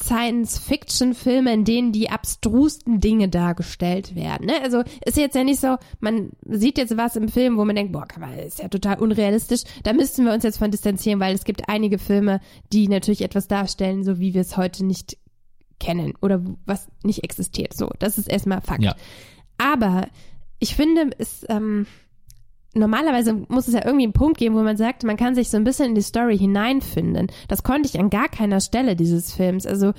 Science-Fiction-Filme, 0.00 1.52
in 1.52 1.64
denen 1.64 1.92
die 1.92 2.11
abstrusten 2.11 3.00
Dinge 3.00 3.28
dargestellt 3.28 4.14
werden. 4.14 4.46
Ne? 4.46 4.54
Also 4.62 4.82
ist 5.04 5.16
jetzt 5.16 5.36
ja 5.36 5.44
nicht 5.44 5.61
so, 5.61 5.76
man 6.00 6.30
sieht 6.44 6.78
jetzt 6.78 6.96
was 6.96 7.16
im 7.16 7.28
Film, 7.28 7.57
wo 7.57 7.64
man 7.64 7.76
denkt, 7.76 7.92
boah, 7.92 8.07
man, 8.18 8.36
ist 8.38 8.59
ja 8.59 8.68
total 8.68 8.98
unrealistisch. 8.98 9.62
Da 9.84 9.92
müssten 9.92 10.24
wir 10.24 10.32
uns 10.32 10.44
jetzt 10.44 10.59
von 10.59 10.70
distanzieren, 10.70 11.20
weil 11.20 11.34
es 11.34 11.44
gibt 11.44 11.68
einige 11.68 11.98
Filme, 11.98 12.40
die 12.72 12.88
natürlich 12.88 13.22
etwas 13.22 13.48
darstellen, 13.48 14.04
so 14.04 14.18
wie 14.18 14.34
wir 14.34 14.40
es 14.40 14.57
heute 14.57 14.84
nicht 14.84 15.18
kennen 15.79 16.14
oder 16.22 16.43
was 16.64 16.89
nicht 17.03 17.24
existiert. 17.24 17.74
So, 17.74 17.91
das 17.99 18.18
ist 18.18 18.29
erstmal 18.29 18.61
Fakt. 18.61 18.83
Ja. 18.83 18.95
Aber 19.59 20.09
ich 20.59 20.74
finde, 20.74 21.11
es 21.18 21.45
ähm, 21.49 21.87
normalerweise 22.77 23.35
muss 23.49 23.68
es 23.68 23.74
ja 23.74 23.85
irgendwie 23.85 24.05
einen 24.05 24.12
Punkt 24.12 24.39
geben, 24.39 24.55
wo 24.55 24.62
man 24.62 24.77
sagt, 24.77 25.05
man 25.05 25.16
kann 25.16 25.35
sich 25.35 25.49
so 25.49 25.57
ein 25.57 25.64
bisschen 25.64 25.87
in 25.87 25.95
die 25.95 26.03
Story 26.03 26.39
hineinfinden. 26.39 27.29
Das 27.49 27.62
konnte 27.62 27.89
ich 27.89 27.99
an 27.99 28.11
gar 28.11 28.29
keiner 28.29 28.61
Stelle 28.61 28.97
dieses 28.97 29.33
Films. 29.33 29.66
Also 29.66 29.93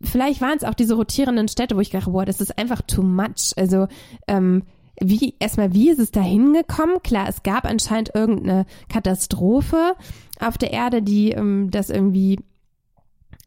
vielleicht 0.00 0.40
waren 0.40 0.56
es 0.56 0.64
auch 0.64 0.74
diese 0.74 0.94
rotierenden 0.94 1.48
Städte, 1.48 1.76
wo 1.76 1.80
ich 1.80 1.90
dachte, 1.90 2.10
boah, 2.10 2.24
das 2.24 2.40
ist 2.40 2.56
einfach 2.58 2.82
too 2.82 3.02
much. 3.02 3.52
Also 3.56 3.88
ähm, 4.28 4.62
wie 5.00 5.34
erstmal, 5.38 5.72
wie 5.74 5.90
ist 5.90 5.98
es 5.98 6.10
da 6.10 6.22
hingekommen? 6.22 7.02
Klar, 7.02 7.28
es 7.28 7.42
gab 7.42 7.64
anscheinend 7.64 8.14
irgendeine 8.14 8.66
Katastrophe 8.88 9.94
auf 10.38 10.58
der 10.58 10.72
Erde, 10.72 11.02
die 11.02 11.32
ähm, 11.32 11.70
das 11.70 11.90
irgendwie 11.90 12.38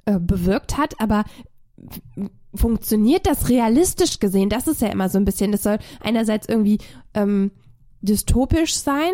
äh, 0.06 0.20
bewirkt 0.20 0.78
hat, 0.78 1.00
aber 1.00 1.24
funktioniert 2.56 3.26
das 3.26 3.50
realistisch 3.50 4.20
gesehen? 4.20 4.50
Das 4.50 4.68
ist 4.68 4.82
ja 4.82 4.90
immer 4.90 5.10
so 5.10 5.18
ein 5.18 5.26
bisschen, 5.26 5.52
das 5.52 5.64
soll 5.64 5.80
einerseits 6.02 6.48
irgendwie 6.48 6.80
ähm, 7.14 7.52
dystopisch 8.02 8.76
sein. 8.76 9.12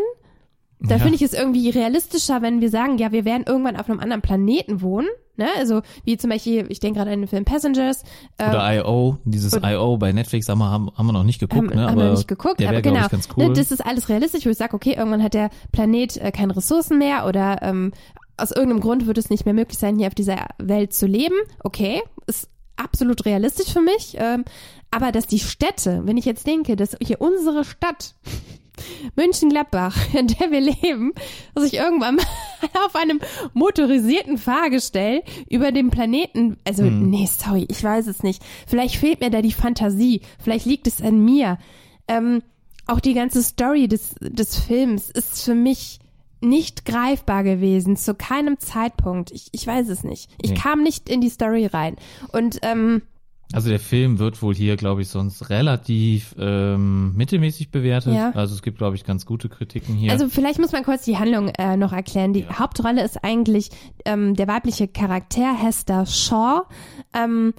Da 0.81 0.95
Ja. 0.95 1.01
finde 1.01 1.15
ich 1.15 1.21
es 1.21 1.33
irgendwie 1.33 1.69
realistischer, 1.69 2.41
wenn 2.41 2.61
wir 2.61 2.69
sagen, 2.69 2.97
ja, 2.97 3.11
wir 3.11 3.25
werden 3.25 3.43
irgendwann 3.45 3.75
auf 3.75 3.89
einem 3.89 3.99
anderen 3.99 4.21
Planeten 4.21 4.81
wohnen. 4.81 5.07
Ne? 5.35 5.47
Also 5.57 5.81
wie 6.03 6.17
zum 6.17 6.29
Beispiel, 6.29 6.65
ich 6.69 6.79
denke 6.79 6.99
gerade 6.99 7.11
an 7.11 7.19
den 7.19 7.27
Film 7.27 7.45
Passengers. 7.45 8.03
Äh, 8.37 8.49
Oder 8.49 8.75
I.O., 8.75 9.17
dieses 9.23 9.53
I.O. 9.53 9.97
bei 9.97 10.11
Netflix 10.11 10.47
haben 10.49 10.59
wir, 10.59 10.69
haben, 10.69 10.89
haben 10.95 11.05
wir 11.07 11.13
noch 11.13 11.23
nicht 11.23 11.39
geguckt, 11.39 11.69
haben, 11.69 11.75
ne? 11.75 11.83
haben 11.83 11.93
aber 11.93 12.03
wir 12.03 12.11
nicht 12.11 12.27
geguckt, 12.27 12.59
der 12.59 12.69
aber 12.69 12.81
genau. 12.81 13.05
ich, 13.05 13.09
ganz 13.09 13.29
cool. 13.35 13.47
Ne, 13.47 13.53
das 13.53 13.71
ist 13.71 13.85
alles 13.85 14.09
realistisch, 14.09 14.45
wo 14.45 14.49
ich 14.49 14.57
sage, 14.57 14.73
okay, 14.73 14.95
irgendwann 14.97 15.23
hat 15.23 15.33
der 15.33 15.49
Planet 15.71 16.17
äh, 16.17 16.31
keine 16.31 16.55
Ressourcen 16.55 16.97
mehr 16.97 17.25
oder 17.25 17.61
ähm, 17.61 17.93
aus 18.35 18.51
irgendeinem 18.51 18.81
Grund 18.81 19.05
wird 19.05 19.17
es 19.17 19.29
nicht 19.29 19.45
mehr 19.45 19.53
möglich 19.53 19.77
sein, 19.77 19.97
hier 19.97 20.07
auf 20.07 20.15
dieser 20.15 20.47
Welt 20.59 20.93
zu 20.93 21.07
leben. 21.07 21.35
Okay, 21.63 22.01
ist 22.25 22.49
absolut 22.79 23.25
realistisch 23.25 23.71
für 23.71 23.81
mich. 23.81 24.15
Ähm, 24.17 24.45
aber 24.91 25.11
dass 25.11 25.27
die 25.27 25.39
Städte, 25.39 26.01
wenn 26.05 26.17
ich 26.17 26.25
jetzt 26.25 26.47
denke, 26.47 26.75
dass 26.75 26.97
hier 27.01 27.21
unsere 27.21 27.63
Stadt 27.63 28.15
München-Gladbach, 29.15 29.95
in 30.13 30.27
der 30.27 30.51
wir 30.51 30.61
leben, 30.61 31.13
dass 31.53 31.65
ich 31.65 31.75
irgendwann 31.75 32.15
mal 32.15 32.25
auf 32.85 32.95
einem 32.95 33.19
motorisierten 33.53 34.37
Fahrgestell 34.37 35.23
über 35.49 35.71
dem 35.71 35.91
Planeten, 35.91 36.57
also 36.65 36.83
nee, 36.83 37.27
sorry, 37.27 37.65
ich 37.69 37.83
weiß 37.83 38.07
es 38.07 38.23
nicht. 38.23 38.41
Vielleicht 38.67 38.95
fehlt 38.95 39.19
mir 39.19 39.29
da 39.29 39.41
die 39.41 39.51
Fantasie, 39.51 40.21
vielleicht 40.39 40.65
liegt 40.65 40.87
es 40.87 41.01
an 41.01 41.23
mir. 41.23 41.57
Ähm, 42.07 42.41
auch 42.87 42.99
die 42.99 43.13
ganze 43.13 43.43
Story 43.43 43.87
des, 43.87 44.15
des 44.19 44.57
Films 44.57 45.11
ist 45.11 45.43
für 45.43 45.53
mich 45.53 45.98
nicht 46.41 46.85
greifbar 46.85 47.43
gewesen, 47.43 47.95
zu 47.97 48.13
keinem 48.15 48.59
Zeitpunkt. 48.59 49.31
Ich, 49.31 49.49
ich 49.51 49.65
weiß 49.67 49.89
es 49.89 50.03
nicht. 50.03 50.29
Ich 50.41 50.51
Nee. 50.51 50.57
kam 50.57 50.83
nicht 50.83 51.09
in 51.09 51.21
die 51.21 51.29
Story 51.29 51.65
rein. 51.65 51.95
Und 52.31 52.59
ähm, 52.61 53.01
Also 53.51 53.69
der 53.69 53.79
Film 53.79 54.19
wird 54.19 54.41
wohl 54.41 54.53
hier, 54.55 54.77
glaube 54.77 55.01
ich, 55.01 55.07
sonst 55.09 55.49
relativ 55.49 56.35
ähm, 56.37 57.13
mittelmäßig 57.15 57.71
bewertet. 57.71 58.13
Ja. 58.13 58.31
Also 58.31 58.53
es 58.55 58.61
gibt, 58.61 58.77
glaube 58.77 58.95
ich, 58.95 59.03
ganz 59.03 59.25
gute 59.25 59.49
Kritiken 59.49 59.95
hier. 59.95 60.11
Also 60.11 60.29
vielleicht 60.29 60.59
muss 60.59 60.71
man 60.71 60.83
kurz 60.83 61.03
die 61.03 61.17
Handlung 61.17 61.49
äh, 61.57 61.75
noch 61.75 61.91
erklären. 61.93 62.31
Die 62.33 62.45
Hauptrolle 62.47 63.03
ist 63.03 63.23
eigentlich 63.23 63.69
ähm, 64.05 64.35
der 64.35 64.47
weibliche 64.47 64.87
Charakter 64.87 65.53
Hester 65.61 66.05
Shaw. 66.05 66.61
Ähm, 67.13 67.53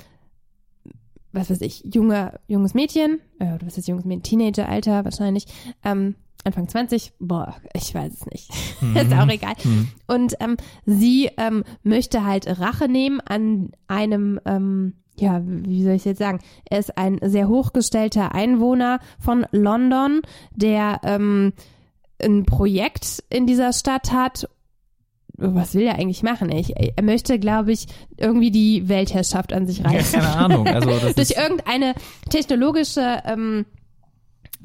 was 1.32 1.48
weiß 1.50 1.60
ich, 1.60 1.84
junge, 1.92 2.40
junges 2.48 2.74
Mädchen, 2.74 3.20
äh, 3.38 3.56
was 3.64 3.78
ist 3.78 3.86
junges 3.86 4.04
Mädchen, 4.04 4.22
Teenageralter 4.40 5.04
wahrscheinlich, 5.04 5.46
ähm, 5.84 6.16
Anfang 6.44 6.68
20, 6.68 7.12
boah, 7.18 7.56
ich 7.74 7.94
weiß 7.94 8.12
es 8.14 8.26
nicht. 8.26 8.50
ist 8.94 9.12
auch 9.12 9.28
egal. 9.28 9.54
Und 10.06 10.34
ähm, 10.40 10.56
sie 10.86 11.30
ähm, 11.36 11.64
möchte 11.82 12.24
halt 12.24 12.60
Rache 12.60 12.88
nehmen 12.88 13.20
an 13.20 13.72
einem, 13.88 14.40
ähm, 14.46 14.94
ja, 15.16 15.42
wie 15.44 15.84
soll 15.84 15.92
ich 15.92 16.06
jetzt 16.06 16.18
sagen? 16.18 16.40
Er 16.68 16.78
ist 16.78 16.96
ein 16.96 17.18
sehr 17.22 17.48
hochgestellter 17.48 18.34
Einwohner 18.34 19.00
von 19.18 19.46
London, 19.52 20.22
der 20.54 21.00
ähm, 21.04 21.52
ein 22.22 22.46
Projekt 22.46 23.22
in 23.28 23.46
dieser 23.46 23.72
Stadt 23.72 24.12
hat. 24.12 24.48
Was 25.36 25.74
will 25.74 25.84
er 25.84 25.94
eigentlich 25.94 26.22
machen? 26.22 26.50
Ich, 26.50 26.74
er 26.76 27.02
möchte, 27.02 27.38
glaube 27.38 27.72
ich, 27.72 27.86
irgendwie 28.18 28.50
die 28.50 28.88
Weltherrschaft 28.88 29.52
an 29.52 29.66
sich 29.66 29.78
ja, 29.78 29.86
reißen. 29.86 30.20
keine 30.20 30.36
Ahnung. 30.36 30.66
Also 30.66 30.90
Durch 31.16 31.30
irgendeine 31.30 31.94
technologische, 32.28 33.22
ähm, 33.24 33.64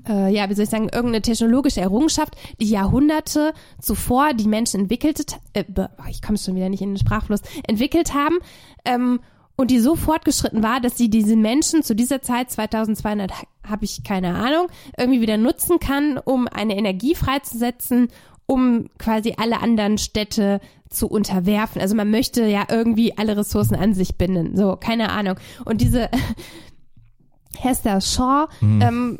äh, 0.07 0.33
ja, 0.33 0.49
wie 0.49 0.53
soll 0.53 0.63
ich 0.65 0.69
sagen, 0.69 0.85
irgendeine 0.85 1.21
technologische 1.21 1.81
Errungenschaft, 1.81 2.35
die 2.59 2.69
Jahrhunderte 2.69 3.53
zuvor 3.81 4.33
die 4.33 4.47
Menschen 4.47 4.81
entwickelt, 4.81 5.37
äh, 5.53 5.63
be- 5.67 5.89
ich 6.09 6.21
komme 6.21 6.37
schon 6.37 6.55
wieder 6.55 6.69
nicht 6.69 6.81
in 6.81 6.89
den 6.91 6.97
Sprachfluss, 6.97 7.41
entwickelt 7.67 8.13
haben, 8.13 8.37
ähm, 8.85 9.19
und 9.57 9.71
die 9.71 9.79
so 9.79 9.95
fortgeschritten 9.95 10.63
war, 10.63 10.81
dass 10.81 10.97
sie 10.97 11.09
diese 11.09 11.37
Menschen 11.37 11.81
zu 11.81 11.95
dieser 11.95 12.21
Zeit, 12.21 12.51
2200, 12.51 13.31
habe 13.65 13.85
ich 13.85 14.03
keine 14.03 14.35
Ahnung, 14.35 14.67
irgendwie 14.97 15.21
wieder 15.21 15.37
nutzen 15.37 15.79
kann, 15.79 16.17
um 16.17 16.47
eine 16.49 16.75
Energie 16.75 17.15
freizusetzen, 17.15 18.09
um 18.47 18.89
quasi 18.99 19.33
alle 19.37 19.61
anderen 19.61 19.97
Städte 19.97 20.59
zu 20.89 21.07
unterwerfen. 21.07 21.81
Also 21.81 21.95
man 21.95 22.11
möchte 22.11 22.45
ja 22.45 22.63
irgendwie 22.69 23.17
alle 23.17 23.37
Ressourcen 23.37 23.75
an 23.75 23.93
sich 23.93 24.17
binden. 24.17 24.57
So, 24.57 24.75
keine 24.75 25.09
Ahnung. 25.13 25.35
Und 25.63 25.79
diese 25.79 26.09
Hester 27.57 28.01
Shaw, 28.01 28.47
Mhm. 28.61 28.81
ähm, 28.81 29.19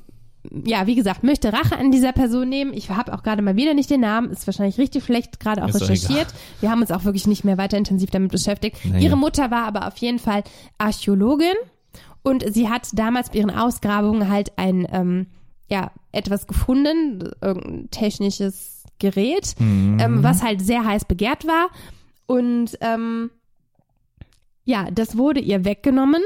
ja, 0.65 0.87
wie 0.87 0.95
gesagt, 0.95 1.23
möchte 1.23 1.51
Rache 1.53 1.77
an 1.77 1.91
dieser 1.91 2.11
Person 2.11 2.49
nehmen. 2.49 2.73
Ich 2.73 2.89
habe 2.89 3.13
auch 3.13 3.23
gerade 3.23 3.41
mal 3.41 3.55
wieder 3.55 3.73
nicht 3.73 3.89
den 3.89 4.01
Namen, 4.01 4.29
ist 4.29 4.47
wahrscheinlich 4.47 4.77
richtig 4.77 5.03
schlecht 5.03 5.39
gerade 5.39 5.63
auch 5.63 5.69
Ist 5.69 5.81
recherchiert. 5.81 6.27
Wir 6.61 6.69
haben 6.71 6.81
uns 6.81 6.91
auch 6.91 7.03
wirklich 7.03 7.27
nicht 7.27 7.43
mehr 7.43 7.57
weiter 7.57 7.77
intensiv 7.77 8.09
damit 8.11 8.31
beschäftigt. 8.31 8.77
Nee. 8.83 9.03
Ihre 9.03 9.17
Mutter 9.17 9.51
war 9.51 9.65
aber 9.65 9.87
auf 9.87 9.97
jeden 9.97 10.19
Fall 10.19 10.43
Archäologin 10.77 11.53
und 12.23 12.43
sie 12.53 12.69
hat 12.69 12.87
damals 12.93 13.29
bei 13.29 13.39
ihren 13.39 13.51
Ausgrabungen 13.51 14.29
halt 14.29 14.57
ein, 14.57 14.87
ähm, 14.91 15.27
ja, 15.69 15.91
etwas 16.11 16.47
gefunden, 16.47 17.29
irgendein 17.41 17.89
technisches 17.91 18.83
Gerät, 18.99 19.55
Mhm. 19.59 19.97
ähm, 19.99 20.23
was 20.23 20.43
halt 20.43 20.61
sehr 20.61 20.85
heiß 20.85 21.05
begehrt 21.05 21.45
war. 21.47 21.67
Und 22.27 22.77
ähm, 22.81 23.29
ja, 24.63 24.89
das 24.91 25.17
wurde 25.17 25.39
ihr 25.39 25.65
weggenommen. 25.65 26.21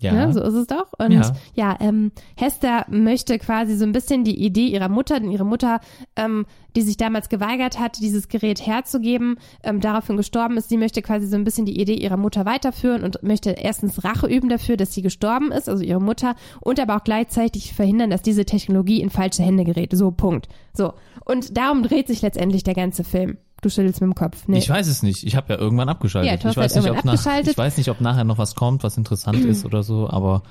Ja. 0.00 0.12
Ne? 0.12 0.32
So 0.32 0.42
ist 0.42 0.54
es 0.54 0.66
doch. 0.66 0.92
Und 0.98 1.12
Ja. 1.12 1.32
ja, 1.54 1.76
ähm, 1.80 2.12
Hester 2.36 2.86
möchte 2.88 3.38
quasi 3.38 3.76
so 3.76 3.84
ein 3.84 3.92
bisschen 3.92 4.24
die 4.24 4.44
Idee 4.44 4.66
ihrer 4.66 4.88
Mutter, 4.88 5.20
denn 5.20 5.30
ihre 5.30 5.44
Mutter, 5.44 5.80
ähm, 6.16 6.46
die 6.76 6.82
sich 6.82 6.96
damals 6.96 7.28
geweigert 7.28 7.78
hat, 7.78 8.00
dieses 8.00 8.28
Gerät 8.28 8.66
herzugeben, 8.66 9.36
ähm, 9.62 9.80
daraufhin 9.80 10.16
gestorben 10.16 10.56
ist, 10.56 10.68
sie 10.68 10.76
möchte 10.76 11.02
quasi 11.02 11.26
so 11.26 11.36
ein 11.36 11.44
bisschen 11.44 11.66
die 11.66 11.80
Idee 11.80 11.94
ihrer 11.94 12.16
Mutter 12.16 12.46
weiterführen 12.46 13.02
und 13.04 13.22
möchte 13.22 13.50
erstens 13.50 14.04
Rache 14.04 14.26
üben 14.26 14.48
dafür, 14.48 14.76
dass 14.76 14.94
sie 14.94 15.02
gestorben 15.02 15.52
ist, 15.52 15.68
also 15.68 15.82
ihre 15.82 16.00
Mutter, 16.00 16.34
und 16.60 16.80
aber 16.80 16.96
auch 16.96 17.04
gleichzeitig 17.04 17.74
verhindern, 17.74 18.10
dass 18.10 18.22
diese 18.22 18.44
Technologie 18.44 19.00
in 19.00 19.10
falsche 19.10 19.42
Hände 19.42 19.64
gerät. 19.64 19.92
So, 19.96 20.10
Punkt. 20.10 20.48
So. 20.72 20.94
Und 21.24 21.56
darum 21.56 21.82
dreht 21.82 22.06
sich 22.06 22.22
letztendlich 22.22 22.64
der 22.64 22.74
ganze 22.74 23.04
Film. 23.04 23.38
Du 23.60 23.68
schüttelst 23.68 24.00
mit 24.00 24.08
dem 24.08 24.14
Kopf. 24.14 24.44
Nee. 24.48 24.58
Ich 24.58 24.68
weiß 24.70 24.86
es 24.86 25.02
nicht. 25.02 25.24
Ich 25.26 25.36
habe 25.36 25.52
ja 25.52 25.58
irgendwann 25.58 25.88
abgeschaltet. 25.88 26.42
Ja, 26.44 26.50
ich, 26.50 26.56
weiß 26.56 26.74
nicht, 26.76 26.88
ob 26.88 26.96
nach, 27.04 27.12
abgeschaltet. 27.12 27.52
ich 27.52 27.58
weiß 27.58 27.76
nicht, 27.76 27.90
ob 27.90 28.00
nachher 28.00 28.24
noch 28.24 28.38
was 28.38 28.54
kommt, 28.54 28.82
was 28.84 28.96
interessant 28.96 29.38
ist 29.44 29.64
oder 29.66 29.82
so, 29.82 30.08
aber 30.08 30.42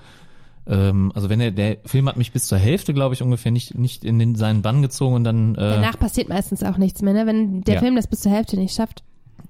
ähm, 0.68 1.12
also 1.16 1.30
wenn 1.30 1.40
der, 1.40 1.52
der 1.52 1.78
Film 1.86 2.08
hat 2.08 2.18
mich 2.18 2.32
bis 2.32 2.46
zur 2.48 2.60
Hälfte, 2.60 2.94
glaube 2.94 3.16
ich, 3.16 3.24
ungefähr 3.24 3.52
nicht, 3.52 3.76
nicht 3.76 4.04
in 4.06 4.20
den, 4.20 4.36
seinen 4.36 4.62
Bann 4.62 4.82
gezogen 4.84 5.16
und 5.16 5.24
dann 5.24 5.56
äh, 5.56 5.58
Danach 5.58 5.98
passiert 5.98 6.30
meistens 6.30 6.64
auch 6.64 6.78
nichts 6.78 7.02
mehr, 7.02 7.14
ne? 7.14 7.26
Wenn 7.26 7.62
der 7.62 7.76
Ja. 7.76 7.80
Film 7.80 7.96
das 7.96 8.08
bis 8.08 8.22
zur 8.22 8.32
Hälfte 8.32 8.58
nicht 8.58 8.76
schafft. 8.76 9.04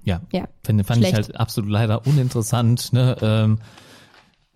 ja, 0.04 0.22
Ja. 0.32 0.48
fand, 0.64 0.86
fand 0.86 1.04
ich 1.04 1.12
halt 1.12 1.36
absolut 1.36 1.70
leider 1.70 2.06
uninteressant. 2.06 2.92
Ne? 2.94 3.16
Ähm, 3.20 3.58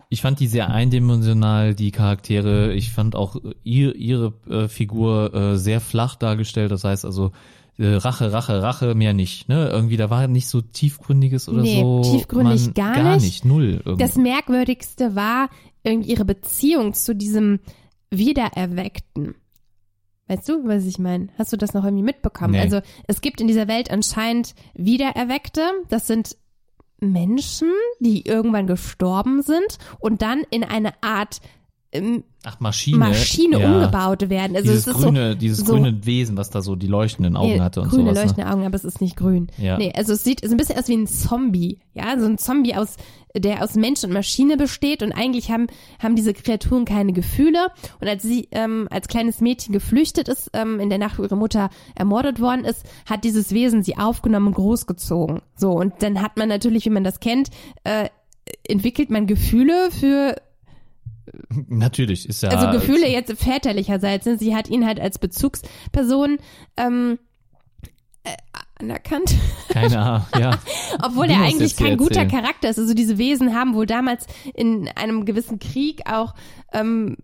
Ich 0.09 0.21
fand 0.21 0.39
die 0.39 0.47
sehr 0.47 0.69
eindimensional, 0.69 1.75
die 1.75 1.91
Charaktere. 1.91 2.73
Ich 2.73 2.91
fand 2.91 3.15
auch 3.15 3.35
ihr, 3.63 3.95
ihre 3.95 4.33
äh, 4.49 4.67
Figur 4.67 5.33
äh, 5.33 5.57
sehr 5.57 5.81
flach 5.81 6.15
dargestellt. 6.15 6.71
Das 6.71 6.83
heißt 6.83 7.05
also 7.05 7.31
äh, 7.77 7.95
Rache, 7.95 8.31
Rache, 8.31 8.61
Rache, 8.61 8.95
mehr 8.95 9.13
nicht. 9.13 9.49
Ne? 9.49 9.69
Irgendwie, 9.69 9.97
da 9.97 10.09
war 10.09 10.27
nicht 10.27 10.47
so 10.47 10.61
tiefgründiges 10.61 11.49
oder 11.49 11.61
Nee, 11.61 11.81
so. 11.81 12.01
tiefgründig 12.03 12.65
Man, 12.65 12.73
gar 12.73 12.95
Gar 12.95 13.15
nicht. 13.15 13.23
nicht, 13.23 13.45
null. 13.45 13.81
Irgendwie. 13.83 14.03
Das 14.03 14.15
Merkwürdigste 14.15 15.15
war 15.15 15.49
irgendwie 15.83 16.11
ihre 16.11 16.25
Beziehung 16.25 16.93
zu 16.93 17.15
diesem 17.15 17.59
Wiedererweckten. 18.09 19.35
Weißt 20.27 20.49
du, 20.49 20.67
was 20.67 20.85
ich 20.85 20.97
meine? 20.97 21.27
Hast 21.37 21.53
du 21.53 21.57
das 21.57 21.73
noch 21.73 21.83
irgendwie 21.83 22.03
mitbekommen? 22.03 22.53
Nee. 22.53 22.61
Also 22.61 22.81
es 23.07 23.21
gibt 23.21 23.41
in 23.41 23.47
dieser 23.47 23.67
Welt 23.67 23.91
anscheinend 23.91 24.55
Wiedererweckte. 24.73 25.61
Das 25.89 26.07
sind 26.07 26.35
Menschen, 26.99 27.69
die 27.99 28.25
irgendwann 28.25 28.67
gestorben 28.67 29.41
sind 29.43 29.77
und 29.99 30.21
dann 30.21 30.41
in 30.49 30.63
eine 30.63 30.93
Art 31.03 31.41
Ach, 32.43 32.59
Maschine. 32.59 32.97
Maschine 32.97 33.59
ja. 33.59 33.71
umgebaut 33.73 34.29
werden. 34.29 34.55
Also 34.55 34.69
dieses 34.69 34.87
es 34.87 34.95
ist 34.95 35.03
grüne, 35.03 35.35
dieses 35.35 35.59
so 35.59 35.73
grüne 35.73 36.05
Wesen, 36.05 36.37
was 36.37 36.49
da 36.49 36.61
so 36.61 36.75
die 36.75 36.87
leuchtenden 36.87 37.35
Augen 37.35 37.53
Nee, 37.53 37.59
hatte 37.59 37.81
und 37.81 37.89
grüne 37.89 38.03
sowas. 38.03 38.15
ne? 38.15 38.21
leuchtende 38.23 38.51
Augen, 38.51 38.65
aber 38.65 38.75
es 38.75 38.83
ist 38.85 39.01
nicht 39.01 39.15
grün. 39.15 39.47
Ja. 39.57 39.77
Nee, 39.77 39.91
also 39.95 40.13
es 40.13 40.23
sieht 40.23 40.45
so 40.45 40.51
ein 40.51 40.57
bisschen 40.57 40.77
aus 40.77 40.87
wie 40.87 40.97
ein 40.97 41.07
Zombie. 41.07 41.79
Ja, 41.93 42.19
so 42.19 42.25
ein 42.25 42.37
Zombie 42.37 42.75
aus, 42.75 42.97
der 43.35 43.63
aus 43.63 43.75
Mensch 43.75 44.03
und 44.03 44.13
Maschine 44.13 44.57
besteht 44.57 45.01
und 45.01 45.11
eigentlich 45.11 45.49
haben, 45.51 45.67
haben 46.01 46.15
diese 46.15 46.33
Kreaturen 46.33 46.85
keine 46.85 47.13
Gefühle. 47.13 47.67
Und 47.99 48.07
als 48.07 48.23
sie 48.23 48.47
ähm, 48.51 48.87
als 48.91 49.07
kleines 49.07 49.41
Mädchen 49.41 49.73
geflüchtet 49.73 50.27
ist, 50.27 50.51
ähm, 50.53 50.79
in 50.79 50.89
der 50.89 50.99
Nacht, 50.99 51.17
wo 51.19 51.23
ihre 51.23 51.37
Mutter 51.37 51.69
ermordet 51.95 52.39
worden 52.39 52.63
ist, 52.65 52.83
hat 53.09 53.23
dieses 53.23 53.51
Wesen 53.51 53.81
sie 53.83 53.97
aufgenommen 53.97 54.47
und 54.47 54.55
großgezogen. 54.55 55.41
So, 55.55 55.71
und 55.71 55.93
dann 55.99 56.21
hat 56.21 56.37
man 56.37 56.47
natürlich, 56.49 56.85
wie 56.85 56.91
man 56.91 57.03
das 57.03 57.19
kennt, 57.19 57.49
äh, 57.83 58.09
entwickelt 58.67 59.09
man 59.09 59.27
Gefühle 59.27 59.89
für 59.91 60.35
Natürlich, 61.67 62.27
ist 62.27 62.43
ja. 62.43 62.49
also 62.49 62.71
Gefühle 62.71 63.07
jetzt 63.07 63.31
väterlicherseits. 63.41 64.25
Ne? 64.25 64.37
Sie 64.37 64.55
hat 64.55 64.69
ihn 64.69 64.85
halt 64.85 64.99
als 64.99 65.19
Bezugsperson 65.19 66.37
ähm, 66.77 67.19
äh, 68.23 68.35
anerkannt, 68.79 69.35
Keine 69.69 69.99
Ahnung, 69.99 70.25
ja. 70.39 70.59
obwohl 71.01 71.29
er 71.29 71.41
eigentlich 71.41 71.75
kein 71.75 71.97
guter 71.97 72.21
erzählen. 72.21 72.43
Charakter 72.43 72.69
ist. 72.69 72.79
Also 72.79 72.93
diese 72.93 73.17
Wesen 73.17 73.55
haben 73.55 73.73
wohl 73.73 73.85
damals 73.85 74.25
in 74.53 74.89
einem 74.95 75.25
gewissen 75.25 75.59
Krieg 75.59 76.01
auch 76.09 76.33
ähm, 76.73 77.17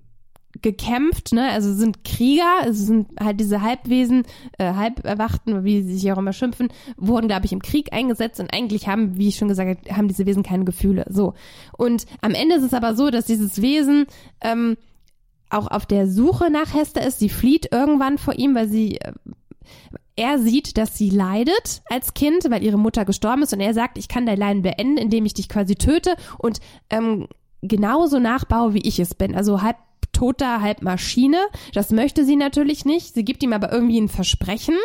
gekämpft, 0.61 1.33
ne? 1.33 1.49
Also 1.49 1.73
sind 1.73 2.03
Krieger, 2.03 2.61
also 2.61 2.83
sind 2.83 3.07
halt 3.19 3.39
diese 3.39 3.61
Halbwesen, 3.61 4.23
äh, 4.57 4.73
Halberwachten, 4.73 5.63
wie 5.63 5.81
sie 5.81 5.97
sich 5.97 6.11
auch 6.11 6.17
immer 6.17 6.33
schimpfen, 6.33 6.69
wurden, 6.97 7.27
glaube 7.27 7.45
ich, 7.45 7.53
im 7.53 7.61
Krieg 7.61 7.93
eingesetzt 7.93 8.39
und 8.39 8.53
eigentlich 8.53 8.87
haben, 8.87 9.17
wie 9.17 9.29
ich 9.29 9.37
schon 9.37 9.47
gesagt 9.47 9.69
habe, 9.69 9.97
haben 9.97 10.07
diese 10.07 10.25
Wesen 10.25 10.43
keine 10.43 10.65
Gefühle. 10.65 11.05
So. 11.09 11.33
Und 11.77 12.05
am 12.21 12.33
Ende 12.33 12.55
ist 12.55 12.63
es 12.63 12.73
aber 12.73 12.95
so, 12.95 13.09
dass 13.09 13.25
dieses 13.25 13.61
Wesen 13.61 14.05
ähm, 14.41 14.77
auch 15.49 15.67
auf 15.67 15.85
der 15.85 16.07
Suche 16.07 16.49
nach 16.49 16.73
Hester 16.73 17.05
ist. 17.05 17.19
Sie 17.19 17.29
flieht 17.29 17.71
irgendwann 17.71 18.17
vor 18.17 18.33
ihm, 18.37 18.55
weil 18.55 18.69
sie 18.69 18.97
äh, 18.99 19.13
er 20.15 20.39
sieht, 20.39 20.77
dass 20.77 20.97
sie 20.97 21.09
leidet 21.09 21.81
als 21.89 22.13
Kind, 22.13 22.49
weil 22.49 22.63
ihre 22.63 22.77
Mutter 22.77 23.05
gestorben 23.05 23.43
ist 23.43 23.53
und 23.53 23.61
er 23.61 23.73
sagt, 23.73 23.97
ich 23.97 24.07
kann 24.07 24.25
dein 24.25 24.37
Leiden 24.37 24.61
beenden, 24.61 24.97
indem 24.97 25.25
ich 25.25 25.33
dich 25.33 25.49
quasi 25.49 25.75
töte 25.75 26.15
und 26.37 26.59
ähm, 26.89 27.27
genauso 27.61 28.19
nachbaue, 28.19 28.73
wie 28.73 28.87
ich 28.87 28.99
es 28.99 29.15
bin. 29.15 29.35
Also 29.35 29.61
halb 29.61 29.77
toter, 30.11 30.61
halb 30.61 30.81
Maschine. 30.81 31.37
Das 31.73 31.91
möchte 31.91 32.25
sie 32.25 32.35
natürlich 32.35 32.85
nicht. 32.85 33.13
Sie 33.13 33.25
gibt 33.25 33.43
ihm 33.43 33.53
aber 33.53 33.71
irgendwie 33.71 33.99
ein 33.99 34.09
Versprechen. 34.09 34.75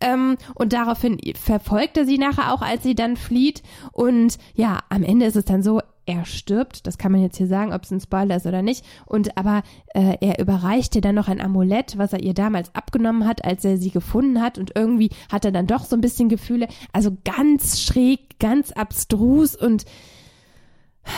Ähm, 0.00 0.36
und 0.54 0.72
daraufhin 0.72 1.18
verfolgt 1.34 1.96
er 1.96 2.06
sie 2.06 2.18
nachher 2.18 2.52
auch, 2.52 2.62
als 2.62 2.82
sie 2.82 2.94
dann 2.94 3.16
flieht. 3.16 3.62
Und 3.92 4.38
ja, 4.54 4.80
am 4.88 5.02
Ende 5.02 5.26
ist 5.26 5.36
es 5.36 5.44
dann 5.44 5.62
so, 5.62 5.80
er 6.06 6.24
stirbt. 6.24 6.86
Das 6.86 6.98
kann 6.98 7.12
man 7.12 7.20
jetzt 7.20 7.36
hier 7.36 7.48
sagen, 7.48 7.72
ob 7.72 7.82
es 7.82 7.90
ein 7.90 8.00
Spoiler 8.00 8.36
ist 8.36 8.46
oder 8.46 8.62
nicht. 8.62 8.84
Und 9.04 9.36
aber 9.36 9.62
äh, 9.94 10.16
er 10.20 10.38
überreicht 10.38 10.94
ihr 10.94 11.00
dann 11.00 11.16
noch 11.16 11.28
ein 11.28 11.40
Amulett, 11.40 11.98
was 11.98 12.12
er 12.12 12.22
ihr 12.22 12.34
damals 12.34 12.74
abgenommen 12.74 13.26
hat, 13.26 13.44
als 13.44 13.64
er 13.64 13.76
sie 13.76 13.90
gefunden 13.90 14.40
hat. 14.40 14.56
Und 14.56 14.72
irgendwie 14.74 15.10
hat 15.30 15.44
er 15.44 15.52
dann 15.52 15.66
doch 15.66 15.84
so 15.84 15.96
ein 15.96 16.00
bisschen 16.00 16.28
Gefühle. 16.28 16.68
Also 16.92 17.16
ganz 17.24 17.82
schräg, 17.82 18.38
ganz 18.38 18.72
abstrus 18.72 19.56
und 19.56 19.84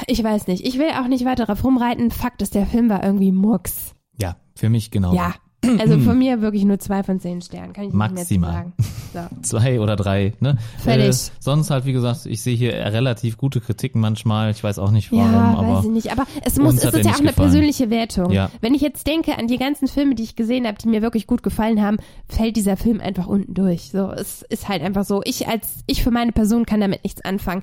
ich 0.07 0.23
weiß 0.23 0.47
nicht. 0.47 0.65
Ich 0.67 0.79
will 0.79 0.91
auch 1.01 1.09
nicht 1.09 1.25
weiter 1.25 1.47
drauf 1.47 1.65
rumreiten. 1.65 2.11
Fakt 2.11 2.43
ist, 2.43 2.55
der 2.55 2.67
Film 2.67 2.89
war 2.89 3.03
irgendwie 3.05 3.33
Murks. 3.33 3.95
Ja, 4.21 4.37
für 4.55 4.69
mich 4.69 4.91
genau. 4.91 5.15
Ja. 5.15 5.35
Also 5.81 5.99
von 5.99 6.17
mir 6.17 6.41
wirklich 6.41 6.65
nur 6.65 6.79
zwei 6.79 7.03
von 7.03 7.19
zehn 7.19 7.43
Sternen. 7.43 7.73
Kann 7.73 7.85
ich 7.87 7.91
nicht 7.93 7.99
mehr 7.99 8.11
Maximal. 8.11 8.53
sagen. 8.53 8.73
So. 9.13 9.21
Zwei 9.43 9.81
oder 9.81 9.97
drei, 9.97 10.35
ne? 10.39 10.57
Fertig. 10.79 11.09
Äh, 11.09 11.31
sonst 11.41 11.71
halt, 11.71 11.85
wie 11.85 11.93
gesagt, 11.93 12.27
ich 12.27 12.41
sehe 12.43 12.55
hier 12.55 12.75
relativ 12.75 13.37
gute 13.39 13.61
Kritiken 13.61 14.01
manchmal. 14.01 14.53
Ich 14.53 14.63
weiß 14.63 14.79
auch 14.79 14.93
nicht 14.93 15.11
warum, 15.11 15.33
Ja, 15.33 15.55
aber 15.59 15.75
weiß 15.79 15.85
ich 15.87 15.91
nicht. 15.91 16.13
Aber 16.13 16.27
es 16.45 16.59
muss, 16.59 16.75
es 16.77 16.85
ist 16.85 17.05
ja 17.05 17.11
auch 17.11 17.19
eine 17.19 17.29
gefallen. 17.31 17.35
persönliche 17.35 17.91
Wertung. 17.91 18.31
Ja. 18.31 18.51
Wenn 18.61 18.73
ich 18.73 18.83
jetzt 18.83 19.09
denke 19.09 19.37
an 19.37 19.49
die 19.49 19.59
ganzen 19.59 19.89
Filme, 19.89 20.15
die 20.15 20.23
ich 20.23 20.37
gesehen 20.37 20.65
habe, 20.65 20.79
die 20.79 20.89
mir 20.89 21.03
wirklich 21.03 21.27
gut 21.27 21.43
gefallen 21.43 21.83
haben, 21.83 21.97
fällt 22.29 22.55
dieser 22.57 22.77
Film 22.77 23.01
einfach 23.01 23.27
unten 23.27 23.53
durch. 23.55 23.91
So, 23.91 24.13
es 24.13 24.43
ist 24.43 24.69
halt 24.69 24.81
einfach 24.83 25.05
so. 25.05 25.23
Ich 25.25 25.49
als, 25.49 25.81
ich 25.87 26.05
für 26.05 26.13
meine 26.13 26.31
Person 26.33 26.67
kann 26.67 26.81
damit 26.81 27.03
nichts 27.03 27.25
anfangen. 27.25 27.63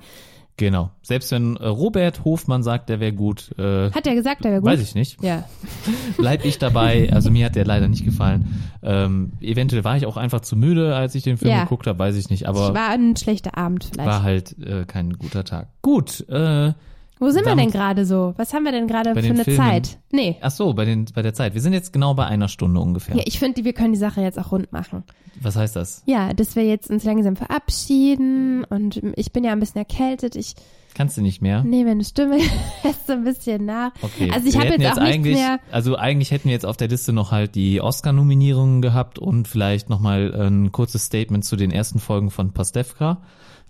Genau. 0.57 0.91
Selbst 1.01 1.31
wenn 1.31 1.57
äh, 1.57 1.67
Robert 1.67 2.23
Hofmann 2.25 2.63
sagt, 2.63 2.89
der 2.89 2.99
wäre 2.99 3.13
gut, 3.13 3.51
äh, 3.57 3.91
Hat 3.91 4.07
er 4.07 4.15
gesagt, 4.15 4.45
er 4.45 4.51
wäre 4.51 4.61
gut? 4.61 4.69
weiß 4.71 4.81
ich 4.81 4.95
nicht. 4.95 5.21
Ja. 5.23 5.43
Bleib 6.17 6.45
ich 6.45 6.57
dabei. 6.57 7.09
Also 7.11 7.31
mir 7.31 7.45
hat 7.45 7.55
der 7.55 7.65
leider 7.65 7.87
nicht 7.87 8.05
gefallen. 8.05 8.61
Ähm, 8.83 9.33
eventuell 9.41 9.83
war 9.83 9.97
ich 9.97 10.05
auch 10.05 10.17
einfach 10.17 10.41
zu 10.41 10.55
müde, 10.55 10.95
als 10.95 11.15
ich 11.15 11.23
den 11.23 11.37
Film 11.37 11.51
Ja. 11.51 11.63
geguckt 11.63 11.87
habe, 11.87 11.99
weiß 11.99 12.15
ich 12.15 12.29
nicht. 12.29 12.47
Aber 12.47 12.73
war 12.73 12.89
ein 12.89 13.15
schlechter 13.15 13.57
Abend 13.57 13.83
vielleicht. 13.85 14.07
war 14.09 14.23
halt 14.23 14.57
äh, 14.65 14.85
kein 14.85 15.13
guter 15.13 15.43
Tag. 15.43 15.67
Gut, 15.81 16.27
äh, 16.29 16.73
Wo 17.19 17.27
sind 17.29 17.43
wir 17.45 17.51
damit- 17.51 17.65
denn 17.65 17.71
gerade 17.71 18.05
so? 18.05 18.33
Was 18.37 18.53
haben 18.53 18.63
wir 18.63 18.71
denn 18.73 18.87
gerade 18.87 19.13
für 19.13 19.19
eine 19.19 19.43
Filmen. 19.43 19.57
Zeit? 19.57 19.97
Nee. 20.11 20.37
ach 20.41 20.51
so, 20.51 20.73
bei, 20.73 20.85
den, 20.85 21.05
bei 21.13 21.21
der 21.21 21.33
Zeit. 21.33 21.53
Wir 21.53 21.61
sind 21.61 21.73
jetzt 21.73 21.93
genau 21.93 22.13
bei 22.13 22.25
einer 22.25 22.47
Stunde 22.49 22.79
ungefähr. 22.81 23.15
Ja, 23.15 23.23
ich 23.25 23.39
finde, 23.39 23.63
wir 23.63 23.73
können 23.73 23.93
die 23.93 23.99
Sache 23.99 24.21
jetzt 24.21 24.37
auch 24.37 24.51
rund 24.51 24.71
machen. 24.73 25.03
Was 25.41 25.55
heißt 25.55 25.75
das? 25.75 26.03
Ja, 26.05 26.33
dass 26.33 26.55
wir 26.55 26.63
jetzt 26.65 26.89
uns 26.89 27.03
langsam 27.03 27.35
verabschieden 27.35 28.63
und 28.65 29.01
ich 29.15 29.31
bin 29.31 29.43
ja 29.43 29.51
ein 29.51 29.59
bisschen 29.59 29.79
erkältet. 29.79 30.35
Ich 30.35 30.55
Kannst 30.93 31.17
du 31.17 31.21
nicht 31.21 31.41
mehr? 31.41 31.61
nehme 31.63 31.89
meine 31.89 32.05
Stimme 32.05 32.37
lässt 32.83 33.07
so 33.07 33.13
ein 33.13 33.23
bisschen 33.25 33.65
nach. 33.65 33.91
Okay. 34.01 34.31
Also 34.33 34.47
ich 34.47 34.53
Wir 34.53 34.61
habe 34.61 34.69
hätten 34.71 34.81
jetzt 34.81 34.97
auch 34.97 35.03
eigentlich, 35.03 35.35
mehr. 35.35 35.59
Also 35.71 35.95
eigentlich 35.97 36.31
hätten 36.31 36.45
wir 36.45 36.53
jetzt 36.53 36.65
auf 36.65 36.77
der 36.77 36.87
Liste 36.87 37.11
noch 37.11 37.31
halt 37.31 37.55
die 37.55 37.81
Oscar-Nominierungen 37.81 38.81
gehabt 38.81 39.19
und 39.19 39.47
vielleicht 39.47 39.89
nochmal 39.89 40.33
ein 40.33 40.71
kurzes 40.71 41.05
Statement 41.05 41.43
zu 41.43 41.55
den 41.57 41.71
ersten 41.71 41.99
Folgen 41.99 42.31
von 42.31 42.53
Pastewka. 42.53 43.21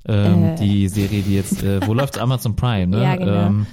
Ähm, 0.07 0.43
Äh. 0.43 0.55
Die 0.55 0.87
Serie, 0.87 1.21
die 1.23 1.35
jetzt, 1.35 1.63
äh, 1.63 1.85
wo 1.87 1.93
läuft 1.93 2.19
Amazon 2.19 2.55
Prime, 2.55 2.87
ne? 2.87 3.03
Ja, 3.03 3.15
genau. 3.15 3.47
Ähm, 3.47 3.65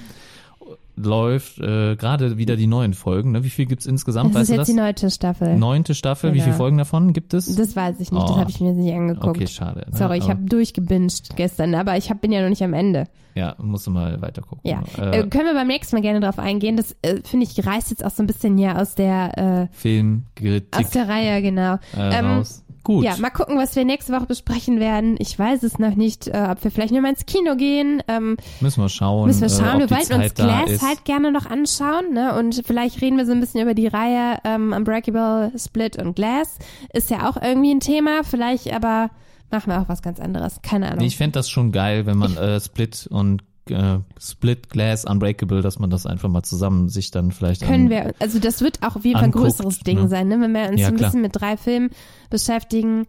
läuft 0.95 1.57
äh, 1.59 1.95
gerade 1.95 2.37
wieder 2.37 2.55
die 2.55 2.67
neuen 2.67 2.93
Folgen. 2.93 3.31
Ne? 3.31 3.43
Wie 3.43 3.49
viel 3.49 3.65
gibt's 3.65 3.87
insgesamt? 3.87 4.35
Das 4.35 4.43
ist 4.43 4.49
weißt 4.49 4.49
jetzt 4.51 4.59
das? 4.59 4.67
die 4.67 4.73
neunte 4.75 5.09
Staffel. 5.09 5.57
Neunte 5.57 5.95
Staffel. 5.95 6.29
Wie 6.31 6.33
Genau. 6.35 6.43
viele 6.45 6.55
Folgen 6.55 6.77
davon 6.77 7.13
gibt 7.13 7.33
es? 7.33 7.55
Das 7.55 7.75
weiß 7.75 7.99
ich 7.99 8.11
nicht, 8.11 8.23
das 8.23 8.31
Oh. 8.31 8.37
habe 8.37 8.51
ich 8.51 8.59
mir 8.61 8.73
nicht 8.73 8.93
angeguckt. 8.93 9.25
okay, 9.37 9.47
schade. 9.47 9.85
ne? 9.89 9.97
Sorry, 9.97 10.19
ich 10.19 10.29
habe 10.29 10.43
durchgebinged 10.43 11.35
gestern, 11.35 11.73
aber 11.73 11.97
ich 11.97 12.11
hab, 12.11 12.21
bin 12.21 12.31
ja 12.31 12.41
noch 12.43 12.49
nicht 12.49 12.63
am 12.63 12.73
Ende. 12.73 13.05
Ja, 13.35 13.55
musst 13.57 13.87
du 13.87 13.91
mal 13.91 14.21
weiter 14.21 14.43
gucken. 14.43 14.61
Ja, 14.69 14.83
Äh, 14.99 15.21
äh, 15.21 15.27
können 15.27 15.45
wir 15.47 15.55
beim 15.55 15.65
nächsten 15.67 15.95
Mal 15.95 16.03
gerne 16.03 16.19
drauf 16.19 16.37
eingehen. 16.37 16.77
Das 16.77 16.95
äh, 17.01 17.21
finde 17.23 17.47
ich 17.49 17.65
reißt 17.65 17.89
jetzt 17.89 18.05
auch 18.05 18.11
so 18.11 18.21
ein 18.21 18.27
bisschen 18.27 18.59
ja 18.59 18.79
aus 18.79 18.93
der 18.93 19.69
äh, 19.73 20.07
Kritik 20.35 20.65
aus 20.77 20.91
der 20.91 21.09
Reihe 21.09 21.41
genau. 21.41 21.79
äh, 21.97 22.19
ähm, 22.19 22.25
raus. 22.27 22.62
Gut. 22.83 23.05
Ja, 23.05 23.15
mal 23.17 23.29
gucken, 23.29 23.57
was 23.57 23.75
wir 23.77 23.85
nächste 23.85 24.11
Woche 24.11 24.25
besprechen 24.25 24.79
werden. 24.79 25.15
Ich 25.19 25.39
weiß 25.39 25.63
es 25.63 25.79
noch 25.79 25.95
nicht, 25.95 26.27
äh, 26.27 26.47
ob 26.51 26.63
wir 26.63 26.69
vielleicht 26.69 26.91
nur 26.91 27.01
mal 27.01 27.11
ins 27.11 27.25
Kino 27.25 27.55
gehen. 27.55 28.03
Ähm, 28.09 28.35
müssen 28.59 28.81
wir 28.81 28.89
schauen. 28.89 29.27
müssen 29.27 29.41
wir 29.41 29.47
äh, 29.47 29.49
schauen. 29.49 29.81
ob 29.81 29.89
wir 29.89 29.97
wollten 29.97 30.13
uns 30.21 30.33
Glass 30.33 30.81
halt 30.81 31.05
gerne 31.05 31.31
noch 31.31 31.45
anschauen, 31.45 32.13
ne? 32.13 32.37
Und 32.37 32.61
vielleicht 32.65 33.01
reden 33.01 33.17
wir 33.17 33.25
so 33.25 33.31
ein 33.31 33.39
bisschen 33.39 33.61
über 33.61 33.73
die 33.73 33.87
Reihe 33.87 34.37
ähm, 34.43 34.73
Unbreakable, 34.73 35.53
Split 35.57 36.01
und 36.01 36.15
Glass. 36.15 36.57
Ist 36.91 37.09
ja 37.09 37.29
auch 37.29 37.41
irgendwie 37.41 37.73
ein 37.73 37.79
Thema. 37.79 38.23
Vielleicht 38.23 38.73
aber 38.73 39.09
machen 39.49 39.71
wir 39.71 39.81
auch 39.81 39.87
was 39.87 40.01
ganz 40.01 40.19
anderes. 40.19 40.61
Keine 40.61 40.87
Ahnung. 40.87 40.99
Nee, 40.99 41.07
ich 41.07 41.17
fände 41.17 41.39
das 41.39 41.49
schon 41.49 41.71
geil, 41.71 42.05
wenn 42.05 42.17
man 42.17 42.35
äh, 42.35 42.59
Split 42.59 43.07
und 43.09 43.43
äh, 43.69 43.99
Split, 44.19 44.69
Glass, 44.69 45.05
Unbreakable, 45.05 45.61
dass 45.61 45.79
man 45.79 45.89
das 45.89 46.05
einfach 46.05 46.29
mal 46.29 46.43
zusammen 46.43 46.89
sich 46.89 47.11
dann 47.11 47.31
vielleicht 47.31 47.61
können 47.63 47.85
an, 47.85 47.89
wir, 47.89 48.13
also 48.19 48.39
das 48.39 48.61
wird 48.61 48.79
auch 48.83 48.95
auf 48.95 49.05
jeden 49.05 49.17
Fall 49.17 49.25
ein 49.25 49.31
größeres 49.31 49.79
Ding 49.79 50.01
ne? 50.01 50.07
sein, 50.07 50.27
ne? 50.27 50.39
wenn 50.41 50.51
wir 50.53 50.69
uns 50.69 50.81
Ja, 50.81 50.87
ein 50.89 50.95
klar. 50.95 51.09
bisschen 51.09 51.21
mit 51.21 51.31
drei 51.35 51.57
Filmen 51.57 51.89
beschäftigen. 52.29 53.05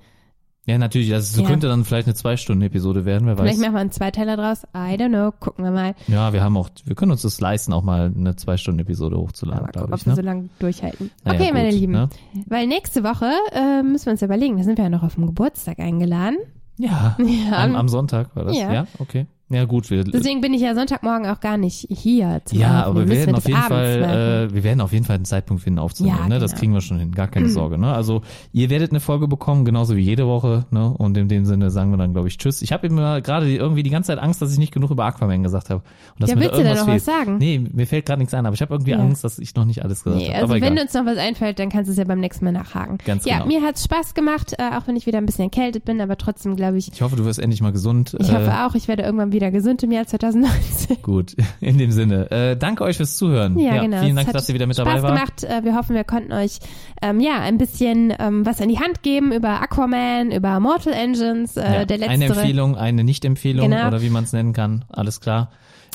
Ja, 0.67 0.79
natürlich, 0.79 1.13
also 1.13 1.37
so 1.37 1.43
Ja. 1.43 1.49
könnte 1.49 1.69
dann 1.69 1.85
vielleicht 1.85 2.07
eine 2.07 2.15
Zwei-Stunden-Episode 2.15 3.05
werden, 3.05 3.27
wer 3.27 3.37
Vielleicht 3.37 3.59
weiß. 3.59 3.63
machen 3.67 3.75
wir 3.75 3.81
einen 3.81 3.91
Zweiteiler 3.93 4.37
draus. 4.39 4.63
I 4.75 4.97
don't 4.97 5.09
know. 5.11 5.31
Gucken 5.39 5.63
wir 5.63 5.71
mal. 5.73 5.95
Ja, 6.09 6.33
wir 6.33 6.43
haben 6.43 6.57
auch, 6.57 6.71
wir 6.87 6.95
können 6.97 7.13
uns 7.13 7.21
das 7.21 7.39
leisten, 7.39 7.75
auch 7.75 7.83
mal 7.83 8.11
eine 8.17 8.35
Zwei-Stunden-Episode 8.37 9.17
Ja, 9.17 9.21
hochzuladen, 9.23 9.61
mal 9.65 9.67
gucken, 9.73 9.81
glaube 9.89 9.93
ob 9.93 9.99
ich. 10.01 10.07
wir 10.07 10.11
Ne? 10.13 10.17
so 10.17 10.23
lange 10.23 10.49
durchhalten. 10.61 11.11
Naja, 11.23 11.39
okay, 11.39 11.53
meine 11.53 11.69
gut, 11.71 11.79
Lieben. 11.81 11.93
Ne? 11.93 12.09
Weil 12.47 12.67
nächste 12.67 13.05
Woche 13.05 13.31
äh, 13.53 13.83
müssen 13.83 14.07
wir 14.07 14.13
uns 14.13 14.23
überlegen, 14.23 14.57
da 14.57 14.63
sind 14.65 14.79
wir 14.79 14.85
ja 14.85 14.91
noch 14.91 15.03
auf 15.03 15.17
dem 15.17 15.27
Geburtstag 15.27 15.81
eingeladen. 15.81 16.39
Ja, 16.79 17.17
Ja, 17.51 17.59
am, 17.63 17.77
am 17.77 17.89
Sonntag 17.91 18.35
war 18.35 18.45
das. 18.45 18.57
Ja. 18.57 18.73
Ja, 18.73 18.87
okay. 18.99 19.27
Ja 19.51 19.67
gut, 19.67 19.91
wir 19.91 20.05
Deswegen 20.05 20.41
bin 20.41 20.55
ich 20.55 20.63
ja 20.63 20.75
Sonntagmorgen 20.75 21.27
auch 21.29 21.39
gar 21.39 21.59
nicht 21.59 21.87
hier. 21.91 22.41
Zum 22.47 22.59
ja, 22.59 22.85
Aufnehmen. 22.85 22.85
aber 22.85 23.09
wir 23.09 23.17
werden 23.17 23.35
das 23.35 23.45
auf 23.45 23.49
jeden 23.49 23.61
Fall, 23.63 24.49
äh, 24.51 24.55
wir 24.55 24.65
werden 24.65 24.81
auf 24.81 24.93
jeden 24.93 25.05
Fall 25.05 25.17
einen 25.17 25.27
Zeitpunkt 25.27 25.63
finden 25.63 25.79
aufzunehmen. 25.79 26.17
Ja, 26.19 26.29
ne? 26.29 26.39
Das 26.39 26.53
genau. 26.53 26.61
kriegen 26.61 26.73
wir 26.73 26.81
schon 26.81 26.99
hin, 26.99 27.13
gar 27.13 27.29
keine 27.29 27.51
Sorge. 27.51 27.77
Ne? 27.79 27.93
Also 27.93 28.23
ihr 28.53 28.71
werdet 28.71 28.91
eine 28.91 29.01
Folge 29.01 29.29
bekommen, 29.29 29.67
genauso 29.67 29.97
wie 29.97 30.01
jede 30.01 30.27
Woche. 30.27 30.65
Ne? 30.71 30.89
Und 30.97 31.17
in 31.19 31.29
dem 31.29 31.45
Sinne 31.45 31.71
sagen 31.71 31.91
wir 31.91 31.99
dann, 31.99 32.15
glaube 32.15 32.29
ich, 32.29 32.39
Tschüss. 32.39 32.63
Ich 32.63 32.73
habe 32.73 32.87
immer 32.87 33.21
gerade 33.21 33.55
irgendwie 33.55 33.83
die 33.83 33.91
ganze 33.91 34.09
Zeit 34.09 34.19
Angst, 34.19 34.41
dass 34.41 34.51
ich 34.51 34.59
nicht 34.59 34.73
genug 34.73 34.91
über 34.91 35.05
Aquaman 35.05 35.43
gesagt 35.43 35.69
habe. 35.69 35.83
Und 36.15 36.23
dass 36.23 36.31
Ja, 36.31 36.37
mir 36.37 36.43
willst 36.43 36.55
da 36.55 36.57
du 36.57 36.63
irgendwas 36.65 36.87
noch 36.87 36.95
was 36.95 37.05
fehlt. 37.05 37.19
sagen? 37.27 37.37
Nee, 37.39 37.59
mir 37.71 37.87
fällt 37.87 38.07
gerade 38.07 38.21
nichts 38.21 38.33
ein, 38.33 38.47
aber 38.47 38.55
ich 38.55 38.63
habe 38.63 38.73
irgendwie 38.73 38.93
Ja. 38.93 38.99
Angst, 38.99 39.25
dass 39.25 39.39
ich 39.39 39.55
noch 39.55 39.67
nicht 39.67 39.85
alles 39.85 40.05
gesagt 40.05 40.23
Nee, 40.23 40.29
habe. 40.29 40.39
also 40.43 40.55
aber 40.55 40.63
wenn 40.63 40.79
uns 40.79 40.95
noch 40.95 41.05
was 41.05 41.19
einfällt, 41.19 41.59
dann 41.59 41.69
kannst 41.69 41.89
du 41.89 41.93
es 41.93 41.99
ja 41.99 42.05
beim 42.05 42.21
nächsten 42.21 42.47
Mal 42.47 42.53
nachhaken. 42.53 42.97
Ganz 43.05 43.27
ja, 43.27 43.35
genau. 43.43 43.47
mir 43.47 43.61
hat's 43.63 43.85
Spaß 43.85 44.15
gemacht, 44.15 44.55
äh, 44.59 44.75
auch 44.79 44.87
wenn 44.87 44.97
ich 44.97 45.05
wieder 45.07 45.19
ein 45.19 45.27
bisschen 45.27 45.45
erkältet 45.45 45.85
bin, 45.85 46.01
aber 46.01 46.17
trotzdem 46.17 46.57
glaube 46.57 46.79
ich, 46.79 46.91
Ich 46.91 47.03
hoffe, 47.03 47.17
du 47.17 47.27
wirst 47.27 47.39
endlich 47.39 47.61
mal 47.61 47.73
gesund. 47.73 48.17
ich 48.19 48.31
äh, 48.31 48.33
hoffe 48.33 48.65
auch, 48.67 48.75
ich 48.75 48.89
werde 48.89 49.03
irgendwann 49.03 49.33
wieder 49.35 49.51
gesund 49.51 49.83
im 49.83 49.93
Jahr 49.93 50.07
2019. 50.07 51.03
Gut, 51.03 51.37
in 51.61 51.77
dem 51.77 51.91
Sinne. 51.93 52.31
Äh, 52.31 52.57
danke 52.57 52.85
euch 52.85 52.97
fürs 52.97 53.17
Zuhören. 53.19 53.59
Ja, 53.59 53.83
genau. 53.83 54.01
Vielen 54.01 54.17
Dank, 54.17 54.33
dass 54.33 54.49
ihr 54.49 54.55
wieder 54.55 54.67
mit 54.67 54.77
Spaß 54.77 54.87
dabei 54.87 55.03
wart. 55.03 55.15
gemacht. 55.15 55.45
Äh, 55.45 55.65
Wir 55.65 55.75
hoffen, 55.77 55.95
wir 55.95 56.05
konnten 56.05 56.33
euch 56.33 56.59
ähm, 57.03 57.21
ja 57.21 57.41
ein 57.41 57.59
bisschen 57.59 58.15
ähm, 58.19 58.47
was 58.47 58.61
in 58.61 58.69
die 58.71 58.79
Hand 58.79 59.03
geben 59.03 59.33
über 59.33 59.61
Aquaman, 59.61 60.31
über 60.33 60.59
Mortal 60.61 60.95
Engines, 60.95 61.57
äh, 61.57 61.61
Ja, 61.61 61.85
der 61.85 61.99
letztere. 61.99 62.11
eine 62.11 62.25
Empfehlung, 62.27 62.77
eine 62.77 63.05
Nicht-Empfehlung 63.05 63.69
Genau. 63.71 63.89
oder 63.89 64.01
wie 64.01 64.11
man 64.11 64.25
es 64.25 64.33
nennen 64.33 64.53
kann. 64.55 64.85
Alles 64.89 65.21
klar. 65.21 65.51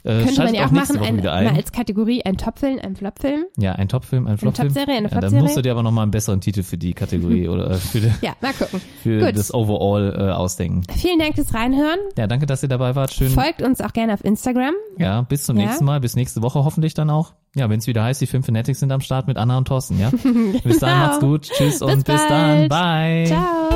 Äh, 0.05 0.23
Könnte 0.23 0.43
man 0.43 0.53
ja 0.55 0.65
auch 0.65 0.71
nächste 0.71 0.93
machen, 0.93 1.05
ein, 1.07 1.17
wieder 1.17 1.31
mal 1.31 1.47
ein. 1.47 1.55
als 1.57 1.71
Kategorie 1.73 2.23
ein 2.23 2.37
Topfilm, 2.37 2.79
ein 2.81 2.95
Flopfilm. 2.95 3.43
Ja, 3.57 3.73
ein 3.73 3.89
Topfilm, 3.89 4.27
ein 4.27 4.37
Flopfilm. 4.37 4.69
Topserie, 4.69 4.95
eine 4.95 5.09
ja, 5.09 5.09
dann 5.09 5.19
Flopserie. 5.19 5.41
musst 5.43 5.57
du 5.57 5.61
dir 5.61 5.71
aber 5.73 5.83
nochmal 5.83 6.03
einen 6.03 6.11
besseren 6.11 6.39
Titel 6.39 6.63
für 6.63 6.77
die 6.77 6.93
Kategorie 6.93 7.47
oder 7.49 7.71
äh, 7.71 7.75
für, 7.75 7.99
die, 7.99 8.11
Ja, 8.21 8.33
mal 8.41 8.53
gucken. 8.53 8.79
für 9.03 9.25
Gut. 9.25 9.37
das 9.37 9.53
Overall 9.53 10.15
äh, 10.17 10.31
ausdenken. 10.31 10.83
Vielen 10.95 11.19
Dank 11.19 11.35
fürs 11.35 11.53
Reinhören. 11.53 11.99
Ja, 12.17 12.27
danke, 12.27 12.45
dass 12.45 12.63
ihr 12.63 12.69
dabei 12.69 12.95
wart. 12.95 13.11
Schön. 13.13 13.29
Folgt 13.29 13.61
uns 13.61 13.81
auch 13.81 13.91
gerne 13.93 14.13
auf 14.13 14.23
Instagram. 14.23 14.73
Ja, 14.97 15.21
bis 15.23 15.43
zum 15.45 15.57
Ja. 15.57 15.65
nächsten 15.65 15.83
Mal, 15.85 15.99
bis 15.99 16.15
nächste 16.15 16.41
Woche 16.41 16.63
hoffentlich 16.63 16.93
dann 16.93 17.09
auch. 17.09 17.33
Ja, 17.55 17.69
wenn 17.69 17.79
es 17.79 17.87
wieder 17.87 18.03
heißt, 18.03 18.21
die 18.21 18.27
fünf 18.27 18.45
Fanatics 18.45 18.79
sind 18.79 18.91
am 18.91 19.01
Start 19.01 19.27
mit 19.27 19.35
Anna 19.37 19.57
und 19.57 19.67
Thorsten, 19.67 19.99
ja? 19.99 20.09
Bis 20.63 20.79
dann, 20.79 20.91
Genau. 20.91 21.01
macht's 21.07 21.19
gut. 21.19 21.49
Tschüss 21.51 21.81
und 21.81 22.05
bis 22.05 22.25
bald. 22.27 22.29
dann. 22.29 22.67
Bye. 22.69 23.25
Ciao. 23.25 23.69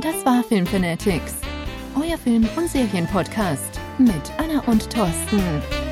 Das 0.00 0.24
war 0.24 0.42
Film 0.44 0.66
Fanatics, 0.66 1.34
euer 1.96 2.18
Film- 2.18 2.48
und 2.56 2.68
Serienpodcast 2.68 3.80
mit 3.98 4.32
Anna 4.38 4.60
und 4.66 4.90
Thorsten. 4.90 5.83